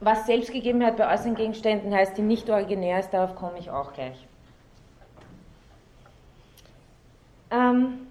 Was 0.00 0.26
Selbstgegebenheit 0.26 0.96
bei 0.96 1.12
äußeren 1.12 1.34
Gegenständen 1.34 1.94
heißt, 1.94 2.16
die 2.16 2.22
nicht 2.22 2.48
originär 2.48 3.00
ist, 3.00 3.10
darauf 3.10 3.36
komme 3.36 3.58
ich 3.58 3.70
auch 3.70 3.92
gleich. 3.92 4.26
Ähm, 7.50 8.06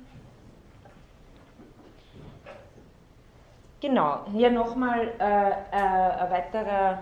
genau, 3.82 4.20
hier 4.32 4.52
nochmal 4.52 5.08
äh, 5.20 5.50
äh, 5.50 5.56
eine, 5.72 6.32
weitere, 6.32 6.98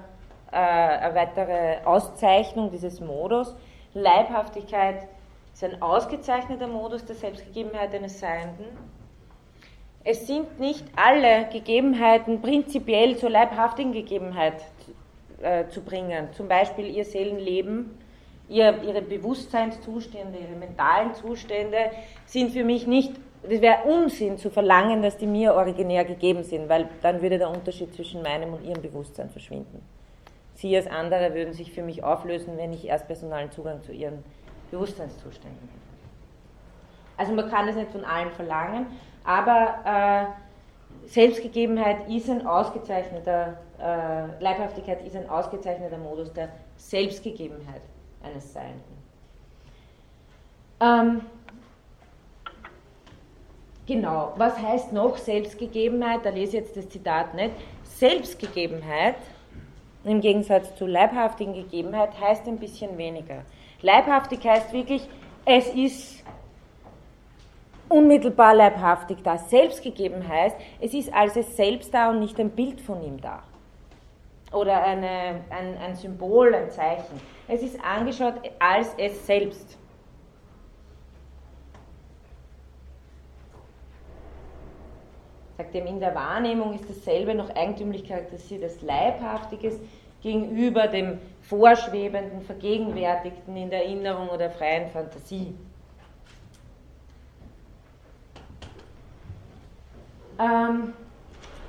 äh, 0.51 0.55
eine 0.55 1.15
weitere 1.15 1.83
Auszeichnung 1.83 2.71
dieses 2.71 3.01
Modus. 3.01 3.53
Leibhaftigkeit 3.93 5.07
ist 5.53 5.63
ein 5.65 5.81
ausgezeichneter 5.81 6.67
Modus 6.67 7.03
der 7.03 7.15
Selbstgegebenheit 7.15 7.93
eines 7.93 8.19
Seienden 8.19 8.65
es 10.09 10.25
sind 10.25 10.57
nicht 10.57 10.85
alle 10.95 11.49
Gegebenheiten 11.51 12.41
prinzipiell 12.41 13.17
zur 13.17 13.29
leibhaftigen 13.29 13.91
Gegebenheit 13.91 14.53
äh, 15.41 15.67
zu 15.69 15.81
bringen. 15.81 16.29
Zum 16.33 16.47
Beispiel 16.47 16.87
ihr 16.87 17.05
Seelenleben, 17.05 17.97
ihr, 18.49 18.81
ihre 18.83 19.01
Bewusstseinszustände, 19.01 20.37
ihre 20.39 20.57
mentalen 20.57 21.13
Zustände 21.13 21.91
sind 22.25 22.51
für 22.51 22.63
mich 22.63 22.87
nicht, 22.87 23.13
es 23.43 23.61
wäre 23.61 23.83
Unsinn 23.83 24.37
zu 24.37 24.49
verlangen, 24.49 25.01
dass 25.01 25.17
die 25.17 25.27
mir 25.27 25.53
originär 25.53 26.05
gegeben 26.05 26.43
sind, 26.43 26.67
weil 26.69 26.89
dann 27.01 27.21
würde 27.21 27.37
der 27.37 27.49
Unterschied 27.49 27.93
zwischen 27.93 28.21
meinem 28.21 28.53
und 28.53 28.65
ihrem 28.65 28.81
Bewusstsein 28.81 29.29
verschwinden. 29.29 29.81
Sie 30.55 30.75
als 30.75 30.87
andere 30.87 31.33
würden 31.35 31.53
sich 31.53 31.71
für 31.71 31.83
mich 31.83 32.03
auflösen, 32.03 32.57
wenn 32.57 32.73
ich 32.73 32.87
erst 32.87 33.05
personalen 33.07 33.51
Zugang 33.51 33.83
zu 33.83 33.91
ihren 33.91 34.23
Bewusstseinszuständen 34.71 35.61
hätte. 35.61 35.87
Also 37.15 37.33
man 37.33 37.49
kann 37.49 37.67
es 37.67 37.75
nicht 37.75 37.91
von 37.91 38.03
allen 38.03 38.31
verlangen, 38.31 38.87
aber 39.23 39.75
äh, 39.85 40.46
Selbstgegebenheit 41.07 42.09
ist 42.09 42.29
ein 42.29 42.45
ausgezeichneter, 42.45 43.57
äh, 43.79 44.43
Leibhaftigkeit 44.43 45.05
ist 45.05 45.15
ein 45.15 45.29
ausgezeichneter 45.29 45.97
Modus 45.97 46.33
der 46.33 46.49
Selbstgegebenheit 46.75 47.81
eines 48.21 48.53
Seienden. 48.53 48.97
Ähm, 50.81 51.21
genau, 53.85 54.33
was 54.35 54.61
heißt 54.61 54.91
noch 54.91 55.17
Selbstgegebenheit? 55.17 56.25
Da 56.25 56.29
lese 56.29 56.57
ich 56.57 56.63
jetzt 56.65 56.75
das 56.77 56.89
Zitat 56.89 57.33
nicht. 57.33 57.51
Selbstgegebenheit 57.83 59.15
im 60.03 60.19
Gegensatz 60.19 60.75
zu 60.75 60.85
leibhaftigen 60.85 61.53
Gegebenheit 61.53 62.19
heißt 62.19 62.47
ein 62.47 62.57
bisschen 62.57 62.97
weniger. 62.97 63.43
Leibhaftig 63.81 64.45
heißt 64.45 64.73
wirklich, 64.73 65.07
es 65.45 65.69
ist 65.73 66.23
unmittelbar 67.89 68.53
leibhaftig 68.53 69.19
da. 69.23 69.37
Selbstgegeben 69.37 70.27
heißt, 70.27 70.55
es 70.79 70.93
ist 70.93 71.13
als 71.13 71.35
es 71.35 71.55
selbst 71.55 71.93
da 71.93 72.09
und 72.09 72.19
nicht 72.19 72.39
ein 72.39 72.49
Bild 72.49 72.81
von 72.81 73.01
ihm 73.03 73.19
da. 73.21 73.43
Oder 74.51 74.83
eine, 74.83 75.41
ein, 75.49 75.77
ein 75.77 75.95
Symbol, 75.95 76.53
ein 76.53 76.69
Zeichen. 76.69 77.19
Es 77.47 77.61
ist 77.61 77.79
angeschaut 77.83 78.35
als 78.59 78.93
es 78.97 79.25
selbst. 79.25 79.77
Sagt 85.57 85.73
ihm, 85.73 85.87
in 85.87 85.99
der 85.99 86.13
Wahrnehmung 86.13 86.75
ist 86.75 86.87
dasselbe 86.87 87.33
noch 87.33 87.49
eigentümlich 87.55 88.07
charakterisiert 88.07 88.63
als 88.63 88.81
Leibhaftiges 88.81 89.79
gegenüber 90.21 90.87
dem 90.87 91.19
Vorschwebenden, 91.41 92.41
Vergegenwärtigten 92.41 93.55
in 93.57 93.69
der 93.69 93.83
Erinnerung 93.83 94.29
oder 94.29 94.49
freien 94.49 94.89
Fantasie. 94.89 95.55
Ähm, 100.39 100.93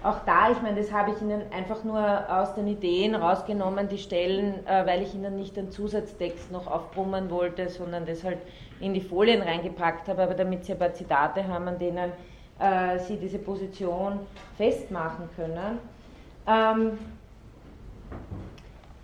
auch 0.02 0.20
da, 0.24 0.50
ich 0.52 0.62
meine, 0.62 0.80
das 0.80 0.92
habe 0.92 1.10
ich 1.10 1.20
Ihnen 1.20 1.42
einfach 1.52 1.82
nur 1.82 2.00
aus 2.30 2.54
den 2.54 2.68
Ideen 2.68 3.16
rausgenommen, 3.16 3.88
die 3.88 3.98
Stellen, 3.98 4.64
äh, 4.66 4.86
weil 4.86 5.02
ich 5.02 5.14
Ihnen 5.14 5.36
nicht 5.36 5.56
den 5.56 5.72
Zusatztext 5.72 6.52
noch 6.52 6.68
aufbrummen 6.68 7.30
wollte, 7.30 7.68
sondern 7.68 8.06
das 8.06 8.22
halt 8.22 8.38
in 8.80 8.94
die 8.94 9.00
Folien 9.00 9.42
reingepackt 9.42 10.08
habe, 10.08 10.22
aber 10.22 10.34
damit 10.34 10.64
Sie 10.64 10.72
ein 10.72 10.78
paar 10.78 10.92
Zitate 10.92 11.46
haben, 11.48 11.66
an 11.66 11.78
denen 11.78 12.12
äh, 12.60 12.98
Sie 13.00 13.16
diese 13.16 13.38
Position 13.38 14.20
festmachen 14.56 15.28
können. 15.34 15.78
Ähm, 16.46 16.98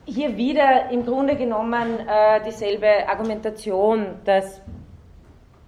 hier 0.06 0.36
wieder 0.36 0.90
im 0.90 1.04
Grunde 1.04 1.34
genommen 1.34 1.98
äh, 2.06 2.40
dieselbe 2.44 3.08
Argumentation, 3.08 4.06
dass 4.24 4.60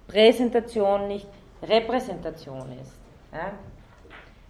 Präsentation 0.07 1.07
nicht 1.07 1.27
Repräsentation 1.61 2.71
ist. 2.81 2.93
Ja? 3.33 3.51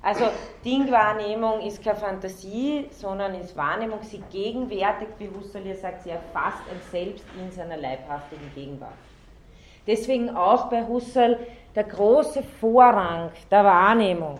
Also 0.01 0.25
Dingwahrnehmung 0.63 1.61
ist 1.61 1.83
keine 1.83 1.97
Fantasie, 1.97 2.87
sondern 2.91 3.35
ist 3.35 3.57
Wahrnehmung, 3.57 3.99
sie 4.03 4.21
gegenwärtigt, 4.31 5.13
wie 5.17 5.29
Husserl 5.29 5.63
hier 5.63 5.75
sagt, 5.75 6.03
sie 6.03 6.11
erfasst 6.11 6.61
ein 6.71 6.79
Selbst 6.91 7.25
in 7.37 7.51
seiner 7.51 7.77
leibhaftigen 7.77 8.51
Gegenwart. 8.53 8.93
Deswegen 9.85 10.35
auch 10.35 10.69
bei 10.69 10.85
Husserl 10.85 11.39
der 11.75 11.85
große 11.85 12.43
Vorrang 12.43 13.31
der 13.49 13.63
Wahrnehmung 13.63 14.39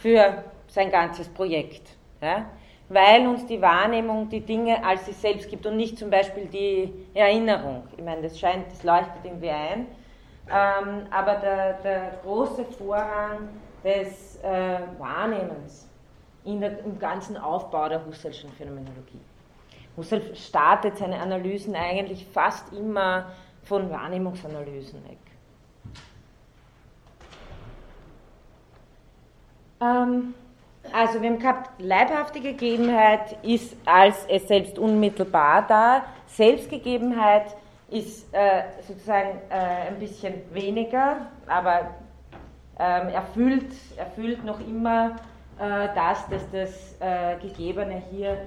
für 0.00 0.44
sein 0.68 0.90
ganzes 0.90 1.28
Projekt. 1.28 1.96
Ja? 2.20 2.46
Weil 2.88 3.26
uns 3.26 3.46
die 3.46 3.60
Wahrnehmung 3.60 4.28
die 4.28 4.40
Dinge 4.40 4.84
als 4.84 5.06
sie 5.06 5.12
selbst 5.12 5.48
gibt 5.48 5.64
und 5.66 5.76
nicht 5.76 5.98
zum 5.98 6.10
Beispiel 6.10 6.46
die 6.46 6.92
Erinnerung. 7.14 7.84
Ich 7.96 8.04
meine, 8.04 8.22
das 8.22 8.38
scheint, 8.38 8.70
das 8.70 8.82
leuchtet 8.82 9.24
irgendwie 9.24 9.50
ein. 9.50 9.86
Ähm, 10.50 11.06
aber 11.10 11.36
der, 11.36 11.72
der 11.82 12.18
große 12.22 12.64
Vorrang 12.64 13.48
des 13.84 14.36
äh, 14.42 14.78
Wahrnehmens 14.98 15.88
in 16.44 16.60
der, 16.60 16.78
im 16.84 16.98
ganzen 16.98 17.36
Aufbau 17.36 17.88
der 17.88 18.04
Husserlschen 18.04 18.50
Phänomenologie. 18.52 19.20
Husserl 19.96 20.34
startet 20.34 20.98
seine 20.98 21.20
Analysen 21.20 21.76
eigentlich 21.76 22.26
fast 22.26 22.72
immer 22.72 23.26
von 23.62 23.90
Wahrnehmungsanalysen 23.90 25.04
weg. 25.04 25.18
Ähm, 29.80 30.34
also 30.92 31.20
wir 31.20 31.30
haben 31.30 31.38
gehabt, 31.38 31.70
leibhaftige 31.80 32.52
Gegebenheit 32.52 33.38
ist 33.42 33.76
als 33.84 34.26
es 34.28 34.48
selbst 34.48 34.78
unmittelbar 34.78 35.66
da, 35.66 36.04
Selbstgegebenheit 36.26 37.56
ist 37.90 38.32
äh, 38.32 38.64
sozusagen 38.86 39.40
äh, 39.50 39.88
ein 39.88 39.98
bisschen 39.98 40.34
weniger, 40.52 41.26
aber 41.46 41.94
ähm, 42.78 43.08
erfüllt, 43.08 43.72
erfüllt 43.96 44.44
noch 44.44 44.60
immer 44.60 45.16
äh, 45.58 45.88
das, 45.94 46.28
dass 46.28 46.50
das 46.50 46.96
äh, 47.00 47.36
Gegebene 47.40 48.02
hier 48.10 48.38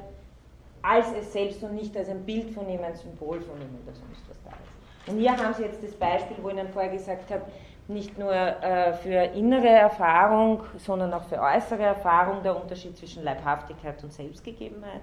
als 0.82 1.08
es 1.20 1.34
selbst 1.34 1.64
und 1.64 1.76
nicht 1.76 1.96
als 1.98 2.10
ein 2.10 2.24
Bild 2.24 2.52
von 2.52 2.70
ihm, 2.70 2.84
ein 2.84 2.96
Symbol 2.96 3.42
von 3.42 3.56
ihm 3.58 3.78
oder 3.84 3.94
sonst 3.94 4.30
was 4.30 4.38
da 4.44 4.52
ist. 4.52 5.12
Und 5.12 5.20
hier 5.20 5.36
haben 5.36 5.54
Sie 5.54 5.64
jetzt 5.64 5.84
das 5.84 5.92
Beispiel, 5.92 6.38
wo 6.42 6.50
ich 6.50 6.56
Ihnen 6.56 6.70
vorher 6.70 6.92
gesagt 6.92 7.32
habe, 7.32 7.44
nicht 7.88 8.18
nur 8.18 8.34
äh, 8.34 8.94
für 8.94 9.24
innere 9.34 9.70
Erfahrung, 9.70 10.64
sondern 10.78 11.14
auch 11.14 11.24
für 11.24 11.42
äußere 11.42 11.84
Erfahrung 11.84 12.44
der 12.44 12.62
Unterschied 12.62 12.98
zwischen 12.98 13.24
Leibhaftigkeit 13.24 14.04
und 14.04 14.12
Selbstgegebenheit. 14.12 15.02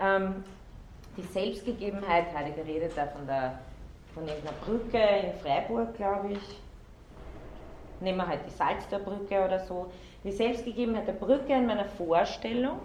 Ähm, 0.00 0.44
die 1.16 1.22
Selbstgegebenheit, 1.22 2.26
Heidegger 2.34 2.64
redet 2.64 2.96
da 2.96 3.06
von, 3.06 3.26
der, 3.26 3.58
von 4.14 4.26
irgendeiner 4.26 4.56
Brücke 4.64 4.98
in 4.98 5.32
Freiburg, 5.40 5.94
glaube 5.96 6.32
ich, 6.32 6.60
nehmen 8.00 8.18
wir 8.18 8.26
halt 8.26 8.40
die 8.46 8.50
Salztorbrücke 8.50 9.44
oder 9.44 9.60
so, 9.60 9.90
die 10.24 10.32
Selbstgegebenheit 10.32 11.06
der 11.06 11.12
Brücke 11.12 11.52
in 11.52 11.66
meiner 11.66 11.84
Vorstellung 11.84 12.80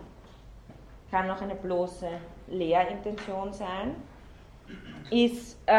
kann 1.10 1.30
auch 1.30 1.42
eine 1.42 1.56
bloße 1.56 2.08
Lehrintention 2.48 3.54
sein. 3.54 3.96
ist 5.10 5.60
äh, 5.66 5.74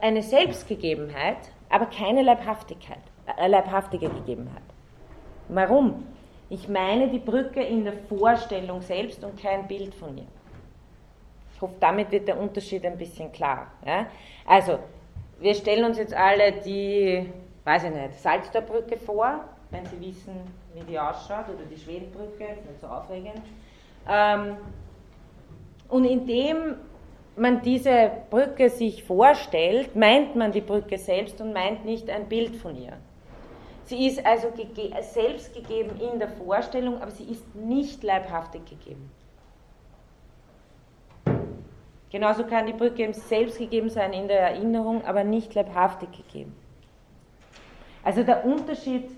eine 0.00 0.22
Selbstgegebenheit, 0.22 1.38
aber 1.68 1.86
keine 1.86 2.22
Leibhaftigkeit, 2.22 3.00
äh, 3.36 3.48
leibhaftige 3.48 4.08
Gegebenheit. 4.08 4.62
Warum? 5.48 6.04
Ich 6.48 6.68
meine 6.68 7.08
die 7.08 7.18
Brücke 7.18 7.60
in 7.60 7.82
der 7.84 7.94
Vorstellung 7.94 8.80
selbst 8.80 9.24
und 9.24 9.40
kein 9.40 9.66
Bild 9.66 9.94
von 9.94 10.16
ihr. 10.16 10.26
Ich 11.54 11.60
hoffe, 11.60 11.74
damit 11.80 12.12
wird 12.12 12.28
der 12.28 12.38
Unterschied 12.38 12.84
ein 12.84 12.96
bisschen 12.96 13.32
klar. 13.32 13.68
Ja? 13.84 14.06
Also, 14.46 14.78
wir 15.40 15.54
stellen 15.54 15.84
uns 15.84 15.98
jetzt 15.98 16.14
alle 16.14 16.52
die, 16.52 17.28
weiß 17.66 17.84
ich 17.84 17.90
nicht, 17.90 18.14
Salztorbrücke 18.20 18.96
vor, 18.96 19.44
wenn 19.70 19.84
Sie 19.86 20.00
wissen, 20.00 20.34
wie 20.72 20.84
die 20.84 20.98
ausschaut, 20.98 21.48
oder 21.48 21.64
die 21.68 21.76
Schwedenbrücke, 21.76 22.44
ist 22.44 22.64
nicht 22.64 22.80
so 22.80 22.86
aufregend. 22.86 23.42
Ähm, 24.08 24.56
und 25.88 26.04
indem 26.04 26.76
man 27.36 27.60
diese 27.62 28.12
Brücke 28.30 28.70
sich 28.70 29.02
vorstellt, 29.02 29.96
meint 29.96 30.36
man 30.36 30.52
die 30.52 30.60
Brücke 30.60 30.96
selbst 30.96 31.40
und 31.40 31.52
meint 31.52 31.84
nicht 31.84 32.08
ein 32.08 32.28
Bild 32.28 32.54
von 32.56 32.76
ihr. 32.76 32.94
Sie 33.82 34.06
ist 34.06 34.24
also 34.24 34.48
selbst 35.00 35.52
gegeben 35.52 36.00
in 36.00 36.18
der 36.18 36.28
Vorstellung, 36.28 37.02
aber 37.02 37.10
sie 37.10 37.24
ist 37.24 37.54
nicht 37.54 38.02
leibhaftig 38.02 38.62
gegeben. 38.64 39.10
Genauso 42.10 42.44
kann 42.44 42.66
die 42.66 42.72
Brücke 42.72 43.12
selbst 43.12 43.58
gegeben 43.58 43.90
sein 43.90 44.12
in 44.12 44.28
der 44.28 44.40
Erinnerung, 44.40 45.04
aber 45.04 45.24
nicht 45.24 45.54
leibhaftig 45.54 46.10
gegeben. 46.12 46.56
Also 48.06 48.22
der 48.22 48.44
Unterschied 48.44 49.10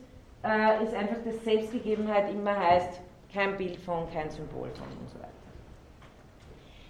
äh, 0.42 0.82
ist 0.82 0.94
einfach, 0.94 1.18
dass 1.22 1.44
Selbstgegebenheit 1.44 2.32
immer 2.32 2.58
heißt, 2.58 3.02
kein 3.30 3.54
Bild 3.58 3.76
von, 3.76 4.10
kein 4.10 4.30
Symbol 4.30 4.70
von 4.70 4.88
und 4.98 5.10
so 5.10 5.18
weiter. 5.18 5.28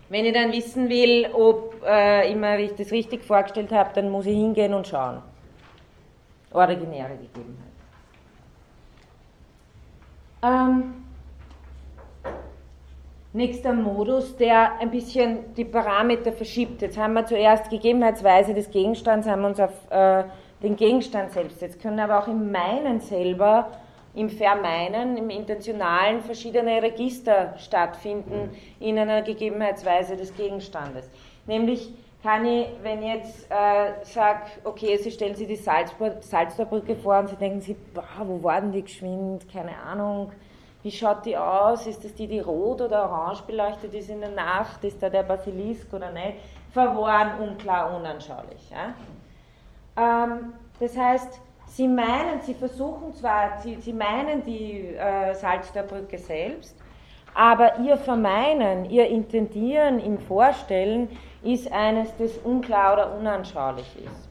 Wenn 0.08 0.24
ich 0.24 0.32
dann 0.32 0.52
wissen 0.52 0.88
will, 0.88 1.28
ob 1.32 1.74
äh, 1.84 2.30
immer 2.30 2.56
ich 2.56 2.72
das 2.76 2.92
richtig 2.92 3.24
vorgestellt 3.24 3.72
habe, 3.72 3.90
dann 3.94 4.10
muss 4.10 4.26
ich 4.26 4.36
hingehen 4.36 4.74
und 4.74 4.86
schauen. 4.86 5.22
Originäre 6.52 7.16
Gegebenheit. 7.16 7.66
Ähm, 10.44 11.04
nächster 13.32 13.72
Modus, 13.72 14.36
der 14.36 14.78
ein 14.78 14.92
bisschen 14.92 15.52
die 15.56 15.64
Parameter 15.64 16.30
verschiebt. 16.30 16.80
Jetzt 16.80 16.96
haben 16.96 17.14
wir 17.14 17.26
zuerst 17.26 17.68
Gegebenheitsweise 17.68 18.54
des 18.54 18.70
Gegenstands, 18.70 19.26
haben 19.26 19.44
uns 19.44 19.58
auf 19.58 19.72
äh, 19.90 20.22
den 20.62 20.76
Gegenstand 20.76 21.32
selbst. 21.32 21.60
Jetzt 21.60 21.80
können 21.80 22.00
aber 22.00 22.18
auch 22.18 22.28
im 22.28 22.50
Meinen 22.50 23.00
selber, 23.00 23.68
im 24.14 24.30
Vermeinen, 24.30 25.16
im 25.16 25.30
Intentionalen 25.30 26.22
verschiedene 26.22 26.82
Register 26.82 27.54
stattfinden 27.58 28.50
in 28.80 28.98
einer 28.98 29.22
Gegebenheitsweise 29.22 30.16
des 30.16 30.34
Gegenstandes. 30.34 31.08
Nämlich 31.46 31.92
kann 32.22 32.44
ich, 32.44 32.66
wenn 32.82 33.02
ich 33.02 33.14
jetzt 33.14 33.50
äh, 33.50 34.04
sage, 34.04 34.40
okay, 34.64 34.96
Sie 34.96 35.10
stellen 35.10 35.36
sich 35.36 35.46
die 35.46 35.56
Salztorbrücke 35.56 36.96
vor 36.96 37.18
und 37.20 37.28
Sie 37.28 37.36
denken 37.36 37.60
sich, 37.60 37.76
boah, 37.94 38.26
wo 38.26 38.42
war 38.42 38.60
denn 38.60 38.72
die 38.72 38.82
geschwind, 38.82 39.48
keine 39.52 39.76
Ahnung, 39.76 40.32
wie 40.82 40.90
schaut 40.90 41.24
die 41.26 41.36
aus, 41.36 41.86
ist 41.86 42.04
das 42.04 42.14
die, 42.14 42.26
die 42.26 42.40
rot 42.40 42.80
oder 42.80 43.04
orange 43.04 43.42
beleuchtet 43.42 43.94
ist 43.94 44.10
in 44.10 44.20
der 44.20 44.30
Nacht, 44.30 44.82
ist 44.84 45.02
da 45.02 45.10
der 45.10 45.22
Basilisk 45.22 45.92
oder 45.92 46.10
nicht, 46.10 46.38
verworren, 46.72 47.40
unklar, 47.40 47.96
unanschaulich. 47.96 48.70
Ja? 48.70 48.94
Ähm, 49.98 50.52
das 50.80 50.96
heißt, 50.96 51.40
Sie 51.66 51.88
meinen, 51.88 52.40
Sie 52.42 52.54
versuchen 52.54 53.12
zwar, 53.14 53.60
Sie, 53.62 53.76
Sie 53.76 53.92
meinen 53.92 54.44
die 54.44 54.94
äh, 54.94 55.34
Salztorbrücke 55.34 56.18
selbst, 56.18 56.76
aber 57.34 57.78
Ihr 57.80 57.96
Vermeinen, 57.96 58.88
Ihr 58.90 59.06
Intendieren 59.06 59.98
im 60.00 60.18
Vorstellen 60.18 61.08
ist 61.42 61.70
eines, 61.70 62.08
das 62.16 62.36
unklar 62.38 62.94
oder 62.94 63.16
unanschaulich 63.18 63.86
ist. 64.04 64.27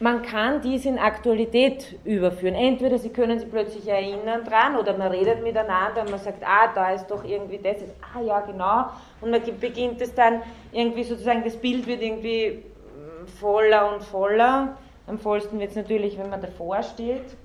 Man 0.00 0.22
kann 0.22 0.60
dies 0.60 0.86
in 0.86 0.98
Aktualität 0.98 1.98
überführen. 2.04 2.54
Entweder 2.54 2.98
Sie 2.98 3.10
können 3.10 3.38
sich 3.38 3.48
plötzlich 3.48 3.86
erinnern 3.86 4.44
dran 4.44 4.76
oder 4.76 4.96
man 4.98 5.12
redet 5.12 5.42
miteinander 5.42 6.02
und 6.02 6.10
man 6.10 6.18
sagt, 6.18 6.42
ah, 6.44 6.72
da 6.74 6.90
ist 6.90 7.06
doch 7.06 7.22
irgendwie 7.24 7.58
das, 7.58 7.76
ah 8.12 8.20
ja, 8.20 8.40
genau. 8.40 8.86
Und 9.20 9.30
man 9.30 9.40
beginnt 9.60 10.00
es 10.00 10.12
dann 10.14 10.42
irgendwie 10.72 11.04
sozusagen, 11.04 11.44
das 11.44 11.56
Bild 11.56 11.86
wird 11.86 12.02
irgendwie 12.02 12.64
mm, 12.64 13.26
voller 13.38 13.94
und 13.94 14.02
voller. 14.02 14.76
Am 15.06 15.18
vollsten 15.18 15.60
wird 15.60 15.70
es 15.70 15.76
natürlich, 15.76 16.18
wenn 16.18 16.28
man 16.28 16.40
davor 16.40 16.82
steht. 16.82 17.36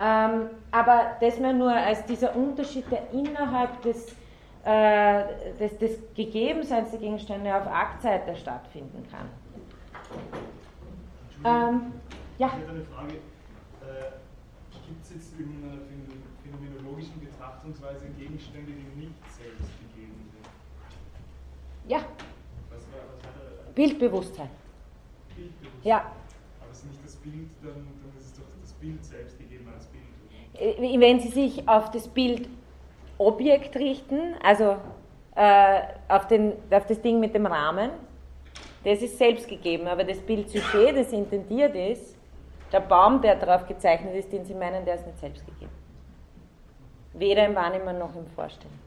Ähm, 0.00 0.50
aber 0.70 1.16
das 1.20 1.40
mal 1.40 1.52
nur 1.52 1.72
als 1.72 2.04
dieser 2.04 2.36
Unterschied, 2.36 2.84
der 2.92 3.02
innerhalb 3.12 3.82
des 3.82 4.14
äh, 4.64 5.22
des, 5.58 5.78
des 5.78 5.98
Gegebenseins 6.14 6.90
der 6.90 7.00
Gegenstände 7.00 7.54
auf 7.54 7.66
Aktseite 7.66 8.36
stattfinden 8.36 9.06
kann. 9.10 9.28
Ähm, 11.44 11.92
ja. 12.38 12.46
Ich 12.48 12.52
hätte 12.54 12.70
eine 12.70 12.84
Frage. 12.84 13.14
Äh, 13.14 14.18
Gibt 14.86 15.04
es 15.04 15.10
jetzt 15.14 15.38
in 15.38 15.62
einer 15.62 15.78
phänomenologischen 16.42 17.20
Betrachtungsweise 17.20 18.06
Gegenstände, 18.18 18.72
die 18.72 19.00
nicht 19.00 19.14
selbst 19.30 19.68
gegeben 19.80 20.30
sind? 20.32 20.46
Ja. 21.90 21.98
Was 22.70 22.82
war, 22.92 23.00
was 23.14 23.24
war 23.24 23.32
der, 23.66 23.72
Bildbewusstsein. 23.74 24.48
Bildbewusstsein. 25.36 25.82
Ja. 25.82 26.12
Aber 26.60 26.70
ist 26.70 26.86
nicht 26.86 27.04
das 27.04 27.16
Bild, 27.16 27.50
dann, 27.62 27.74
dann 27.74 28.18
ist 28.18 28.26
es 28.26 28.34
doch 28.34 28.46
das 28.60 28.72
Bild 28.72 29.04
selbst 29.04 29.38
gegeben 29.38 29.68
als 29.74 29.86
Bild. 29.86 30.78
Oder? 30.78 31.00
Wenn 31.00 31.20
Sie 31.20 31.28
sich 31.28 31.68
auf 31.68 31.90
das 31.90 32.08
Bild 32.08 32.48
Objekt 33.18 33.76
richten, 33.76 34.34
also 34.42 34.76
äh, 35.34 35.80
auf, 36.08 36.26
den, 36.28 36.54
auf 36.70 36.86
das 36.86 37.00
Ding 37.02 37.20
mit 37.20 37.34
dem 37.34 37.46
Rahmen, 37.46 37.90
das 38.84 39.02
ist 39.02 39.18
selbst 39.18 39.48
gegeben, 39.48 39.86
aber 39.86 40.04
das 40.04 40.20
Bild 40.20 40.48
Sujet, 40.48 40.96
das 40.96 41.12
intendiert 41.12 41.74
ist, 41.74 42.16
der 42.72 42.80
Baum, 42.80 43.20
der 43.20 43.36
darauf 43.36 43.66
gezeichnet 43.66 44.14
ist, 44.14 44.32
den 44.32 44.44
Sie 44.44 44.54
meinen, 44.54 44.84
der 44.84 44.96
ist 44.96 45.06
nicht 45.06 45.18
selbst 45.18 45.44
gegeben. 45.46 45.72
Weder 47.14 47.46
im 47.46 47.54
Wahrnehmen 47.54 47.98
noch 47.98 48.14
im 48.14 48.26
Vorstellen. 48.28 48.78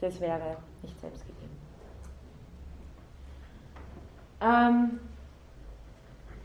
Das 0.00 0.20
wäre 0.20 0.56
nicht 0.82 1.00
selbst 1.00 1.24
gegeben. 1.26 1.56
Ähm, 4.42 5.00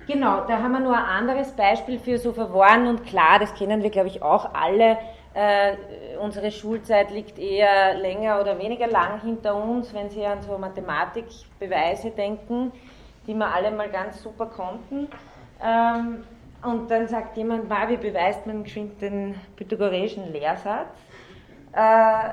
genau, 0.08 0.46
da 0.46 0.62
haben 0.62 0.72
wir 0.72 0.80
nur 0.80 0.96
ein 0.96 1.04
anderes 1.04 1.52
Beispiel 1.52 2.00
für 2.00 2.18
so 2.18 2.32
verworren 2.32 2.88
und 2.88 3.06
klar, 3.06 3.40
das 3.40 3.54
kennen 3.56 3.84
wir, 3.84 3.90
glaube 3.90 4.08
ich, 4.08 4.22
auch 4.22 4.54
alle 4.54 4.98
äh, 5.34 5.76
unsere 6.20 6.52
Schulzeit 6.52 7.12
liegt 7.12 7.40
eher 7.40 7.96
länger 7.96 8.40
oder 8.42 8.60
weniger 8.60 8.88
lang 8.88 9.22
hinter 9.22 9.56
uns, 9.56 9.94
wenn 9.94 10.10
Sie 10.10 10.26
an 10.26 10.42
so 10.42 10.58
Mathematikbeweise 10.58 12.12
denken, 12.12 12.72
die 13.28 13.34
wir 13.34 13.54
alle 13.54 13.72
mal 13.72 13.90
ganz 13.90 14.22
super 14.22 14.48
konnten. 14.48 15.08
Ähm, 15.64 16.24
und 16.62 16.92
dann 16.92 17.08
sagt 17.08 17.38
jemand, 17.38 17.70
wie 17.70 17.98
beweist 17.98 18.46
man 18.46 18.64
geschwind 18.64 19.02
den 19.02 19.36
pythagoreischen 19.56 20.32
Lehrsatz? 20.34 20.88
Äh, 21.74 22.30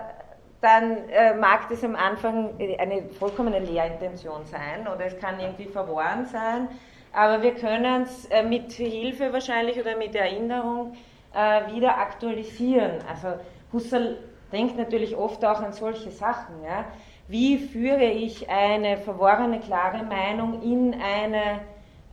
dann 0.60 1.08
äh, 1.10 1.34
mag 1.34 1.68
das 1.68 1.84
am 1.84 1.94
Anfang 1.94 2.54
eine 2.78 3.02
vollkommene 3.18 3.60
Lehrintention 3.60 4.44
sein 4.46 4.88
oder 4.88 5.06
es 5.06 5.18
kann 5.18 5.38
irgendwie 5.38 5.66
verworren 5.66 6.26
sein, 6.26 6.68
aber 7.12 7.42
wir 7.42 7.54
können 7.54 8.02
es 8.02 8.24
äh, 8.26 8.42
mit 8.42 8.72
Hilfe 8.72 9.32
wahrscheinlich 9.32 9.78
oder 9.78 9.96
mit 9.96 10.14
Erinnerung 10.14 10.94
äh, 11.34 11.72
wieder 11.72 11.98
aktualisieren. 11.98 12.98
Also 13.08 13.38
Husserl 13.72 14.18
denkt 14.52 14.76
natürlich 14.76 15.16
oft 15.16 15.44
auch 15.44 15.60
an 15.60 15.72
solche 15.72 16.10
Sachen. 16.10 16.62
Ja? 16.64 16.84
Wie 17.28 17.58
führe 17.58 18.04
ich 18.04 18.48
eine 18.48 18.98
verworrene, 18.98 19.60
klare 19.60 20.04
Meinung 20.04 20.62
in 20.62 20.94
eine 20.94 21.60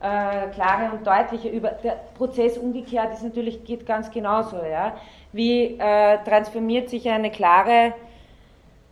äh, 0.04 0.50
klare 0.50 0.92
und 0.92 1.08
deutliche 1.08 1.48
über 1.48 1.70
der 1.70 1.98
Prozess 2.18 2.58
umgekehrt 2.58 3.14
ist 3.14 3.24
natürlich 3.24 3.64
geht 3.64 3.86
ganz 3.86 4.12
genauso 4.12 4.58
ja 4.58 4.98
wie 5.32 5.80
äh, 5.80 6.18
transformiert 6.26 6.90
sich 6.90 7.10
eine 7.10 7.32
klare 7.32 7.94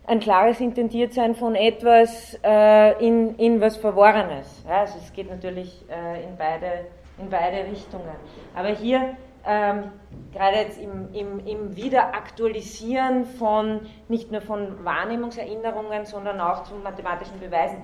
ein 0.08 0.22
klares 0.22 0.62
Intendiertsein 0.62 1.36
von 1.36 1.56
etwas 1.56 2.40
äh, 2.46 3.06
in, 3.06 3.36
in 3.36 3.60
was 3.60 3.76
Verworrenes 3.76 4.64
ja, 4.66 4.80
also 4.80 5.00
es 5.04 5.12
geht 5.12 5.30
natürlich 5.30 5.84
äh, 5.90 6.24
in 6.24 6.38
beide 6.38 6.86
in 7.20 7.30
beide 7.30 7.70
Richtungen 7.70 8.16
aber 8.56 8.70
hier 8.70 9.18
ähm, 9.46 9.92
gerade 10.34 10.58
jetzt 10.58 10.80
im, 10.80 11.14
im, 11.14 11.46
im 11.46 11.76
Wiederaktualisieren 11.76 13.26
von 13.26 13.82
nicht 14.08 14.32
nur 14.32 14.42
von 14.42 14.84
Wahrnehmungserinnerungen, 14.84 16.06
sondern 16.06 16.40
auch 16.40 16.64
zu 16.64 16.76
mathematischen 16.76 17.40
Beweisen. 17.40 17.78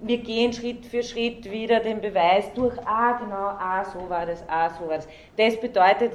Wir 0.00 0.18
gehen 0.18 0.52
Schritt 0.52 0.86
für 0.86 1.02
Schritt 1.02 1.50
wieder 1.50 1.80
den 1.80 2.00
Beweis 2.00 2.52
durch, 2.54 2.74
ah 2.86 3.18
genau, 3.18 3.34
ah 3.36 3.84
so 3.84 4.08
war 4.08 4.26
das, 4.26 4.44
ah 4.48 4.70
so 4.70 4.88
war 4.88 4.96
das. 4.96 5.08
Das 5.36 5.60
bedeutet, 5.60 6.12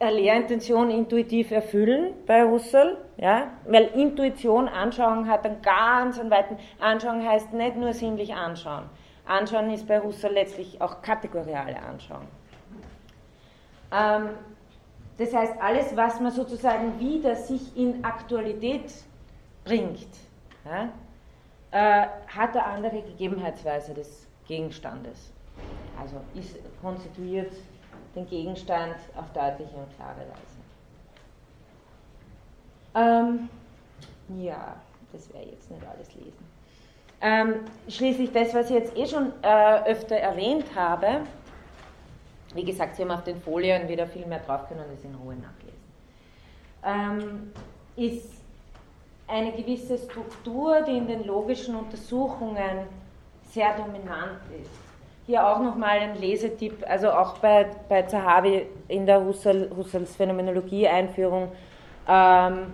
Lehrintention 0.00 0.90
intuitiv 0.90 1.50
erfüllen 1.50 2.12
bei 2.26 2.44
Husserl, 2.44 2.98
ja, 3.16 3.52
weil 3.66 3.84
Intuition, 3.94 4.68
Anschauung 4.68 5.26
hat 5.26 5.46
einen 5.46 5.62
ganz 5.62 6.18
einen 6.18 6.30
weiten, 6.30 6.58
Anschauung 6.78 7.26
heißt 7.26 7.54
nicht 7.54 7.76
nur 7.76 7.94
sinnlich 7.94 8.34
anschauen. 8.34 8.84
Anschauen 9.24 9.70
ist 9.70 9.88
bei 9.88 10.00
Husserl 10.00 10.34
letztlich 10.34 10.80
auch 10.82 11.00
kategoriale 11.00 11.80
Anschauung. 11.82 12.28
Ähm, 13.92 14.30
das 15.18 15.32
heißt, 15.32 15.54
alles, 15.60 15.96
was 15.96 16.20
man 16.20 16.30
sozusagen 16.30 16.98
wieder 17.00 17.34
sich 17.34 17.76
in 17.76 18.04
Aktualität 18.04 18.92
bringt, 19.64 20.08
ja, 20.64 20.90
äh, 21.70 22.06
hat 22.28 22.50
eine 22.50 22.64
andere 22.64 23.02
Gegebenheitsweise 23.02 23.94
des 23.94 24.26
Gegenstandes. 24.46 25.32
Also 25.98 26.16
ist, 26.34 26.56
konstituiert 26.80 27.52
den 28.14 28.26
Gegenstand 28.26 28.96
auf 29.16 29.30
deutliche 29.32 29.74
und 29.74 29.94
klare 29.96 30.20
Weise. 30.20 30.56
Ähm, 32.94 33.48
ja, 34.38 34.76
das 35.12 35.28
ich 35.28 35.50
jetzt 35.52 35.70
nicht 35.70 35.86
alles 35.86 36.14
lesen. 36.14 36.56
Ähm, 37.20 37.54
schließlich 37.88 38.32
das, 38.32 38.54
was 38.54 38.70
ich 38.70 38.76
jetzt 38.76 38.96
eh 38.96 39.06
schon 39.06 39.32
äh, 39.42 39.84
öfter 39.84 40.16
erwähnt 40.16 40.66
habe, 40.74 41.22
wie 42.56 42.64
gesagt, 42.64 42.96
Sie 42.96 43.02
haben 43.02 43.10
auf 43.10 43.24
den 43.24 43.40
Folien 43.40 43.88
wieder 43.88 44.06
viel 44.06 44.26
mehr 44.26 44.40
drauf 44.40 44.68
können, 44.68 44.84
das 44.90 45.04
in 45.04 45.14
Ruhe 45.14 45.36
nachlesen, 45.36 45.76
ähm, 46.84 47.52
ist 47.96 48.42
eine 49.28 49.52
gewisse 49.52 49.98
Struktur, 49.98 50.82
die 50.82 50.96
in 50.96 51.06
den 51.06 51.24
logischen 51.24 51.74
Untersuchungen 51.74 52.86
sehr 53.50 53.76
dominant 53.76 54.40
ist. 54.60 54.70
Hier 55.26 55.44
auch 55.44 55.60
nochmal 55.60 55.98
ein 55.98 56.20
Lesetipp, 56.20 56.84
also 56.88 57.10
auch 57.10 57.38
bei, 57.38 57.66
bei 57.88 58.02
Zahavi 58.02 58.66
in 58.86 59.06
der 59.06 59.24
Husserl, 59.24 59.70
Husserls 59.76 60.14
Phänomenologie-Einführung, 60.14 61.50
ähm, 62.08 62.72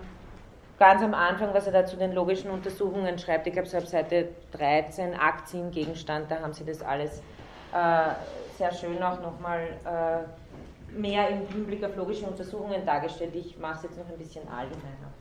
ganz 0.77 1.01
am 1.01 1.15
Anfang, 1.15 1.53
was 1.53 1.65
er 1.65 1.73
da 1.73 1.85
zu 1.85 1.97
den 1.97 2.13
logischen 2.13 2.51
Untersuchungen 2.51 3.17
schreibt, 3.17 3.47
ich 3.47 3.53
glaube 3.53 3.67
so 3.67 3.77
ab 3.77 3.87
Seite 3.87 4.29
13, 4.51 5.15
Aktien, 5.15 5.71
Gegenstand, 5.71 6.29
da 6.29 6.41
haben 6.41 6.53
sie 6.53 6.65
das 6.65 6.83
alles 6.83 7.23
äh, 7.73 8.09
sehr 8.57 8.73
schön 8.73 9.01
auch 9.01 9.21
nochmal 9.21 9.67
äh, 9.85 10.97
mehr 10.99 11.29
im 11.29 11.47
Hinblick 11.47 11.83
auf 11.83 11.95
logische 11.95 12.25
Untersuchungen 12.25 12.85
dargestellt. 12.85 13.35
Ich 13.35 13.57
mache 13.57 13.77
es 13.77 13.83
jetzt 13.83 13.97
noch 13.97 14.09
ein 14.09 14.17
bisschen 14.17 14.47
allgemeiner. 14.47 15.11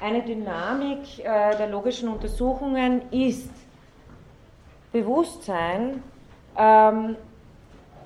Eine 0.00 0.22
Dynamik 0.22 1.18
äh, 1.18 1.56
der 1.56 1.68
logischen 1.68 2.08
Untersuchungen 2.08 3.02
ist 3.10 3.50
Bewusstsein 4.92 6.02
ähm, 6.56 7.16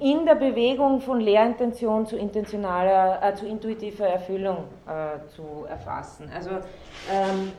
in 0.00 0.26
der 0.26 0.34
Bewegung 0.34 1.00
von 1.00 1.20
Lehrintention 1.20 2.06
zu 2.06 2.16
intentionaler, 2.16 3.22
äh, 3.22 3.34
zu 3.34 3.46
intuitiver 3.46 4.06
Erfüllung 4.06 4.64
äh, 4.86 5.26
zu 5.34 5.66
erfassen. 5.68 6.30
Also, 6.34 6.50
ähm, 7.10 7.52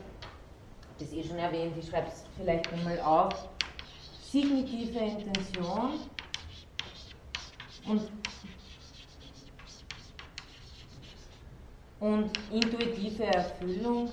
das 0.98 1.12
eh 1.12 1.22
schon 1.22 1.38
erwähnt, 1.38 1.74
ich 1.78 1.88
schreibe 1.88 2.08
es 2.08 2.24
vielleicht 2.38 2.70
nochmal 2.70 3.00
auf. 3.00 3.48
Signitive 4.22 4.98
Intention 4.98 5.94
und, 7.88 8.10
und 12.00 12.30
intuitive 12.50 13.24
Erfüllung 13.24 14.10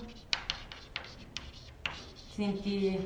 sind 2.36 2.63
die 2.65 2.99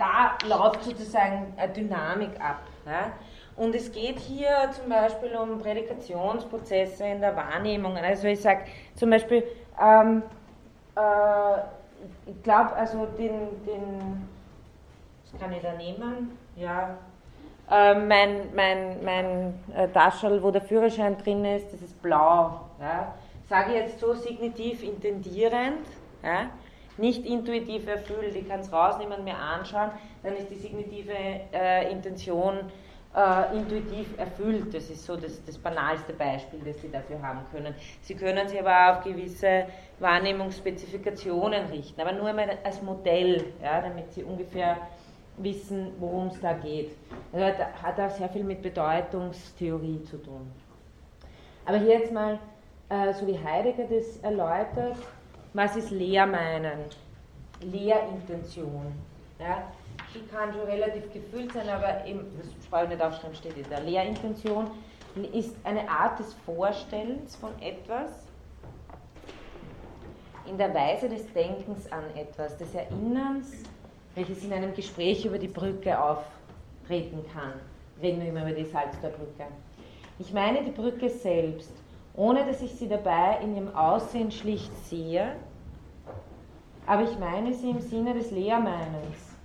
da 0.00 0.38
läuft 0.46 0.82
sozusagen 0.84 1.52
eine 1.56 1.72
Dynamik 1.72 2.40
ab. 2.40 2.62
Ja? 2.86 3.12
Und 3.56 3.74
es 3.74 3.92
geht 3.92 4.18
hier 4.18 4.70
zum 4.72 4.88
Beispiel 4.88 5.36
um 5.36 5.58
Prädikationsprozesse 5.58 7.04
in 7.04 7.20
der 7.20 7.36
Wahrnehmung. 7.36 7.96
Also 7.98 8.28
ich 8.28 8.40
sage 8.40 8.64
zum 8.94 9.10
Beispiel, 9.10 9.44
ähm, 9.78 10.22
äh, 10.96 11.58
ich 12.30 12.42
glaube, 12.42 12.72
also 12.74 13.04
den, 13.18 13.62
den, 13.66 14.26
was 15.30 15.40
kann 15.40 15.52
ich 15.52 15.60
da 15.60 15.74
nehmen? 15.74 16.38
Ja, 16.56 16.96
äh, 17.70 17.94
mein, 17.94 18.54
mein, 18.54 19.04
mein 19.04 19.54
äh, 19.74 19.88
Taschel, 19.88 20.42
wo 20.42 20.50
der 20.50 20.62
Führerschein 20.62 21.16
drin 21.18 21.44
ist, 21.44 21.72
das 21.72 21.82
ist 21.82 22.00
blau. 22.02 22.60
Ja? 22.80 23.14
Sage 23.48 23.70
ich 23.70 23.76
jetzt 23.76 24.00
so 24.00 24.14
signitiv 24.14 24.82
intendierend. 24.82 25.86
Ja? 26.22 26.50
nicht 27.00 27.24
intuitiv 27.26 27.88
erfüllt, 27.88 28.36
ich 28.36 28.46
kann 28.48 28.60
es 28.60 28.72
rausnehmen, 28.72 29.18
und 29.18 29.24
mir 29.24 29.36
anschauen, 29.36 29.90
dann 30.22 30.36
ist 30.36 30.50
die 30.50 30.54
signitive 30.54 31.14
äh, 31.52 31.90
Intention 31.90 32.58
äh, 33.16 33.56
intuitiv 33.56 34.18
erfüllt. 34.18 34.74
Das 34.74 34.88
ist 34.90 35.04
so 35.04 35.16
das, 35.16 35.44
das, 35.44 35.58
banalste 35.58 36.12
Beispiel, 36.12 36.60
das 36.64 36.80
Sie 36.80 36.90
dafür 36.90 37.20
haben 37.22 37.40
können. 37.50 37.74
Sie 38.02 38.14
können 38.14 38.46
sich 38.48 38.60
aber 38.60 38.70
auch 38.70 38.98
auf 38.98 39.04
gewisse 39.04 39.66
Wahrnehmungsspezifikationen 39.98 41.66
richten, 41.66 42.00
aber 42.00 42.12
nur 42.12 42.28
einmal 42.28 42.58
als 42.62 42.80
Modell, 42.82 43.44
ja, 43.62 43.80
damit 43.80 44.12
Sie 44.12 44.22
ungefähr 44.22 44.76
wissen, 45.42 45.92
worum 45.98 46.28
es 46.28 46.40
da 46.40 46.52
geht. 46.52 46.96
Also 47.32 47.46
hat, 47.82 48.00
auch 48.00 48.10
sehr 48.10 48.28
viel 48.28 48.44
mit 48.44 48.62
Bedeutungstheorie 48.62 50.02
zu 50.04 50.16
tun. 50.18 50.50
Aber 51.66 51.78
hier 51.78 51.98
jetzt 51.98 52.12
mal, 52.12 52.38
äh, 52.88 53.12
so 53.12 53.26
wie 53.26 53.38
Heidegger 53.38 53.84
das 53.84 54.18
erläutert, 54.18 54.96
was 55.52 55.76
ist 55.76 55.90
Lehr 55.90 56.26
meinen? 56.26 56.80
Lehrintention. 57.60 58.92
Ja? 59.38 59.64
Die 60.14 60.26
kann 60.26 60.52
schon 60.52 60.62
relativ 60.62 61.12
gefüllt 61.12 61.52
sein, 61.52 61.68
aber 61.68 62.04
eben, 62.04 62.26
das 62.36 62.48
brauche 62.70 62.84
ich 62.84 62.90
nicht 62.90 63.02
aufschreiben, 63.02 63.34
steht 63.34 63.56
in 63.56 63.68
der 63.68 63.80
Lehrintention 63.80 64.70
ist 65.32 65.56
eine 65.64 65.88
Art 65.88 66.18
des 66.18 66.34
Vorstellens 66.46 67.36
von 67.36 67.50
etwas 67.60 68.10
in 70.46 70.58
der 70.58 70.74
Weise 70.74 71.08
des 71.08 71.32
Denkens 71.32 71.90
an 71.92 72.04
etwas, 72.16 72.56
des 72.56 72.74
Erinnerns, 72.74 73.62
welches 74.20 74.44
in 74.44 74.52
einem 74.52 74.74
Gespräch 74.74 75.24
über 75.24 75.38
die 75.38 75.48
Brücke 75.48 75.98
auftreten 75.98 77.24
kann. 77.32 77.54
Reden 78.00 78.20
wir 78.22 78.28
immer 78.28 78.42
über 78.42 78.52
die 78.52 78.64
Salztorbrücke. 78.64 79.46
Ich 80.18 80.32
meine 80.32 80.62
die 80.62 80.70
Brücke 80.70 81.08
selbst 81.08 81.72
ohne 82.14 82.44
dass 82.44 82.60
ich 82.60 82.72
sie 82.72 82.88
dabei 82.88 83.38
in 83.42 83.54
ihrem 83.54 83.74
Aussehen 83.74 84.30
schlicht 84.30 84.74
sehe, 84.86 85.36
aber 86.86 87.04
ich 87.04 87.18
meine 87.18 87.54
sie 87.54 87.70
im 87.70 87.80
Sinne 87.80 88.14
des 88.14 88.30
Lehrmeinens. 88.30 89.36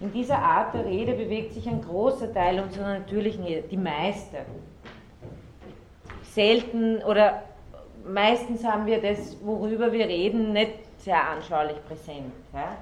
In 0.00 0.12
dieser 0.12 0.38
Art 0.38 0.74
der 0.74 0.86
Rede 0.86 1.12
bewegt 1.12 1.52
sich 1.52 1.68
ein 1.68 1.82
großer 1.82 2.32
Teil 2.32 2.60
unserer 2.60 2.98
natürlichen 2.98 3.44
Rede, 3.44 3.68
die 3.68 3.76
meiste. 3.76 4.38
Selten 6.22 7.02
oder 7.04 7.42
meistens 8.04 8.64
haben 8.64 8.86
wir 8.86 9.00
das, 9.00 9.36
worüber 9.44 9.92
wir 9.92 10.06
reden, 10.06 10.52
nicht 10.52 10.72
sehr 10.98 11.28
anschaulich 11.28 11.76
präsent. 11.86 12.32
Ja? 12.52 12.76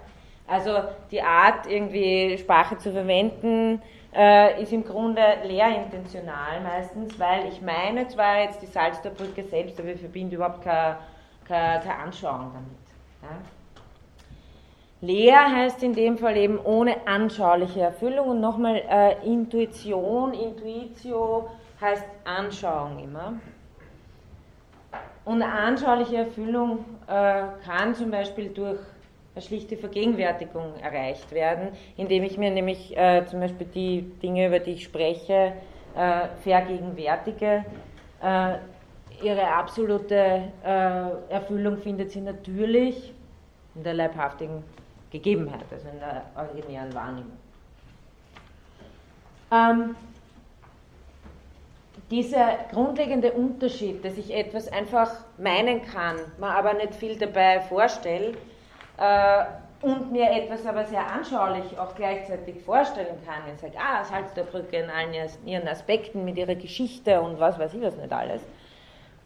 Also 0.49 0.70
die 1.11 1.22
Art, 1.22 1.66
irgendwie 1.66 2.38
Sprache 2.38 2.78
zu 2.78 2.90
verwenden, 2.90 3.82
äh, 4.14 4.62
ist 4.62 4.72
im 4.72 4.82
Grunde 4.82 5.22
lehrintentional 5.44 6.61
meistens, 6.62 7.20
weil 7.20 7.49
ich 7.49 7.61
meine 7.61 8.09
zwar 8.09 8.40
jetzt 8.40 8.62
die 8.62 8.66
Salzterbrücke 8.66 9.44
selbst, 9.44 9.78
aber 9.78 9.90
ich 9.90 10.01
verbinde 10.01 10.36
überhaupt 10.36 10.62
keine, 10.62 10.96
keine, 11.46 11.80
keine 11.80 11.99
Anschauung 11.99 12.51
damit. 12.55 13.30
Ja? 13.30 13.38
Leer 15.01 15.55
heißt 15.55 15.82
in 15.82 15.92
dem 15.92 16.18
Fall 16.18 16.36
eben 16.36 16.59
ohne 16.59 17.07
anschauliche 17.07 17.82
Erfüllung 17.82 18.30
und 18.30 18.40
nochmal 18.40 18.82
äh, 18.88 19.24
Intuition, 19.24 20.32
Intuitio 20.32 21.51
heißt 21.80 22.05
Anschauung 22.24 22.99
immer. 22.99 23.34
Und 25.24 25.42
anschauliche 25.42 26.16
Erfüllung 26.16 26.84
äh, 27.07 27.42
kann 27.64 27.94
zum 27.94 28.11
Beispiel 28.11 28.49
durch 28.49 28.80
schlichte 29.41 29.76
Vergegenwärtigung 29.76 30.74
erreicht 30.82 31.32
werden, 31.32 31.68
indem 31.97 32.24
ich 32.24 32.39
mir 32.39 32.51
nämlich 32.51 32.97
äh, 32.97 33.24
zum 33.26 33.41
Beispiel 33.41 33.66
die 33.66 34.03
Dinge, 34.22 34.47
über 34.47 34.59
die 34.59 34.72
ich 34.72 34.84
spreche, 34.84 35.53
äh, 35.97 36.28
vergegenwärtige. 36.43 37.64
Äh, 38.22 38.55
ihre 39.22 39.49
absolute 39.49 40.43
äh, 40.64 41.32
Erfüllung 41.32 41.78
findet 41.78 42.12
sie 42.12 42.20
natürlich 42.20 43.12
in 43.74 43.82
der 43.82 43.95
leibhaftigen 43.95 44.62
Gegebenheit, 45.11 45.64
also 45.70 45.89
in 45.89 45.99
der 45.99 46.22
originären 46.36 46.95
Wahrnehmung. 46.95 47.32
Ähm, 49.51 49.97
dieser 52.11 52.59
grundlegende 52.70 53.32
Unterschied, 53.32 54.05
dass 54.05 54.16
ich 54.16 54.34
etwas 54.34 54.70
einfach 54.70 55.11
meinen 55.36 55.82
kann, 55.82 56.16
man 56.39 56.51
aber 56.51 56.74
nicht 56.74 56.95
viel 56.95 57.16
dabei 57.16 57.61
vorstellt, 57.61 58.36
äh, 58.36 58.58
und 59.80 60.11
mir 60.11 60.30
etwas 60.30 60.66
aber 60.66 60.84
sehr 60.84 61.07
anschaulich 61.07 61.78
auch 61.78 61.94
gleichzeitig 61.94 62.61
vorstellen 62.62 63.16
kann. 63.24 63.42
Ich 63.55 63.61
sage, 63.61 63.74
ah, 63.78 64.05
Salzderbrücke 64.05 64.78
in 64.78 64.90
allen 64.90 65.14
ihren 65.46 65.68
Aspekten 65.68 66.24
mit 66.24 66.36
ihrer 66.36 66.57
Geschichte 66.57 67.20
und 67.20 67.38
was 67.38 67.59
weiß 67.59 67.74
ich 67.74 67.82
was 67.82 67.96
nicht 67.96 68.12
alles, 68.12 68.42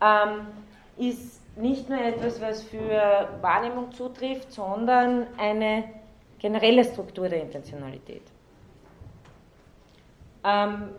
ähm, 0.02 0.46
ist 0.98 1.40
nicht 1.56 1.88
nur 1.88 2.00
etwas, 2.00 2.40
was 2.40 2.62
für 2.62 3.28
Wahrnehmung 3.40 3.92
zutrifft, 3.92 4.52
sondern 4.52 5.26
eine 5.38 5.84
generelle 6.38 6.84
Struktur 6.84 7.28
der 7.28 7.42
Intentionalität. 7.42 8.22
Ähm, 10.44 10.90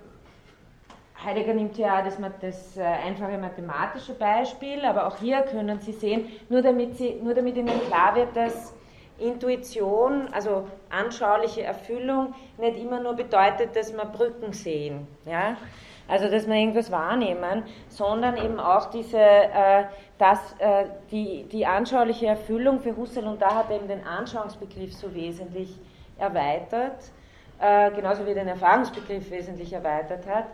Heidegger 1.23 1.53
nimmt 1.53 1.77
ja 1.77 2.01
das, 2.01 2.17
das 2.41 2.77
äh, 2.77 2.83
einfache 2.83 3.37
mathematische 3.37 4.13
Beispiel, 4.13 4.83
aber 4.85 5.07
auch 5.07 5.17
hier 5.17 5.41
können 5.41 5.79
Sie 5.79 5.93
sehen, 5.93 6.27
nur 6.49 6.61
damit, 6.61 6.97
Sie, 6.97 7.19
nur 7.21 7.33
damit 7.33 7.55
Ihnen 7.57 7.79
klar 7.87 8.15
wird, 8.15 8.35
dass 8.35 8.73
Intuition, 9.19 10.27
also 10.33 10.67
anschauliche 10.89 11.63
Erfüllung, 11.63 12.33
nicht 12.57 12.77
immer 12.77 12.99
nur 12.99 13.13
bedeutet, 13.13 13.75
dass 13.75 13.93
wir 13.93 14.05
Brücken 14.05 14.53
sehen. 14.53 15.07
Ja? 15.25 15.55
also 16.07 16.29
dass 16.29 16.47
wir 16.47 16.55
irgendwas 16.55 16.91
wahrnehmen, 16.91 17.63
sondern 17.89 18.37
eben 18.37 18.59
auch 18.59 18.89
diese, 18.89 19.19
äh, 19.19 19.85
dass, 20.17 20.39
äh, 20.59 20.85
die, 21.11 21.43
die 21.45 21.65
anschauliche 21.65 22.27
Erfüllung 22.27 22.79
für 22.79 22.95
Husserl, 22.95 23.27
und 23.27 23.41
da 23.41 23.55
hat 23.55 23.71
eben 23.71 23.87
den 23.87 24.05
Anschauungsbegriff 24.05 24.93
so 24.93 25.13
wesentlich 25.13 25.79
erweitert, 26.17 27.11
äh, 27.59 27.91
genauso 27.91 28.25
wie 28.25 28.33
den 28.33 28.47
Erfahrungsbegriff 28.47 29.31
wesentlich 29.31 29.71
erweitert 29.71 30.27
hat, 30.27 30.45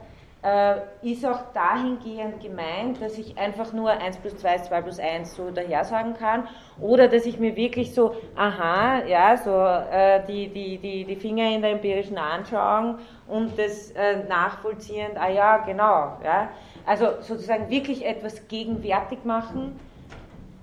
äh, 0.41 0.75
ist 1.01 1.25
auch 1.25 1.51
dahingehend 1.53 2.41
gemeint, 2.41 3.01
dass 3.01 3.17
ich 3.17 3.37
einfach 3.37 3.73
nur 3.73 3.89
1 3.89 4.17
plus 4.17 4.37
2 4.37 4.55
ist 4.55 4.65
2 4.65 4.81
plus 4.81 4.99
1 4.99 5.35
so 5.35 5.51
daher 5.51 5.83
sagen 5.83 6.13
kann 6.13 6.47
oder 6.79 7.09
dass 7.09 7.25
ich 7.25 7.39
mir 7.39 7.55
wirklich 7.57 7.93
so, 7.93 8.15
aha, 8.35 9.03
ja, 9.05 9.35
so 9.35 9.51
äh, 9.51 10.25
die, 10.25 10.47
die, 10.47 10.77
die, 10.77 11.03
die 11.03 11.15
Finger 11.17 11.49
in 11.53 11.61
der 11.61 11.71
empirischen 11.71 12.17
Anschauung 12.17 12.99
und 13.27 13.59
das 13.59 13.91
äh, 13.91 14.23
nachvollziehend, 14.29 15.17
ah 15.17 15.29
ja, 15.29 15.57
genau, 15.57 16.17
ja. 16.23 16.49
Also 16.85 17.21
sozusagen 17.21 17.69
wirklich 17.69 18.05
etwas 18.05 18.47
gegenwärtig 18.47 19.25
machen, 19.25 19.77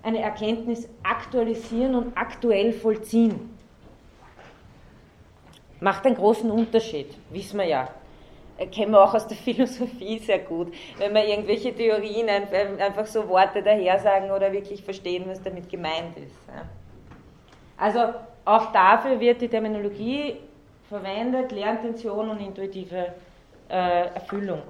eine 0.03 0.21
Erkenntnis 0.21 0.89
aktualisieren 1.03 1.95
und 1.95 2.17
aktuell 2.17 2.73
vollziehen. 2.73 3.55
Macht 5.81 6.07
einen 6.07 6.17
großen 6.17 6.51
Unterschied, 6.51 7.15
wissen 7.31 7.59
wir 7.59 7.67
ja 7.67 7.89
kennen 8.73 8.93
wir 8.93 9.03
auch 9.03 9.15
aus 9.15 9.27
der 9.27 9.37
Philosophie 9.49 10.19
sehr 10.19 10.41
gut, 10.41 10.73
wenn 10.99 11.15
wir 11.15 11.25
irgendwelche 11.25 11.75
Theorien 11.75 12.29
einfach 12.29 13.07
so 13.07 13.29
Worte 13.29 13.63
dahersagen 13.63 14.31
oder 14.31 14.53
wirklich 14.53 14.83
verstehen, 14.83 15.25
was 15.27 15.43
damit 15.43 15.69
gemeint 15.69 16.17
ist. 16.17 16.37
Also 17.77 18.15
auch 18.45 18.73
dafür 18.73 19.21
wird 19.21 19.41
die 19.41 19.49
Terminologie 19.49 20.37
verwendet, 20.89 21.53
Lehrintention 21.53 22.31
und 22.31 22.41
intuitive 22.41 23.13
äh, 23.69 24.07
Erfüllung. 24.15 24.63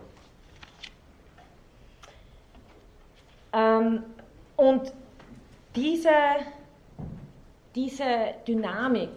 Ähm, 3.53 4.03
und 4.57 4.93
diese, 5.74 6.11
diese 7.74 8.05
Dynamik, 8.49 9.11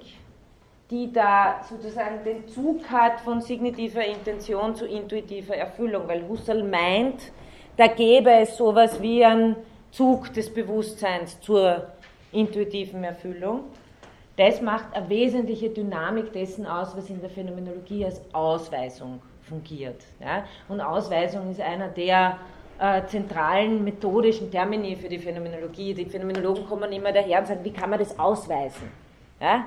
die 0.90 1.12
da 1.14 1.62
sozusagen 1.70 2.24
den 2.24 2.48
Zug 2.48 2.90
hat 2.90 3.22
von 3.22 3.42
signitiver 3.42 4.04
Intention 4.04 4.76
zu 4.76 4.86
intuitiver 4.86 5.56
Erfüllung, 5.56 6.08
weil 6.08 6.28
Husserl 6.28 6.64
meint, 6.64 7.32
da 7.78 7.88
gäbe 7.88 8.32
es 8.32 8.58
sowas 8.58 9.02
wie 9.02 9.24
einen 9.24 9.56
Zug 9.92 10.34
des 10.34 10.54
Bewusstseins 10.54 11.40
zur 11.42 11.88
intuitiven 12.32 13.04
Erfüllung. 13.04 13.66
Das 14.36 14.62
macht 14.62 14.94
eine 14.94 15.10
wesentliche 15.10 15.70
Dynamik 15.70 16.32
dessen 16.34 16.66
aus, 16.66 16.96
was 16.96 17.10
in 17.10 17.22
der 17.22 17.30
Phänomenologie 17.30 18.06
als 18.06 18.22
Ausweisung 18.34 19.22
fungiert. 19.48 20.02
Ja? 20.20 20.46
Und 20.70 20.82
Ausweisung 20.82 21.52
ist 21.52 21.62
einer 21.62 21.90
der 21.90 22.38
äh, 22.80 23.06
zentralen 23.06 23.84
methodischen 23.84 24.50
Termini 24.50 24.96
für 24.96 25.10
die 25.10 25.20
Phänomenologie. 25.20 25.94
Die 25.94 26.06
Phänomenologen 26.06 26.66
kommen 26.66 26.92
immer 26.92 27.12
daher 27.12 27.40
und 27.40 27.48
sagen, 27.48 27.64
wie 27.64 27.74
kann 27.74 27.90
man 27.90 28.00
das 28.00 28.18
ausweisen? 28.18 28.90
Ja? 29.42 29.66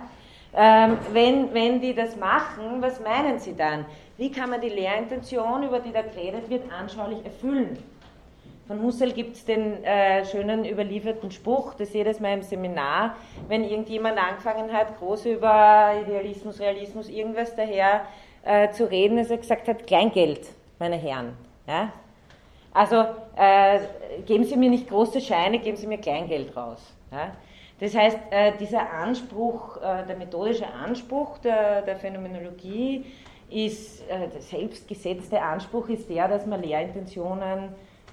Ähm, 0.55 0.99
wenn, 1.13 1.55
wenn 1.55 1.81
die 1.81 1.95
das 1.95 2.17
machen, 2.17 2.81
was 2.81 3.01
meinen 3.01 3.39
sie 3.39 3.57
dann? 3.57 3.87
Wie 4.19 4.31
kann 4.31 4.51
man 4.51 4.61
die 4.61 4.69
Lehrintention, 4.69 5.63
über 5.63 5.81
die 5.81 5.93
da 5.93 6.03
geredet 6.03 6.51
wird, 6.51 6.71
anschaulich 6.71 7.25
erfüllen? 7.25 7.79
Von 8.69 8.83
Husserl 8.83 9.13
gibt 9.13 9.37
es 9.37 9.45
den 9.45 9.83
äh, 9.83 10.25
schönen 10.25 10.65
überlieferten 10.65 11.31
Spruch, 11.31 11.75
das 11.75 11.93
jedes 11.93 12.21
Mal 12.21 12.35
im 12.35 12.43
Seminar, 12.43 13.17
wenn 13.49 13.65
irgendjemand 13.65 14.19
angefangen 14.19 14.73
hat, 14.73 14.99
groß 14.99 15.27
über 15.27 15.95
Idealismus, 16.03 16.61
Realismus, 16.61 17.09
irgendwas 17.09 17.57
daher 17.57 18.03
äh, 18.45 18.71
zu 18.71 18.89
reden, 18.89 19.17
dass 19.17 19.31
er 19.31 19.39
gesagt 19.39 19.69
hat, 19.69 19.87
Kleingeld, 19.87 20.47
meine 20.79 20.97
Herren. 20.97 21.37
Ja? 21.67 21.93
Also 22.73 23.05
äh, 23.37 23.81
geben 24.27 24.45
Sie 24.45 24.57
mir 24.57 24.71
nicht 24.71 24.89
große 24.89 25.21
Scheine, 25.21 25.59
geben 25.59 25.77
Sie 25.77 25.87
mir 25.87 25.99
Kleingeld 25.99 26.57
raus. 26.57 26.95
Ja? 27.11 27.33
Das 27.83 27.97
heißt, 27.97 28.19
äh, 28.31 28.53
dieser 28.61 28.93
Anspruch, 28.93 29.77
äh, 29.79 30.07
der 30.07 30.17
methodische 30.17 30.73
Anspruch 30.73 31.39
der, 31.39 31.83
der 31.83 31.97
Phänomenologie 31.97 33.05
ist, 33.51 34.09
äh, 34.09 34.29
der 34.29 34.41
selbstgesetzte 34.41 35.43
Anspruch 35.43 35.89
ist 35.89 36.09
der, 36.09 36.29
dass 36.29 36.47
man 36.47 36.63
Lehrintentionen, 36.63 37.71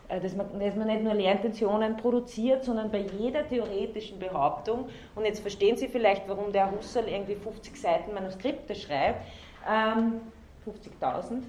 dass 0.07 0.35
man, 0.35 0.59
dass 0.59 0.75
man 0.75 0.87
nicht 0.87 1.03
nur 1.03 1.13
Lehrintentionen 1.13 1.97
produziert, 1.97 2.63
sondern 2.63 2.89
bei 2.89 3.05
jeder 3.19 3.47
theoretischen 3.47 4.17
Behauptung, 4.17 4.89
und 5.13 5.25
jetzt 5.25 5.41
verstehen 5.41 5.77
Sie 5.77 5.87
vielleicht, 5.87 6.27
warum 6.27 6.51
der 6.51 6.71
Husserl 6.71 7.07
irgendwie 7.07 7.35
50 7.35 7.79
Seiten 7.79 8.11
Manuskripte 8.15 8.73
schreibt, 8.73 9.23
ähm, 9.69 10.21
50.000, 10.65 11.43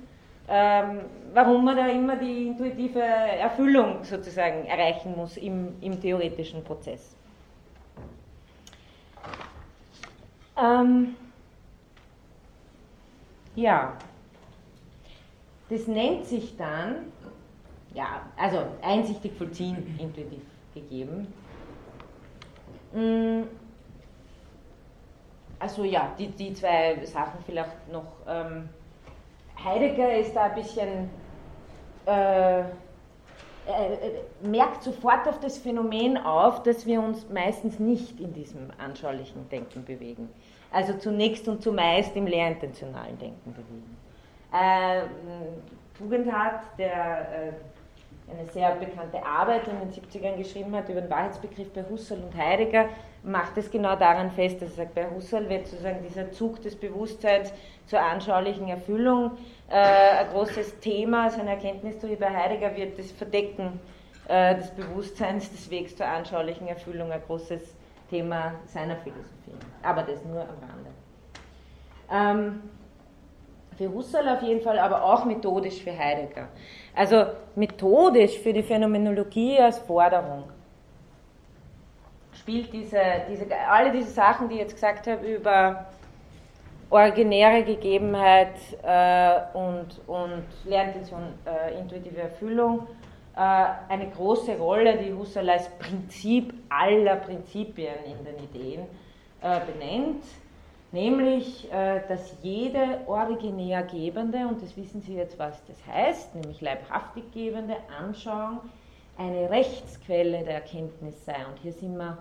ähm, 0.47 1.01
warum 1.33 1.65
man 1.65 1.75
da 1.75 1.89
immer 1.89 2.17
die 2.17 2.49
intuitive 2.49 3.01
Erfüllung 3.01 4.05
sozusagen 4.05 4.67
erreichen 4.67 5.15
muss 5.17 5.39
im, 5.39 5.81
im 5.81 5.99
theoretischen 5.99 6.63
Prozess. 6.63 7.17
Ähm, 10.61 11.17
ja, 13.55 13.97
das 15.69 15.87
nennt 15.87 16.27
sich 16.27 16.57
dann, 16.57 17.13
ja, 17.95 18.27
also 18.37 18.59
einsichtig 18.83 19.33
vollziehen, 19.37 19.99
intuitiv 19.99 20.43
gegeben. 20.75 21.33
Mm, 22.93 23.43
also 25.59 25.85
ja, 25.85 26.13
die, 26.19 26.29
die 26.29 26.55
zwei 26.55 27.05
Sachen 27.05 27.41
vielleicht 27.47 27.91
noch. 27.91 28.07
Ähm, 28.27 28.69
Heidegger 29.63 30.17
ist 30.17 30.35
da 30.35 30.45
ein 30.45 30.55
bisschen 30.55 31.11
äh, 32.07 32.65
äh, 33.71 33.95
äh, 33.95 34.47
merkt 34.47 34.83
sofort 34.83 35.29
auf 35.29 35.39
das 35.41 35.59
Phänomen 35.59 36.17
auf, 36.17 36.63
dass 36.63 36.87
wir 36.87 37.01
uns 37.01 37.29
meistens 37.29 37.79
nicht 37.79 38.19
in 38.19 38.33
diesem 38.33 38.71
anschaulichen 38.79 39.49
Denken 39.51 39.85
bewegen. 39.85 40.29
Also 40.73 40.95
zunächst 40.95 41.49
und 41.49 41.63
zumeist 41.63 42.15
im 42.17 42.27
lehrintentionalen 42.27 43.19
Denken 43.19 43.53
bewegen. 43.53 43.97
Äh, 44.53 45.03
Tugendhat, 45.99 46.63
der 46.79 46.89
äh, 46.89 47.53
eine 48.33 48.49
sehr 48.53 48.75
bekannte 48.77 49.25
Arbeit 49.25 49.63
in 49.67 49.79
den 49.81 49.93
70ern 49.93 50.37
geschrieben 50.37 50.75
hat 50.75 50.89
über 50.89 51.01
den 51.01 51.11
Wahrheitsbegriff 51.11 51.73
bei 51.73 51.85
Husserl 51.89 52.21
und 52.23 52.37
Heidegger, 52.37 52.89
macht 53.23 53.57
es 53.59 53.71
genau 53.71 53.97
daran 53.97 54.31
fest, 54.31 54.63
dass 54.63 54.71
er 54.71 54.85
sagt, 54.85 54.95
bei 54.95 55.07
Husserl 55.11 55.49
wird 55.49 55.67
sozusagen 55.67 56.03
dieser 56.09 56.31
Zug 56.33 56.63
des 56.63 56.77
Bewusstseins 56.77 57.53
zur 57.87 58.01
anschaulichen 58.01 58.69
Erfüllung 58.69 59.33
äh, 59.69 59.75
ein 59.75 60.29
großes 60.29 60.81
Thema. 60.81 61.31
Seine 61.31 61.51
Erkenntnistheorie 61.51 62.17
bei 62.17 62.31
Heidegger 62.31 62.75
wird 62.77 62.99
das 62.99 63.11
Verdecken 63.13 63.81
äh, 64.29 64.55
des 64.55 64.71
Bewusstseins 64.71 65.51
des 65.51 65.71
Wegs 65.71 65.97
zur 65.97 66.07
anschaulichen 66.07 66.69
Erfüllung 66.69 67.13
ein 67.13 67.21
großes 67.27 67.75
Thema 68.11 68.55
seiner 68.67 68.97
Philosophie. 68.97 69.55
Aber 69.83 70.03
das 70.03 70.23
nur 70.25 70.41
am 70.43 70.59
Rande. 70.61 70.91
Ähm, 72.13 72.63
für 73.79 73.89
Husserl 73.89 74.29
auf 74.29 74.43
jeden 74.43 74.61
Fall, 74.61 74.79
aber 74.79 75.03
auch 75.03 75.25
methodisch 75.25 75.83
für 75.83 75.97
Heidegger. 75.97 76.49
Also 76.95 77.25
methodisch 77.55 78.39
für 78.39 78.53
die 78.53 78.63
Phänomenologie 78.63 79.59
als 79.59 79.79
Forderung 79.79 80.45
spielt 82.35 82.73
diese, 82.73 83.01
diese, 83.31 83.47
alle 83.69 83.93
diese 83.93 84.11
Sachen, 84.11 84.49
die 84.49 84.57
ich 84.57 84.61
jetzt 84.61 84.75
gesagt 84.75 85.07
habe, 85.07 85.27
über 85.27 85.87
originäre 86.91 87.63
Gegebenheit 87.63 88.57
äh, 88.83 89.41
und, 89.57 90.01
und 90.07 90.45
Lernintention, 90.65 91.35
äh, 91.47 91.79
intuitive 91.79 92.21
Erfüllung 92.21 92.87
eine 93.35 94.11
große 94.11 94.59
Rolle, 94.59 94.99
die 94.99 95.13
Husserl 95.13 95.51
als 95.51 95.69
Prinzip 95.79 96.53
aller 96.69 97.17
Prinzipien 97.17 97.95
in 98.05 98.25
den 98.25 98.45
Ideen 98.45 98.87
äh, 99.41 99.61
benennt, 99.61 100.25
nämlich, 100.93 101.71
äh, 101.73 102.01
dass 102.09 102.37
jede 102.43 103.01
originär 103.07 103.83
gebende, 103.85 104.47
und 104.47 104.63
das 104.63 104.77
wissen 104.77 105.01
Sie 105.01 105.15
jetzt, 105.15 105.39
was 105.39 105.65
das 105.67 105.77
heißt, 105.87 106.35
nämlich 106.35 106.61
leibhaftig 106.61 107.25
gebende 107.33 107.77
Anschauung, 107.99 108.61
eine 109.17 109.49
Rechtsquelle 109.51 110.45
der 110.45 110.55
Erkenntnis 110.55 111.25
sei. 111.25 111.37
Und 111.47 111.59
hier 111.63 111.73
sind 111.73 111.97
wir 111.97 112.19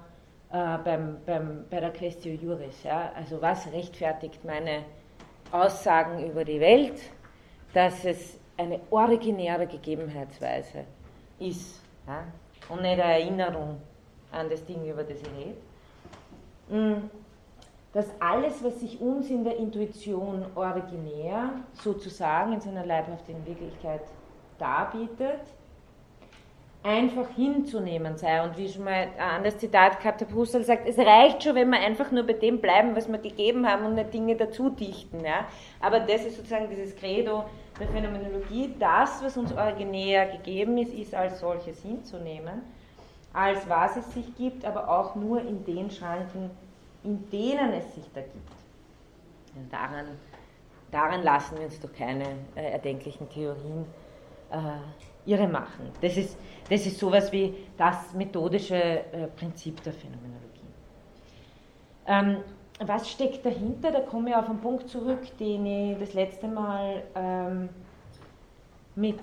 äh, 0.52 0.78
beim, 0.84 1.18
beim, 1.26 1.66
bei 1.70 1.80
der 1.80 1.92
Questio 1.92 2.34
Juris. 2.34 2.84
Ja? 2.84 3.12
Also 3.16 3.42
was 3.42 3.72
rechtfertigt 3.72 4.44
meine 4.46 4.84
Aussagen 5.52 6.30
über 6.30 6.46
die 6.46 6.60
Welt, 6.60 7.00
dass 7.74 8.06
es 8.06 8.38
eine 8.58 8.80
originäre 8.92 9.66
Gegebenheitsweise 9.66 10.80
ist 10.80 10.99
ja? 11.40 12.24
und 12.70 12.82
nicht 12.82 13.00
eine 13.00 13.04
Erinnerung 13.04 13.82
an 14.32 14.50
das 14.50 14.64
Ding, 14.66 14.86
über 14.86 15.04
das 15.04 15.18
ich 15.22 15.28
rede. 15.38 15.58
Mm, 16.70 17.10
dass 17.94 18.06
alles, 18.20 18.64
was 18.64 18.80
sich 18.80 19.02
uns 19.02 19.30
in 19.30 19.44
der 19.44 19.58
Intuition 19.58 20.46
originär 20.56 21.54
sozusagen 21.74 22.54
in 22.54 22.62
seiner 22.62 22.86
leibhaftigen 22.86 23.44
Wirklichkeit 23.46 24.02
darbietet, 24.60 25.42
einfach 26.84 27.28
hinzunehmen 27.36 28.18
sei. 28.18 28.44
Und 28.44 28.58
wie 28.58 28.70
schon 28.70 28.84
mal 28.84 29.10
ein 29.18 29.20
anderes 29.20 29.58
Zitat 29.58 30.00
gehabt 30.00 30.22
habe, 30.22 30.34
Husserl 30.34 30.64
sagt, 30.64 30.88
es 30.88 30.98
reicht 30.98 31.44
schon, 31.44 31.56
wenn 31.56 31.70
wir 31.70 31.80
einfach 31.80 32.12
nur 32.12 32.24
bei 32.24 32.34
dem 32.34 32.62
bleiben, 32.62 32.96
was 32.96 33.12
wir 33.12 33.18
gegeben 33.18 33.68
haben 33.68 33.86
und 33.86 33.96
nicht 33.96 34.14
Dinge 34.14 34.36
dazu 34.36 34.70
dichten. 34.70 35.26
Ja? 35.26 35.48
Aber 35.82 36.00
das 36.00 36.26
ist 36.26 36.38
sozusagen 36.38 36.70
dieses 36.70 36.96
Credo 36.96 37.46
der 37.80 37.88
Phänomenologie, 37.88 38.76
das, 38.78 39.24
was 39.24 39.38
uns 39.38 39.54
originär 39.54 40.28
gegeben 40.38 40.78
ist, 40.78 40.94
ist 40.94 41.16
als 41.16 41.40
solches 41.40 41.82
hinzunehmen, 41.82 42.62
als 43.34 43.68
was 43.70 43.96
es 43.98 44.14
sich 44.14 44.36
gibt, 44.36 44.66
aber 44.66 44.90
auch 44.90 45.16
nur 45.16 45.42
in 45.42 45.64
den 45.64 45.90
Schranken, 45.90 46.52
in 47.04 47.30
denen 47.30 47.74
es 47.74 47.96
sich 47.96 48.06
da 48.14 48.22
gibt. 48.22 48.52
Also 49.56 49.70
daran, 49.70 50.06
daran 50.92 51.24
lassen 51.24 51.58
wir 51.58 51.66
uns 51.66 51.80
doch 51.80 51.94
keine 51.94 52.26
äh, 52.56 52.72
erdenklichen 52.72 53.30
Theorien 53.30 53.86
äh, 54.52 55.30
irre 55.30 55.48
machen. 55.48 55.92
Das 56.02 56.18
ist, 56.18 56.38
das 56.70 56.86
ist 56.86 57.00
sowas 57.00 57.32
wie 57.32 57.54
das 57.78 58.14
methodische 58.14 58.76
äh, 58.76 59.28
Prinzip 59.28 59.82
der 59.84 59.94
Phänomenologie. 59.94 60.50
Ähm, 62.08 62.38
was 62.80 63.10
steckt 63.10 63.46
dahinter? 63.46 63.92
Da 63.92 64.02
komme 64.02 64.30
ich 64.30 64.36
auf 64.36 64.50
einen 64.50 64.60
Punkt 64.60 64.90
zurück, 64.90 65.38
den 65.38 65.66
ich 65.66 66.00
das 66.00 66.14
letzte 66.14 66.48
Mal 66.48 67.04
ähm, 67.16 67.70
mit 68.96 69.20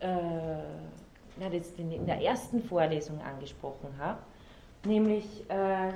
äh, 0.00 0.08
in 1.78 2.06
der 2.06 2.20
ersten 2.20 2.62
Vorlesung 2.62 3.20
angesprochen 3.20 3.94
habe, 3.98 4.18
nämlich 4.84 5.24
äh, 5.48 5.92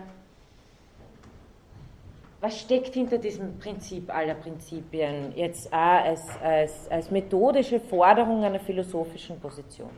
was 2.40 2.60
steckt 2.60 2.94
hinter 2.94 3.18
diesem 3.18 3.58
Prinzip 3.58 4.12
aller 4.14 4.34
Prinzipien 4.34 5.32
jetzt 5.36 5.72
auch 5.72 5.76
als, 5.76 6.28
als, 6.42 6.90
als 6.90 7.10
methodische 7.10 7.80
Forderung 7.80 8.44
einer 8.44 8.60
philosophischen 8.60 9.38
Position? 9.40 9.90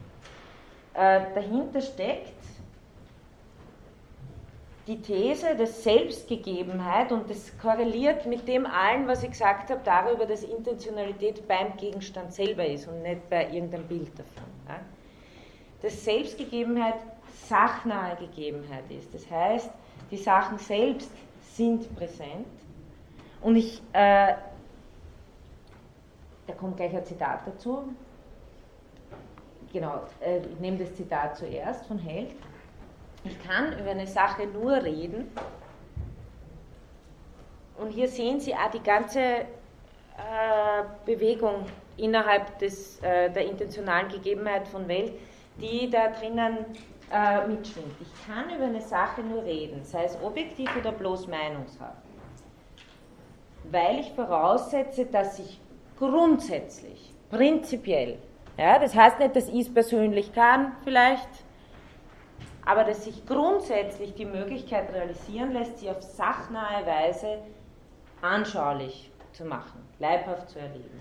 Äh, 0.94 1.20
dahinter 1.34 1.80
steckt 1.80 2.32
die 4.86 5.00
These 5.00 5.56
der 5.56 5.66
Selbstgegebenheit 5.66 7.10
und 7.10 7.30
das 7.30 7.56
korreliert 7.58 8.26
mit 8.26 8.46
dem 8.46 8.66
allen, 8.66 9.06
was 9.06 9.22
ich 9.22 9.30
gesagt 9.30 9.70
habe, 9.70 9.80
darüber, 9.82 10.26
dass 10.26 10.42
Intentionalität 10.42 11.46
beim 11.48 11.76
Gegenstand 11.76 12.34
selber 12.34 12.66
ist 12.66 12.86
und 12.86 13.02
nicht 13.02 13.28
bei 13.30 13.48
irgendeinem 13.50 13.86
Bild 13.86 14.10
davon. 14.10 14.50
Ja? 14.68 14.80
Dass 15.80 16.04
Selbstgegebenheit 16.04 16.96
sachnahe 17.48 18.16
Gegebenheit 18.16 18.84
ist. 18.90 19.12
Das 19.14 19.30
heißt, 19.30 19.70
die 20.10 20.16
Sachen 20.16 20.58
selbst 20.58 21.10
sind 21.52 21.94
präsent. 21.96 22.46
Und 23.40 23.56
ich, 23.56 23.82
äh, 23.92 24.34
da 26.46 26.52
kommt 26.58 26.76
gleich 26.76 26.94
ein 26.94 27.04
Zitat 27.04 27.40
dazu. 27.46 27.84
Genau, 29.72 30.02
äh, 30.20 30.38
ich 30.38 30.60
nehme 30.60 30.78
das 30.78 30.94
Zitat 30.94 31.36
zuerst 31.36 31.86
von 31.86 31.98
Held. 31.98 32.30
Ich 33.24 33.42
kann 33.42 33.78
über 33.78 33.90
eine 33.90 34.06
Sache 34.06 34.46
nur 34.46 34.72
reden. 34.82 35.30
Und 37.78 37.90
hier 37.90 38.08
sehen 38.08 38.38
Sie 38.38 38.54
auch 38.54 38.70
die 38.70 38.82
ganze 38.82 39.18
äh, 39.18 39.44
Bewegung 41.04 41.66
innerhalb 41.96 42.58
des, 42.58 43.00
äh, 43.02 43.30
der 43.30 43.46
intentionalen 43.46 44.08
Gegebenheit 44.08 44.68
von 44.68 44.86
Welt, 44.88 45.12
die 45.60 45.90
da 45.90 46.08
drinnen 46.08 46.58
äh, 47.12 47.46
mitschwingt. 47.46 47.94
Ich 48.00 48.26
kann 48.26 48.54
über 48.54 48.64
eine 48.64 48.80
Sache 48.80 49.22
nur 49.22 49.42
reden, 49.44 49.84
sei 49.84 50.04
es 50.04 50.16
objektiv 50.22 50.68
oder 50.76 50.92
bloß 50.92 51.26
meinungshaft, 51.28 52.02
weil 53.70 54.00
ich 54.00 54.12
voraussetze, 54.12 55.06
dass 55.06 55.38
ich 55.38 55.60
grundsätzlich, 55.98 57.12
prinzipiell, 57.30 58.18
ja, 58.56 58.78
das 58.78 58.94
heißt 58.94 59.18
nicht, 59.18 59.34
dass 59.34 59.48
ich 59.48 59.66
es 59.66 59.74
persönlich 59.74 60.32
kann, 60.32 60.72
vielleicht, 60.84 61.28
aber 62.66 62.84
dass 62.84 63.04
sich 63.04 63.26
grundsätzlich 63.26 64.14
die 64.14 64.24
Möglichkeit 64.24 64.92
realisieren 64.92 65.52
lässt, 65.52 65.78
sie 65.78 65.90
auf 65.90 66.02
sachnahe 66.02 66.86
Weise 66.86 67.38
anschaulich 68.22 69.10
zu 69.32 69.44
machen, 69.44 69.80
leibhaft 69.98 70.50
zu 70.50 70.58
erleben. 70.58 71.00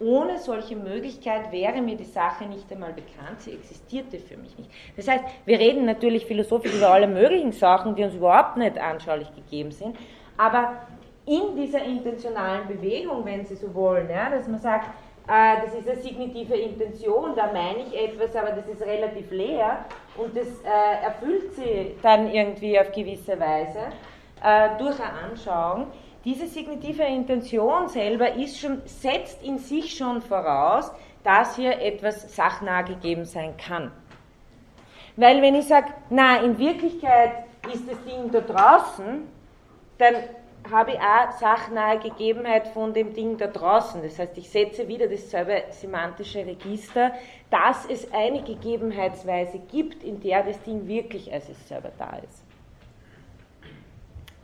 Ohne 0.00 0.38
solche 0.38 0.74
Möglichkeit 0.74 1.52
wäre 1.52 1.80
mir 1.80 1.96
die 1.96 2.04
Sache 2.04 2.44
nicht 2.46 2.70
einmal 2.70 2.92
bekannt, 2.92 3.40
sie 3.40 3.52
existierte 3.52 4.18
für 4.18 4.36
mich 4.36 4.56
nicht. 4.58 4.70
Das 4.96 5.06
heißt, 5.06 5.24
wir 5.44 5.58
reden 5.58 5.84
natürlich 5.84 6.26
philosophisch 6.26 6.74
über 6.74 6.90
alle 6.90 7.06
möglichen 7.06 7.52
Sachen, 7.52 7.94
die 7.94 8.02
uns 8.02 8.14
überhaupt 8.14 8.56
nicht 8.56 8.76
anschaulich 8.76 9.32
gegeben 9.34 9.70
sind, 9.70 9.96
aber 10.36 10.78
in 11.26 11.56
dieser 11.56 11.82
intentionalen 11.82 12.66
Bewegung, 12.68 13.24
wenn 13.24 13.46
Sie 13.46 13.54
so 13.54 13.72
wollen, 13.74 14.10
ja, 14.10 14.28
dass 14.28 14.46
man 14.46 14.60
sagt, 14.60 14.90
das 15.26 15.74
ist 15.74 15.88
eine 15.88 16.00
signitive 16.02 16.54
Intention, 16.54 17.34
da 17.34 17.50
meine 17.52 17.78
ich 17.86 17.96
etwas, 17.98 18.36
aber 18.36 18.50
das 18.50 18.68
ist 18.68 18.82
relativ 18.82 19.30
leer 19.30 19.86
und 20.16 20.36
das 20.36 20.48
äh, 20.62 21.04
erfüllt 21.04 21.54
sie 21.54 21.96
dann 22.02 22.30
irgendwie 22.30 22.78
auf 22.78 22.92
gewisse 22.92 23.38
Weise 23.40 23.78
äh, 24.42 24.76
durch 24.78 25.00
eine 25.00 25.30
Anschauung. 25.30 25.86
Diese 26.24 26.46
signitive 26.46 27.02
Intention 27.02 27.88
selber 27.88 28.34
ist 28.34 28.58
schon, 28.58 28.82
setzt 28.84 29.42
in 29.42 29.58
sich 29.58 29.96
schon 29.96 30.20
voraus, 30.20 30.90
dass 31.22 31.56
hier 31.56 31.80
etwas 31.80 32.34
sachnah 32.34 32.82
gegeben 32.82 33.24
sein 33.24 33.56
kann. 33.56 33.90
Weil 35.16 35.40
wenn 35.40 35.54
ich 35.54 35.66
sage, 35.66 35.88
na, 36.10 36.42
in 36.42 36.58
Wirklichkeit 36.58 37.44
ist 37.72 37.88
das 37.88 38.02
Ding 38.04 38.30
da 38.30 38.40
draußen, 38.40 39.26
dann 39.98 40.14
habe 40.70 40.92
ich 40.92 40.98
auch 40.98 41.32
sachnahe 41.38 41.98
Gegebenheit 41.98 42.68
von 42.68 42.94
dem 42.94 43.12
Ding 43.12 43.36
da 43.36 43.46
draußen. 43.46 44.02
Das 44.02 44.18
heißt, 44.18 44.36
ich 44.38 44.48
setze 44.48 44.88
wieder 44.88 45.08
dasselbe 45.08 45.64
semantische 45.70 46.46
Register, 46.46 47.12
dass 47.50 47.84
es 47.86 48.12
eine 48.12 48.42
Gegebenheitsweise 48.42 49.58
gibt, 49.70 50.02
in 50.02 50.20
der 50.20 50.42
das 50.42 50.60
Ding 50.62 50.86
wirklich 50.86 51.32
als 51.32 51.48
es 51.48 51.68
selber 51.68 51.90
da 51.98 52.16
ist. 52.16 52.42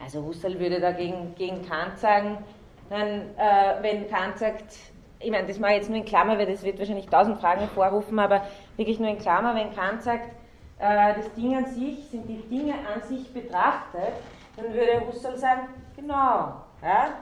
Also 0.03 0.25
Husserl 0.25 0.59
würde 0.59 0.81
dagegen 0.81 1.35
gegen 1.37 1.67
Kant 1.67 1.99
sagen, 1.99 2.39
dann, 2.89 3.21
äh, 3.37 3.83
wenn 3.83 4.09
Kant 4.09 4.39
sagt, 4.39 4.77
ich 5.21 5.31
meine, 5.31 5.47
das 5.47 5.59
mache 5.59 5.73
ich 5.73 5.79
jetzt 5.79 5.91
nur 5.91 5.99
in 5.99 6.05
Klammer, 6.05 6.39
weil 6.39 6.47
das 6.47 6.63
wird 6.63 6.79
wahrscheinlich 6.79 7.07
tausend 7.07 7.39
Fragen 7.41 7.61
hervorrufen, 7.61 8.19
aber 8.19 8.43
wirklich 8.77 8.99
nur 8.99 9.11
in 9.11 9.19
Klammer, 9.19 9.55
wenn 9.55 9.75
Kant 9.75 10.03
sagt, 10.03 10.31
äh, 10.79 11.15
das 11.15 11.33
Ding 11.35 11.55
an 11.55 11.67
sich, 11.67 12.09
sind 12.11 12.27
die 12.27 12.43
Dinge 12.49 12.75
an 12.75 13.03
sich 13.03 13.33
betrachtet, 13.33 14.15
dann 14.57 14.73
würde 14.73 15.07
Husserl 15.07 15.37
sagen, 15.37 15.69
genau, 16.01 16.55
ja? 16.83 17.15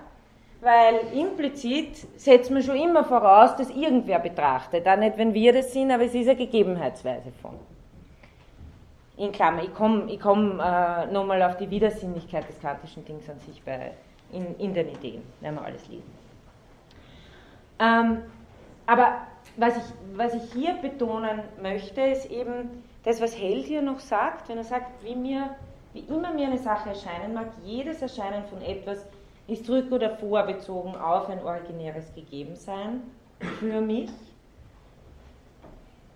weil 0.61 0.97
implizit 1.15 1.97
setzt 2.19 2.51
man 2.51 2.63
schon 2.63 2.77
immer 2.77 3.05
voraus, 3.05 3.55
dass 3.57 3.71
irgendwer 3.71 4.19
betrachtet, 4.19 4.87
auch 4.89 4.97
nicht, 4.97 5.17
wenn 5.17 5.33
wir 5.33 5.53
das 5.53 5.73
sind, 5.73 5.91
aber 5.91 6.05
es 6.05 6.15
ist 6.15 6.29
eine 6.29 6.37
Gegebenheitsweise 6.37 7.31
von. 7.41 7.55
In 9.17 9.33
Klammer, 9.33 9.63
ich 9.63 9.75
komme 9.75 10.11
ich 10.11 10.21
komm, 10.21 10.61
äh, 10.61 11.07
nochmal 11.07 11.43
auf 11.43 11.57
die 11.57 11.69
Widersinnigkeit 11.69 12.49
des 12.49 12.61
kantischen 12.61 13.05
Dings 13.05 13.29
an 13.29 13.39
sich 13.41 13.63
bei, 13.63 13.93
in, 14.33 14.57
in 14.59 14.75
den 14.75 14.89
Ideen, 14.89 15.23
wenn 15.41 15.55
wir 15.55 15.65
alles 15.65 15.89
lesen. 15.89 16.13
Ähm, 17.81 18.23
aber 18.87 19.19
was 19.57 19.77
ich, 19.77 19.83
was 20.17 20.35
ich 20.35 20.53
hier 20.53 20.75
betonen 20.75 21.41
möchte, 21.61 22.01
ist 22.01 22.31
eben 22.31 22.83
das, 23.05 23.21
was 23.21 23.37
Held 23.39 23.65
hier 23.65 23.83
noch 23.83 24.01
sagt, 24.01 24.49
wenn 24.49 24.59
er 24.59 24.65
sagt, 24.65 25.05
wie 25.05 25.17
mir 25.17 25.51
wie 25.93 26.01
immer 26.01 26.33
mir 26.33 26.47
eine 26.47 26.59
Sache 26.59 26.91
erscheinen 26.91 27.35
mag, 27.35 27.49
jedes 27.65 28.03
Erscheinen 28.03 28.45
von 28.45 28.61
etwas 28.63 29.05
ist 29.47 29.69
rück- 29.69 29.93
oder 29.93 30.11
vorbezogen 30.11 30.95
auf 30.95 31.29
ein 31.29 31.43
originäres 31.43 32.13
Gegebensein 32.15 33.03
für 33.59 33.81
mich 33.81 34.11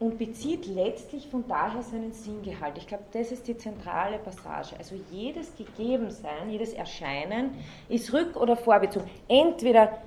und 0.02 0.18
bezieht 0.18 0.66
letztlich 0.66 1.28
von 1.28 1.44
daher 1.46 1.80
seinen 1.82 2.12
Sinngehalt. 2.12 2.76
Ich 2.76 2.88
glaube, 2.88 3.04
das 3.12 3.30
ist 3.30 3.46
die 3.46 3.56
zentrale 3.56 4.18
Passage. 4.18 4.74
Also 4.76 4.96
jedes 5.12 5.56
Gegebensein, 5.56 6.50
jedes 6.50 6.72
Erscheinen 6.72 7.52
ist 7.88 8.12
rück- 8.12 8.36
oder 8.36 8.56
vorbezogen. 8.56 9.08
Entweder, 9.28 9.98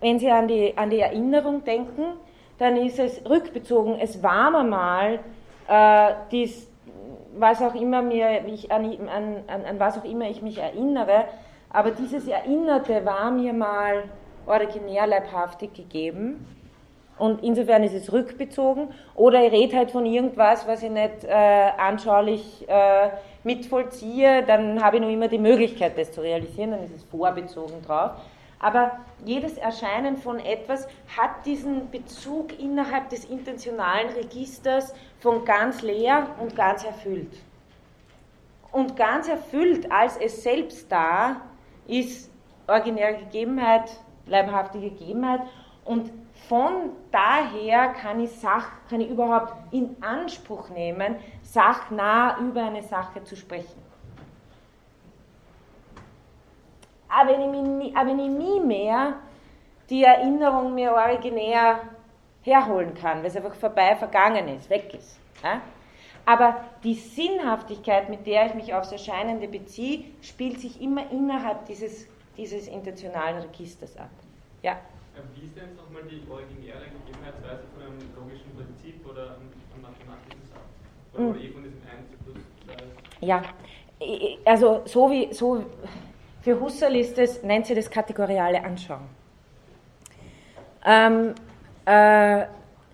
wenn 0.00 0.18
Sie 0.18 0.30
an 0.30 0.48
die, 0.48 0.76
an 0.76 0.88
die 0.88 1.00
Erinnerung 1.00 1.62
denken, 1.62 2.14
dann 2.58 2.76
ist 2.78 2.98
es 2.98 3.20
rückbezogen. 3.28 3.98
Es 4.00 4.22
war 4.22 4.50
mal 4.64 5.20
äh, 5.68 6.14
dies, 6.30 6.66
was 7.36 7.60
auch 7.62 7.74
immer 7.74 8.02
mir 8.02 8.42
mich 8.42 8.70
an, 8.70 8.84
an, 9.08 9.44
an, 9.48 9.80
was 9.80 9.98
auch 9.98 10.04
immer 10.04 10.28
ich 10.28 10.42
mich 10.42 10.58
erinnere, 10.58 11.24
aber 11.70 11.90
dieses 11.90 12.28
Erinnerte 12.28 13.04
war 13.04 13.30
mir 13.30 13.52
mal 13.52 14.04
originär 14.46 15.06
leibhaftig 15.06 15.74
gegeben. 15.74 16.46
Und 17.16 17.44
insofern 17.44 17.84
ist 17.84 17.94
es 17.94 18.12
rückbezogen. 18.12 18.88
Oder 19.14 19.44
ich 19.44 19.52
rede 19.52 19.76
halt 19.76 19.90
von 19.92 20.04
irgendwas, 20.04 20.66
was 20.66 20.82
ich 20.82 20.90
nicht 20.90 21.24
äh, 21.24 21.30
anschaulich 21.30 22.68
äh, 22.68 23.10
mitvollziehe, 23.44 24.42
dann 24.44 24.82
habe 24.82 24.96
ich 24.96 25.02
noch 25.02 25.10
immer 25.10 25.28
die 25.28 25.38
Möglichkeit, 25.38 25.96
das 25.96 26.10
zu 26.10 26.22
realisieren, 26.22 26.72
dann 26.72 26.84
ist 26.84 26.94
es 26.94 27.04
vorbezogen 27.04 27.82
drauf. 27.86 28.12
Aber 28.58 28.92
jedes 29.24 29.58
Erscheinen 29.58 30.16
von 30.16 30.38
etwas 30.38 30.88
hat 31.16 31.44
diesen 31.44 31.90
Bezug 31.90 32.58
innerhalb 32.58 33.10
des 33.10 33.26
intentionalen 33.26 34.08
Registers 34.14 34.94
von 35.24 35.42
ganz 35.42 35.80
leer 35.80 36.26
und 36.38 36.54
ganz 36.54 36.84
erfüllt. 36.84 37.34
Und 38.70 38.94
ganz 38.94 39.26
erfüllt 39.26 39.90
als 39.90 40.18
es 40.18 40.42
selbst 40.42 40.92
da 40.92 41.40
ist 41.86 42.30
originäre 42.66 43.16
Gegebenheit, 43.16 43.90
leibhaftige 44.26 44.90
Gegebenheit 44.90 45.40
und 45.86 46.12
von 46.46 46.90
daher 47.10 47.94
kann 47.94 48.20
ich, 48.20 48.32
Sach, 48.32 48.68
kann 48.90 49.00
ich 49.00 49.08
überhaupt 49.08 49.54
in 49.72 49.96
Anspruch 50.02 50.68
nehmen, 50.68 51.16
sachnah 51.42 52.38
über 52.40 52.64
eine 52.64 52.82
Sache 52.82 53.24
zu 53.24 53.34
sprechen. 53.34 53.82
Aber 57.08 57.30
wenn 57.30 57.54
ich, 57.54 57.62
nie, 57.62 57.96
aber 57.96 58.10
wenn 58.10 58.18
ich 58.18 58.28
nie 58.28 58.60
mehr 58.60 59.14
die 59.88 60.04
Erinnerung 60.04 60.74
mir 60.74 60.92
originär 60.92 61.80
herholen 62.44 62.94
kann, 62.94 63.18
weil 63.18 63.26
es 63.26 63.36
einfach 63.36 63.54
vorbei, 63.54 63.96
vergangen 63.96 64.48
ist, 64.48 64.70
weg 64.70 64.94
ist. 64.94 65.18
Ja? 65.42 65.60
Aber 66.26 66.64
die 66.82 66.94
Sinnhaftigkeit, 66.94 68.08
mit 68.08 68.26
der 68.26 68.46
ich 68.46 68.54
mich 68.54 68.74
aufs 68.74 68.92
Erscheinende 68.92 69.48
beziehe, 69.48 70.04
spielt 70.22 70.60
sich 70.60 70.80
immer 70.80 71.10
innerhalb 71.10 71.66
dieses, 71.66 72.06
dieses 72.36 72.68
intentionalen 72.68 73.42
Registers 73.42 73.96
ab. 73.96 74.10
Ja? 74.62 74.78
Wie 75.34 75.46
ist 75.46 75.56
denn 75.56 75.76
nochmal 75.76 76.02
die 76.10 76.22
originäre 76.30 76.84
Gegebenheitsweise 77.06 77.62
von 77.74 77.82
einem 77.82 77.98
logischen 78.16 78.50
Prinzip 78.56 79.06
oder 79.06 79.36
einem 79.36 79.82
mathematischen 79.82 80.42
Satz? 80.48 81.14
Oder 81.14 81.22
mhm. 81.22 81.40
eh 81.40 81.48
von 81.50 81.62
diesem 81.62 81.80
1 81.82 82.00
plus 82.24 82.36
2? 83.20 83.26
Ja, 83.26 83.42
also 84.44 84.82
so 84.86 85.10
wie, 85.10 85.32
so 85.32 85.64
für 86.42 86.60
Husserl 86.60 86.96
ist 86.96 87.16
es, 87.18 87.42
nennt 87.42 87.66
sie 87.66 87.74
das 87.74 87.90
kategoriale 87.90 88.62
Anschauen. 88.64 89.08
Ähm, 90.84 91.34
äh, 91.86 92.46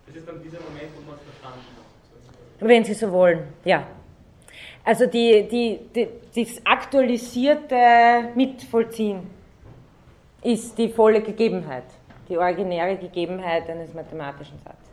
das 0.06 0.16
ist 0.16 0.28
dann 0.28 0.42
dieser 0.42 0.58
Moment, 0.60 0.90
wo 0.96 1.10
man 1.10 1.18
es 1.18 1.22
verstanden 1.22 1.60
hat. 1.60 2.68
Wenn 2.68 2.84
Sie 2.84 2.94
so 2.94 3.10
wollen, 3.10 3.44
ja. 3.64 3.86
Also 4.84 5.06
die, 5.06 5.46
die, 5.48 5.80
die, 5.94 6.08
das 6.34 6.64
aktualisierte 6.64 8.30
Mitvollziehen 8.34 9.28
ist 10.42 10.76
die 10.78 10.88
volle 10.88 11.22
Gegebenheit, 11.22 11.84
die 12.28 12.38
originäre 12.38 12.96
Gegebenheit 12.96 13.68
eines 13.68 13.92
mathematischen 13.92 14.58
Satzes. 14.64 14.90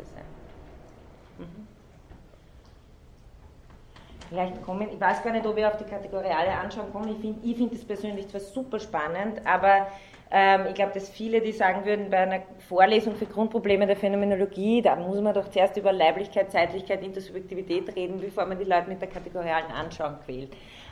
Vielleicht 4.30 4.62
kommen, 4.62 4.90
ich 4.92 5.00
weiß 5.00 5.24
gar 5.24 5.32
nicht, 5.32 5.46
ob 5.46 5.56
wir 5.56 5.68
auf 5.68 5.78
die 5.78 5.86
kategoriale 5.86 6.52
Anschauung 6.52 6.92
kommen. 6.92 7.10
Ich 7.10 7.20
finde 7.20 7.48
ich 7.48 7.56
find 7.56 7.74
das 7.74 7.86
persönlich 7.86 8.28
zwar 8.28 8.42
super 8.42 8.80
spannend, 8.80 9.42
aber 9.46 9.88
ich 10.30 10.76
glaube, 10.76 10.92
dass 10.94 11.10
viele, 11.10 11.40
die 11.40 11.54
sagen 11.54 11.86
würden, 11.86 12.10
bei 12.10 12.18
einer 12.18 12.42
Vorlesung 12.68 13.16
für 13.16 13.26
Grundprobleme 13.26 13.88
der 13.88 13.96
Phänomenologie, 13.96 14.82
da 14.82 14.96
muss 14.98 15.22
man 15.22 15.34
doch 15.34 15.50
zuerst 15.50 15.78
über 15.78 15.94
Leiblichkeit, 15.94 16.52
Zeitlichkeit, 16.52 17.02
Intersubjektivität 17.02 17.96
reden, 17.96 18.20
bevor 18.20 18.46
man 18.46 18.60
die 18.60 18.66
Leute 18.66 18.90
mit 18.90 19.02
der 19.02 19.08
kategorialen 19.08 19.72
Anschauung 19.72 20.18
quält. 20.26 20.52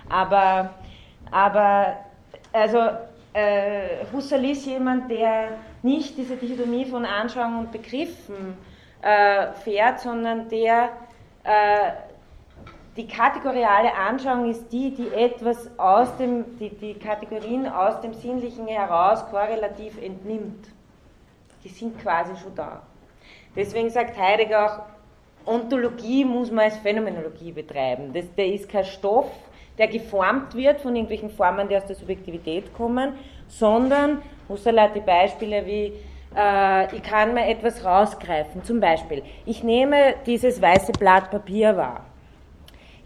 Aber, 0.09 0.73
aber 1.31 1.97
also, 2.53 2.79
äh, 3.33 4.05
Husserl 4.13 4.45
ist 4.45 4.65
jemand, 4.65 5.11
der 5.11 5.57
nicht 5.83 6.17
diese 6.17 6.37
Dichotomie 6.37 6.85
von 6.85 7.03
Anschauung 7.03 7.59
und 7.59 7.71
Begriffen 7.73 8.57
äh, 9.01 9.51
fährt, 9.51 9.99
sondern 9.99 10.47
der 10.47 10.91
äh, 11.43 11.91
die 12.97 13.07
kategoriale 13.07 13.93
Anschauung 13.93 14.49
ist 14.49 14.71
die, 14.71 14.91
die 14.91 15.13
etwas 15.13 15.69
aus 15.77 16.15
dem, 16.17 16.57
die, 16.59 16.69
die 16.69 16.93
Kategorien 16.93 17.67
aus 17.67 17.99
dem 18.01 18.13
Sinnlichen 18.13 18.67
heraus 18.67 19.25
korrelativ 19.29 20.01
entnimmt. 20.01 20.67
Die 21.63 21.69
sind 21.69 21.99
quasi 21.99 22.35
schon 22.37 22.55
da. 22.55 22.81
Deswegen 23.55 23.89
sagt 23.89 24.17
Heidegger 24.17 24.65
auch, 24.65 24.79
Ontologie 25.45 26.25
muss 26.25 26.49
man 26.51 26.65
als 26.65 26.77
Phänomenologie 26.77 27.51
betreiben. 27.51 28.13
Das, 28.13 28.33
der 28.35 28.47
ist 28.47 28.69
kein 28.69 28.85
Stoff, 28.85 29.29
der 29.77 29.87
geformt 29.87 30.55
wird 30.55 30.79
von 30.79 30.95
irgendwelchen 30.95 31.29
Formen, 31.29 31.67
die 31.67 31.75
aus 31.75 31.85
der 31.85 31.95
Subjektivität 31.95 32.73
kommen, 32.73 33.13
sondern 33.47 34.21
Husserl 34.47 34.81
hat 34.81 34.95
die 34.95 35.01
Beispiele 35.01 35.65
wie 35.65 35.93
äh, 36.35 36.95
ich 36.95 37.03
kann 37.03 37.33
mir 37.33 37.47
etwas 37.47 37.83
rausgreifen. 37.83 38.63
Zum 38.63 38.79
Beispiel, 38.79 39.21
ich 39.45 39.63
nehme 39.63 40.15
dieses 40.25 40.61
weiße 40.61 40.93
Blatt 40.93 41.29
Papier 41.29 41.75
wahr. 41.75 42.05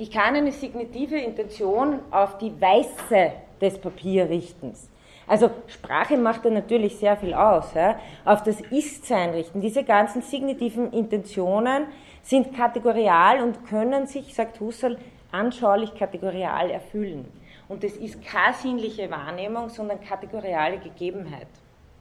Ich 0.02 0.12
kann 0.12 0.34
eine 0.34 0.54
signitive 0.54 1.18
Intention 1.18 2.00
auf 2.10 2.38
die 2.38 2.54
Weiße 2.60 3.34
des 3.60 3.78
Papierrichtens. 3.80 4.90
Also 5.28 5.52
Sprache 5.68 6.16
macht 6.16 6.46
da 6.46 6.50
natürlich 6.50 6.96
sehr 6.96 7.18
viel 7.18 7.34
aus. 7.34 7.74
Ja? 7.74 8.00
Auf 8.24 8.42
das 8.44 8.62
Ist-Sein 8.62 9.32
richten. 9.32 9.60
Diese 9.60 9.84
ganzen 9.84 10.22
signitiven 10.22 10.94
Intentionen 10.94 11.88
sind 12.24 12.56
kategorial 12.56 13.44
und 13.44 13.66
können 13.68 14.08
sich, 14.08 14.34
sagt 14.34 14.62
Husserl, 14.62 14.98
anschaulich 15.34 15.94
kategorial 15.94 16.70
erfüllen. 16.70 17.26
Und 17.68 17.84
das 17.84 17.98
ist 17.98 18.24
keine 18.24 18.54
sinnliche 18.54 19.12
Wahrnehmung, 19.12 19.68
sondern 19.68 20.00
kategoriale 20.00 20.80
Gegebenheit 20.80 21.48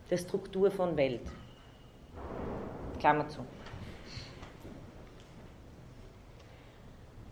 der 0.09 0.19
Struktur 0.19 0.71
von 0.71 0.97
Welt. 0.97 1.23
Klammer 3.01 3.27
zu. 3.27 3.41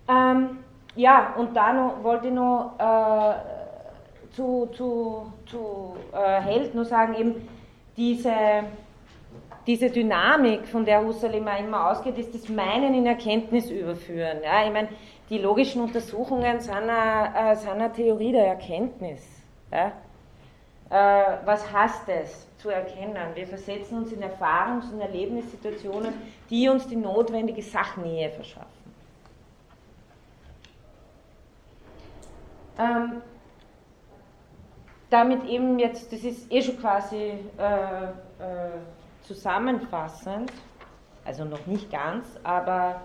Ähm, 0.08 0.58
ja, 0.94 1.34
und 1.36 1.54
da 1.56 1.94
wollte 2.02 2.28
ich 2.28 2.32
noch 2.32 2.72
äh, 2.78 3.34
zu, 4.34 4.66
zu, 4.72 5.32
zu 5.46 5.96
äh, 6.12 6.40
Held 6.40 6.74
nur 6.74 6.84
sagen, 6.84 7.14
eben 7.14 7.48
diese, 7.96 8.32
diese 9.66 9.90
Dynamik, 9.90 10.66
von 10.68 10.84
der 10.84 11.04
Husserl 11.04 11.34
immer, 11.34 11.58
immer 11.58 11.90
ausgeht, 11.90 12.18
ist 12.18 12.34
das 12.34 12.48
Meinen 12.48 12.94
in 12.94 13.06
Erkenntnis 13.06 13.70
überführen. 13.70 14.38
Ja? 14.44 14.64
Ich 14.64 14.72
meine, 14.72 14.88
die 15.28 15.38
logischen 15.38 15.82
Untersuchungen 15.82 16.60
sind 16.60 16.74
eine, 16.74 17.52
äh, 17.52 17.56
sind 17.56 17.94
Theorie 17.94 18.32
der 18.32 18.46
Erkenntnis. 18.46 19.26
Ja? 19.72 19.92
Äh, 20.88 21.38
was 21.44 21.70
heißt 21.72 22.08
es 22.08 22.46
zu 22.58 22.70
erkennen? 22.70 23.16
Wir 23.34 23.46
versetzen 23.46 23.98
uns 23.98 24.12
in 24.12 24.22
Erfahrungs- 24.22 24.92
und 24.92 25.00
Erlebnissituationen, 25.00 26.14
die 26.48 26.68
uns 26.68 26.86
die 26.86 26.96
notwendige 26.96 27.62
Sachnähe 27.62 28.30
verschaffen. 28.30 28.85
Ähm, 32.78 33.22
damit 35.10 35.44
eben 35.44 35.78
jetzt, 35.78 36.12
das 36.12 36.24
ist 36.24 36.50
eh 36.52 36.62
schon 36.62 36.78
quasi 36.78 37.16
äh, 37.58 38.04
äh, 38.04 38.70
zusammenfassend, 39.22 40.52
also 41.24 41.44
noch 41.44 41.66
nicht 41.66 41.90
ganz, 41.90 42.26
aber 42.42 43.00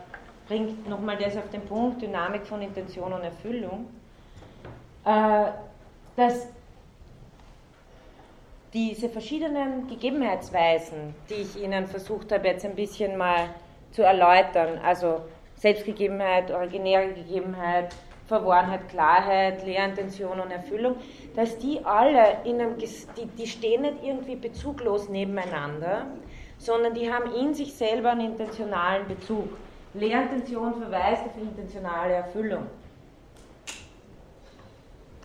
bringt 0.48 0.88
nochmal 0.90 1.18
das 1.18 1.38
auf 1.38 1.50
den 1.50 1.62
Punkt, 1.62 2.02
Dynamik 2.02 2.46
von 2.46 2.62
Intention 2.62 3.14
und 3.14 3.22
Erfüllung, 3.22 3.88
äh, 5.06 5.52
dass 6.16 6.48
diese 8.74 9.10
verschiedenen 9.10 9.88
Gegebenheitsweisen, 9.88 11.14
die 11.30 11.36
ich 11.36 11.62
Ihnen 11.62 11.88
versucht 11.88 12.32
habe 12.32 12.48
jetzt 12.48 12.66
ein 12.66 12.76
bisschen 12.76 13.18
mal 13.18 13.50
zu 13.92 14.04
erläutern, 14.04 14.80
also 14.84 15.22
Selbstgegebenheit, 15.56 16.52
originäre 16.52 17.14
Gegebenheit, 17.14 17.94
Verworrenheit, 18.32 18.88
Klarheit, 18.88 19.66
Lehrintention 19.66 20.40
und 20.40 20.52
Erfüllung, 20.52 20.96
dass 21.36 21.58
die 21.58 21.84
alle 21.84 22.38
in 22.46 22.62
einem, 22.62 22.78
die, 22.78 23.26
die 23.38 23.46
stehen 23.46 23.82
nicht 23.82 23.98
irgendwie 24.02 24.38
bezuglos 24.38 25.10
nebeneinander, 25.10 26.06
sondern 26.58 26.94
die 26.94 27.12
haben 27.12 27.34
in 27.34 27.54
sich 27.54 27.74
selber 27.74 28.12
einen 28.12 28.32
intentionalen 28.32 29.06
Bezug. 29.06 29.50
Lehrintention 29.94 30.76
verweist 30.76 31.24
auf 31.26 31.38
intentionale 31.42 32.14
Erfüllung. 32.14 32.68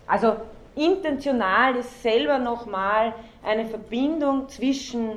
Also 0.05 0.35
intentional 0.75 1.77
ist 1.77 2.03
selber 2.03 2.37
nochmal 2.39 3.13
eine 3.41 3.65
Verbindung 3.65 4.49
zwischen 4.49 5.11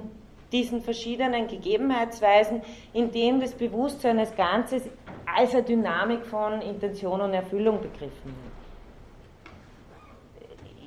diesen 0.53 0.81
verschiedenen 0.81 1.49
Gegebenheitsweisen, 1.49 2.63
in 2.93 3.11
dem 3.11 3.41
das 3.41 3.53
Bewusstsein 3.53 4.21
als 4.21 4.35
Ganzes 4.37 4.83
als 5.37 5.55
eine 5.55 5.63
Dynamik 5.63 6.25
von 6.25 6.61
Intention 6.61 7.21
und 7.21 7.35
Erfüllung 7.35 7.81
begriffen 7.81 8.35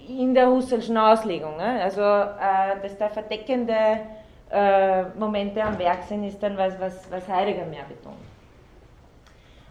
In 0.07 0.33
der 0.33 0.49
Husserlschen 0.49 0.97
Auslegung. 0.97 1.57
Ne? 1.57 1.81
Also, 1.81 2.01
äh, 2.01 2.81
dass 2.81 2.97
da 2.97 3.09
verdeckende 3.09 3.99
äh, 4.51 5.03
Momente 5.17 5.63
am 5.63 5.77
Werk 5.79 6.03
sind, 6.03 6.23
ist 6.25 6.41
dann 6.41 6.57
was, 6.57 6.79
was, 6.79 7.09
was 7.11 7.27
Heidegger 7.27 7.65
mehr 7.65 7.85
betont. 7.85 8.17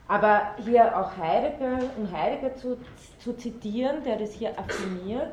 Aber 0.08 0.54
hier 0.64 0.96
auch 0.98 1.16
Heidegger, 1.16 1.78
um 1.96 2.10
Heidegger 2.12 2.54
zu, 2.56 2.76
zu 3.18 3.36
zitieren, 3.36 4.02
der 4.04 4.16
das 4.16 4.32
hier 4.32 4.50
affirmiert, 4.58 5.32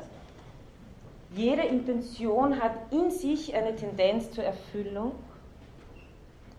jede 1.32 1.62
Intention 1.62 2.60
hat 2.60 2.72
in 2.90 3.10
sich 3.10 3.54
eine 3.54 3.74
Tendenz 3.76 4.30
zur 4.32 4.44
Erfüllung 4.44 5.12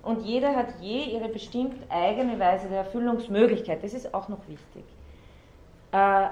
und 0.03 0.23
jeder 0.23 0.55
hat 0.55 0.67
je 0.79 1.03
ihre 1.03 1.29
bestimmt 1.29 1.75
eigene 1.89 2.39
Weise 2.39 2.67
der 2.67 2.79
Erfüllungsmöglichkeit. 2.79 3.83
Das 3.83 3.93
ist 3.93 4.13
auch 4.13 4.29
noch 4.29 4.47
wichtig. 4.47 4.83
Äh, 5.91 6.27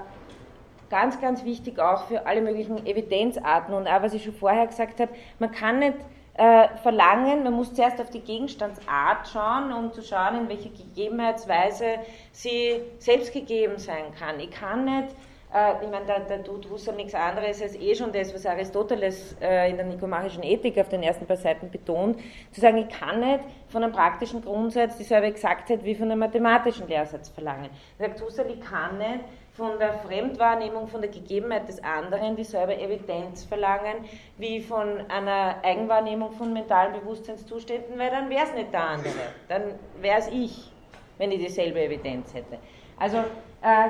ganz, 0.90 1.20
ganz 1.20 1.44
wichtig 1.44 1.78
auch 1.78 2.04
für 2.06 2.26
alle 2.26 2.40
möglichen 2.40 2.84
Evidenzarten 2.86 3.74
und 3.74 3.86
auch, 3.86 4.02
was 4.02 4.14
ich 4.14 4.24
schon 4.24 4.34
vorher 4.34 4.66
gesagt 4.66 5.00
habe, 5.00 5.12
man 5.38 5.52
kann 5.52 5.78
nicht 5.78 5.98
äh, 6.34 6.68
verlangen, 6.82 7.44
man 7.44 7.52
muss 7.52 7.72
zuerst 7.74 8.00
auf 8.00 8.10
die 8.10 8.20
Gegenstandsart 8.20 9.28
schauen, 9.32 9.72
um 9.72 9.92
zu 9.92 10.02
schauen, 10.02 10.36
in 10.36 10.48
welcher 10.48 10.70
Gegebenheitsweise 10.70 11.84
sie 12.32 12.80
selbst 12.98 13.32
gegeben 13.32 13.78
sein 13.78 14.04
kann. 14.18 14.40
Ich 14.40 14.50
kann 14.50 14.84
nicht 14.84 15.14
äh, 15.52 15.84
ich 15.84 15.90
meine, 15.90 16.06
da, 16.06 16.18
da 16.20 16.38
tut 16.38 16.68
Husserl 16.70 16.96
nichts 16.96 17.14
anderes 17.14 17.60
als 17.60 17.74
eh 17.74 17.94
schon 17.94 18.12
das, 18.12 18.32
was 18.32 18.46
Aristoteles 18.46 19.36
äh, 19.40 19.70
in 19.70 19.76
der 19.76 19.86
nikomachischen 19.86 20.42
Ethik 20.42 20.78
auf 20.78 20.88
den 20.88 21.02
ersten 21.02 21.26
paar 21.26 21.36
Seiten 21.36 21.70
betont, 21.70 22.20
zu 22.52 22.60
sagen, 22.60 22.78
ich 22.78 22.88
kann 22.88 23.20
nicht 23.20 23.40
von 23.68 23.82
einem 23.82 23.92
praktischen 23.92 24.42
Grundsatz 24.42 24.96
dieselbe 24.96 25.26
Exaktheit 25.26 25.84
wie 25.84 25.94
von 25.94 26.10
einem 26.10 26.20
mathematischen 26.20 26.86
Lehrsatz 26.88 27.28
verlangen. 27.28 27.70
Er 27.98 28.08
sagt 28.08 28.20
Husserl, 28.22 28.50
ich 28.50 28.60
kann 28.60 28.98
nicht 28.98 29.20
von 29.52 29.78
der 29.78 29.92
Fremdwahrnehmung, 29.94 30.86
von 30.86 31.00
der 31.00 31.10
Gegebenheit 31.10 31.68
des 31.68 31.82
anderen 31.82 32.36
dieselbe 32.36 32.78
Evidenz 32.78 33.44
verlangen 33.44 34.04
wie 34.38 34.60
von 34.60 35.00
einer 35.10 35.56
Eigenwahrnehmung 35.62 36.32
von 36.32 36.52
mentalen 36.52 36.92
Bewusstseinszuständen, 36.92 37.98
weil 37.98 38.10
dann 38.10 38.30
wäre 38.30 38.44
es 38.44 38.54
nicht 38.54 38.72
der 38.72 38.84
andere, 38.84 39.12
dann 39.48 39.62
wäre 40.00 40.18
es 40.18 40.28
ich, 40.28 40.70
wenn 41.18 41.32
ich 41.32 41.40
dieselbe 41.40 41.82
Evidenz 41.82 42.32
hätte. 42.32 42.58
Also 42.98 43.18
äh, 43.62 43.88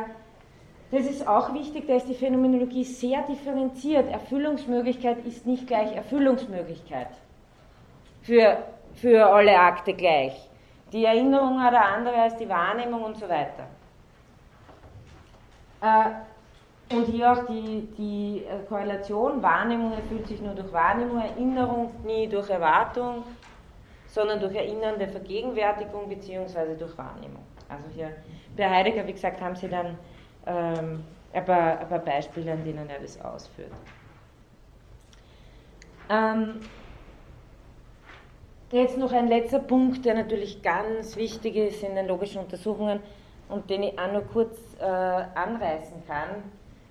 das 0.91 1.07
ist 1.07 1.27
auch 1.27 1.55
wichtig, 1.55 1.87
da 1.87 1.95
ist 1.95 2.09
die 2.09 2.15
Phänomenologie 2.15 2.85
sehr 2.85 3.23
differenziert. 3.23 4.11
Erfüllungsmöglichkeit 4.11 5.25
ist 5.25 5.47
nicht 5.47 5.67
gleich 5.67 5.95
Erfüllungsmöglichkeit 5.95 7.09
für, 8.23 8.59
für 8.95 9.27
alle 9.27 9.57
Akte 9.59 9.95
gleich. 9.95 10.49
Die 10.93 11.05
Erinnerung 11.05 11.63
hat 11.63 11.75
eine 11.75 11.85
andere 11.85 12.17
als 12.17 12.37
die 12.37 12.49
Wahrnehmung 12.49 13.05
und 13.05 13.17
so 13.17 13.29
weiter. 13.29 13.67
Äh, 15.81 16.95
und 16.95 17.07
hier 17.07 17.31
auch 17.31 17.47
die, 17.47 17.89
die 17.97 18.45
äh, 18.45 18.67
Korrelation, 18.69 19.41
Wahrnehmung 19.41 19.93
erfüllt 19.93 20.27
sich 20.27 20.41
nur 20.41 20.55
durch 20.55 20.73
Wahrnehmung, 20.73 21.21
Erinnerung 21.21 21.93
nie 22.05 22.27
durch 22.27 22.51
Erwartung, 22.51 23.23
sondern 24.09 24.41
durch 24.41 24.57
erinnernde 24.57 25.07
Vergegenwärtigung 25.07 26.09
bzw. 26.09 26.75
durch 26.77 26.99
Wahrnehmung. 26.99 27.45
Also 27.69 27.85
hier 27.95 28.11
bei 28.57 28.69
Heidegger, 28.69 29.07
wie 29.07 29.13
gesagt, 29.13 29.41
haben 29.41 29.55
sie 29.55 29.69
dann 29.69 29.97
ähm, 30.51 31.05
ein, 31.33 31.45
paar, 31.45 31.79
ein, 31.79 31.89
paar, 31.89 31.99
Beispiele, 32.01 32.53
an 32.53 32.65
denen 32.65 32.89
er 32.89 32.99
das 32.99 33.21
ausführt. 33.21 33.71
Ähm, 36.09 36.61
jetzt 38.73 38.99
noch 38.99 39.13
ein 39.13 39.29
letzter 39.29 39.61
Punkt, 39.61 40.05
der 40.05 40.15
natürlich 40.15 40.61
ganz 40.63 41.17
wichtig 41.17 41.55
ist 41.57 41.83
in 41.83 41.95
den 41.95 42.09
logischen 42.09 42.41
Untersuchungen 42.41 43.01
und 43.49 43.71
den 43.71 43.85
ich 43.85 43.99
auch 43.99 44.13
nur 44.13 44.23
kurz 44.23 44.59
äh, 44.81 44.85
anreißen 44.85 46.03
kann, 46.07 46.43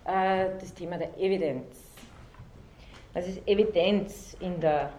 äh, 0.06 0.52
das 0.60 0.74
Thema 0.74 0.98
der 0.98 1.18
Evidenz. 1.18 1.90
Was 3.14 3.28
ist 3.28 3.46
Evidenz 3.48 4.38
in 4.40 4.60
der 4.62 4.92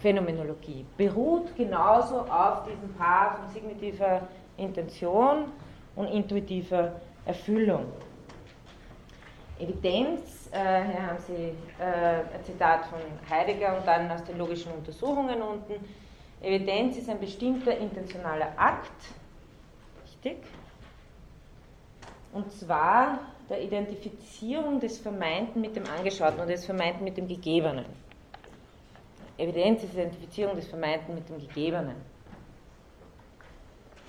Phänomenologie? 0.00 0.84
Beruht 0.96 1.54
genauso 1.56 2.20
auf 2.20 2.64
diesem 2.64 2.92
Paar 2.94 3.36
von 3.36 3.48
signitiver 3.54 4.22
Intention 4.56 5.52
und 5.94 6.06
intuitiver 6.06 6.92
Erfüllung. 7.26 7.84
Evidenz, 9.58 10.48
äh, 10.52 10.84
hier 10.84 11.06
haben 11.06 11.18
Sie 11.26 11.52
äh, 11.80 12.22
ein 12.34 12.44
Zitat 12.44 12.86
von 12.86 13.00
Heidegger 13.28 13.76
und 13.76 13.86
dann 13.86 14.10
aus 14.10 14.24
den 14.24 14.38
logischen 14.38 14.72
Untersuchungen 14.72 15.42
unten. 15.42 15.74
Evidenz 16.40 16.96
ist 16.96 17.08
ein 17.08 17.18
bestimmter 17.18 17.76
intentionaler 17.76 18.52
Akt, 18.56 18.92
richtig? 20.04 20.38
Und 22.32 22.52
zwar 22.52 23.18
der 23.48 23.62
Identifizierung 23.62 24.78
des 24.78 24.98
Vermeinten 24.98 25.60
mit 25.60 25.74
dem 25.74 25.84
Angeschauten 25.86 26.38
oder 26.38 26.46
des 26.48 26.66
Vermeinten 26.66 27.02
mit 27.02 27.16
dem 27.16 27.26
Gegebenen. 27.26 27.86
Evidenz 29.38 29.84
ist 29.84 29.94
Identifizierung 29.94 30.56
des 30.56 30.68
Vermeinten 30.68 31.14
mit 31.14 31.28
dem 31.28 31.38
Gegebenen. 31.38 31.96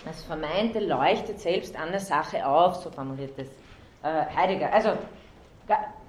Das 0.05 0.23
Vermeinte 0.23 0.80
leuchtet 0.80 1.39
selbst 1.39 1.76
an 1.77 1.91
der 1.91 1.99
Sache 1.99 2.45
auf, 2.45 2.76
so 2.77 2.89
formuliert 2.89 3.38
es 3.38 3.47
äh, 4.01 4.26
Heidegger. 4.35 4.73
Also 4.73 4.97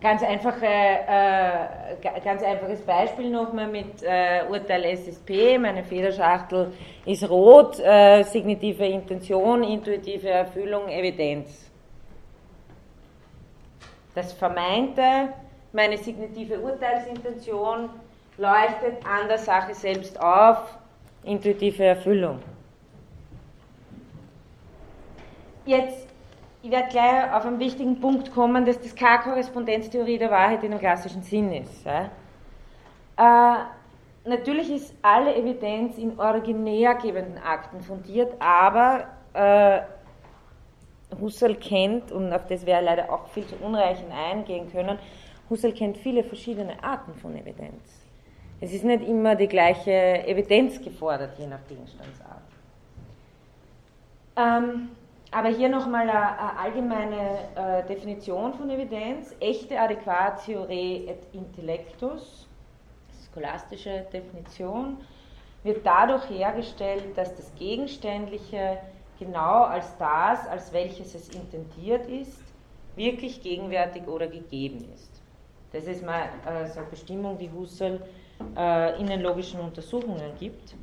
ganz, 0.01 0.23
einfache, 0.23 0.67
äh, 0.67 2.21
ganz 2.25 2.43
einfaches 2.43 2.81
Beispiel 2.83 3.31
nochmal 3.31 3.69
mit 3.69 4.03
äh, 4.03 4.43
Urteil 4.49 4.85
SSP. 4.85 5.59
Meine 5.59 5.85
Federschachtel 5.85 6.73
ist 7.05 7.29
rot, 7.29 7.79
äh, 7.81 8.23
signitive 8.25 8.87
Intention, 8.87 9.63
intuitive 9.63 10.29
Erfüllung, 10.29 10.89
Evidenz. 10.89 11.71
Das 14.15 14.33
Vermeinte, 14.33 15.29
meine 15.73 15.97
signitive 15.97 16.59
Urteilsintention, 16.59 17.91
leuchtet 18.37 19.05
an 19.05 19.29
der 19.29 19.39
Sache 19.39 19.75
selbst 19.75 20.21
auf, 20.21 20.79
intuitive 21.25 21.85
Erfüllung. 21.85 22.41
Jetzt, 25.67 26.10
ich 26.63 26.71
werde 26.71 26.89
gleich 26.89 27.33
auf 27.33 27.47
einen 27.47 27.59
wichtigen 27.59 28.01
Punkt 28.01 28.33
kommen, 28.33 28.67
dass 28.67 28.81
das 28.81 28.95
keine 28.95 29.23
Korrespondenztheorie 29.23 30.19
der 30.19 30.31
Wahrheit 30.31 30.63
in 30.63 30.73
einem 30.73 30.81
klassischen 30.81 31.23
Sinn 31.23 31.53
ist. 31.53 31.85
Ja? 31.85 32.11
Äh, 33.17 34.29
natürlich 34.29 34.71
ist 34.71 34.95
alle 35.03 35.35
Evidenz 35.35 35.97
in 35.97 36.19
originärgebenden 36.19 37.39
Akten 37.39 37.81
fundiert, 37.81 38.35
aber 38.39 39.07
äh, 39.33 39.81
Husserl 41.19 41.57
kennt, 41.57 42.13
und 42.13 42.33
auf 42.33 42.47
das 42.47 42.67
wäre 42.67 42.83
leider 42.83 43.11
auch 43.11 43.29
viel 43.29 43.47
zu 43.47 43.57
unreichend 43.57 44.13
eingehen 44.13 44.71
können, 44.71 44.99
Husserl 45.49 45.73
kennt 45.73 45.97
viele 45.97 46.23
verschiedene 46.23 46.83
Arten 46.83 47.15
von 47.15 47.35
Evidenz. 47.37 48.07
Es 48.61 48.73
ist 48.73 48.85
nicht 48.85 49.03
immer 49.09 49.35
die 49.35 49.49
gleiche 49.49 50.27
Evidenz 50.27 50.81
gefordert, 50.83 51.39
je 51.39 51.47
nach 51.47 51.67
Gegenstandsart. 51.67 52.43
Ähm, 54.37 54.91
aber 55.31 55.49
hier 55.49 55.69
nochmal 55.69 56.09
eine, 56.09 56.39
eine 56.39 56.59
allgemeine 56.59 57.39
äh, 57.55 57.87
Definition 57.87 58.55
von 58.55 58.69
Evidenz. 58.71 59.35
Echte 59.41 59.79
Adequatio 59.79 60.65
re 60.65 61.07
et 61.07 61.23
intellectus, 61.33 62.49
scholastische 63.33 64.07
Definition, 64.13 64.99
wird 65.63 65.85
dadurch 65.87 66.29
hergestellt, 66.31 67.17
dass 67.17 67.35
das 67.37 67.55
Gegenständliche 67.57 68.79
genau 69.19 69.65
als 69.65 69.97
das, 69.99 70.47
als 70.49 70.73
welches 70.73 71.15
es 71.15 71.29
intendiert 71.29 72.09
ist, 72.09 72.43
wirklich 72.97 73.43
gegenwärtig 73.43 74.09
oder 74.09 74.27
gegeben 74.27 74.85
ist. 74.95 75.23
Das 75.73 75.85
ist 75.85 76.05
mal 76.05 76.23
äh, 76.47 76.67
so 76.67 76.81
eine 76.81 76.89
Bestimmung, 76.89 77.39
die 77.39 77.51
Husserl 77.51 78.01
äh, 78.57 78.99
in 79.01 79.07
den 79.07 79.21
logischen 79.21 79.61
Untersuchungen 79.61 80.33
gibt. 80.41 80.75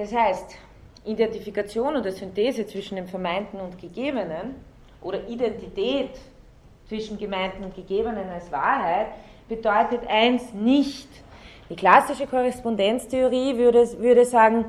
Das 0.00 0.14
heißt, 0.14 0.56
Identifikation 1.04 1.94
oder 1.94 2.10
Synthese 2.10 2.66
zwischen 2.66 2.96
dem 2.96 3.06
Vermeinten 3.06 3.60
und 3.60 3.78
Gegebenen 3.78 4.54
oder 5.02 5.28
Identität 5.28 6.12
zwischen 6.88 7.18
Gemeinten 7.18 7.64
und 7.64 7.74
Gegebenen 7.74 8.30
als 8.30 8.50
Wahrheit 8.50 9.08
bedeutet 9.46 10.06
eins 10.08 10.54
nicht. 10.54 11.08
Die 11.68 11.76
klassische 11.76 12.26
Korrespondenztheorie 12.26 13.58
würde, 13.58 13.86
würde 13.98 14.24
sagen, 14.24 14.64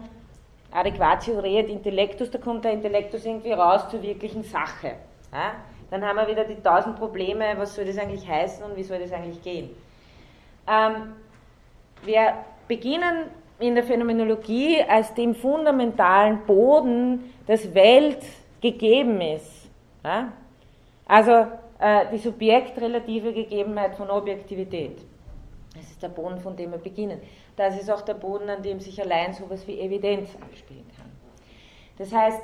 Adequatio 0.69 1.39
reet 1.39 1.69
intellectus, 1.69 2.29
da 2.29 2.37
kommt 2.37 2.65
der 2.65 2.73
Intellektus 2.73 3.25
irgendwie 3.25 3.53
raus 3.53 3.87
zur 3.89 4.01
wirklichen 4.01 4.43
Sache. 4.43 4.95
Ja? 5.31 5.53
Dann 5.89 6.03
haben 6.03 6.17
wir 6.17 6.27
wieder 6.27 6.43
die 6.43 6.61
tausend 6.61 6.97
Probleme, 6.97 7.53
was 7.55 7.73
soll 7.73 7.85
das 7.85 7.97
eigentlich 7.97 8.27
heißen 8.27 8.65
und 8.65 8.75
wie 8.75 8.83
soll 8.83 8.99
das 8.99 9.13
eigentlich 9.13 9.41
gehen. 9.41 9.69
Ähm, 10.67 11.13
wir 12.03 12.33
beginnen 12.67 13.29
in 13.61 13.75
der 13.75 13.83
Phänomenologie 13.83 14.81
als 14.83 15.13
dem 15.13 15.35
fundamentalen 15.35 16.45
Boden, 16.45 17.33
das 17.47 17.73
Welt 17.73 18.23
gegeben 18.61 19.21
ist. 19.21 19.69
Ja? 20.03 20.31
Also 21.05 21.47
äh, 21.79 22.05
die 22.11 22.17
subjektrelative 22.17 23.33
Gegebenheit 23.33 23.95
von 23.95 24.09
Objektivität. 24.09 24.97
Das 25.75 25.83
ist 25.83 26.03
der 26.03 26.09
Boden, 26.09 26.39
von 26.39 26.55
dem 26.55 26.71
wir 26.71 26.77
beginnen. 26.77 27.19
Das 27.55 27.79
ist 27.79 27.89
auch 27.89 28.01
der 28.01 28.15
Boden, 28.15 28.49
an 28.49 28.61
dem 28.61 28.79
sich 28.79 29.01
allein 29.01 29.33
so 29.33 29.45
etwas 29.45 29.67
wie 29.67 29.79
Evidenz 29.79 30.29
abspielen 30.41 30.85
kann. 30.97 31.09
Das 31.97 32.11
heißt, 32.13 32.41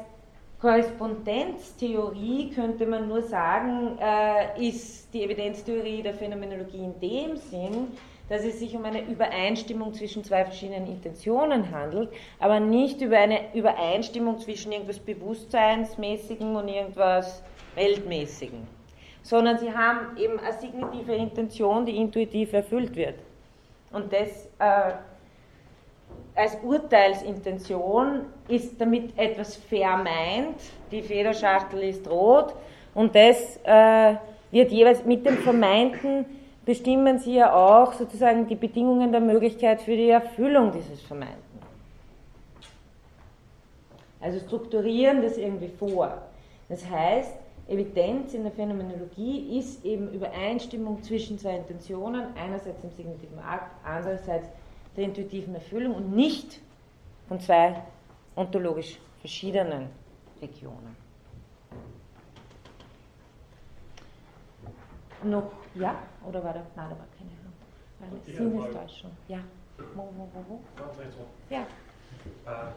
Korrespondenztheorie 0.59 2.49
könnte 2.49 2.87
man 2.87 3.07
nur 3.07 3.21
sagen, 3.21 3.97
äh, 3.99 4.67
ist 4.67 5.13
die 5.13 5.23
Evidenztheorie 5.23 6.01
der 6.01 6.15
Phänomenologie 6.15 6.83
in 6.83 6.99
dem 6.99 7.37
Sinn, 7.37 7.89
dass 8.29 8.43
es 8.43 8.59
sich 8.59 8.75
um 8.75 8.83
eine 8.83 9.01
Übereinstimmung 9.01 9.93
zwischen 9.93 10.23
zwei 10.23 10.43
verschiedenen 10.43 10.87
Intentionen 10.87 11.71
handelt, 11.71 12.09
aber 12.39 12.59
nicht 12.59 13.01
über 13.01 13.17
eine 13.17 13.53
Übereinstimmung 13.53 14.39
zwischen 14.39 14.71
irgendwas 14.71 14.99
Bewusstseinsmäßigen 14.99 16.55
und 16.55 16.67
irgendwas 16.67 17.41
Weltmäßigen, 17.75 18.67
sondern 19.21 19.57
sie 19.57 19.73
haben 19.73 20.17
eben 20.17 20.39
eine 20.39 20.53
signitive 20.53 21.13
Intention, 21.15 21.85
die 21.85 21.95
intuitiv 21.95 22.53
erfüllt 22.53 22.95
wird. 22.95 23.15
Und 23.91 24.11
das 24.11 24.49
äh, 24.59 24.93
als 26.35 26.57
Urteilsintention 26.63 28.25
ist 28.47 28.79
damit 28.79 29.17
etwas 29.17 29.55
vermeint, 29.55 30.59
die 30.91 31.01
Federschachtel 31.01 31.83
ist 31.83 32.09
rot 32.09 32.53
und 32.93 33.15
das 33.15 33.59
äh, 33.63 34.15
wird 34.51 34.71
jeweils 34.71 35.03
mit 35.03 35.25
dem 35.25 35.37
Vermeinten 35.37 36.25
bestimmen 36.67 37.17
sie 37.17 37.35
ja 37.35 37.53
auch 37.53 37.93
sozusagen 37.93 38.45
die 38.45 38.55
Bedingungen 38.55 39.13
der 39.13 39.21
Möglichkeit 39.21 39.81
für 39.81 39.95
die 39.95 40.09
Erfüllung 40.09 40.73
dieses 40.73 41.01
Vermeinten. 41.01 41.41
Also 44.19 44.39
strukturieren 44.39 45.21
das 45.21 45.37
irgendwie 45.37 45.69
vor. 45.69 46.21
Das 46.67 46.85
heißt, 46.89 47.33
Evidenz 47.69 48.33
in 48.33 48.43
der 48.43 48.51
Phänomenologie 48.51 49.57
ist 49.57 49.85
eben 49.85 50.11
Übereinstimmung 50.11 51.01
zwischen 51.03 51.39
zwei 51.39 51.55
Intentionen, 51.55 52.35
einerseits 52.35 52.83
im 52.83 52.91
signativen 52.91 53.39
Akt, 53.39 53.71
andererseits 53.85 54.49
der 54.97 55.05
intuitiven 55.05 55.55
Erfüllung 55.55 55.95
und 55.95 56.13
nicht 56.13 56.59
von 57.29 57.39
zwei 57.39 57.81
ontologisch 58.35 58.99
verschiedenen 59.21 59.87
Regionen. 60.41 61.06
Noch, 65.23 65.51
ja? 65.75 65.95
Oder 66.27 66.43
war 66.43 66.53
da? 66.53 66.61
Nein, 66.75 66.89
da 66.89 66.97
war 66.97 67.07
keine 67.17 67.31
Ahnung. 68.11 68.21
Sinnestäuschung. 68.25 69.11
Ja. 69.27 69.39
Wo, 69.95 70.03
wo, 70.15 70.29
wo, 70.33 70.45
wo? 70.49 70.59
Ja. 71.49 71.61
Äh, 72.45 72.71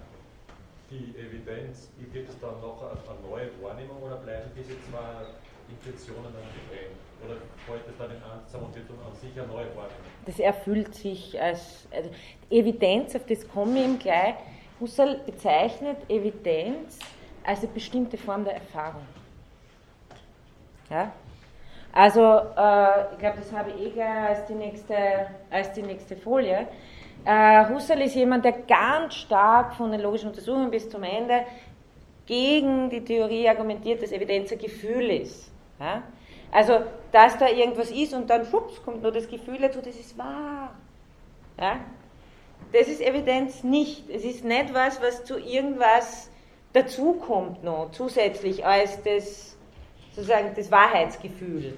die 0.90 1.14
Evidenz, 1.16 1.88
gibt 2.12 2.28
es 2.28 2.38
dann 2.40 2.60
noch 2.60 2.82
eine 2.82 3.28
neue 3.28 3.50
Wahrnehmung 3.62 4.02
oder 4.02 4.16
bleiben 4.16 4.50
diese 4.56 4.72
zwei 4.90 5.26
Intentionen 5.68 6.32
dann 6.32 6.42
getrennt? 6.42 6.98
Oder 7.24 7.36
fällt 7.66 7.86
es 7.86 7.96
dann 7.98 8.10
in 8.10 8.46
zusammen 8.46 8.66
und 8.66 8.74
wird 8.74 8.90
dann 8.90 9.06
an 9.06 9.14
sich 9.14 9.38
eine 9.38 9.46
neue 9.46 9.68
Wahrnehmung? 9.76 10.10
Das 10.26 10.38
erfüllt 10.38 10.94
sich 10.94 11.40
als 11.40 11.86
also 11.92 12.10
Evidenz, 12.50 13.14
auf 13.14 13.26
das 13.26 13.46
komme 13.48 13.78
ich 13.78 13.84
ihm 13.84 13.98
gleich. 13.98 14.34
Husserl 14.80 15.20
bezeichnet 15.26 15.98
Evidenz 16.08 16.98
als 17.44 17.60
eine 17.60 17.68
bestimmte 17.68 18.16
Form 18.16 18.44
der 18.44 18.54
Erfahrung. 18.54 19.06
Ja? 20.88 21.12
Also, 21.92 22.20
äh, 22.20 23.12
ich 23.12 23.18
glaube, 23.18 23.38
das 23.38 23.52
habe 23.52 23.70
ich 23.70 23.86
eh 23.86 23.90
gleich 23.90 24.28
als 24.28 24.46
die 24.46 24.54
nächste, 24.54 24.96
als 25.50 25.72
die 25.72 25.82
nächste 25.82 26.16
Folie. 26.16 26.68
Äh, 27.24 27.68
Husserl 27.68 28.00
ist 28.02 28.14
jemand, 28.14 28.44
der 28.44 28.52
ganz 28.52 29.14
stark 29.14 29.74
von 29.74 29.90
den 29.92 30.00
logischen 30.00 30.28
Untersuchungen 30.28 30.70
bis 30.70 30.88
zum 30.88 31.02
Ende 31.02 31.44
gegen 32.26 32.88
die 32.90 33.04
Theorie 33.04 33.48
argumentiert, 33.48 34.02
dass 34.02 34.12
Evidenz 34.12 34.52
ein 34.52 34.58
Gefühl 34.58 35.10
ist. 35.10 35.50
Ja? 35.78 36.02
Also, 36.52 36.80
dass 37.12 37.36
da 37.38 37.48
irgendwas 37.48 37.90
ist 37.90 38.14
und 38.14 38.30
dann 38.30 38.44
schwupps, 38.44 38.82
kommt 38.82 39.02
nur 39.02 39.12
das 39.12 39.28
Gefühl 39.28 39.58
dazu, 39.58 39.80
das 39.80 39.96
ist 39.96 40.16
wahr. 40.16 40.74
Ja? 41.58 41.80
Das 42.72 42.88
ist 42.88 43.00
Evidenz 43.00 43.64
nicht. 43.64 44.08
Es 44.08 44.24
ist 44.24 44.44
nicht 44.44 44.72
was, 44.72 45.02
was 45.02 45.24
zu 45.24 45.38
irgendwas 45.38 46.30
dazukommt 46.72 47.64
noch, 47.64 47.90
zusätzlich 47.90 48.64
als 48.64 49.02
das, 49.02 49.56
sozusagen 50.12 50.52
das 50.54 50.70
Wahrheitsgefühl. 50.70 51.76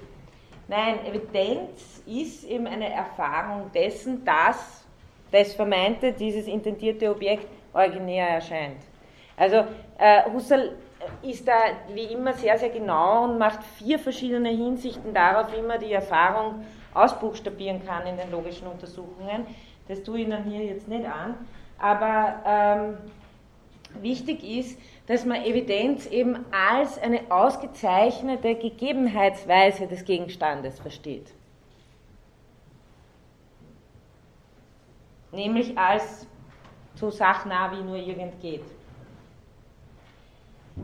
Nein, 0.67 1.05
Evidenz 1.05 2.01
ist 2.05 2.43
eben 2.45 2.67
eine 2.67 2.91
Erfahrung 2.91 3.71
dessen, 3.73 4.23
dass 4.23 4.85
das 5.31 5.53
vermeinte, 5.53 6.13
dieses 6.13 6.47
intendierte 6.47 7.09
Objekt 7.09 7.47
originär 7.73 8.29
erscheint. 8.29 8.77
Also 9.35 9.65
äh, 9.97 10.29
Husserl 10.31 10.77
ist 11.21 11.47
da 11.47 11.53
wie 11.93 12.13
immer 12.13 12.33
sehr, 12.33 12.57
sehr 12.57 12.69
genau 12.69 13.25
und 13.25 13.37
macht 13.37 13.63
vier 13.77 13.99
verschiedene 13.99 14.49
Hinsichten 14.49 15.13
darauf, 15.13 15.51
wie 15.55 15.61
man 15.61 15.79
die 15.79 15.91
Erfahrung 15.91 16.63
ausbuchstabieren 16.93 17.85
kann 17.85 18.05
in 18.07 18.17
den 18.17 18.31
logischen 18.31 18.67
Untersuchungen. 18.67 19.47
Das 19.87 20.03
tue 20.03 20.19
ich 20.19 20.27
Ihnen 20.27 20.43
hier 20.43 20.63
jetzt 20.63 20.87
nicht 20.87 21.05
an. 21.05 21.35
Aber 21.79 22.35
ähm, 22.45 22.97
wichtig 24.01 24.43
ist, 24.43 24.79
dass 25.07 25.25
man 25.25 25.43
Evidenz 25.43 26.05
eben 26.07 26.45
als 26.51 26.97
eine 27.01 27.21
ausgezeichnete 27.29 28.55
Gegebenheitsweise 28.55 29.87
des 29.87 30.05
Gegenstandes 30.05 30.79
versteht. 30.79 31.33
nämlich 35.33 35.77
als 35.77 36.27
so 36.95 37.09
sachnah 37.09 37.71
wie 37.71 37.83
nur 37.83 37.97
irgend 37.97 38.39
geht. 38.41 38.63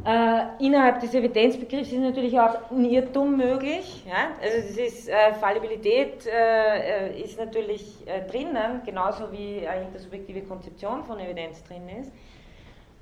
Äh, 0.05 0.63
innerhalb 0.63 0.99
des 0.99 1.15
Evidenzbegriffs 1.15 1.91
ist 1.91 1.99
natürlich 1.99 2.39
auch 2.39 2.69
ein 2.69 2.85
Irrtum 2.85 3.35
möglich. 3.35 4.03
Ja? 4.07 4.35
Also 4.39 4.57
das 4.57 4.77
ist, 4.77 5.09
äh, 5.09 5.33
Fallibilität 5.33 6.27
äh, 6.27 7.07
äh 7.07 7.21
ist 7.23 7.39
natürlich 7.39 7.95
äh, 8.05 8.21
drinnen, 8.29 8.81
genauso 8.85 9.31
wie 9.31 9.67
eine 9.67 9.85
intersubjektive 9.85 10.41
Konzeption 10.41 11.03
von 11.05 11.19
Evidenz 11.19 11.63
drin 11.63 11.89
ist. 11.89 12.11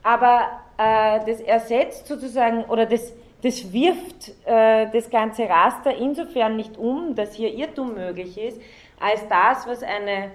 Aber 0.08 0.62
äh, 0.78 1.20
das 1.26 1.42
ersetzt 1.42 2.08
sozusagen, 2.08 2.64
oder 2.66 2.86
das, 2.86 3.14
das 3.44 3.74
wirft 3.74 4.34
das 4.46 5.10
ganze 5.12 5.48
Raster 5.48 5.96
insofern 5.96 6.56
nicht 6.56 6.78
um, 6.78 7.14
dass 7.14 7.36
hier 7.36 7.54
Irrtum 7.54 7.94
möglich 7.94 8.38
ist, 8.38 8.60
als 9.00 9.28
das, 9.28 9.68
was 9.68 9.84
eine 9.84 10.32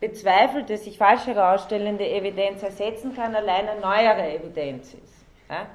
bezweifelte, 0.00 0.76
sich 0.78 0.96
falsch 0.96 1.26
herausstellende 1.26 2.08
Evidenz 2.08 2.62
ersetzen 2.62 3.14
kann, 3.14 3.34
allein 3.34 3.68
eine 3.68 3.80
neuere 3.80 4.34
Evidenz 4.34 4.94
ist. 4.94 5.24
Ja? 5.48 5.66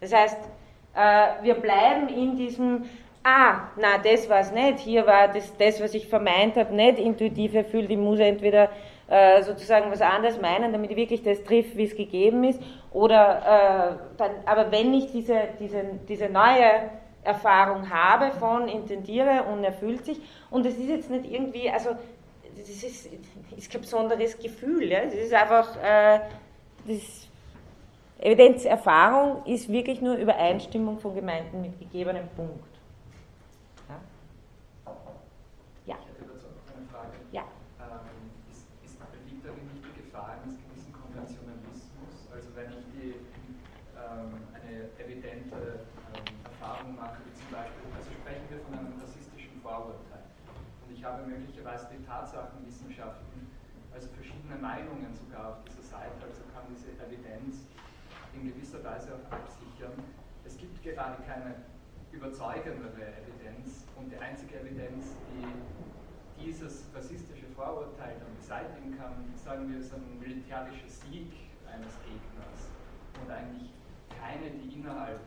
Das 0.00 0.12
heißt, 0.12 0.38
äh, 0.94 1.42
wir 1.42 1.54
bleiben 1.54 2.08
in 2.08 2.36
diesem, 2.36 2.88
ah, 3.24 3.68
na, 3.76 3.98
das 3.98 4.28
war 4.28 4.40
es 4.40 4.52
nicht, 4.52 4.80
hier 4.80 5.06
war 5.06 5.28
das, 5.28 5.56
das, 5.56 5.80
was 5.80 5.94
ich 5.94 6.08
vermeint 6.08 6.56
habe, 6.56 6.74
nicht 6.74 6.98
intuitiv 6.98 7.54
erfüllt, 7.54 7.90
ich 7.90 7.96
muss 7.96 8.18
entweder 8.18 8.70
äh, 9.08 9.42
sozusagen 9.42 9.90
was 9.90 10.00
anderes 10.00 10.40
meinen, 10.40 10.72
damit 10.72 10.90
ich 10.90 10.96
wirklich 10.96 11.22
das 11.22 11.42
trifft, 11.44 11.76
wie 11.76 11.84
es 11.84 11.96
gegeben 11.96 12.44
ist, 12.44 12.60
oder, 12.92 13.98
äh, 13.98 14.16
dann, 14.16 14.30
aber 14.46 14.70
wenn 14.70 14.94
ich 14.94 15.10
diese, 15.12 15.48
diese, 15.58 15.82
diese 16.08 16.28
neue 16.28 16.90
Erfahrung 17.24 17.90
habe 17.90 18.30
von 18.38 18.68
intendiere 18.68 19.44
und 19.52 19.64
erfüllt 19.64 20.04
sich, 20.04 20.20
und 20.50 20.64
es 20.66 20.76
ist 20.78 20.88
jetzt 20.88 21.10
nicht 21.10 21.30
irgendwie, 21.30 21.70
also 21.70 21.90
das 22.56 22.68
ist, 22.68 23.08
ist 23.56 23.70
kein 23.70 23.80
besonderes 23.80 24.38
Gefühl. 24.38 24.90
Ja? 24.90 25.04
Das 25.04 25.14
ist 25.14 25.32
einfach, 25.32 25.76
äh, 25.82 26.20
das 26.86 27.28
Evidenzerfahrung 28.18 29.46
ist 29.46 29.68
wirklich 29.68 30.00
nur 30.00 30.16
Übereinstimmung 30.16 30.98
von 30.98 31.14
Gemeinden 31.14 31.62
mit 31.62 31.78
gegebenem 31.78 32.26
Punkt. 32.34 32.66
Ja? 33.88 34.00
ja. 35.86 35.96
Ich 36.02 36.08
hätte 36.08 36.26
dazu 36.26 36.46
noch 36.50 36.74
eine 36.74 36.86
Frage. 36.90 37.14
Ja. 37.30 37.44
Ähm, 37.78 38.34
ist, 38.50 38.66
ist, 38.82 38.98
liegt 39.30 39.46
darin 39.46 39.62
nicht 39.70 39.86
die 39.86 40.02
Gefahr 40.02 40.34
eines 40.34 40.58
gewissen 40.58 40.92
Konventionalismus? 40.92 42.26
Also 42.34 42.48
wenn 42.58 42.74
ich 42.74 42.84
die, 42.90 43.14
ähm, 43.94 44.34
eine 44.50 44.90
evidente 44.98 45.86
ähm, 46.10 46.26
Erfahrung 46.42 46.96
mache, 46.98 47.22
wie 47.22 47.34
zum 47.38 47.54
Beispiel, 47.54 47.86
also 47.94 48.10
sprechen 48.10 48.46
wir 48.50 48.58
von 48.66 48.74
einem 48.82 48.98
rassistischen 48.98 49.62
Vorurteil. 49.62 50.26
Und 50.82 50.90
ich 50.90 51.06
habe 51.06 51.22
möglicherweise 51.22 51.86
die 51.94 52.02
Tatsachenwissenschaften, 52.02 53.46
also 53.94 54.10
verschiedene 54.10 54.58
Meinungen 54.58 55.14
sogar 55.14 55.54
auf 55.54 55.62
dieser 55.70 55.86
Seite, 55.86 56.18
also 56.18 56.42
kann 56.50 56.66
diese 56.66 56.90
Evidenz 56.98 57.62
in 58.34 58.52
gewisser 58.52 58.82
Weise 58.84 59.14
auch 59.14 59.32
absichern. 59.32 59.92
Es 60.44 60.56
gibt 60.56 60.82
gerade 60.82 61.22
keine 61.22 61.54
überzeugendere 62.12 63.14
Evidenz 63.22 63.86
und 63.96 64.10
die 64.10 64.17
einzige 64.28 64.60
Evidenz, 64.60 65.16
die 65.32 65.48
dieses 66.36 66.84
rassistische 66.94 67.46
Vorurteil 67.56 68.20
dann 68.20 68.36
beseitigen 68.36 68.96
kann, 68.98 69.24
sagen 69.34 69.72
wir, 69.72 69.80
ist 69.80 69.92
ein 69.94 70.04
militärischer 70.20 70.88
Sieg 70.88 71.32
eines 71.64 71.96
Gegners 72.04 72.68
und 73.20 73.30
eigentlich 73.32 73.72
keine, 74.12 74.52
die 74.52 74.68
innerhalb 74.76 75.20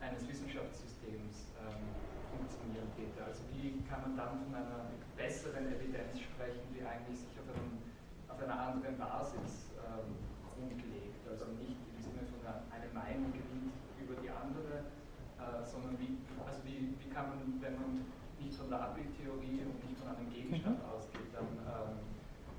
eines 0.00 0.26
Wissenschaftssystems 0.26 1.54
ähm, 1.62 1.86
funktionieren 2.34 2.90
täte. 2.98 3.22
Also 3.22 3.46
wie 3.54 3.78
kann 3.86 4.02
man 4.02 4.16
dann 4.18 4.42
von 4.42 4.54
einer 4.54 4.90
besseren 5.16 5.70
Evidenz 5.70 6.18
sprechen, 6.18 6.66
die 6.74 6.82
eigentlich 6.82 7.18
sich 7.18 7.34
auf, 7.38 7.46
einem, 7.54 7.78
auf 8.26 8.42
einer 8.42 8.58
anderen 8.58 8.98
Basis 8.98 9.70
ähm, 9.86 10.18
grundlegt. 10.50 11.22
Also 11.30 11.46
nicht 11.62 11.78
im 11.94 11.98
Sinne 12.02 12.26
von 12.26 12.42
einer, 12.42 12.66
eine 12.74 12.90
Meinung 12.90 13.30
gewinnt 13.30 13.70
über 14.02 14.18
die 14.18 14.30
andere, 14.30 14.90
äh, 15.38 15.62
sondern 15.62 15.94
wie, 16.02 16.18
also 16.42 16.58
wie, 16.66 16.94
wie 16.98 17.08
kann 17.08 17.30
man, 17.30 17.62
wenn 17.62 17.74
man 17.78 18.17
nicht 18.48 18.58
von 18.58 18.70
der 18.70 18.80
Abbildtheorie 18.80 19.60
und 19.68 19.76
nicht 19.84 20.00
von 20.00 20.08
einem 20.08 20.32
Gegenstand 20.32 20.78
mhm. 20.80 20.88
ausgeht, 20.88 21.28
dann 21.36 21.44
ähm, 21.68 22.00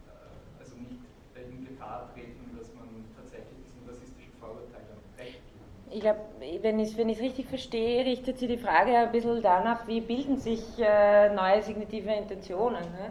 äh, 0.06 0.62
also 0.62 0.78
nicht 0.78 1.02
in 1.34 1.66
Gefahr 1.66 2.10
treten, 2.14 2.46
dass 2.58 2.70
man 2.76 2.86
tatsächlich 3.18 3.58
diesem 3.66 3.90
rassistischen 3.90 4.34
Vorurteil 4.40 4.86
recht 5.18 5.42
gibt. 5.42 5.96
Ich 5.96 6.02
glaube, 6.02 6.20
wenn 6.62 6.80
ich 6.80 6.90
es 6.90 6.98
wenn 6.98 7.10
richtig 7.10 7.48
verstehe, 7.48 8.06
richtet 8.06 8.38
sich 8.38 8.48
die 8.48 8.58
Frage 8.58 8.96
ein 8.96 9.12
bisschen 9.12 9.42
danach, 9.42 9.88
wie 9.88 10.02
bilden 10.02 10.38
sich 10.38 10.62
äh, 10.78 11.34
neue 11.34 11.64
signitive 11.64 12.12
Intentionen. 12.12 12.84
Ne? 12.94 13.10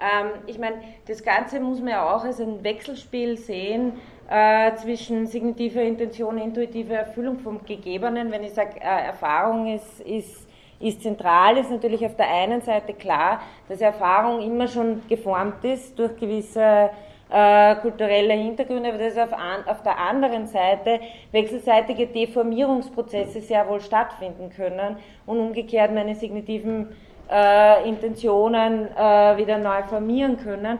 Ähm, 0.00 0.30
ich 0.46 0.58
meine, 0.58 0.80
das 1.06 1.22
Ganze 1.22 1.60
muss 1.60 1.80
man 1.80 1.88
ja 1.88 2.14
auch 2.14 2.24
als 2.24 2.40
ein 2.40 2.64
Wechselspiel 2.64 3.36
sehen 3.36 3.92
äh, 4.30 4.74
zwischen 4.76 5.26
signitiver 5.26 5.82
Intention, 5.82 6.38
intuitiver 6.38 6.94
Erfüllung 6.94 7.38
vom 7.38 7.64
Gegebenen. 7.64 8.30
Wenn 8.30 8.44
ich 8.44 8.54
sage, 8.54 8.80
äh, 8.80 9.06
Erfahrung 9.06 9.74
ist, 9.74 10.00
ist, 10.00 10.43
ist 10.84 11.02
zentral, 11.02 11.56
ist 11.56 11.70
natürlich 11.70 12.04
auf 12.04 12.14
der 12.16 12.28
einen 12.28 12.60
Seite 12.60 12.92
klar, 12.92 13.40
dass 13.68 13.80
Erfahrung 13.80 14.40
immer 14.40 14.68
schon 14.68 15.02
geformt 15.08 15.64
ist 15.64 15.98
durch 15.98 16.16
gewisse 16.16 16.90
äh, 17.30 17.76
kulturelle 17.76 18.34
Hintergründe, 18.34 18.90
aber 18.90 18.98
dass 18.98 19.16
auf, 19.16 19.32
an, 19.32 19.66
auf 19.66 19.82
der 19.82 19.98
anderen 19.98 20.46
Seite 20.46 21.00
wechselseitige 21.32 22.06
Deformierungsprozesse 22.06 23.40
sehr 23.40 23.66
wohl 23.68 23.80
stattfinden 23.80 24.50
können 24.50 24.96
und 25.26 25.40
umgekehrt 25.40 25.92
meine 25.92 26.14
signitiven 26.14 26.88
äh, 27.30 27.88
Intentionen 27.88 28.88
äh, 28.94 29.36
wieder 29.36 29.58
neu 29.58 29.82
formieren 29.88 30.36
können. 30.36 30.78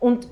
Und 0.00 0.26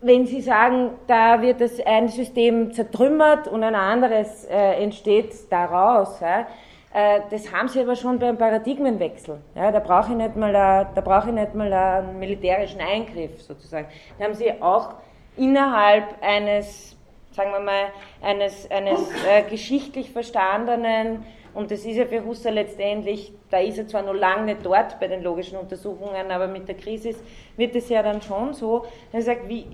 wenn 0.00 0.26
Sie 0.26 0.40
sagen, 0.40 0.90
da 1.06 1.42
wird 1.42 1.60
das 1.60 1.78
ein 1.84 2.08
System 2.08 2.72
zertrümmert 2.72 3.48
und 3.48 3.62
ein 3.62 3.74
anderes 3.74 4.44
äh, 4.44 4.82
entsteht 4.82 5.32
daraus, 5.50 6.20
ja, 6.20 6.46
das 6.92 7.50
haben 7.50 7.68
Sie 7.68 7.80
aber 7.80 7.96
schon 7.96 8.18
beim 8.18 8.36
Paradigmenwechsel. 8.36 9.38
Ja, 9.54 9.72
da 9.72 9.78
brauche 9.80 10.12
ich 10.12 10.16
nicht 10.16 10.36
mal, 10.36 10.54
a, 10.54 10.84
da 10.84 11.00
brauche 11.00 11.28
ich 11.28 11.34
nicht 11.34 11.54
mal 11.54 11.72
einen 11.72 12.18
militärischen 12.18 12.80
Eingriff 12.80 13.40
sozusagen. 13.40 13.86
Da 14.18 14.24
haben 14.24 14.34
Sie 14.34 14.52
auch 14.60 14.94
innerhalb 15.36 16.04
eines, 16.20 16.96
sagen 17.30 17.50
wir 17.52 17.60
mal, 17.60 17.84
eines, 18.20 18.70
eines 18.70 19.10
äh, 19.26 19.42
geschichtlich 19.48 20.10
verstandenen 20.10 21.24
und 21.54 21.70
das 21.70 21.84
ist 21.84 21.96
ja 21.96 22.06
für 22.06 22.24
Husserl 22.24 22.54
letztendlich, 22.54 23.32
da 23.50 23.58
ist 23.58 23.78
er 23.78 23.86
zwar 23.86 24.02
noch 24.02 24.14
lange 24.14 24.46
nicht 24.46 24.64
dort 24.64 24.98
bei 24.98 25.08
den 25.08 25.22
logischen 25.22 25.58
Untersuchungen, 25.58 26.30
aber 26.30 26.46
mit 26.46 26.66
der 26.66 26.76
Krise 26.76 27.14
wird 27.56 27.76
es 27.76 27.88
ja 27.88 28.02
dann 28.02 28.22
schon 28.22 28.54
so, 28.54 28.86
er 29.12 29.22
sagt, 29.22 29.48
wie, 29.48 29.66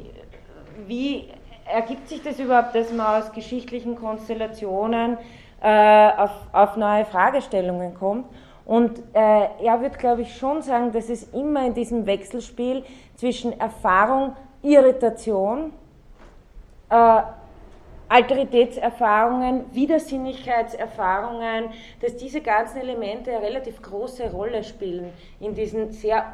wie 0.86 1.28
ergibt 1.65 2.09
sich 2.09 2.23
das 2.23 2.40
überhaupt, 2.40 2.74
dass 2.74 2.93
man 2.93 3.23
aus 3.23 3.32
geschichtlichen 3.32 3.95
Konstellationen 3.95 5.19
äh, 5.60 6.10
auf, 6.16 6.30
auf 6.52 6.76
neue 6.76 7.05
Fragestellungen 7.05 7.94
kommt? 7.94 8.26
Und 8.64 8.98
äh, 9.14 9.48
er 9.64 9.80
wird, 9.80 9.98
glaube 9.98 10.22
ich, 10.22 10.36
schon 10.36 10.60
sagen, 10.60 10.93
dass 10.93 11.09
es 11.09 11.32
immer 11.32 11.66
in 11.66 11.72
diesem 11.72 12.05
Wechselspiel 12.05 12.85
zwischen 13.16 13.59
Erfahrung, 13.59 14.36
Irritation, 14.62 15.72
äh, 16.90 17.22
Alteritätserfahrungen, 18.10 19.72
Widersinnigkeitserfahrungen, 19.74 21.70
dass 22.01 22.16
diese 22.16 22.40
ganzen 22.40 22.78
Elemente 22.80 23.30
eine 23.30 23.43
relativ 23.43 23.82
große 23.82 24.30
Rolle 24.30 24.64
spielen 24.64 25.12
in 25.40 25.55
diesen 25.55 25.90
sehr 25.93 26.32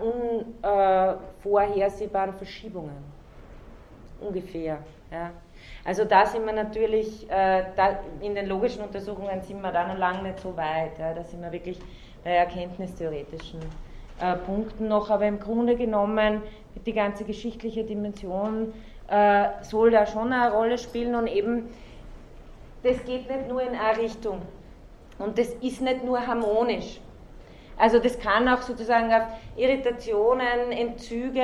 unvorhersehbaren 0.63 2.35
Verschiebungen. 2.35 2.97
Ungefähr. 4.21 4.79
Ja. 5.11 5.31
Also 5.85 6.05
da 6.05 6.25
sind 6.25 6.47
wir 6.47 6.53
natürlich, 6.53 7.31
äh, 7.31 7.65
da, 7.77 7.99
in 8.21 8.35
den 8.35 8.47
logischen 8.47 8.83
Untersuchungen 8.83 9.43
sind 9.43 9.61
wir 9.61 9.71
da 9.71 9.87
noch 9.87 9.99
lange 9.99 10.23
nicht 10.23 10.41
so 10.41 10.57
weit. 10.57 10.99
Ja. 10.99 11.13
Da 11.13 11.23
sind 11.25 11.43
wir 11.43 11.53
wirklich 11.53 11.79
bei 12.25 12.31
erkenntnistheoretischen 12.31 13.61
äh, 14.21 14.37
Punkten 14.37 14.89
noch, 14.89 15.11
aber 15.11 15.27
im 15.27 15.39
Grunde 15.39 15.77
genommen 15.77 16.43
die 16.87 16.93
ganze 16.93 17.25
geschichtliche 17.25 17.85
Dimension 17.85 18.73
äh, 19.09 19.49
soll 19.63 19.91
da 19.91 20.07
schon 20.07 20.33
eine 20.33 20.53
Rolle 20.53 20.79
spielen 20.79 21.15
und 21.15 21.27
eben, 21.27 21.69
das 22.83 23.05
geht 23.05 23.29
nicht 23.29 23.49
nur 23.49 23.63
in 23.63 23.75
eine 23.75 23.99
Richtung 23.99 24.41
und 25.19 25.39
das 25.39 25.49
ist 25.61 25.83
nicht 25.83 26.05
nur 26.05 26.27
harmonisch. 26.27 27.01
Also 27.77 27.99
das 27.99 28.19
kann 28.19 28.49
auch 28.49 28.63
sozusagen 28.63 29.13
auf 29.13 29.25
Irritationen, 29.57 30.71
Entzüge, 30.71 31.43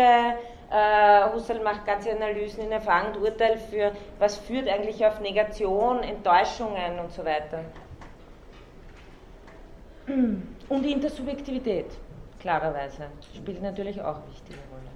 Husserl 0.71 1.63
macht 1.65 1.85
ganze 1.85 2.13
Analysen 2.13 2.65
in 2.65 2.73
Erfahrung 2.73 3.15
und 3.15 3.23
Urteil 3.23 3.59
für, 3.59 3.91
was 4.21 4.37
führt 4.37 4.69
eigentlich 4.69 5.05
auf 5.05 5.21
Negation, 5.21 6.01
Enttäuschungen 6.01 7.01
und 7.01 7.13
so 7.13 7.25
weiter. 7.25 7.65
Und 10.07 10.87
Intersubjektivität, 10.87 11.87
klarerweise, 12.41 13.07
spielt 13.35 13.63
natürlich 13.63 14.01
auch 14.01 14.17
eine 14.17 14.29
wichtige 14.29 14.59
Rolle. 14.71 14.91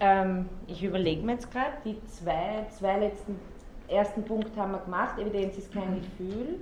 Ähm, 0.00 0.48
ich 0.68 0.82
überlege 0.84 1.22
mir 1.22 1.32
jetzt 1.32 1.50
gerade, 1.50 1.72
die 1.84 2.00
zwei, 2.06 2.64
zwei 2.70 2.98
letzten, 2.98 3.40
ersten 3.88 4.24
Punkt 4.24 4.56
haben 4.56 4.72
wir 4.72 4.78
gemacht, 4.78 5.18
Evidenz 5.18 5.58
ist 5.58 5.72
kein 5.72 6.00
Gefühl. 6.00 6.60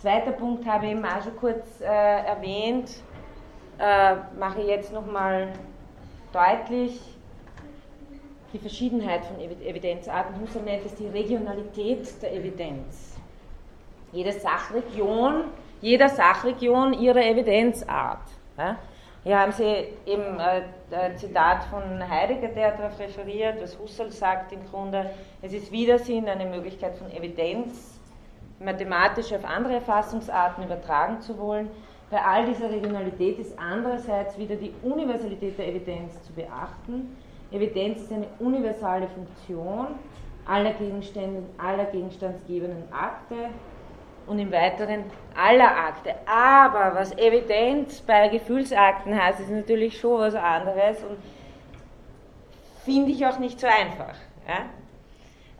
Zweiter 0.00 0.32
Punkt 0.32 0.66
habe 0.66 0.86
ich 0.86 0.92
eben 0.92 1.04
auch 1.04 1.22
schon 1.22 1.36
kurz 1.36 1.82
äh, 1.82 1.84
erwähnt, 1.84 2.90
äh, 3.78 4.16
mache 4.38 4.62
ich 4.62 4.68
jetzt 4.68 4.94
nochmal 4.94 5.48
deutlich, 6.32 6.98
die 8.54 8.58
Verschiedenheit 8.58 9.26
von 9.26 9.38
Evidenzarten. 9.38 10.40
Husserl 10.40 10.62
nennt 10.62 10.86
es 10.86 10.94
die 10.94 11.06
Regionalität 11.06 12.22
der 12.22 12.32
Evidenz. 12.32 13.18
Jede 14.10 14.32
Sachregion, 14.32 15.44
jeder 15.82 16.08
Sachregion 16.08 16.94
ihre 16.94 17.22
Evidenzart. 17.22 18.22
Ja? 18.56 18.76
Hier 19.22 19.38
haben 19.38 19.52
Sie 19.52 19.88
eben 20.06 20.40
äh, 20.40 20.62
ein 20.96 21.18
Zitat 21.18 21.64
von 21.64 22.08
Heidegger, 22.08 22.48
der 22.48 22.72
darauf 22.72 22.98
referiert, 22.98 23.60
was 23.60 23.78
Husserl 23.78 24.10
sagt 24.10 24.52
im 24.52 24.66
Grunde, 24.70 25.10
es 25.42 25.52
ist 25.52 25.70
Widersinn, 25.70 26.26
eine 26.26 26.46
Möglichkeit 26.46 26.96
von 26.96 27.10
Evidenz, 27.12 27.99
mathematisch 28.60 29.32
auf 29.32 29.44
andere 29.44 29.74
Erfassungsarten 29.74 30.64
übertragen 30.64 31.20
zu 31.20 31.36
wollen. 31.38 31.68
Bei 32.10 32.22
all 32.22 32.44
dieser 32.46 32.70
Regionalität 32.70 33.38
ist 33.38 33.58
andererseits 33.58 34.36
wieder 34.38 34.56
die 34.56 34.72
Universalität 34.82 35.58
der 35.58 35.68
Evidenz 35.68 36.22
zu 36.22 36.32
beachten. 36.32 37.16
Evidenz 37.50 38.02
ist 38.02 38.12
eine 38.12 38.26
universale 38.38 39.08
Funktion 39.08 39.88
aller 40.46 40.72
Gegenstände, 40.72 41.42
aller 41.58 41.84
gegenstandsgebenden 41.84 42.92
Akte 42.92 43.50
und 44.26 44.38
im 44.38 44.52
Weiteren 44.52 45.04
aller 45.36 45.76
Akte. 45.76 46.14
Aber 46.26 46.94
was 46.94 47.16
Evidenz 47.16 48.00
bei 48.00 48.28
Gefühlsakten 48.28 49.20
heißt, 49.20 49.40
ist 49.40 49.50
natürlich 49.50 49.98
schon 49.98 50.20
was 50.20 50.34
anderes 50.34 51.02
und 51.02 51.18
finde 52.84 53.12
ich 53.12 53.24
auch 53.26 53.38
nicht 53.38 53.60
so 53.60 53.66
einfach. 53.66 54.14
Ja? 54.46 54.66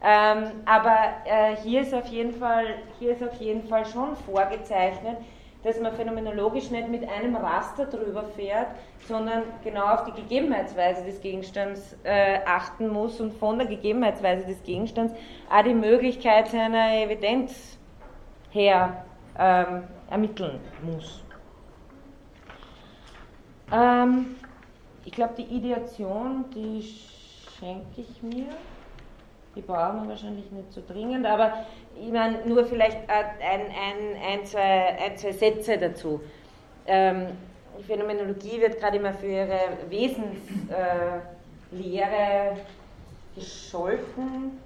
Ähm, 0.03 0.63
aber 0.65 0.97
äh, 1.27 1.57
hier, 1.57 1.83
ist 1.83 1.95
auf 1.95 2.07
jeden 2.07 2.33
Fall, 2.33 2.67
hier 2.99 3.13
ist 3.13 3.23
auf 3.23 3.35
jeden 3.35 3.65
Fall 3.69 3.85
schon 3.85 4.17
vorgezeichnet, 4.17 5.19
dass 5.63 5.79
man 5.79 5.93
phänomenologisch 5.93 6.71
nicht 6.71 6.89
mit 6.89 7.07
einem 7.07 7.37
Raster 7.37 7.85
drüber 7.85 8.25
fährt, 8.25 8.69
sondern 9.07 9.43
genau 9.63 9.85
auf 9.85 10.05
die 10.05 10.13
Gegebenheitsweise 10.13 11.05
des 11.05 11.21
Gegenstands 11.21 11.97
äh, 12.05 12.39
achten 12.47 12.89
muss 12.89 13.21
und 13.21 13.35
von 13.35 13.59
der 13.59 13.67
Gegebenheitsweise 13.67 14.47
des 14.47 14.63
Gegenstands 14.63 15.13
auch 15.51 15.63
die 15.63 15.75
Möglichkeit 15.75 16.49
seiner 16.49 16.95
Evidenz 16.95 17.79
her 18.51 19.05
ähm, 19.39 19.85
ermitteln 20.11 20.61
muss. 20.83 21.23
Ähm, 23.71 24.37
ich 25.05 25.13
glaube, 25.13 25.35
die 25.37 25.55
Ideation, 25.55 26.47
die 26.55 26.83
schenke 27.59 28.01
ich 28.01 28.23
mir. 28.23 28.49
Die 29.57 29.63
brauchen 29.63 30.03
wir 30.03 30.11
wahrscheinlich 30.11 30.51
nicht 30.53 30.73
so 30.73 30.81
dringend, 30.87 31.27
aber 31.27 31.65
ich 32.01 32.13
meine, 32.13 32.47
nur 32.47 32.65
vielleicht 32.65 32.99
ein, 33.09 33.27
ein, 33.41 34.17
ein, 34.25 34.47
zwei, 34.47 34.97
ein 34.99 35.17
zwei 35.17 35.33
Sätze 35.33 35.77
dazu. 35.77 36.21
Ähm, 36.87 37.27
die 37.79 37.83
Phänomenologie 37.83 38.61
wird 38.61 38.79
gerade 38.79 38.99
immer 38.99 39.13
für 39.13 39.27
ihre 39.27 39.59
Wesenslehre 39.89 40.37
äh, 41.73 42.57
gescholten. 43.35 44.61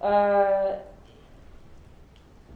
Äh, 0.00 0.76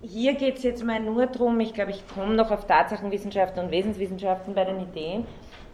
hier 0.02 0.34
geht 0.34 0.58
es 0.58 0.62
jetzt 0.62 0.84
mal 0.84 1.00
nur 1.00 1.26
darum, 1.26 1.58
ich 1.58 1.74
glaube, 1.74 1.90
ich 1.90 2.06
komme 2.08 2.34
noch 2.34 2.52
auf 2.52 2.66
Tatsachenwissenschaften 2.66 3.64
und 3.64 3.70
Wesenswissenschaften 3.72 4.54
bei 4.54 4.64
den 4.64 4.80
Ideen, 4.80 5.26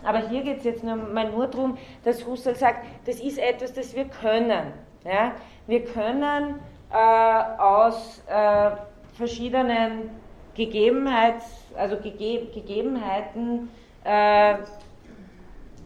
aber 0.05 0.29
hier 0.29 0.43
geht 0.43 0.59
es 0.59 0.65
jetzt 0.65 0.85
nur, 0.85 0.97
mal 0.97 1.31
nur 1.31 1.47
darum, 1.49 1.77
dass 2.05 2.27
Husserl 2.27 2.57
sagt, 2.57 2.87
das 3.07 3.20
ist 3.20 3.39
etwas, 3.39 3.73
das 3.73 3.95
wir 3.95 4.07
können. 4.07 4.73
Ja? 5.05 5.33
Wir 5.66 5.85
können 5.85 6.61
äh, 6.93 7.61
aus 7.61 8.23
äh, 8.29 8.70
verschiedenen 9.15 10.11
Gegebenheits, 10.55 11.47
also 11.77 11.97
Gege 11.97 12.47
Gegebenheiten, 12.53 13.70
äh, 14.05 14.57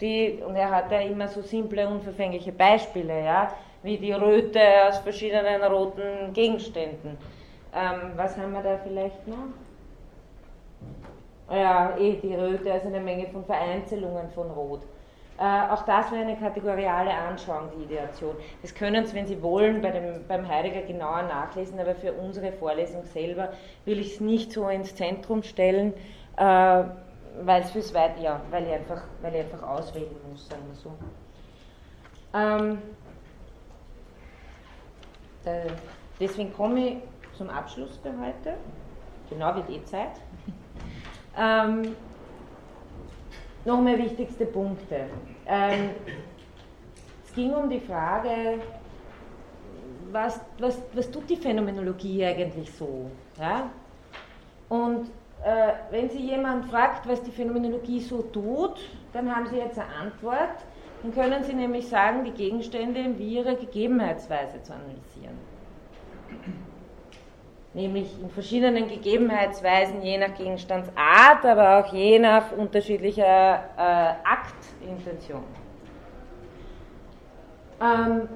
die, 0.00 0.42
und 0.46 0.56
er 0.56 0.70
hat 0.70 0.90
ja 0.90 1.00
immer 1.00 1.28
so 1.28 1.42
simple, 1.42 1.88
unverfängliche 1.88 2.52
Beispiele, 2.52 3.24
ja, 3.24 3.52
wie 3.82 3.96
die 3.96 4.12
Röte 4.12 4.60
aus 4.88 4.98
verschiedenen 4.98 5.62
roten 5.62 6.32
Gegenständen. 6.32 7.16
Ähm, 7.74 8.12
was 8.16 8.36
haben 8.36 8.52
wir 8.52 8.62
da 8.62 8.78
vielleicht 8.78 9.26
noch? 9.26 9.36
Ja, 11.50 11.96
eh, 11.96 12.16
die 12.16 12.34
Röte, 12.34 12.72
also 12.72 12.88
eine 12.88 13.00
Menge 13.00 13.28
von 13.28 13.44
Vereinzelungen 13.44 14.28
von 14.30 14.50
Rot. 14.50 14.80
Äh, 15.38 15.70
auch 15.70 15.82
das 15.82 16.10
wäre 16.10 16.22
eine 16.22 16.36
kategoriale 16.36 17.12
Anschauung, 17.12 17.68
die 17.76 17.84
Ideation. 17.84 18.34
Das 18.62 18.74
können 18.74 19.04
Sie, 19.04 19.14
wenn 19.14 19.26
Sie 19.26 19.42
wollen, 19.42 19.82
bei 19.82 19.90
dem, 19.90 20.26
beim 20.26 20.48
Heidegger 20.48 20.82
genauer 20.82 21.22
nachlesen, 21.24 21.78
aber 21.78 21.94
für 21.94 22.14
unsere 22.14 22.52
Vorlesung 22.52 23.04
selber 23.04 23.50
will 23.84 23.98
ich 23.98 24.14
es 24.14 24.20
nicht 24.20 24.52
so 24.52 24.66
ins 24.68 24.94
Zentrum 24.94 25.42
stellen, 25.42 25.92
äh, 26.38 26.84
weil 27.42 27.64
fürs 27.64 27.92
Weit, 27.92 28.18
ja, 28.18 28.40
weil 28.50 28.66
ich 28.66 28.72
einfach, 28.72 29.02
weil 29.20 29.34
ich 29.34 29.40
einfach 29.40 29.62
auswählen 29.62 30.16
muss, 30.30 30.48
sagen 30.48 30.62
wir 30.68 30.74
so. 30.74 30.94
Ähm, 32.32 32.78
da, 35.44 35.52
deswegen 36.18 36.52
komme 36.54 36.80
ich 36.80 36.96
zum 37.36 37.50
Abschluss 37.50 37.98
für 37.98 38.12
heute. 38.18 38.56
Genau 39.28 39.54
wie 39.56 39.74
die 39.74 39.84
Zeit. 39.84 40.12
Ähm, 41.38 41.94
Nochmal 43.66 43.98
wichtigste 43.98 44.46
Punkte. 44.46 45.06
Ähm, 45.44 45.90
es 47.26 47.34
ging 47.34 47.52
um 47.52 47.68
die 47.68 47.80
Frage, 47.80 48.60
was, 50.12 50.40
was, 50.60 50.80
was 50.94 51.10
tut 51.10 51.28
die 51.28 51.34
Phänomenologie 51.34 52.24
eigentlich 52.24 52.72
so? 52.72 53.10
Ja? 53.40 53.68
Und 54.68 55.08
äh, 55.44 55.72
wenn 55.90 56.08
Sie 56.10 56.20
jemand 56.20 56.66
fragt, 56.66 57.08
was 57.08 57.20
die 57.24 57.32
Phänomenologie 57.32 58.00
so 58.00 58.22
tut, 58.22 58.78
dann 59.12 59.34
haben 59.34 59.48
Sie 59.48 59.56
jetzt 59.56 59.80
eine 59.80 59.92
Antwort. 60.00 60.64
Dann 61.02 61.12
können 61.12 61.42
Sie 61.42 61.52
nämlich 61.52 61.88
sagen, 61.88 62.22
die 62.22 62.30
Gegenstände 62.30 63.18
wie 63.18 63.34
ihre 63.34 63.56
Gegebenheitsweise 63.56 64.62
zu 64.62 64.74
analysieren. 64.74 65.05
Nämlich 67.76 68.18
in 68.22 68.30
verschiedenen 68.30 68.88
Gegebenheitsweisen, 68.88 70.00
je 70.00 70.16
nach 70.16 70.34
Gegenstandsart, 70.34 71.44
aber 71.44 71.78
auch 71.78 71.92
je 71.92 72.18
nach 72.18 72.50
unterschiedlicher 72.52 73.64
äh, 73.76 74.14
Aktintention. 74.24 75.44
Ähm, 77.78 78.30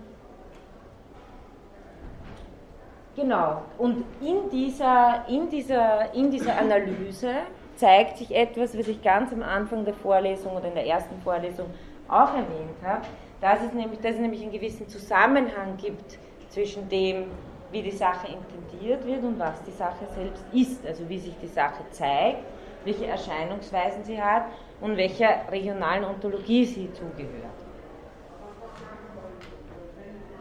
genau, 3.16 3.62
und 3.78 4.04
in 4.20 4.50
dieser, 4.52 5.24
in, 5.26 5.48
dieser, 5.48 6.14
in 6.14 6.30
dieser 6.30 6.58
Analyse 6.58 7.36
zeigt 7.76 8.18
sich 8.18 8.34
etwas, 8.34 8.78
was 8.78 8.88
ich 8.88 9.00
ganz 9.02 9.32
am 9.32 9.42
Anfang 9.42 9.86
der 9.86 9.94
Vorlesung 9.94 10.52
oder 10.52 10.68
in 10.68 10.74
der 10.74 10.86
ersten 10.86 11.18
Vorlesung 11.22 11.70
auch 12.08 12.34
erwähnt 12.34 12.76
habe, 12.84 13.06
dass 13.40 13.62
es 13.62 13.72
nämlich, 13.72 14.00
dass 14.00 14.16
es 14.16 14.20
nämlich 14.20 14.42
einen 14.42 14.52
gewissen 14.52 14.86
Zusammenhang 14.86 15.78
gibt 15.78 16.18
zwischen 16.50 16.90
dem, 16.90 17.24
wie 17.70 17.82
die 17.82 17.90
Sache 17.90 18.28
intendiert 18.28 19.06
wird 19.06 19.22
und 19.22 19.38
was 19.38 19.62
die 19.62 19.70
Sache 19.72 20.06
selbst 20.14 20.44
ist, 20.52 20.86
also 20.86 21.08
wie 21.08 21.18
sich 21.18 21.36
die 21.40 21.46
Sache 21.46 21.84
zeigt, 21.90 22.42
welche 22.84 23.06
Erscheinungsweisen 23.06 24.04
sie 24.04 24.20
hat 24.20 24.46
und 24.80 24.96
welcher 24.96 25.50
regionalen 25.50 26.04
Ontologie 26.04 26.64
sie 26.64 26.92
zugehört. 26.92 27.44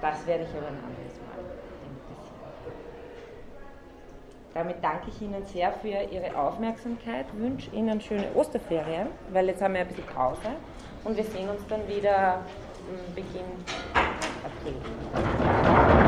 Das 0.01 0.26
werde 0.26 0.43
ich 0.43 0.49
aber 0.51 0.68
ein 0.68 0.77
anderes 0.77 1.19
Mal 1.19 1.43
interessieren. 1.89 2.73
Damit 4.53 4.77
danke 4.81 5.10
ich 5.10 5.22
Ihnen 5.22 5.45
sehr 5.45 5.73
für 5.73 5.88
Ihre 5.88 6.35
Aufmerksamkeit, 6.38 7.26
wünsche 7.34 7.69
Ihnen 7.72 7.99
schöne 7.99 8.27
Osterferien, 8.34 9.07
weil 9.31 9.47
jetzt 9.47 9.61
haben 9.61 9.73
wir 9.73 9.81
ein 9.81 9.88
bisschen 9.88 10.06
Pause 10.06 10.56
und 11.03 11.18
wir 11.18 11.26
sehen 11.26 11.49
uns 11.49 11.68
dann 11.68 11.85
wieder 11.88 12.39
Beginn 13.14 13.45
April. 14.43 15.99